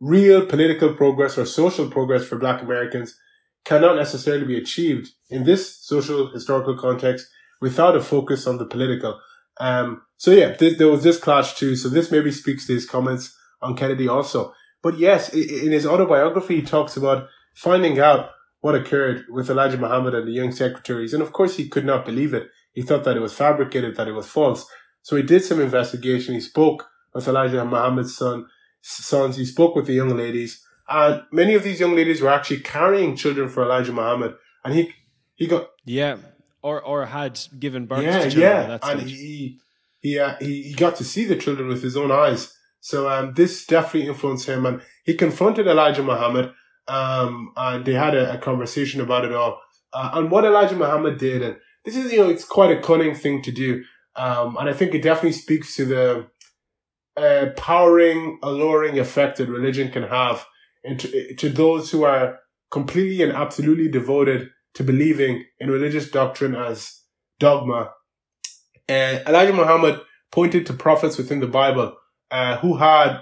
real 0.00 0.44
political 0.44 0.94
progress 0.94 1.38
or 1.38 1.46
social 1.46 1.90
progress 1.90 2.24
for 2.24 2.38
black 2.38 2.60
Americans 2.60 3.18
cannot 3.66 3.96
necessarily 3.96 4.46
be 4.46 4.56
achieved 4.56 5.10
in 5.28 5.44
this 5.44 5.76
social 5.84 6.30
historical 6.32 6.78
context 6.78 7.26
without 7.60 7.96
a 7.96 8.00
focus 8.00 8.46
on 8.46 8.58
the 8.58 8.64
political. 8.64 9.20
Um, 9.58 10.02
so 10.16 10.30
yeah, 10.30 10.52
th- 10.54 10.78
there 10.78 10.88
was 10.88 11.02
this 11.02 11.18
clash 11.18 11.54
too. 11.56 11.76
So 11.76 11.88
this 11.88 12.10
maybe 12.10 12.30
speaks 12.30 12.66
to 12.66 12.74
his 12.74 12.86
comments 12.86 13.36
on 13.60 13.76
Kennedy 13.76 14.08
also. 14.08 14.54
But 14.82 14.98
yes, 14.98 15.30
in 15.30 15.72
his 15.72 15.86
autobiography, 15.86 16.56
he 16.56 16.62
talks 16.62 16.96
about 16.96 17.28
finding 17.54 17.98
out 17.98 18.30
what 18.60 18.74
occurred 18.74 19.24
with 19.28 19.50
Elijah 19.50 19.78
Muhammad 19.78 20.14
and 20.14 20.28
the 20.28 20.32
young 20.32 20.52
secretaries. 20.52 21.12
And 21.12 21.22
of 21.22 21.32
course, 21.32 21.56
he 21.56 21.68
could 21.68 21.84
not 21.84 22.04
believe 22.04 22.34
it. 22.34 22.48
He 22.72 22.82
thought 22.82 23.04
that 23.04 23.16
it 23.16 23.20
was 23.20 23.32
fabricated, 23.34 23.96
that 23.96 24.08
it 24.08 24.12
was 24.12 24.26
false. 24.28 24.66
So 25.02 25.16
he 25.16 25.22
did 25.22 25.44
some 25.44 25.60
investigation. 25.60 26.34
He 26.34 26.40
spoke 26.40 26.86
with 27.14 27.26
Elijah 27.26 27.64
Muhammad's 27.64 28.16
son, 28.16 28.46
sons. 28.82 29.36
He 29.36 29.44
spoke 29.44 29.74
with 29.74 29.86
the 29.86 29.94
young 29.94 30.16
ladies. 30.16 30.62
And 30.88 31.22
many 31.32 31.54
of 31.54 31.64
these 31.64 31.80
young 31.80 31.96
ladies 31.96 32.20
were 32.20 32.28
actually 32.28 32.60
carrying 32.60 33.16
children 33.16 33.48
for 33.48 33.62
Elijah 33.64 33.92
Muhammad. 33.92 34.36
And 34.64 34.74
he, 34.74 34.92
he 35.34 35.46
got. 35.46 35.70
Yeah. 35.84 36.18
Or, 36.62 36.82
or 36.82 37.06
had 37.06 37.40
given 37.58 37.86
birth 37.86 38.02
yeah, 38.02 38.18
to 38.18 38.30
children. 38.30 38.42
Yeah. 38.42 38.78
And 38.82 39.02
he, 39.02 39.58
he, 40.00 40.18
uh, 40.18 40.36
he, 40.38 40.62
he 40.62 40.74
got 40.74 40.96
to 40.96 41.04
see 41.04 41.24
the 41.24 41.36
children 41.36 41.68
with 41.68 41.82
his 41.82 41.96
own 41.96 42.12
eyes. 42.12 42.52
So, 42.80 43.08
um, 43.08 43.34
this 43.34 43.66
definitely 43.66 44.08
influenced 44.08 44.48
him. 44.48 44.64
And 44.64 44.80
he 45.04 45.14
confronted 45.14 45.66
Elijah 45.66 46.02
Muhammad. 46.02 46.52
Um, 46.88 47.52
and 47.56 47.84
they 47.84 47.94
had 47.94 48.14
a, 48.14 48.34
a 48.34 48.38
conversation 48.38 49.00
about 49.00 49.24
it 49.24 49.32
all. 49.32 49.60
Uh, 49.92 50.10
and 50.14 50.30
what 50.30 50.44
Elijah 50.44 50.76
Muhammad 50.76 51.18
did. 51.18 51.42
And 51.42 51.56
this 51.84 51.96
is, 51.96 52.12
you 52.12 52.18
know, 52.18 52.30
it's 52.30 52.44
quite 52.44 52.76
a 52.76 52.80
cunning 52.80 53.14
thing 53.14 53.42
to 53.42 53.50
do. 53.50 53.82
Um, 54.14 54.56
and 54.56 54.68
I 54.68 54.72
think 54.72 54.94
it 54.94 55.02
definitely 55.02 55.32
speaks 55.32 55.74
to 55.76 55.84
the, 55.84 56.26
uh, 57.16 57.50
powering, 57.56 58.38
alluring 58.42 58.98
effect 58.98 59.38
that 59.38 59.48
religion 59.48 59.90
can 59.90 60.04
have 60.04 60.46
and 60.86 61.00
to, 61.00 61.34
to 61.34 61.48
those 61.48 61.90
who 61.90 62.04
are 62.04 62.38
completely 62.70 63.22
and 63.22 63.32
absolutely 63.32 63.88
devoted 63.88 64.50
to 64.74 64.84
believing 64.84 65.44
in 65.58 65.70
religious 65.70 66.10
doctrine 66.10 66.54
as 66.54 67.02
dogma. 67.40 67.90
Uh, 68.88 69.18
Elijah 69.26 69.52
Muhammad 69.52 70.00
pointed 70.30 70.64
to 70.66 70.72
prophets 70.72 71.18
within 71.18 71.40
the 71.40 71.46
Bible 71.46 71.96
uh, 72.30 72.58
who 72.58 72.76
had 72.76 73.20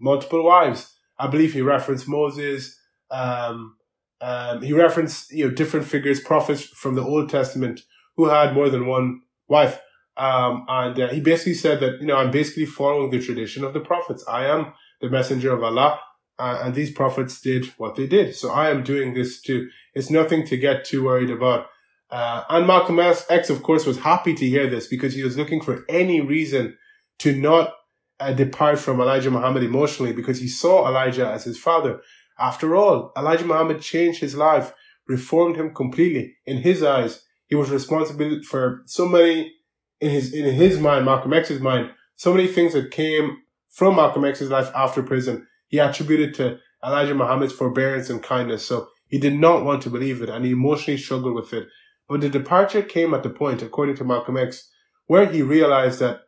multiple 0.00 0.44
wives. 0.44 0.92
I 1.18 1.28
believe 1.28 1.52
he 1.52 1.60
referenced 1.60 2.08
Moses. 2.08 2.76
Um, 3.10 3.76
um, 4.20 4.62
he 4.62 4.72
referenced 4.72 5.30
you 5.30 5.46
know 5.46 5.54
different 5.54 5.86
figures, 5.86 6.20
prophets 6.20 6.64
from 6.64 6.94
the 6.94 7.04
Old 7.04 7.30
Testament 7.30 7.80
who 8.16 8.26
had 8.26 8.54
more 8.54 8.70
than 8.70 8.86
one 8.86 9.20
wife. 9.48 9.80
Um, 10.16 10.64
and 10.68 10.98
uh, 10.98 11.08
he 11.08 11.20
basically 11.20 11.54
said 11.54 11.80
that 11.80 12.00
you 12.00 12.06
know 12.06 12.16
I'm 12.16 12.30
basically 12.30 12.66
following 12.66 13.10
the 13.10 13.20
tradition 13.20 13.62
of 13.62 13.72
the 13.72 13.80
prophets. 13.80 14.24
I 14.28 14.46
am 14.46 14.72
the 15.00 15.10
messenger 15.10 15.52
of 15.52 15.62
Allah 15.62 16.00
uh, 16.38 16.60
and 16.62 16.74
these 16.74 16.90
prophets 16.90 17.40
did 17.40 17.66
what 17.78 17.94
they 17.96 18.06
did. 18.06 18.34
So 18.34 18.50
I 18.50 18.70
am 18.70 18.82
doing 18.82 19.14
this 19.14 19.40
too. 19.40 19.68
It's 19.94 20.10
nothing 20.10 20.46
to 20.46 20.56
get 20.56 20.84
too 20.84 21.04
worried 21.04 21.30
about. 21.30 21.66
Uh, 22.10 22.44
and 22.48 22.66
Malcolm 22.66 23.00
X, 23.00 23.50
of 23.50 23.62
course, 23.62 23.86
was 23.86 23.98
happy 23.98 24.34
to 24.34 24.46
hear 24.46 24.68
this 24.68 24.86
because 24.86 25.14
he 25.14 25.22
was 25.22 25.36
looking 25.36 25.60
for 25.60 25.84
any 25.88 26.20
reason 26.20 26.76
to 27.18 27.34
not 27.34 27.74
uh, 28.20 28.32
depart 28.32 28.78
from 28.78 29.00
Elijah 29.00 29.30
Muhammad 29.30 29.62
emotionally 29.62 30.12
because 30.12 30.40
he 30.40 30.48
saw 30.48 30.88
Elijah 30.88 31.28
as 31.28 31.44
his 31.44 31.58
father. 31.58 32.00
After 32.38 32.76
all, 32.76 33.12
Elijah 33.16 33.44
Muhammad 33.44 33.80
changed 33.80 34.20
his 34.20 34.34
life, 34.34 34.72
reformed 35.06 35.56
him 35.56 35.74
completely. 35.74 36.36
In 36.46 36.58
his 36.58 36.82
eyes, 36.82 37.24
he 37.46 37.54
was 37.54 37.70
responsible 37.70 38.40
for 38.42 38.82
so 38.86 39.06
many, 39.06 39.52
in 40.00 40.10
his, 40.10 40.32
in 40.32 40.52
his 40.54 40.78
mind, 40.78 41.04
Malcolm 41.04 41.32
X's 41.32 41.60
mind, 41.60 41.90
so 42.16 42.32
many 42.32 42.46
things 42.46 42.72
that 42.72 42.90
came 42.90 43.38
from 43.70 43.96
Malcolm 43.96 44.24
X's 44.24 44.50
life 44.50 44.70
after 44.74 45.02
prison, 45.02 45.46
he 45.74 45.80
attributed 45.80 46.32
to 46.32 46.56
Elijah 46.86 47.16
Muhammad's 47.16 47.52
forbearance 47.52 48.08
and 48.08 48.22
kindness. 48.22 48.64
So 48.64 48.86
he 49.08 49.18
did 49.18 49.34
not 49.34 49.64
want 49.64 49.82
to 49.82 49.90
believe 49.90 50.22
it 50.22 50.28
and 50.28 50.44
he 50.44 50.52
emotionally 50.52 50.96
struggled 50.96 51.34
with 51.34 51.52
it. 51.52 51.66
But 52.08 52.20
the 52.20 52.28
departure 52.28 52.80
came 52.80 53.12
at 53.12 53.24
the 53.24 53.30
point, 53.30 53.60
according 53.60 53.96
to 53.96 54.04
Malcolm 54.04 54.36
X, 54.36 54.70
where 55.08 55.26
he 55.26 55.42
realized 55.42 55.98
that 55.98 56.20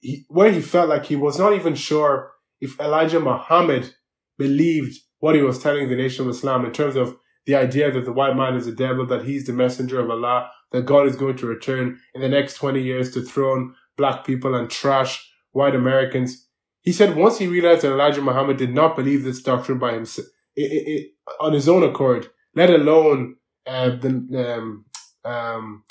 he, 0.00 0.26
where 0.28 0.52
he 0.52 0.60
felt 0.60 0.90
like 0.90 1.06
he 1.06 1.16
was 1.16 1.38
not 1.38 1.54
even 1.54 1.74
sure 1.74 2.32
if 2.60 2.78
Elijah 2.78 3.20
Muhammad 3.20 3.94
believed 4.36 4.98
what 5.20 5.34
he 5.34 5.40
was 5.40 5.62
telling 5.62 5.88
the 5.88 5.96
nation 5.96 6.26
of 6.26 6.30
Islam 6.30 6.66
in 6.66 6.72
terms 6.72 6.94
of 6.94 7.16
the 7.46 7.54
idea 7.54 7.90
that 7.90 8.04
the 8.04 8.12
white 8.12 8.36
man 8.36 8.54
is 8.54 8.66
a 8.66 8.72
devil, 8.72 9.06
that 9.06 9.24
he's 9.24 9.46
the 9.46 9.54
messenger 9.54 9.98
of 9.98 10.10
Allah, 10.10 10.50
that 10.72 10.84
God 10.84 11.06
is 11.06 11.16
going 11.16 11.38
to 11.38 11.46
return 11.46 11.98
in 12.14 12.20
the 12.20 12.28
next 12.28 12.56
20 12.56 12.82
years 12.82 13.14
to 13.14 13.22
throne 13.22 13.74
black 13.96 14.26
people 14.26 14.54
and 14.54 14.68
trash 14.68 15.26
white 15.52 15.74
Americans. 15.74 16.47
He 16.88 16.92
said 16.92 17.16
once 17.16 17.36
he 17.36 17.46
realized 17.46 17.82
that 17.82 17.92
Elijah 17.92 18.22
Muhammad 18.22 18.56
did 18.56 18.72
not 18.72 18.96
believe 18.96 19.22
this 19.22 19.42
doctrine 19.42 19.78
by 19.78 19.92
himself, 19.92 20.26
it, 20.56 20.72
it, 20.72 20.88
it, 20.90 21.10
on 21.38 21.52
his 21.52 21.68
own 21.68 21.82
accord, 21.82 22.30
let 22.54 22.70
alone 22.70 23.36
uh, 23.66 23.90
the 23.90 24.56
um, 24.56 24.86
um, 25.22 25.84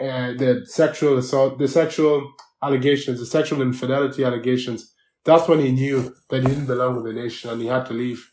uh, 0.00 0.32
the 0.32 0.64
sexual 0.64 1.18
assault, 1.18 1.58
the 1.58 1.68
sexual 1.68 2.32
allegations, 2.62 3.20
the 3.20 3.26
sexual 3.26 3.60
infidelity 3.60 4.24
allegations. 4.24 4.94
That's 5.26 5.46
when 5.46 5.58
he 5.58 5.70
knew 5.70 6.14
that 6.30 6.40
he 6.40 6.48
didn't 6.48 6.64
belong 6.64 6.94
with 6.96 7.04
the 7.04 7.12
nation 7.12 7.50
and 7.50 7.60
he 7.60 7.66
had 7.66 7.84
to 7.88 7.92
leave. 7.92 8.26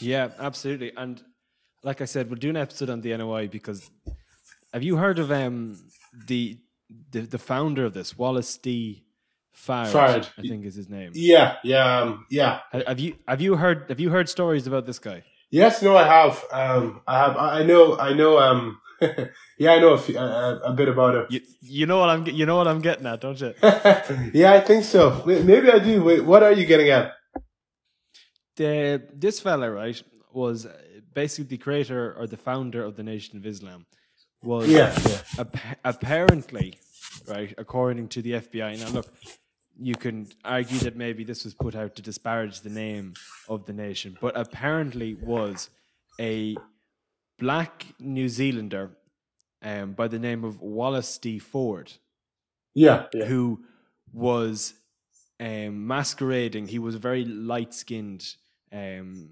Yeah, 0.00 0.30
absolutely. 0.38 0.90
And 0.96 1.22
like 1.84 2.00
I 2.00 2.06
said, 2.06 2.30
we're 2.30 2.36
doing 2.36 2.56
an 2.56 2.62
episode 2.62 2.88
on 2.88 3.02
the 3.02 3.14
NOI 3.14 3.48
because 3.48 3.90
have 4.72 4.82
you 4.82 4.96
heard 4.96 5.18
of 5.18 5.30
um 5.30 5.76
the 6.28 6.56
the, 7.10 7.20
the 7.20 7.38
founder 7.38 7.84
of 7.84 7.92
this, 7.92 8.16
Wallace 8.16 8.56
D. 8.56 9.04
Fard, 9.66 9.90
Fard. 9.92 10.28
I 10.38 10.42
think 10.42 10.64
is 10.64 10.74
his 10.74 10.88
name. 10.88 11.12
Yeah, 11.14 11.56
yeah, 11.62 11.98
um, 12.00 12.26
yeah. 12.30 12.60
Have 12.86 13.00
you 13.00 13.16
have 13.26 13.40
you 13.40 13.56
heard 13.56 13.84
have 13.88 14.00
you 14.00 14.10
heard 14.10 14.28
stories 14.28 14.66
about 14.66 14.86
this 14.86 14.98
guy? 14.98 15.24
Yes, 15.50 15.82
no, 15.82 15.96
I 15.96 16.04
have. 16.06 16.44
Um, 16.52 17.00
I 17.06 17.18
have. 17.18 17.36
I 17.36 17.62
know. 17.64 17.98
I 17.98 18.12
know. 18.12 18.38
Um, 18.38 18.80
yeah, 19.58 19.72
I 19.72 19.78
know 19.78 19.92
a, 19.94 19.98
few, 19.98 20.18
a, 20.18 20.60
a 20.64 20.72
bit 20.72 20.88
about 20.88 21.14
it. 21.14 21.26
You 21.30 21.40
you 21.60 21.86
know 21.86 21.98
what 21.98 22.08
I'm 22.10 22.26
you 22.26 22.46
know 22.46 22.56
what 22.56 22.68
I'm 22.68 22.80
getting 22.80 23.06
at, 23.06 23.20
don't 23.20 23.40
you? 23.40 23.54
yeah, 24.34 24.52
I 24.54 24.60
think 24.60 24.84
so. 24.84 25.22
Maybe 25.26 25.70
I 25.70 25.78
do. 25.78 26.02
Wait, 26.04 26.24
what 26.24 26.42
are 26.42 26.52
you 26.52 26.66
getting 26.66 26.90
at? 26.90 27.12
the 28.56 29.02
this 29.14 29.40
fella 29.40 29.70
right 29.70 30.02
was 30.32 30.66
basically 31.14 31.48
the 31.56 31.58
creator 31.58 32.14
or 32.18 32.26
the 32.26 32.36
founder 32.36 32.82
of 32.84 32.96
the 32.96 33.02
Nation 33.02 33.38
of 33.38 33.46
Islam. 33.46 33.86
Was 34.42 34.68
Yeah, 34.68 34.92
yeah. 35.08 35.20
ap- 35.42 35.78
apparently 35.84 36.74
right 37.26 37.54
according 37.58 38.08
to 38.08 38.22
the 38.22 38.32
FBI. 38.32 38.78
Now 38.80 38.90
look, 38.90 39.06
you 39.80 39.94
can 39.94 40.28
argue 40.44 40.78
that 40.80 40.96
maybe 40.96 41.24
this 41.24 41.44
was 41.44 41.54
put 41.54 41.74
out 41.74 41.94
to 41.96 42.02
disparage 42.02 42.60
the 42.60 42.70
name 42.70 43.14
of 43.48 43.64
the 43.66 43.72
nation, 43.72 44.18
but 44.20 44.36
apparently 44.36 45.14
was 45.14 45.70
a 46.20 46.56
black 47.38 47.86
New 48.00 48.28
Zealander 48.28 48.90
um, 49.62 49.92
by 49.92 50.08
the 50.08 50.18
name 50.18 50.44
of 50.44 50.60
Wallace 50.60 51.16
D. 51.18 51.38
Ford 51.38 51.92
Yeah, 52.74 53.06
yeah. 53.12 53.26
who 53.26 53.64
was 54.12 54.74
um, 55.40 55.86
masquerading. 55.86 56.68
He 56.68 56.78
was 56.78 56.94
a 56.94 56.98
very 56.98 57.24
light 57.24 57.72
skinned 57.72 58.34
um, 58.72 59.30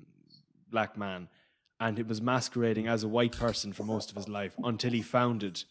black 0.70 0.97
man, 0.97 1.28
and 1.81 1.98
it 1.98 2.06
was 2.06 2.23
masquerading 2.23 2.86
as 2.86 3.02
a 3.02 3.09
white 3.09 3.36
person 3.36 3.73
for 3.73 3.82
most 3.82 4.10
of 4.10 4.16
his 4.16 4.28
life 4.28 4.55
until 4.62 4.93
he 4.93 5.02
founded 5.02 5.64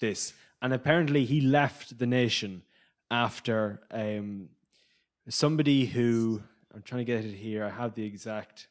this. 0.00 0.32
And 0.62 0.72
apparently, 0.72 1.24
he 1.24 1.40
left 1.40 1.98
the 1.98 2.06
nation 2.06 2.62
after 3.10 3.80
um, 3.90 4.48
somebody 5.28 5.86
who 5.86 6.42
I'm 6.74 6.82
trying 6.82 7.06
to 7.06 7.12
get 7.12 7.24
it 7.24 7.34
here. 7.34 7.64
I 7.64 7.70
have 7.70 7.94
the 7.94 8.04
exact 8.04 8.68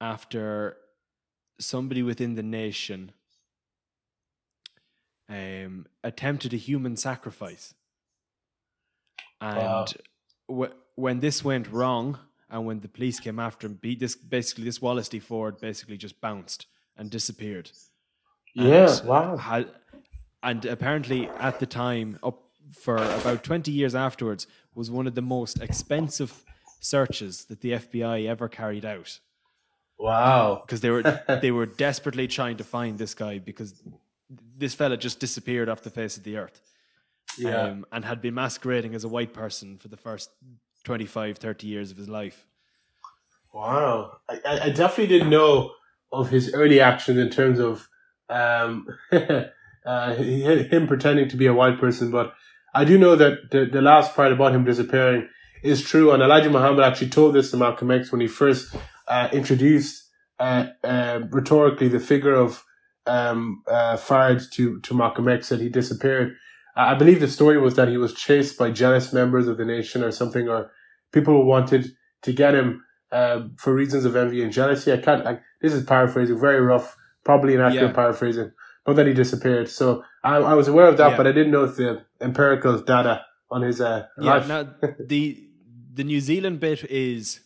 after 0.00 0.76
somebody 1.58 2.02
within 2.02 2.34
the 2.34 2.42
nation 2.42 3.12
um, 5.28 5.86
attempted 6.04 6.52
a 6.52 6.56
human 6.56 6.96
sacrifice. 6.96 7.74
And 9.40 9.94
Wow. 10.48 10.66
wh- 10.68 10.98
when 10.98 11.20
this 11.20 11.44
went 11.44 11.70
wrong, 11.70 12.18
and 12.48 12.64
when 12.64 12.80
the 12.80 12.88
police 12.88 13.20
came 13.20 13.38
after 13.38 13.66
him, 13.66 13.74
be- 13.74 13.96
this 13.96 14.14
basically 14.16 14.64
this 14.64 14.80
Wallace 14.80 15.08
D. 15.08 15.18
Ford 15.18 15.60
basically 15.60 15.96
just 15.96 16.20
bounced 16.20 16.66
and 16.96 17.10
disappeared. 17.10 17.70
Yeah, 18.54 18.98
And 18.98 19.08
wow. 19.08 19.36
Had, 19.36 19.70
and 20.42 20.64
apparently, 20.64 21.28
at 21.28 21.58
the 21.58 21.66
time, 21.66 22.18
up 22.22 22.45
for 22.72 22.96
about 22.96 23.42
twenty 23.44 23.70
years 23.72 23.94
afterwards, 23.94 24.46
was 24.74 24.90
one 24.90 25.06
of 25.06 25.14
the 25.14 25.22
most 25.22 25.60
expensive 25.60 26.44
searches 26.80 27.44
that 27.46 27.60
the 27.60 27.72
FBI 27.72 28.26
ever 28.28 28.48
carried 28.48 28.84
out 28.84 29.18
Wow. 29.98 30.62
because 30.64 30.80
they 30.82 30.90
were 30.90 31.02
they 31.42 31.50
were 31.50 31.66
desperately 31.66 32.26
trying 32.28 32.56
to 32.58 32.64
find 32.64 32.98
this 32.98 33.14
guy 33.14 33.38
because 33.38 33.82
this 34.56 34.74
fella 34.74 34.96
just 34.96 35.18
disappeared 35.20 35.68
off 35.68 35.82
the 35.82 35.90
face 35.90 36.16
of 36.16 36.22
the 36.24 36.36
earth 36.36 36.60
Yeah. 37.38 37.62
um, 37.62 37.86
and 37.92 38.04
had 38.04 38.20
been 38.20 38.34
masquerading 38.34 38.94
as 38.94 39.04
a 39.04 39.08
white 39.08 39.32
person 39.32 39.78
for 39.78 39.88
the 39.88 39.96
first 39.96 40.30
25 40.84 41.38
30 41.38 41.66
years 41.66 41.90
of 41.90 41.96
his 41.96 42.08
life 42.08 42.46
Wow. 43.52 44.18
I, 44.28 44.40
I 44.46 44.60
I 44.64 44.70
definitely 44.70 45.06
didn't 45.08 45.30
know 45.30 45.72
of 46.12 46.28
his 46.30 46.52
early 46.52 46.80
actions 46.80 47.18
in 47.18 47.30
terms 47.30 47.58
of 47.58 47.88
um, 48.28 48.86
uh, 49.12 50.14
him 50.14 50.86
pretending 50.86 51.28
to 51.28 51.36
be 51.36 51.46
a 51.46 51.54
white 51.54 51.78
person, 51.80 52.10
but 52.10 52.34
I 52.80 52.84
do 52.84 52.98
know 52.98 53.16
that 53.16 53.50
the, 53.52 53.64
the 53.64 53.80
last 53.80 54.14
part 54.14 54.32
about 54.32 54.54
him 54.54 54.64
disappearing 54.64 55.28
is 55.62 55.82
true. 55.82 56.12
And 56.12 56.22
Elijah 56.22 56.50
Muhammad 56.50 56.84
actually 56.84 57.08
told 57.10 57.34
this 57.34 57.50
to 57.50 57.56
Malcolm 57.56 57.90
X 57.90 58.12
when 58.12 58.20
he 58.20 58.28
first 58.28 58.74
uh, 59.08 59.28
introduced 59.32 59.94
uh, 60.38 60.66
uh, 60.84 61.20
rhetorically 61.30 61.88
the 61.88 62.00
figure 62.00 62.34
of 62.34 62.62
um, 63.06 63.62
uh, 63.66 63.96
Fard 63.96 64.50
to, 64.52 64.80
to 64.80 64.94
Malcolm 64.94 65.28
X 65.28 65.48
that 65.48 65.60
he 65.60 65.68
disappeared. 65.68 66.36
I 66.76 66.94
believe 66.94 67.20
the 67.20 67.28
story 67.28 67.58
was 67.58 67.74
that 67.76 67.88
he 67.88 67.96
was 67.96 68.12
chased 68.12 68.58
by 68.58 68.70
jealous 68.70 69.10
members 69.12 69.48
of 69.48 69.56
the 69.56 69.64
nation 69.64 70.04
or 70.04 70.10
something, 70.10 70.46
or 70.46 70.70
people 71.12 71.32
who 71.32 71.46
wanted 71.46 71.92
to 72.22 72.32
get 72.34 72.54
him 72.54 72.84
um, 73.12 73.56
for 73.58 73.72
reasons 73.74 74.04
of 74.04 74.14
envy 74.14 74.42
and 74.42 74.52
jealousy. 74.52 74.92
I 74.92 74.98
can't. 74.98 75.24
Like, 75.24 75.40
this 75.62 75.72
is 75.72 75.84
paraphrasing, 75.84 76.38
very 76.38 76.60
rough, 76.60 76.94
probably 77.24 77.54
an 77.54 77.62
accurate 77.62 77.90
Yeah. 77.90 77.92
paraphrasing. 78.02 78.50
But 78.86 78.96
then 78.96 79.06
he 79.08 79.14
disappeared. 79.14 79.68
So 79.68 80.04
I, 80.22 80.36
I 80.36 80.54
was 80.54 80.68
aware 80.68 80.86
of 80.86 80.96
that, 80.98 81.10
Yeah. 81.10 81.16
but 81.16 81.26
I 81.26 81.32
didn't 81.32 81.50
know 81.52 81.66
the 81.66 82.04
empirical 82.20 82.78
data 82.78 83.24
on 83.50 83.62
his 83.62 83.80
uh, 83.80 84.06
yeah 84.20 84.34
life. 84.34 84.48
now 84.48 84.68
the 85.00 85.48
the 85.94 86.04
new 86.04 86.20
zealand 86.20 86.58
bit 86.60 86.84
is 86.90 87.40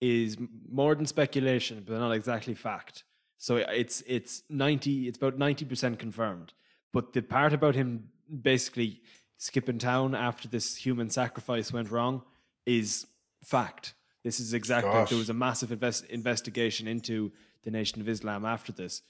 is 0.00 0.36
more 0.70 0.94
than 0.94 1.06
speculation 1.06 1.82
but 1.86 1.96
not 1.98 2.10
exactly 2.12 2.54
fact 2.54 3.04
so 3.38 3.56
it's 3.56 4.02
it's 4.06 4.42
90 4.50 5.06
it's 5.08 5.16
about 5.16 5.38
90% 5.38 5.98
confirmed 5.98 6.52
but 6.92 7.12
the 7.12 7.22
part 7.22 7.52
about 7.52 7.74
him 7.74 8.08
basically 8.42 9.00
skipping 9.38 9.78
town 9.78 10.14
after 10.14 10.48
this 10.48 10.76
human 10.76 11.08
sacrifice 11.08 11.72
went 11.72 11.90
wrong 11.90 12.22
is 12.66 13.06
fact 13.44 13.94
this 14.24 14.40
is 14.40 14.54
exactly 14.54 14.90
Gosh. 14.90 15.10
there 15.10 15.18
was 15.18 15.30
a 15.30 15.34
massive 15.34 15.70
invest, 15.70 16.04
investigation 16.06 16.88
into 16.88 17.30
the 17.62 17.70
nation 17.70 18.00
of 18.00 18.08
islam 18.08 18.44
after 18.44 18.72
this 18.72 19.02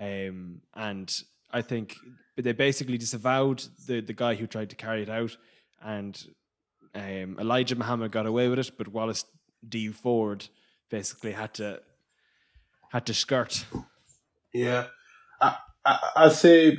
um, 0.00 0.60
and 0.74 1.22
I 1.50 1.62
think 1.62 1.96
they 2.36 2.52
basically 2.52 2.98
disavowed 2.98 3.64
the, 3.86 4.00
the 4.00 4.12
guy 4.12 4.34
who 4.34 4.46
tried 4.46 4.70
to 4.70 4.76
carry 4.76 5.02
it 5.02 5.10
out, 5.10 5.36
and 5.82 6.20
um, 6.94 7.36
Elijah 7.38 7.76
Muhammad 7.76 8.12
got 8.12 8.26
away 8.26 8.48
with 8.48 8.58
it, 8.58 8.70
but 8.76 8.88
Wallace 8.88 9.24
D. 9.66 9.88
Ford 9.88 10.48
basically 10.90 11.32
had 11.32 11.54
to 11.54 11.80
had 12.90 13.06
to 13.06 13.14
skirt. 13.14 13.64
Yeah, 14.52 14.86
I, 15.40 15.56
I, 15.84 15.98
I'll 16.16 16.30
say 16.30 16.78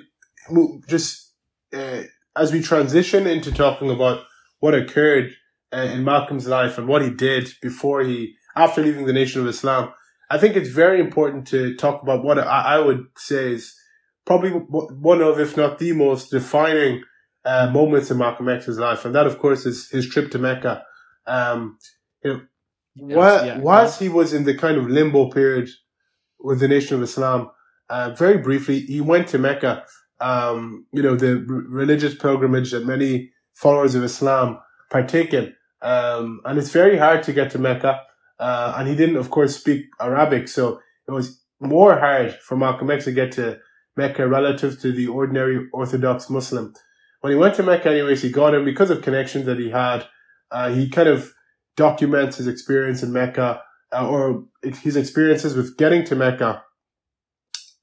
just 0.87 1.33
uh, 1.73 2.03
as 2.35 2.51
we 2.51 2.61
transition 2.61 3.27
into 3.27 3.51
talking 3.51 3.89
about 3.89 4.23
what 4.59 4.73
occurred 4.73 5.33
uh, 5.73 5.89
in 5.91 6.03
Malcolm's 6.03 6.47
life 6.47 6.77
and 6.77 6.87
what 6.87 7.01
he 7.01 7.09
did 7.09 7.49
before 7.61 8.01
he, 8.01 8.35
after 8.55 8.81
leaving 8.81 9.05
the 9.05 9.13
Nation 9.13 9.41
of 9.41 9.47
Islam, 9.47 9.91
I 10.33 10.39
think 10.39 10.55
it's 10.55 10.69
very 10.69 10.99
important 10.99 11.45
to 11.49 11.75
talk 11.75 12.01
about 12.01 12.23
what 12.23 12.39
I, 12.39 12.75
I 12.75 12.79
would 12.79 13.05
say 13.15 13.53
is 13.53 13.75
probably 14.25 14.49
one 14.49 15.21
of, 15.21 15.39
if 15.39 15.55
not 15.55 15.77
the 15.77 15.93
most 15.93 16.31
defining 16.31 17.03
uh, 17.45 17.69
moments 17.69 18.09
in 18.09 18.17
Malcolm 18.17 18.49
X's 18.49 18.79
life, 18.79 19.05
and 19.05 19.13
that, 19.13 19.27
of 19.27 19.37
course, 19.37 19.67
is 19.67 19.89
his 19.89 20.09
trip 20.09 20.31
to 20.31 20.39
Mecca. 20.39 20.83
Um, 21.27 21.77
you 22.23 22.33
know, 22.33 22.41
while, 22.95 23.45
yeah. 23.45 23.59
whilst 23.59 23.99
he 23.99 24.09
was 24.09 24.33
in 24.33 24.43
the 24.45 24.57
kind 24.57 24.77
of 24.77 24.89
limbo 24.89 25.29
period 25.29 25.69
with 26.39 26.59
the 26.59 26.67
Nation 26.67 26.97
of 26.97 27.03
Islam, 27.03 27.51
uh, 27.89 28.09
very 28.17 28.39
briefly, 28.39 28.79
he 28.79 29.01
went 29.01 29.27
to 29.27 29.37
Mecca. 29.37 29.85
Um, 30.19 30.87
you 30.91 31.03
know, 31.03 31.15
the 31.15 31.45
r- 31.47 31.63
religious 31.81 32.15
pilgrimage 32.15 32.71
that 32.71 32.87
many 32.87 33.29
followers 33.53 33.93
of 33.93 34.03
Islam 34.03 34.57
partake 34.89 35.31
in. 35.31 35.53
Um, 35.83 36.41
and 36.43 36.57
it's 36.57 36.71
very 36.71 36.97
hard 36.97 37.21
to 37.23 37.33
get 37.33 37.51
to 37.51 37.59
Mecca. 37.59 38.01
Uh, 38.43 38.75
and 38.77 38.89
he 38.89 38.95
didn't, 38.95 39.15
of 39.15 39.29
course, 39.29 39.55
speak 39.55 39.85
Arabic. 40.01 40.49
So 40.49 40.81
it 41.07 41.11
was 41.11 41.41
more 41.61 41.97
hard 41.97 42.33
for 42.33 42.57
Malcolm 42.57 42.91
X 42.91 43.05
to 43.05 43.13
get 43.13 43.31
to 43.33 43.57
Mecca 43.95 44.27
relative 44.27 44.81
to 44.81 44.91
the 44.91 45.07
ordinary 45.07 45.69
Orthodox 45.71 46.29
Muslim. 46.29 46.73
when 47.21 47.31
he 47.31 47.39
went 47.39 47.55
to 47.55 47.63
Mecca, 47.63 47.89
anyways, 47.89 48.21
he 48.21 48.29
got 48.29 48.53
him 48.53 48.65
because 48.65 48.89
of 48.89 49.01
connections 49.01 49.45
that 49.45 49.59
he 49.59 49.69
had. 49.69 50.05
Uh, 50.51 50.73
he 50.73 50.89
kind 50.89 51.07
of 51.07 51.33
documents 51.77 52.35
his 52.35 52.47
experience 52.47 53.01
in 53.01 53.13
Mecca 53.13 53.61
uh, 53.93 54.05
or 54.05 54.43
his 54.61 54.97
experiences 54.97 55.55
with 55.55 55.77
getting 55.77 56.03
to 56.03 56.15
Mecca 56.17 56.63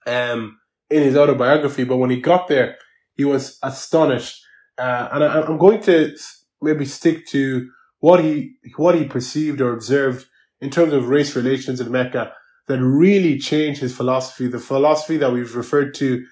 um, 0.07 0.59
in 0.91 1.03
his 1.03 1.17
autobiography. 1.17 1.85
But 1.85 1.97
when 1.97 2.11
he 2.11 2.21
got 2.21 2.49
there, 2.49 2.77
he 3.15 3.25
was 3.25 3.59
astonished. 3.63 4.43
Uh, 4.77 5.09
and 5.11 5.25
I, 5.25 5.41
I'm 5.41 5.57
going 5.57 5.81
to 5.85 6.15
maybe 6.61 6.85
stick 6.85 7.27
to 7.29 7.71
what 8.01 8.23
he 8.23 8.57
what 8.77 8.95
he 8.95 9.05
perceived 9.07 9.63
or 9.63 9.73
observed 9.73 10.27
in 10.61 10.71
terms 10.71 10.93
of 10.93 11.09
race 11.09 11.35
relations 11.37 11.81
in 11.81 11.91
Mecca 11.91 12.33
that 12.69 12.83
really 12.83 13.39
changed 13.39 13.81
his 13.81 13.97
philosophy. 13.97 14.47
The 14.47 14.59
philosophy 14.59 15.17
that 15.17 15.33
we've 15.33 15.57
referred 15.57 15.95
to 15.95 16.25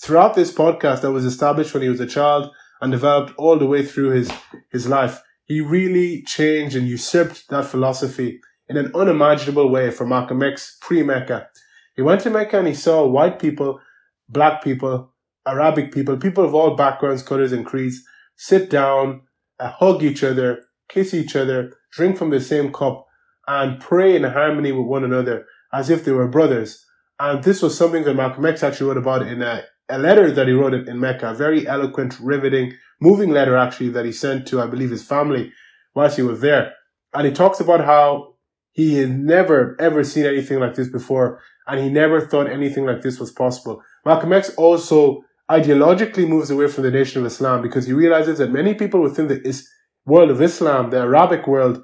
throughout 0.00 0.34
this 0.34 0.52
podcast 0.52 1.00
that 1.02 1.12
was 1.12 1.24
established 1.24 1.74
when 1.74 1.82
he 1.82 1.88
was 1.88 2.00
a 2.00 2.06
child 2.06 2.50
and 2.80 2.92
developed 2.92 3.32
all 3.36 3.58
the 3.58 3.66
way 3.66 3.84
through 3.84 4.10
his 4.10 4.30
his 4.70 4.86
life. 4.86 5.22
He 5.44 5.60
really 5.60 6.22
changed 6.22 6.76
and 6.76 6.86
usurped 6.86 7.48
that 7.48 7.64
philosophy 7.64 8.40
in 8.68 8.76
an 8.76 8.92
unimaginable 8.94 9.70
way 9.70 9.90
for 9.90 10.06
Malcolm 10.06 10.42
X 10.42 10.76
pre-Mecca. 10.80 11.48
He 11.96 12.02
went 12.02 12.20
to 12.22 12.30
Mecca 12.30 12.58
and 12.58 12.68
he 12.68 12.74
saw 12.74 13.06
white 13.06 13.38
people, 13.38 13.80
black 14.28 14.62
people, 14.62 15.14
Arabic 15.46 15.90
people, 15.90 16.16
people 16.18 16.44
of 16.44 16.54
all 16.54 16.76
backgrounds, 16.76 17.22
colors, 17.22 17.52
and 17.52 17.64
creeds 17.64 18.04
sit 18.36 18.70
down, 18.70 19.22
uh, 19.58 19.70
hug 19.70 20.02
each 20.02 20.22
other, 20.22 20.62
kiss 20.88 21.14
each 21.14 21.34
other, 21.34 21.72
drink 21.92 22.16
from 22.16 22.30
the 22.30 22.40
same 22.40 22.72
cup, 22.72 23.07
and 23.48 23.80
pray 23.80 24.14
in 24.14 24.22
harmony 24.24 24.70
with 24.70 24.86
one 24.86 25.02
another 25.02 25.46
as 25.72 25.90
if 25.90 26.04
they 26.04 26.12
were 26.12 26.28
brothers. 26.28 26.84
And 27.18 27.42
this 27.42 27.62
was 27.62 27.76
something 27.76 28.04
that 28.04 28.14
Malcolm 28.14 28.46
X 28.46 28.62
actually 28.62 28.88
wrote 28.88 28.98
about 28.98 29.26
in 29.26 29.42
a, 29.42 29.64
a 29.88 29.98
letter 29.98 30.30
that 30.30 30.46
he 30.46 30.52
wrote 30.52 30.74
in 30.74 31.00
Mecca, 31.00 31.30
a 31.30 31.34
very 31.34 31.66
eloquent, 31.66 32.20
riveting, 32.20 32.74
moving 33.00 33.30
letter 33.30 33.56
actually 33.56 33.88
that 33.90 34.04
he 34.04 34.12
sent 34.12 34.46
to, 34.48 34.60
I 34.60 34.66
believe, 34.66 34.90
his 34.90 35.04
family 35.04 35.52
whilst 35.94 36.16
he 36.16 36.22
was 36.22 36.40
there. 36.40 36.74
And 37.14 37.26
he 37.26 37.32
talks 37.32 37.58
about 37.58 37.84
how 37.84 38.34
he 38.72 38.98
had 38.98 39.18
never 39.18 39.76
ever 39.80 40.04
seen 40.04 40.26
anything 40.26 40.60
like 40.60 40.74
this 40.74 40.88
before, 40.88 41.40
and 41.66 41.80
he 41.80 41.88
never 41.88 42.20
thought 42.20 42.48
anything 42.48 42.84
like 42.84 43.02
this 43.02 43.18
was 43.18 43.32
possible. 43.32 43.82
Malcolm 44.04 44.32
X 44.32 44.50
also 44.56 45.24
ideologically 45.50 46.28
moves 46.28 46.50
away 46.50 46.68
from 46.68 46.84
the 46.84 46.90
Nation 46.90 47.20
of 47.20 47.26
Islam 47.26 47.62
because 47.62 47.86
he 47.86 47.92
realizes 47.94 48.38
that 48.38 48.52
many 48.52 48.74
people 48.74 49.00
within 49.00 49.26
the 49.26 49.62
world 50.04 50.30
of 50.30 50.42
Islam, 50.42 50.90
the 50.90 50.98
Arabic 50.98 51.46
world, 51.46 51.82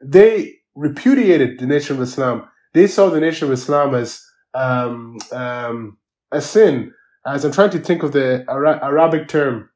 they 0.00 0.57
repudiated 0.78 1.58
the 1.58 1.66
Nation 1.66 1.96
of 1.96 2.02
Islam. 2.02 2.48
They 2.72 2.86
saw 2.86 3.10
the 3.10 3.20
Nation 3.20 3.48
of 3.48 3.52
Islam 3.52 3.94
as 3.94 4.24
um, 4.54 5.18
um, 5.32 5.98
a 6.30 6.40
sin. 6.40 6.92
As 7.26 7.44
I'm 7.44 7.52
trying 7.52 7.70
to 7.70 7.80
think 7.80 8.02
of 8.02 8.12
the 8.12 8.44
Ara- 8.48 8.82
Arabic 8.82 9.28
term, 9.28 9.68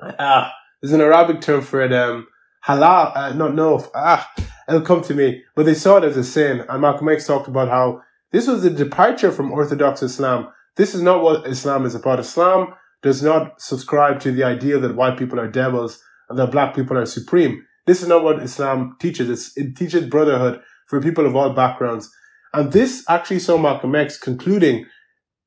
ah, 0.00 0.52
there's 0.80 0.92
an 0.92 1.00
Arabic 1.00 1.40
term 1.40 1.60
for 1.60 1.82
it. 1.82 1.92
Um, 1.92 2.26
halal, 2.66 3.12
uh, 3.14 3.32
not 3.34 3.54
no, 3.54 3.86
ah, 3.94 4.28
it'll 4.68 4.80
come 4.80 5.02
to 5.02 5.14
me. 5.14 5.42
But 5.54 5.66
they 5.66 5.74
saw 5.74 5.98
it 5.98 6.04
as 6.04 6.16
a 6.16 6.24
sin, 6.24 6.64
and 6.68 6.80
Malcolm 6.80 7.08
X 7.08 7.26
talked 7.26 7.48
about 7.48 7.68
how 7.68 8.02
this 8.32 8.46
was 8.46 8.64
a 8.64 8.70
departure 8.70 9.30
from 9.30 9.52
Orthodox 9.52 10.02
Islam. 10.02 10.48
This 10.76 10.94
is 10.94 11.02
not 11.02 11.22
what 11.22 11.46
Islam 11.46 11.84
is 11.84 11.94
about. 11.94 12.18
Islam 12.18 12.74
does 13.02 13.22
not 13.22 13.60
subscribe 13.60 14.20
to 14.20 14.32
the 14.32 14.44
idea 14.44 14.78
that 14.78 14.96
white 14.96 15.18
people 15.18 15.38
are 15.38 15.50
devils 15.50 16.02
and 16.28 16.38
that 16.38 16.50
black 16.50 16.74
people 16.74 16.96
are 16.96 17.06
supreme. 17.06 17.64
This 17.90 18.02
is 18.02 18.08
not 18.08 18.22
what 18.22 18.40
Islam 18.40 18.96
teaches. 19.00 19.28
It's, 19.28 19.56
it 19.56 19.74
teaches 19.74 20.06
brotherhood 20.06 20.60
for 20.86 21.02
people 21.02 21.26
of 21.26 21.34
all 21.34 21.50
backgrounds. 21.50 22.08
And 22.54 22.70
this 22.70 23.04
actually 23.08 23.40
saw 23.40 23.58
Malcolm 23.58 23.96
X 23.96 24.16
concluding 24.16 24.86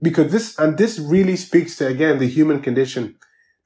because 0.01 0.29
this, 0.29 0.59
and 0.59 0.77
this 0.77 0.99
really 0.99 1.37
speaks 1.37 1.77
to, 1.77 1.87
again, 1.87 2.19
the 2.19 2.27
human 2.27 2.59
condition. 2.59 3.15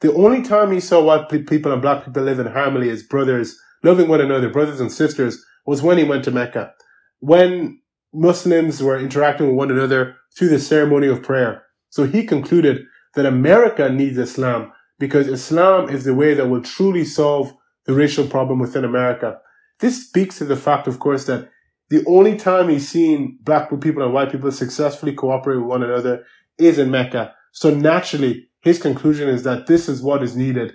The 0.02 0.14
only 0.14 0.44
time 0.44 0.72
he 0.72 0.80
saw 0.80 1.02
white 1.02 1.28
people 1.28 1.72
and 1.72 1.82
black 1.82 2.06
people 2.06 2.22
live 2.22 2.38
in 2.38 2.46
harmony 2.46 2.90
as 2.90 3.02
brothers, 3.02 3.60
loving 3.84 4.10
one 4.10 4.22
another, 4.22 4.48
brothers 4.48 4.80
and 4.80 4.92
sisters, 4.92 5.44
was 5.66 5.82
when 5.82 5.98
he 5.98 6.04
went 6.04 6.24
to 6.26 6.32
Mecca. 6.32 6.72
When 7.18 7.82
Muslims 8.14 8.84
were 8.84 9.00
interacting 9.00 9.48
with 9.48 9.56
one 9.56 9.72
another 9.72 10.18
through 10.38 10.50
the 10.50 10.60
ceremony 10.60 11.08
of 11.08 11.24
prayer. 11.24 11.64
So 11.90 12.04
he 12.04 12.28
concluded 12.28 12.86
that 13.16 13.26
America 13.26 13.90
needs 13.90 14.20
Islam 14.20 14.72
because 15.00 15.28
Islam 15.28 15.90
is 15.90 16.04
the 16.04 16.14
way 16.14 16.36
that 16.36 16.48
will 16.48 16.62
truly 16.62 17.06
solve 17.06 17.56
the 17.88 17.94
racial 17.94 18.28
problem 18.28 18.60
within 18.60 18.86
America. 18.86 19.40
This 19.80 20.06
speaks 20.08 20.38
to 20.38 20.46
the 20.46 20.56
fact, 20.56 20.88
of 20.88 21.00
course, 21.00 21.26
that 21.26 21.50
the 21.90 22.04
only 22.06 22.36
time 22.36 22.70
he's 22.70 22.88
seen 22.88 23.40
black 23.42 23.70
people 23.82 24.04
and 24.04 24.14
white 24.14 24.32
people 24.32 24.52
successfully 24.52 25.14
cooperate 25.14 25.58
with 25.58 25.66
one 25.66 25.84
another 25.84 26.26
is 26.60 26.78
in 26.78 26.92
Mecca. 26.92 27.34
So 27.54 27.74
naturally, 27.74 28.50
his 28.62 28.82
conclusion 28.82 29.30
is 29.30 29.44
that 29.44 29.68
this 29.68 29.88
is 29.88 30.02
what 30.02 30.22
is 30.22 30.36
needed 30.36 30.74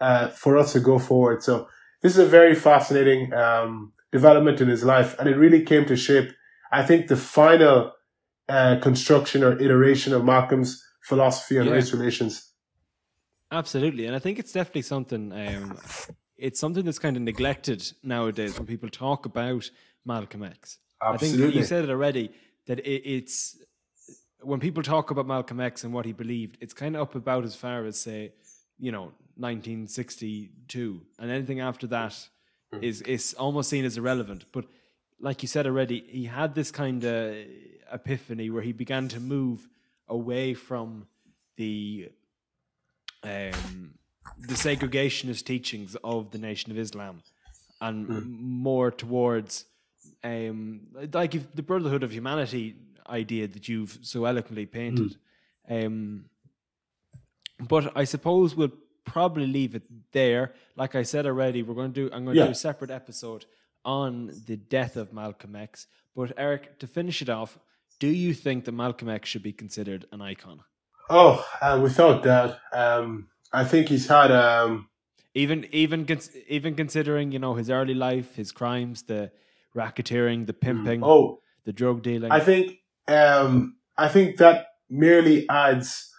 uh, 0.00 0.28
for 0.28 0.58
us 0.58 0.72
to 0.72 0.80
go 0.80 0.98
forward. 0.98 1.42
So 1.42 1.68
this 2.02 2.12
is 2.12 2.18
a 2.18 2.26
very 2.26 2.54
fascinating 2.54 3.32
um, 3.32 3.92
development 4.10 4.60
in 4.60 4.68
his 4.68 4.84
life, 4.84 5.16
and 5.18 5.28
it 5.28 5.36
really 5.36 5.62
came 5.64 5.84
to 5.86 5.96
shape, 5.96 6.30
I 6.72 6.82
think, 6.82 7.08
the 7.08 7.16
final 7.16 7.92
uh, 8.48 8.78
construction 8.80 9.44
or 9.44 9.60
iteration 9.60 10.12
of 10.12 10.24
Malcolm's 10.24 10.82
philosophy 11.02 11.58
on 11.58 11.66
Yeah. 11.66 11.72
race 11.72 11.92
relations. 11.92 12.52
Absolutely, 13.50 14.06
and 14.06 14.16
I 14.16 14.18
think 14.18 14.38
it's 14.38 14.52
definitely 14.52 14.82
something. 14.82 15.32
Um, 15.32 15.78
it's 16.38 16.58
something 16.60 16.84
that's 16.84 16.98
kind 16.98 17.16
of 17.16 17.22
neglected 17.22 17.92
nowadays 18.02 18.56
when 18.58 18.66
people 18.66 18.88
talk 18.88 19.26
about 19.26 19.70
Malcolm 20.04 20.42
X. 20.42 20.78
I 21.00 21.16
think 21.16 21.32
Absolutely. 21.32 21.58
you 21.58 21.64
said 21.64 21.84
it 21.84 21.90
already 21.90 22.30
that 22.66 22.78
it, 22.80 23.02
it's 23.04 23.56
when 24.40 24.60
people 24.60 24.82
talk 24.82 25.10
about 25.10 25.26
Malcolm 25.26 25.60
X 25.60 25.84
and 25.84 25.92
what 25.92 26.06
he 26.06 26.12
believed, 26.12 26.58
it's 26.60 26.72
kind 26.72 26.94
of 26.96 27.02
up 27.02 27.14
about 27.14 27.44
as 27.44 27.54
far 27.56 27.84
as 27.84 27.98
say, 28.00 28.32
you 28.78 28.92
know, 28.92 29.12
1962, 29.36 31.00
and 31.18 31.30
anything 31.30 31.60
after 31.60 31.86
that 31.88 32.28
Hmm. 32.72 32.82
is 32.82 33.00
is 33.02 33.34
almost 33.34 33.70
seen 33.70 33.84
as 33.86 33.96
irrelevant. 33.96 34.44
But 34.52 34.66
like 35.20 35.42
you 35.42 35.48
said 35.48 35.66
already, 35.66 36.04
he 36.06 36.26
had 36.26 36.54
this 36.54 36.70
kind 36.70 37.02
of 37.02 37.34
epiphany 37.90 38.50
where 38.50 38.62
he 38.62 38.72
began 38.72 39.08
to 39.08 39.20
move 39.20 39.66
away 40.06 40.52
from 40.54 41.06
the 41.56 42.10
um, 43.22 43.94
the 44.40 44.54
segregationist 44.54 45.44
teachings 45.44 45.96
of 46.04 46.30
the 46.30 46.38
Nation 46.38 46.70
of 46.72 46.78
Islam, 46.78 47.22
and 47.80 48.08
m- 48.08 48.36
more 48.40 48.90
towards 48.90 49.64
um, 50.24 50.80
like 51.12 51.34
if 51.34 51.52
the 51.54 51.62
Brotherhood 51.62 52.02
of 52.02 52.12
Humanity 52.12 52.76
idea 53.08 53.46
that 53.48 53.68
you've 53.68 53.98
so 54.02 54.24
eloquently 54.24 54.66
painted. 54.66 55.16
Um, 55.68 56.24
but 57.60 57.92
I 57.96 58.04
suppose 58.04 58.54
we'll 58.54 58.72
probably 59.04 59.46
leave 59.46 59.74
it 59.74 59.82
there. 60.12 60.52
Like 60.76 60.94
I 60.94 61.02
said 61.02 61.26
already, 61.26 61.62
we're 61.62 61.74
going 61.74 61.92
to 61.92 62.08
do. 62.08 62.14
I'm 62.14 62.24
going 62.24 62.34
to 62.36 62.40
Yeah. 62.40 62.46
do 62.46 62.52
a 62.52 62.54
separate 62.54 62.90
episode 62.90 63.46
on 63.84 64.30
the 64.46 64.56
death 64.56 64.96
of 64.96 65.12
Malcolm 65.12 65.56
X. 65.56 65.86
But 66.14 66.32
Eric, 66.36 66.78
to 66.80 66.86
finish 66.86 67.22
it 67.22 67.28
off, 67.28 67.58
do 67.98 68.08
you 68.08 68.34
think 68.34 68.64
that 68.64 68.72
Malcolm 68.72 69.08
X 69.08 69.28
should 69.28 69.42
be 69.42 69.52
considered 69.52 70.06
an 70.12 70.20
icon? 70.20 70.60
Oh, 71.10 71.44
uh, 71.62 71.80
without 71.82 72.22
doubt. 72.22 72.58
Um, 72.72 73.28
I 73.52 73.64
think 73.64 73.88
he's 73.88 74.06
had 74.06 74.30
um, 74.30 74.88
even 75.34 75.66
even 75.72 76.06
even 76.48 76.74
considering 76.74 77.32
you 77.32 77.38
know 77.38 77.54
his 77.54 77.70
early 77.70 77.94
life, 77.94 78.36
his 78.36 78.52
crimes, 78.52 79.02
the 79.02 79.30
racketeering, 79.76 80.46
the 80.46 80.52
pimping, 80.52 81.02
oh, 81.04 81.40
the 81.64 81.72
drug 81.72 82.02
dealing. 82.02 82.30
I 82.30 82.40
think 82.40 82.78
um, 83.06 83.76
I 83.96 84.08
think 84.08 84.36
that 84.38 84.66
merely 84.90 85.48
adds 85.48 86.12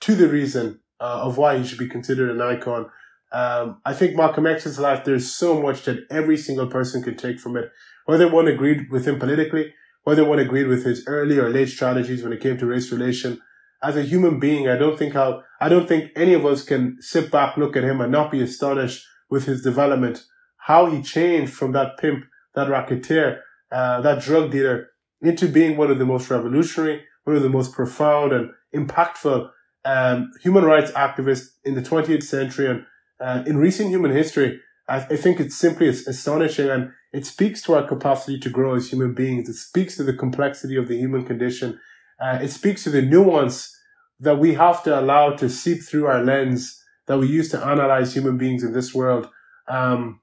to 0.00 0.14
the 0.14 0.28
reason 0.28 0.80
uh, 1.00 1.22
of 1.22 1.38
why 1.38 1.58
he 1.58 1.64
should 1.64 1.78
be 1.78 1.88
considered 1.88 2.30
an 2.30 2.40
icon. 2.40 2.90
Um, 3.32 3.80
I 3.84 3.94
think 3.94 4.14
Malcolm 4.14 4.46
X's 4.46 4.78
life, 4.78 5.04
there's 5.04 5.32
so 5.32 5.60
much 5.60 5.84
that 5.84 6.00
every 6.10 6.36
single 6.36 6.66
person 6.66 7.02
can 7.02 7.16
take 7.16 7.40
from 7.40 7.56
it, 7.56 7.70
whether 8.04 8.28
one 8.28 8.46
agreed 8.46 8.90
with 8.90 9.06
him 9.06 9.18
politically, 9.18 9.72
whether 10.04 10.24
one 10.24 10.38
agreed 10.38 10.66
with 10.66 10.84
his 10.84 11.04
early 11.06 11.38
or 11.38 11.48
late 11.48 11.68
strategies 11.68 12.22
when 12.22 12.32
it 12.32 12.40
came 12.40 12.58
to 12.58 12.66
race 12.66 12.92
relation. 12.92 13.40
As 13.82 13.96
a 13.96 14.02
human 14.02 14.38
being, 14.38 14.68
I 14.68 14.76
don't 14.76 14.98
think 14.98 15.14
how 15.14 15.42
I 15.60 15.68
don't 15.68 15.88
think 15.88 16.12
any 16.14 16.34
of 16.34 16.46
us 16.46 16.64
can 16.64 16.98
sit 17.00 17.30
back, 17.30 17.56
look 17.56 17.76
at 17.76 17.84
him, 17.84 18.00
and 18.00 18.12
not 18.12 18.30
be 18.30 18.40
astonished 18.40 19.04
with 19.28 19.46
his 19.46 19.62
development, 19.62 20.24
how 20.56 20.86
he 20.86 21.02
changed 21.02 21.52
from 21.52 21.72
that 21.72 21.98
pimp, 21.98 22.24
that 22.54 22.68
racketeer, 22.68 23.42
uh, 23.72 24.00
that 24.02 24.22
drug 24.22 24.50
dealer, 24.50 24.88
into 25.20 25.48
being 25.48 25.76
one 25.76 25.90
of 25.90 25.98
the 25.98 26.06
most 26.06 26.30
revolutionary, 26.30 27.02
one 27.24 27.36
of 27.36 27.42
the 27.42 27.48
most 27.48 27.72
profound 27.72 28.32
and 28.32 28.50
impactful 28.74 29.50
um, 29.84 30.30
human 30.42 30.64
rights 30.64 30.90
activists 30.92 31.48
in 31.64 31.74
the 31.74 31.82
20th 31.82 32.22
century 32.22 32.68
and 32.68 32.84
uh, 33.20 33.42
in 33.46 33.56
recent 33.56 33.90
human 33.90 34.10
history. 34.10 34.60
I, 34.88 34.98
I 34.98 35.16
think 35.16 35.40
it's 35.40 35.56
simply 35.56 35.88
astonishing 35.88 36.68
and 36.68 36.90
it 37.12 37.26
speaks 37.26 37.62
to 37.62 37.74
our 37.74 37.86
capacity 37.86 38.38
to 38.40 38.50
grow 38.50 38.74
as 38.74 38.90
human 38.90 39.14
beings. 39.14 39.48
It 39.48 39.54
speaks 39.54 39.96
to 39.96 40.02
the 40.02 40.14
complexity 40.14 40.76
of 40.76 40.88
the 40.88 40.96
human 40.96 41.24
condition. 41.24 41.78
Uh, 42.20 42.38
it 42.40 42.48
speaks 42.48 42.84
to 42.84 42.90
the 42.90 43.02
nuance 43.02 43.76
that 44.20 44.38
we 44.38 44.54
have 44.54 44.82
to 44.84 44.98
allow 44.98 45.30
to 45.30 45.48
seep 45.48 45.82
through 45.82 46.06
our 46.06 46.22
lens 46.22 46.80
that 47.06 47.18
we 47.18 47.26
use 47.26 47.50
to 47.50 47.64
analyze 47.64 48.14
human 48.14 48.38
beings 48.38 48.62
in 48.62 48.72
this 48.72 48.94
world. 48.94 49.28
Um, 49.68 50.20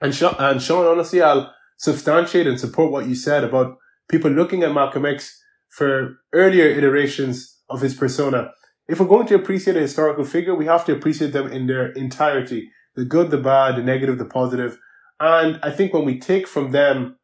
and, 0.00 0.14
Sean, 0.14 0.34
and 0.38 0.62
Sean, 0.62 0.86
honestly, 0.86 1.20
I'll 1.20 1.52
substantiate 1.76 2.46
and 2.46 2.58
support 2.58 2.90
what 2.90 3.06
you 3.06 3.14
said 3.14 3.44
about 3.44 3.76
people 4.08 4.30
looking 4.30 4.62
at 4.62 4.72
Malcolm 4.72 5.04
X 5.04 5.42
for 5.68 6.16
earlier 6.32 6.66
iterations 6.66 7.58
of 7.68 7.80
his 7.80 7.94
persona. 7.94 8.50
if 8.86 9.00
we're 9.00 9.06
going 9.06 9.26
to 9.26 9.34
appreciate 9.34 9.76
a 9.76 9.80
historical 9.80 10.24
figure, 10.24 10.54
we 10.54 10.66
have 10.66 10.84
to 10.84 10.92
appreciate 10.92 11.32
them 11.32 11.50
in 11.50 11.66
their 11.66 11.90
entirety. 11.92 12.70
The 12.96 13.04
good, 13.04 13.30
the 13.30 13.38
bad, 13.38 13.76
the 13.76 13.82
negative, 13.82 14.18
the 14.18 14.26
positive. 14.26 14.78
And 15.18 15.58
I 15.62 15.70
think 15.70 15.92
when 15.92 16.04
we 16.04 16.18
take 16.18 16.46
from 16.46 16.70
them, 16.70 17.16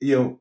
you 0.00 0.16
know, 0.16 0.40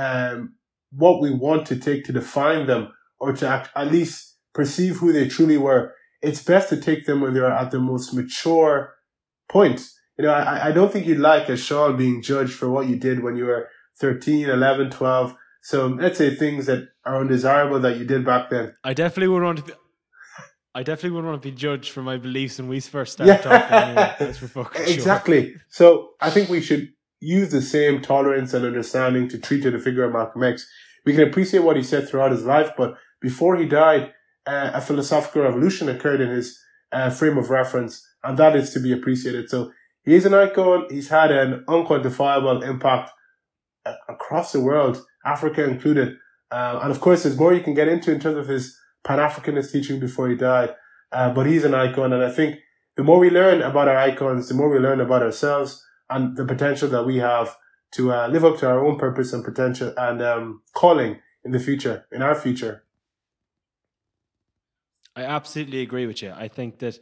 um, 0.00 0.54
what 0.92 1.20
we 1.20 1.30
want 1.30 1.66
to 1.66 1.76
take 1.76 2.04
to 2.04 2.12
define 2.12 2.66
them 2.66 2.92
or 3.18 3.32
to 3.32 3.46
act, 3.48 3.70
at 3.74 3.90
least 3.92 4.36
perceive 4.54 4.96
who 4.96 5.12
they 5.12 5.28
truly 5.28 5.56
were, 5.58 5.94
it's 6.22 6.42
best 6.42 6.68
to 6.70 6.76
take 6.80 7.06
them 7.06 7.20
when 7.20 7.34
they're 7.34 7.50
at 7.50 7.70
the 7.70 7.78
most 7.78 8.12
mature 8.14 8.94
point. 9.48 9.86
You 10.18 10.24
know, 10.26 10.32
I, 10.32 10.68
I 10.68 10.72
don't 10.72 10.92
think 10.92 11.06
you'd 11.06 11.18
like 11.18 11.48
a 11.48 11.56
Sean 11.56 11.96
being 11.96 12.20
judged 12.22 12.52
for 12.52 12.70
what 12.70 12.88
you 12.88 12.96
did 12.96 13.22
when 13.22 13.36
you 13.36 13.44
were 13.46 13.68
13, 14.00 14.48
11, 14.48 14.90
12. 14.90 15.36
So 15.62 15.86
let's 15.86 16.18
say 16.18 16.34
things 16.34 16.66
that 16.66 16.88
are 17.04 17.20
undesirable 17.20 17.80
that 17.80 17.98
you 17.98 18.04
did 18.04 18.24
back 18.24 18.50
then. 18.50 18.74
I 18.84 18.94
definitely 18.94 19.28
would 19.28 19.42
want 19.42 19.58
to 19.58 19.64
be. 19.64 19.72
I 20.72 20.84
definitely 20.84 21.10
wouldn't 21.10 21.30
want 21.32 21.42
to 21.42 21.48
be 21.50 21.54
judged 21.56 21.90
for 21.90 22.00
my 22.00 22.16
beliefs 22.16 22.58
when 22.58 22.68
we 22.68 22.78
first 22.80 23.14
started 23.14 23.32
Yeah. 23.32 23.38
talking. 23.38 23.76
Anyway. 23.76 24.14
That's 24.20 24.38
for 24.38 24.46
fucking 24.48 24.84
sure. 24.84 24.92
Exactly. 24.94 25.54
So 25.68 26.10
I 26.20 26.30
think 26.30 26.48
we 26.48 26.60
should 26.60 26.92
use 27.20 27.50
the 27.50 27.62
same 27.62 28.00
tolerance 28.00 28.54
and 28.54 28.64
understanding 28.64 29.28
to 29.28 29.38
treat 29.38 29.62
the 29.62 29.78
figure 29.78 30.04
of 30.04 30.12
Malcolm 30.12 30.42
X. 30.42 30.66
We 31.04 31.14
can 31.14 31.28
appreciate 31.28 31.62
what 31.62 31.76
he 31.76 31.82
said 31.82 32.08
throughout 32.08 32.32
his 32.32 32.44
life, 32.44 32.72
but 32.76 32.96
before 33.20 33.56
he 33.56 33.66
died, 33.66 34.12
uh, 34.46 34.70
a 34.74 34.80
philosophical 34.80 35.42
revolution 35.42 35.88
occurred 35.88 36.20
in 36.20 36.30
his 36.30 36.58
uh, 36.92 37.10
frame 37.10 37.38
of 37.38 37.50
reference, 37.50 38.06
and 38.24 38.38
that 38.38 38.56
is 38.56 38.72
to 38.72 38.80
be 38.80 38.92
appreciated. 38.92 39.50
So 39.50 39.72
he 40.04 40.14
is 40.14 40.26
an 40.26 40.34
icon. 40.34 40.86
He's 40.90 41.08
had 41.08 41.30
an 41.30 41.64
unquantifiable 41.68 42.66
impact 42.66 43.10
uh, 43.84 43.94
across 44.08 44.52
the 44.52 44.60
world, 44.60 45.04
Africa 45.24 45.64
included. 45.64 46.16
Uh, 46.50 46.80
and 46.82 46.90
of 46.90 47.00
course, 47.00 47.22
there's 47.22 47.38
more 47.38 47.52
you 47.52 47.62
can 47.62 47.74
get 47.74 47.88
into 47.88 48.12
in 48.12 48.18
terms 48.18 48.36
of 48.36 48.48
his 48.48 48.76
Pan-Africanist 49.04 49.72
teaching 49.72 50.00
before 50.00 50.28
he 50.28 50.34
died. 50.36 50.74
Uh, 51.12 51.32
but 51.32 51.46
he's 51.46 51.64
an 51.64 51.74
icon, 51.74 52.12
and 52.12 52.22
I 52.22 52.30
think 52.30 52.58
the 52.96 53.04
more 53.04 53.18
we 53.18 53.30
learn 53.30 53.62
about 53.62 53.88
our 53.88 53.96
icons, 53.96 54.48
the 54.48 54.54
more 54.54 54.70
we 54.70 54.78
learn 54.78 55.00
about 55.00 55.22
ourselves 55.22 55.84
and 56.10 56.36
the 56.36 56.44
potential 56.44 56.88
that 56.88 57.06
we 57.06 57.18
have 57.18 57.56
to 57.92 58.12
uh, 58.12 58.28
live 58.28 58.44
up 58.44 58.58
to 58.58 58.68
our 58.68 58.84
own 58.84 58.98
purpose 58.98 59.32
and 59.32 59.44
potential 59.44 59.92
and 59.96 60.22
um, 60.22 60.62
calling 60.74 61.18
in 61.44 61.52
the 61.52 61.58
future, 61.58 62.06
in 62.12 62.22
our 62.22 62.34
future. 62.34 62.84
I 65.16 65.22
absolutely 65.22 65.80
agree 65.80 66.06
with 66.06 66.22
you. 66.22 66.32
I 66.32 66.48
think 66.48 66.78
that 66.78 66.98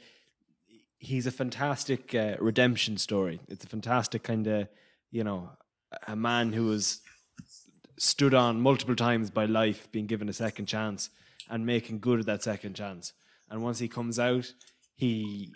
he's 0.99 1.27
a 1.27 1.31
fantastic 1.31 2.15
uh, 2.15 2.37
redemption 2.41 2.97
story. 2.97 3.41
It's 3.49 3.65
a 3.65 3.69
fantastic 3.69 4.23
kind 4.23 4.47
of, 4.47 4.69
you 5.11 5.25
know, 5.25 5.51
a 6.07 6.17
man 6.17 6.53
who 6.53 6.67
was 6.67 7.01
stood 7.99 8.35
on 8.35 8.61
multiple 8.61 8.97
times 8.97 9.31
by 9.31 9.45
life, 9.45 9.91
being 9.93 10.07
given 10.07 10.29
a 10.29 10.33
second 10.33 10.67
chance 10.67 11.11
and 11.51 11.67
making 11.67 12.01
good 12.01 12.21
of 12.21 12.27
that 12.27 12.43
second 12.43 12.75
chance. 12.75 13.13
And 13.51 13.63
once 13.63 13.79
he 13.79 13.89
comes 13.89 14.19
out, 14.19 14.53
he 14.95 15.55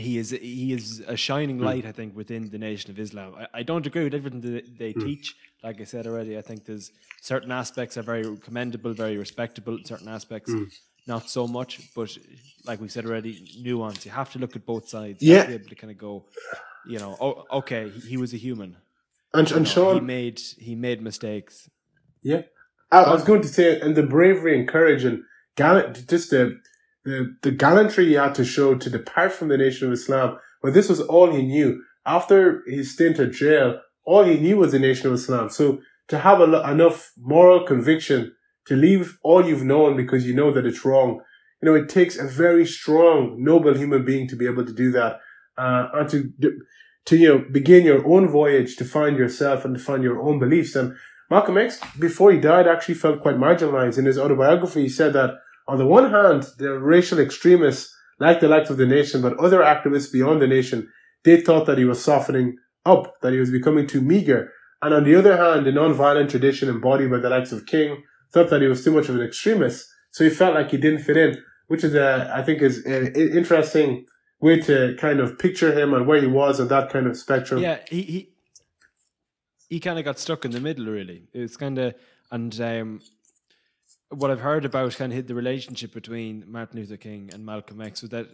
he 0.00 0.18
is 0.18 0.30
he 0.30 0.72
is 0.72 1.00
a 1.06 1.16
shining 1.16 1.58
hmm. 1.58 1.64
light, 1.64 1.86
I 1.86 1.92
think, 1.92 2.16
within 2.16 2.50
the 2.50 2.58
Nation 2.58 2.90
of 2.90 2.98
Islam. 2.98 3.34
I, 3.38 3.60
I 3.60 3.62
don't 3.62 3.86
agree 3.86 4.04
with 4.04 4.14
everything 4.14 4.40
that 4.40 4.78
they 4.78 4.92
hmm. 4.92 5.04
teach. 5.04 5.36
Like 5.62 5.80
I 5.80 5.84
said 5.84 6.06
already, 6.06 6.38
I 6.38 6.42
think 6.42 6.64
there's 6.64 6.90
certain 7.20 7.52
aspects 7.52 7.96
are 7.98 8.02
very 8.02 8.36
commendable, 8.38 8.92
very 8.92 9.16
respectable. 9.16 9.78
Certain 9.84 10.08
aspects, 10.08 10.50
hmm. 10.50 10.64
not 11.06 11.28
so 11.28 11.46
much. 11.46 11.94
But 11.94 12.16
like 12.64 12.80
we 12.80 12.88
said 12.88 13.04
already, 13.06 13.46
nuance. 13.60 14.04
You 14.04 14.12
have 14.12 14.30
to 14.32 14.38
look 14.38 14.56
at 14.56 14.64
both 14.64 14.88
sides. 14.88 15.22
You 15.22 15.34
Yeah. 15.34 15.46
be 15.46 15.54
able 15.54 15.68
to 15.68 15.74
kind 15.74 15.90
of 15.90 15.98
go, 15.98 16.24
you 16.86 16.98
know, 16.98 17.16
oh, 17.20 17.44
okay, 17.58 17.90
he, 17.90 18.00
he 18.12 18.16
was 18.16 18.32
a 18.32 18.38
human. 18.38 18.76
And, 19.34 19.48
You 19.48 19.56
and 19.56 19.66
know, 19.66 19.70
Sean, 19.72 19.94
he 19.96 20.00
made 20.00 20.40
he 20.58 20.74
made 20.74 21.02
mistakes. 21.02 21.70
Yeah. 22.22 22.42
I, 22.90 23.02
I 23.02 23.12
was 23.12 23.24
going 23.24 23.42
to 23.42 23.48
say, 23.48 23.80
and 23.80 23.94
the 23.96 24.02
bravery 24.02 24.58
and 24.58 24.66
courage 24.66 25.04
and 25.04 25.22
gallant, 25.56 26.08
just 26.08 26.30
the, 26.30 26.60
the, 27.04 27.36
the 27.42 27.50
gallantry 27.50 28.06
he 28.06 28.14
had 28.14 28.34
to 28.36 28.44
show 28.44 28.74
to 28.74 28.90
depart 28.90 29.32
from 29.32 29.48
the 29.48 29.56
Nation 29.56 29.86
of 29.86 29.92
Islam, 29.92 30.38
when 30.60 30.72
this 30.72 30.88
was 30.88 31.00
all 31.00 31.30
he 31.30 31.42
knew. 31.42 31.82
After 32.06 32.62
his 32.66 32.92
stint 32.92 33.18
at 33.18 33.32
jail, 33.32 33.80
all 34.04 34.24
he 34.24 34.38
knew 34.38 34.56
was 34.56 34.72
the 34.72 34.78
Nation 34.78 35.06
of 35.06 35.14
Islam. 35.14 35.50
So 35.50 35.80
to 36.08 36.18
have 36.18 36.40
lo- 36.40 36.64
enough 36.64 37.12
moral 37.18 37.64
conviction 37.64 38.34
to 38.66 38.76
leave 38.76 39.18
all 39.22 39.46
you've 39.46 39.64
known 39.64 39.96
because 39.96 40.26
you 40.26 40.34
know 40.34 40.50
that 40.52 40.66
it's 40.66 40.84
wrong, 40.84 41.20
you 41.62 41.68
know, 41.68 41.74
it 41.74 41.88
takes 41.88 42.18
a 42.18 42.26
very 42.26 42.66
strong, 42.66 43.36
noble 43.42 43.76
human 43.76 44.04
being 44.04 44.26
to 44.28 44.36
be 44.36 44.46
able 44.46 44.64
to 44.64 44.72
do 44.72 44.90
that. 44.92 45.20
Uh, 45.58 45.88
and 45.92 46.08
to, 46.08 46.32
to, 47.04 47.16
you 47.16 47.28
know, 47.28 47.44
begin 47.52 47.84
your 47.84 48.06
own 48.06 48.28
voyage 48.28 48.76
to 48.76 48.84
find 48.84 49.18
yourself 49.18 49.64
and 49.64 49.74
to 49.74 49.80
find 49.80 50.02
your 50.02 50.22
own 50.22 50.38
beliefs. 50.38 50.74
And 50.74 50.96
Malcolm 51.30 51.58
X, 51.58 51.78
before 51.98 52.32
he 52.32 52.40
died, 52.40 52.66
actually 52.66 52.94
felt 52.94 53.20
quite 53.20 53.36
marginalized. 53.36 53.98
In 53.98 54.06
his 54.06 54.18
autobiography, 54.18 54.82
he 54.82 54.88
said 54.88 55.12
that 55.12 55.34
on 55.68 55.78
the 55.78 55.86
one 55.86 56.10
hand, 56.10 56.46
the 56.58 56.78
racial 56.78 57.18
extremists, 57.18 57.94
like 58.18 58.40
the 58.40 58.48
likes 58.48 58.70
of 58.70 58.76
the 58.76 58.86
nation, 58.86 59.22
but 59.22 59.38
other 59.38 59.60
activists 59.60 60.12
beyond 60.12 60.42
the 60.42 60.46
nation, 60.46 60.88
they 61.24 61.40
thought 61.40 61.66
that 61.66 61.78
he 61.78 61.84
was 61.84 62.02
softening 62.02 62.56
up, 62.84 63.20
that 63.22 63.32
he 63.32 63.38
was 63.38 63.50
becoming 63.50 63.86
too 63.86 64.00
meager. 64.00 64.52
And 64.82 64.94
on 64.94 65.04
the 65.04 65.14
other 65.14 65.36
hand, 65.36 65.66
the 65.66 65.72
non-violent 65.72 66.30
tradition 66.30 66.68
embodied 66.68 67.10
by 67.10 67.18
the 67.18 67.30
likes 67.30 67.52
of 67.52 67.66
King 67.66 68.02
thought 68.32 68.50
that 68.50 68.62
he 68.62 68.68
was 68.68 68.82
too 68.82 68.92
much 68.92 69.08
of 69.08 69.16
an 69.16 69.22
extremist. 69.22 69.86
So 70.10 70.24
he 70.24 70.30
felt 70.30 70.54
like 70.54 70.70
he 70.70 70.76
didn't 70.76 71.02
fit 71.02 71.16
in, 71.16 71.42
which 71.68 71.84
is, 71.84 71.94
a, 71.94 72.32
I 72.34 72.42
think, 72.42 72.62
is 72.62 72.84
an 72.84 73.14
interesting 73.14 74.06
way 74.40 74.58
to 74.60 74.96
kind 74.98 75.20
of 75.20 75.38
picture 75.38 75.78
him 75.78 75.92
and 75.94 76.06
where 76.06 76.20
he 76.20 76.26
was 76.26 76.60
on 76.60 76.68
that 76.68 76.90
kind 76.90 77.06
of 77.06 77.16
spectrum. 77.16 77.60
Yeah, 77.60 77.78
he 77.88 78.02
he 78.02 78.32
he 79.68 79.80
kind 79.80 79.98
of 79.98 80.04
got 80.04 80.18
stuck 80.18 80.44
in 80.44 80.50
the 80.50 80.60
middle. 80.60 80.86
Really, 80.86 81.24
it's 81.32 81.56
kind 81.56 81.78
of 81.78 81.94
and 82.30 82.58
um, 82.60 83.00
what 84.10 84.30
I've 84.30 84.40
heard 84.40 84.64
about 84.64 84.96
kind 84.96 85.12
of 85.12 85.26
the 85.26 85.34
relationship 85.34 85.92
between 85.94 86.44
Martin 86.48 86.80
Luther 86.80 86.96
King 86.96 87.30
and 87.32 87.44
Malcolm 87.46 87.80
X 87.80 88.02
was 88.02 88.10
that 88.10 88.26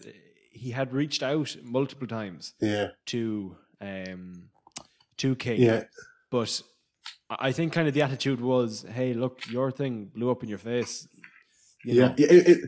he 0.50 0.70
had 0.70 0.92
reached 0.92 1.22
out 1.22 1.54
multiple 1.62 2.06
times 2.06 2.54
Yeah. 2.60 2.88
to 3.06 3.56
um, 3.80 4.48
to 5.18 5.34
King, 5.36 5.60
Yeah. 5.62 5.82
but 6.30 6.62
I 7.30 7.48
I 7.48 7.52
think 7.52 7.72
kind 7.72 7.88
of 7.88 7.94
the 7.94 8.02
attitude 8.02 8.40
was, 8.40 8.86
"Hey, 8.88 9.12
look, 9.14 9.40
your 9.50 9.70
thing 9.70 10.10
blew 10.14 10.30
up 10.30 10.42
in 10.42 10.48
your 10.48 10.58
face. 10.58 11.06
You 11.84 11.94
Yeah. 11.94 12.08
know, 12.08 12.14
yeah 12.18 12.26
it, 12.32 12.48
it, 12.48 12.58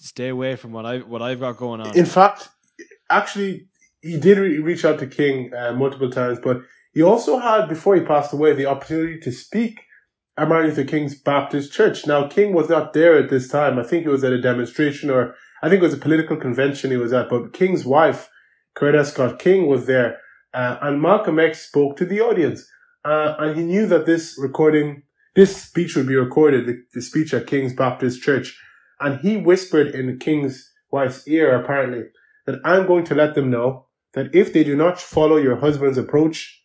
stay 0.00 0.28
away 0.28 0.56
from 0.56 0.72
what 0.72 0.84
I 0.86 0.98
what 0.98 1.22
I've 1.22 1.38
got 1.40 1.56
going 1.56 1.80
on." 1.80 1.96
In 1.96 2.06
fact, 2.06 2.48
actually, 3.10 3.68
he 4.02 4.18
did 4.18 4.38
re- 4.38 4.58
reach 4.58 4.84
out 4.84 4.98
to 5.00 5.06
King 5.06 5.52
uh, 5.54 5.72
multiple 5.72 6.10
times, 6.10 6.38
but 6.42 6.62
he 6.92 7.02
also 7.02 7.38
had, 7.38 7.68
before 7.68 7.94
he 7.94 8.02
passed 8.02 8.32
away, 8.32 8.54
the 8.54 8.66
opportunity 8.66 9.20
to 9.20 9.30
speak 9.30 9.82
at 10.38 10.48
Martin 10.48 10.68
Luther 10.68 10.84
King's 10.84 11.14
Baptist 11.14 11.72
Church. 11.72 12.06
Now, 12.06 12.26
King 12.28 12.52
was 12.52 12.68
not 12.68 12.92
there 12.92 13.16
at 13.16 13.30
this 13.30 13.48
time. 13.48 13.78
I 13.78 13.82
think 13.82 14.04
it 14.04 14.10
was 14.10 14.24
at 14.24 14.32
a 14.32 14.40
demonstration 14.40 15.10
or 15.10 15.34
I 15.62 15.68
think 15.68 15.80
it 15.80 15.86
was 15.86 15.94
a 15.94 15.98
political 15.98 16.36
convention 16.36 16.90
he 16.90 16.96
was 16.96 17.12
at, 17.12 17.30
but 17.30 17.52
King's 17.52 17.84
wife, 17.84 18.28
Coretta 18.76 19.04
Scott 19.06 19.38
King, 19.38 19.66
was 19.66 19.86
there. 19.86 20.18
Uh, 20.52 20.76
and 20.82 21.00
Malcolm 21.00 21.38
X 21.38 21.66
spoke 21.66 21.96
to 21.96 22.04
the 22.04 22.20
audience. 22.20 22.68
Uh, 23.04 23.34
and 23.38 23.56
he 23.56 23.64
knew 23.64 23.86
that 23.86 24.04
this 24.04 24.36
recording, 24.38 25.02
this 25.34 25.56
speech 25.56 25.96
would 25.96 26.08
be 26.08 26.16
recorded, 26.16 26.66
the, 26.66 26.82
the 26.92 27.00
speech 27.00 27.32
at 27.32 27.46
King's 27.46 27.72
Baptist 27.72 28.22
Church. 28.22 28.58
And 29.00 29.20
he 29.20 29.36
whispered 29.36 29.94
in 29.94 30.18
King's 30.18 30.70
wife's 30.90 31.26
ear, 31.26 31.54
apparently, 31.54 32.04
that 32.46 32.60
I'm 32.64 32.86
going 32.86 33.04
to 33.04 33.14
let 33.14 33.34
them 33.34 33.50
know 33.50 33.86
that 34.14 34.34
if 34.34 34.52
they 34.52 34.64
do 34.64 34.76
not 34.76 35.00
follow 35.00 35.36
your 35.36 35.56
husband's 35.56 35.98
approach, 35.98 36.55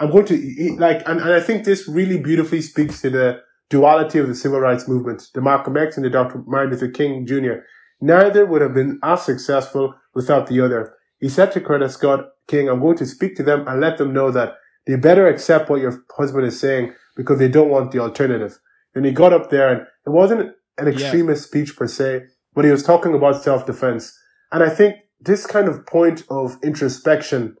I'm 0.00 0.10
going 0.10 0.26
to, 0.26 0.76
like, 0.78 1.02
and, 1.06 1.20
and 1.20 1.32
I 1.32 1.40
think 1.40 1.64
this 1.64 1.88
really 1.88 2.18
beautifully 2.18 2.60
speaks 2.60 3.00
to 3.02 3.10
the 3.10 3.40
duality 3.70 4.18
of 4.18 4.28
the 4.28 4.34
civil 4.34 4.60
rights 4.60 4.88
movement, 4.88 5.28
the 5.34 5.40
Malcolm 5.40 5.76
X 5.76 5.96
and 5.96 6.04
the 6.04 6.10
Dr. 6.10 6.42
Martin 6.46 6.72
Luther 6.72 6.88
King 6.88 7.26
Jr. 7.26 7.62
Neither 8.00 8.44
would 8.44 8.60
have 8.60 8.74
been 8.74 8.98
as 9.02 9.22
successful 9.22 9.94
without 10.14 10.46
the 10.48 10.60
other. 10.60 10.94
He 11.20 11.28
said 11.28 11.52
to 11.52 11.60
Coretta 11.60 11.90
Scott 11.90 12.26
King, 12.48 12.68
I'm 12.68 12.80
going 12.80 12.98
to 12.98 13.06
speak 13.06 13.36
to 13.36 13.42
them 13.42 13.66
and 13.66 13.80
let 13.80 13.98
them 13.98 14.12
know 14.12 14.30
that 14.30 14.54
they 14.86 14.96
better 14.96 15.26
accept 15.26 15.70
what 15.70 15.80
your 15.80 16.04
husband 16.16 16.46
is 16.46 16.60
saying 16.60 16.92
because 17.16 17.38
they 17.38 17.48
don't 17.48 17.70
want 17.70 17.92
the 17.92 18.00
alternative. 18.00 18.58
And 18.94 19.06
he 19.06 19.12
got 19.12 19.32
up 19.32 19.50
there 19.50 19.72
and 19.72 19.80
it 20.06 20.10
wasn't 20.10 20.52
an 20.76 20.88
extremist 20.88 21.44
speech 21.44 21.76
per 21.76 21.86
se, 21.86 22.24
but 22.52 22.64
he 22.64 22.70
was 22.70 22.82
talking 22.82 23.14
about 23.14 23.42
self-defense. 23.42 24.16
And 24.52 24.62
I 24.62 24.68
think 24.68 24.96
this 25.20 25.46
kind 25.46 25.68
of 25.68 25.86
point 25.86 26.24
of 26.28 26.58
introspection 26.62 27.56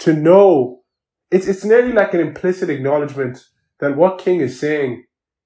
to 0.00 0.12
know 0.12 0.80
it's, 1.30 1.46
it's 1.46 1.64
nearly 1.64 1.92
like 1.92 2.14
an 2.14 2.20
implicit 2.20 2.70
acknowledgement 2.70 3.44
that 3.80 3.96
what 3.96 4.18
King 4.18 4.40
is 4.40 4.58
saying, 4.58 5.04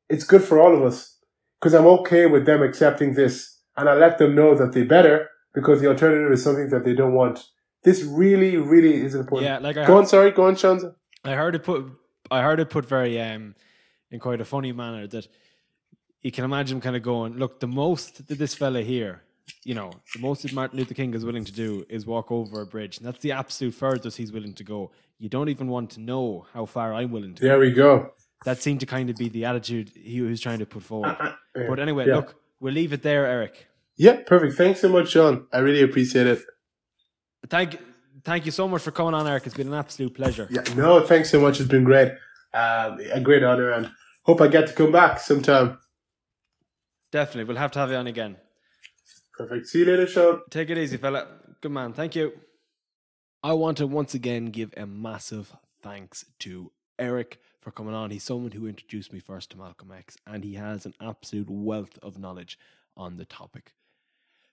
it's 0.08 0.24
good 0.24 0.42
for 0.42 0.58
all 0.60 0.74
of 0.74 0.82
us 0.82 1.18
because 1.60 1.74
I'm 1.74 1.86
okay 1.86 2.26
with 2.26 2.46
them 2.46 2.62
accepting 2.62 3.14
this 3.14 3.58
and 3.76 3.88
I 3.88 3.94
let 3.94 4.18
them 4.18 4.34
know 4.34 4.54
that 4.54 4.72
they're 4.72 4.84
better 4.84 5.28
because 5.54 5.80
the 5.80 5.88
alternative 5.88 6.30
is 6.32 6.42
something 6.42 6.70
that 6.70 6.84
they 6.84 6.94
don't 6.94 7.14
want. 7.14 7.44
This 7.82 8.02
really, 8.02 8.56
really 8.56 8.94
is 9.00 9.14
important. 9.14 9.50
Yeah, 9.50 9.58
like 9.58 9.76
I 9.76 9.86
go 9.86 9.94
heard- 9.94 9.98
on, 10.00 10.06
sorry, 10.06 10.30
go 10.32 10.46
on, 10.46 10.54
Shanza. 10.54 10.94
I 11.24 11.32
heard 11.32 11.54
it 11.54 11.64
put. 11.64 11.90
I 12.30 12.42
heard 12.42 12.60
it 12.60 12.70
put 12.70 12.86
very 12.86 13.20
um, 13.20 13.54
in 14.10 14.20
quite 14.20 14.40
a 14.40 14.44
funny 14.44 14.72
manner 14.72 15.06
that 15.08 15.26
you 16.22 16.30
can 16.30 16.44
imagine 16.44 16.80
kind 16.80 16.96
of 16.96 17.02
going, 17.02 17.36
look, 17.38 17.60
the 17.60 17.66
most 17.66 18.26
that 18.28 18.38
this 18.38 18.54
fella 18.54 18.82
here, 18.82 19.22
you 19.64 19.74
know, 19.74 19.90
the 20.14 20.20
most 20.20 20.42
that 20.42 20.52
Martin 20.52 20.78
Luther 20.78 20.94
King 20.94 21.14
is 21.14 21.24
willing 21.24 21.44
to 21.44 21.52
do 21.52 21.84
is 21.88 22.06
walk 22.06 22.30
over 22.30 22.60
a 22.60 22.66
bridge, 22.66 22.98
and 22.98 23.06
that's 23.06 23.20
the 23.20 23.32
absolute 23.32 23.74
furthest 23.74 24.16
he's 24.16 24.32
willing 24.32 24.54
to 24.54 24.64
go. 24.64 24.90
You 25.18 25.28
don't 25.28 25.48
even 25.48 25.68
want 25.68 25.90
to 25.90 26.00
know 26.00 26.46
how 26.52 26.64
far 26.66 26.94
I'm 26.94 27.10
willing 27.10 27.34
to. 27.34 27.42
go. 27.42 27.48
There 27.48 27.58
we 27.58 27.72
go. 27.72 28.12
That 28.44 28.62
seemed 28.62 28.80
to 28.80 28.86
kind 28.86 29.10
of 29.10 29.16
be 29.16 29.28
the 29.28 29.44
attitude 29.44 29.90
he 29.94 30.22
was 30.22 30.40
trying 30.40 30.60
to 30.60 30.66
put 30.66 30.82
forward. 30.82 31.16
Uh, 31.20 31.32
yeah. 31.56 31.66
But 31.68 31.78
anyway, 31.78 32.06
Yeah. 32.06 32.16
look, 32.16 32.36
we'll 32.58 32.72
leave 32.72 32.92
it 32.92 33.02
there, 33.02 33.26
Eric. 33.26 33.66
Yeah, 33.96 34.20
perfect. 34.26 34.54
Thanks 34.54 34.80
so 34.80 34.88
much, 34.88 35.10
Sean. 35.10 35.46
I 35.52 35.58
really 35.58 35.82
appreciate 35.82 36.26
it. 36.26 36.40
Thank 37.48 37.78
thank 38.24 38.46
you 38.46 38.52
so 38.52 38.66
much 38.68 38.80
for 38.82 38.90
coming 38.92 39.12
on, 39.14 39.26
Eric. 39.26 39.46
It's 39.46 39.54
been 39.56 39.68
an 39.68 39.74
absolute 39.74 40.14
pleasure. 40.14 40.48
Yeah, 40.50 40.62
no, 40.74 41.00
thanks 41.06 41.30
so 41.30 41.40
much. 41.40 41.60
It's 41.60 41.68
been 41.68 41.84
great. 41.84 42.12
Um, 42.54 42.98
a 43.12 43.20
great 43.20 43.42
honor, 43.42 43.70
and 43.72 43.90
hope 44.22 44.40
I 44.40 44.48
get 44.48 44.66
to 44.68 44.72
come 44.72 44.90
back 44.92 45.20
sometime. 45.20 45.78
Definitely. 47.12 47.44
We'll 47.44 47.56
have 47.58 47.72
to 47.72 47.78
have 47.78 47.90
you 47.90 47.96
on 47.96 48.06
again. 48.06 48.36
Perfect. 49.40 49.68
See 49.68 49.78
you 49.78 49.86
later, 49.86 50.06
Sean. 50.06 50.42
Take 50.50 50.68
it 50.68 50.76
easy, 50.76 50.98
fella. 50.98 51.26
Good 51.62 51.72
man. 51.72 51.94
Thank 51.94 52.14
you. 52.14 52.32
I 53.42 53.54
want 53.54 53.78
to 53.78 53.86
once 53.86 54.12
again 54.12 54.46
give 54.46 54.74
a 54.76 54.84
massive 54.84 55.56
thanks 55.80 56.26
to 56.40 56.70
Eric 56.98 57.40
for 57.62 57.70
coming 57.70 57.94
on. 57.94 58.10
He's 58.10 58.22
someone 58.22 58.52
who 58.52 58.66
introduced 58.66 59.14
me 59.14 59.18
first 59.18 59.50
to 59.52 59.56
Malcolm 59.56 59.92
X, 59.96 60.18
and 60.26 60.44
he 60.44 60.56
has 60.56 60.84
an 60.84 60.92
absolute 61.00 61.48
wealth 61.48 61.98
of 62.02 62.18
knowledge 62.18 62.58
on 62.98 63.16
the 63.16 63.24
topic. 63.24 63.72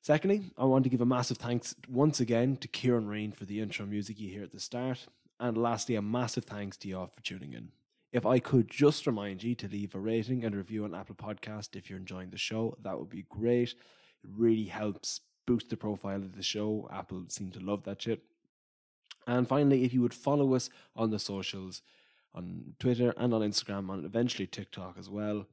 Secondly, 0.02 0.52
I 0.58 0.64
want 0.64 0.86
to 0.86 0.90
give 0.90 1.02
a 1.02 1.06
massive 1.06 1.36
thanks 1.36 1.76
once 1.90 2.22
again 2.22 2.56
to 2.56 2.70
Kieran 2.70 3.10
Rain 3.10 3.34
for 3.34 3.44
the 3.44 3.60
intro 3.60 3.86
music 3.86 4.22
you 4.22 4.30
hear 4.30 4.44
at 4.44 4.54
the 4.54 4.60
start. 4.62 5.06
And 5.38 5.58
lastly, 5.58 5.96
a 5.96 6.02
massive 6.02 6.46
thanks 6.46 6.78
to 6.78 6.88
you 6.88 6.98
all 6.98 7.08
for 7.08 7.22
tuning 7.22 7.52
in. 7.52 7.74
If 8.14 8.26
I 8.26 8.40
could 8.40 8.72
just 8.72 9.06
remind 9.06 9.44
you 9.44 9.54
to 9.56 9.68
leave 9.68 9.96
a 9.96 10.00
rating 10.00 10.46
and 10.46 10.56
review 10.56 10.86
on 10.86 10.96
Apple 10.96 11.16
Podcast 11.16 11.76
if 11.76 11.90
you're 11.90 12.00
enjoying 12.00 12.30
the 12.30 12.38
show, 12.38 12.78
that 12.84 12.98
would 12.98 13.10
be 13.10 13.26
great. 13.28 13.76
Really 14.24 14.66
helps 14.66 15.22
boost 15.46 15.70
the 15.70 15.78
profile 15.78 16.18
of 16.18 16.36
the 16.36 16.44
show. 16.44 16.90
Apple 16.92 17.26
seem 17.30 17.52
to 17.52 17.60
love 17.60 17.84
that 17.84 18.02
shit. 18.02 18.24
And 19.26 19.48
finally, 19.48 19.84
if 19.84 19.94
you 19.94 20.02
would 20.02 20.14
follow 20.14 20.54
us 20.54 20.70
on 20.96 21.10
the 21.10 21.20
socials, 21.20 21.82
on 22.34 22.76
Twitter 22.80 23.14
and 23.18 23.34
on 23.34 23.42
Instagram, 23.42 23.92
and 23.92 24.06
eventually 24.06 24.48
TikTok 24.48 24.96
as 24.98 25.10
well, 25.10 25.46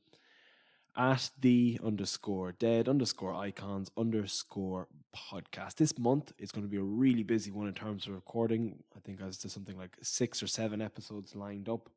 at 0.96 1.30
the 1.40 1.80
underscore 1.84 2.52
dead 2.52 2.88
underscore 2.88 3.34
icons 3.34 3.90
underscore 3.96 4.86
podcast. 5.14 5.74
This 5.76 5.98
month 5.98 6.32
is 6.38 6.52
going 6.52 6.64
to 6.64 6.70
be 6.70 6.76
a 6.76 6.82
really 6.82 7.22
busy 7.24 7.50
one 7.50 7.66
in 7.66 7.74
terms 7.74 8.06
of 8.06 8.14
recording. 8.14 8.82
I 8.96 9.00
think 9.00 9.20
I 9.20 9.28
to 9.28 9.48
something 9.48 9.76
like 9.76 9.96
six 10.02 10.42
or 10.42 10.46
seven 10.46 10.80
episodes 10.80 11.34
lined 11.34 11.68
up. 11.68 11.90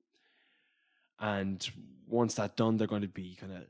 And 1.20 1.68
once 2.08 2.36
that's 2.36 2.56
done, 2.56 2.78
they're 2.78 2.88
going 2.88 3.02
to 3.02 3.08
be 3.08 3.36
kind 3.40 3.54
of 3.54 3.64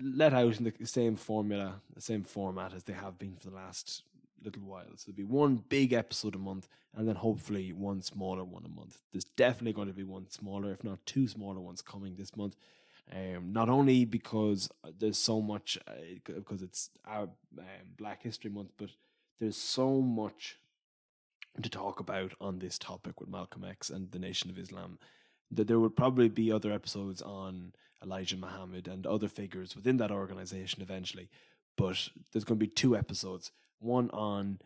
let 0.00 0.34
out 0.34 0.58
in 0.58 0.64
the 0.64 0.86
same 0.86 1.16
formula, 1.16 1.80
the 1.94 2.00
same 2.00 2.24
format 2.24 2.74
as 2.74 2.84
they 2.84 2.92
have 2.92 3.18
been 3.18 3.36
for 3.36 3.50
the 3.50 3.56
last 3.56 4.02
little 4.44 4.62
while. 4.62 4.84
So 4.96 5.10
there'll 5.10 5.28
be 5.28 5.34
one 5.34 5.62
big 5.68 5.92
episode 5.92 6.34
a 6.34 6.38
month, 6.38 6.68
and 6.96 7.08
then 7.08 7.16
hopefully 7.16 7.72
one 7.72 8.02
smaller 8.02 8.44
one 8.44 8.64
a 8.64 8.68
month. 8.68 8.98
There's 9.12 9.24
definitely 9.24 9.72
going 9.72 9.88
to 9.88 9.94
be 9.94 10.04
one 10.04 10.28
smaller, 10.30 10.72
if 10.72 10.84
not 10.84 11.04
two 11.06 11.28
smaller 11.28 11.60
ones 11.60 11.82
coming 11.82 12.16
this 12.16 12.36
month. 12.36 12.56
Um, 13.10 13.52
not 13.52 13.68
only 13.68 14.04
because 14.04 14.68
there's 14.98 15.16
so 15.16 15.40
much, 15.40 15.78
uh, 15.88 15.92
because 16.26 16.62
it's 16.62 16.90
our 17.06 17.22
um, 17.22 17.64
Black 17.96 18.22
History 18.22 18.50
Month, 18.50 18.72
but 18.76 18.90
there's 19.40 19.56
so 19.56 20.02
much 20.02 20.58
to 21.62 21.70
talk 21.70 22.00
about 22.00 22.34
on 22.40 22.58
this 22.58 22.78
topic 22.78 23.18
with 23.18 23.30
Malcolm 23.30 23.64
X 23.64 23.90
and 23.90 24.10
the 24.10 24.18
Nation 24.18 24.50
of 24.50 24.58
Islam 24.58 24.98
that 25.50 25.66
there 25.66 25.80
would 25.80 25.96
probably 25.96 26.28
be 26.28 26.52
other 26.52 26.72
episodes 26.72 27.22
on 27.22 27.72
Elijah 28.02 28.36
Muhammad 28.36 28.86
and 28.88 29.06
other 29.06 29.28
figures 29.28 29.74
within 29.74 29.96
that 29.98 30.10
organization 30.10 30.82
eventually. 30.82 31.30
But 31.76 32.08
there's 32.32 32.44
going 32.44 32.58
to 32.58 32.66
be 32.66 32.72
two 32.72 32.96
episodes 32.96 33.50
one 33.80 34.10
on 34.10 34.58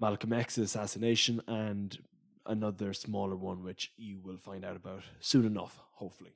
Malcolm 0.00 0.32
X's 0.32 0.64
assassination 0.64 1.42
and 1.46 1.98
another 2.46 2.92
smaller 2.94 3.36
one, 3.36 3.62
which 3.62 3.92
you 3.96 4.20
will 4.22 4.38
find 4.38 4.64
out 4.64 4.76
about 4.76 5.02
soon 5.20 5.44
enough, 5.44 5.78
hopefully. 5.92 6.32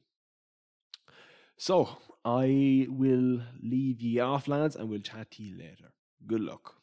So 1.56 1.88
I 2.24 2.86
will 2.88 3.40
leave 3.62 4.00
ye 4.00 4.20
off, 4.20 4.48
lads, 4.48 4.76
and 4.76 4.88
we'll 4.88 5.00
chat 5.00 5.30
to 5.32 5.42
you 5.42 5.56
later. 5.56 5.92
Good 6.26 6.40
luck. 6.40 6.81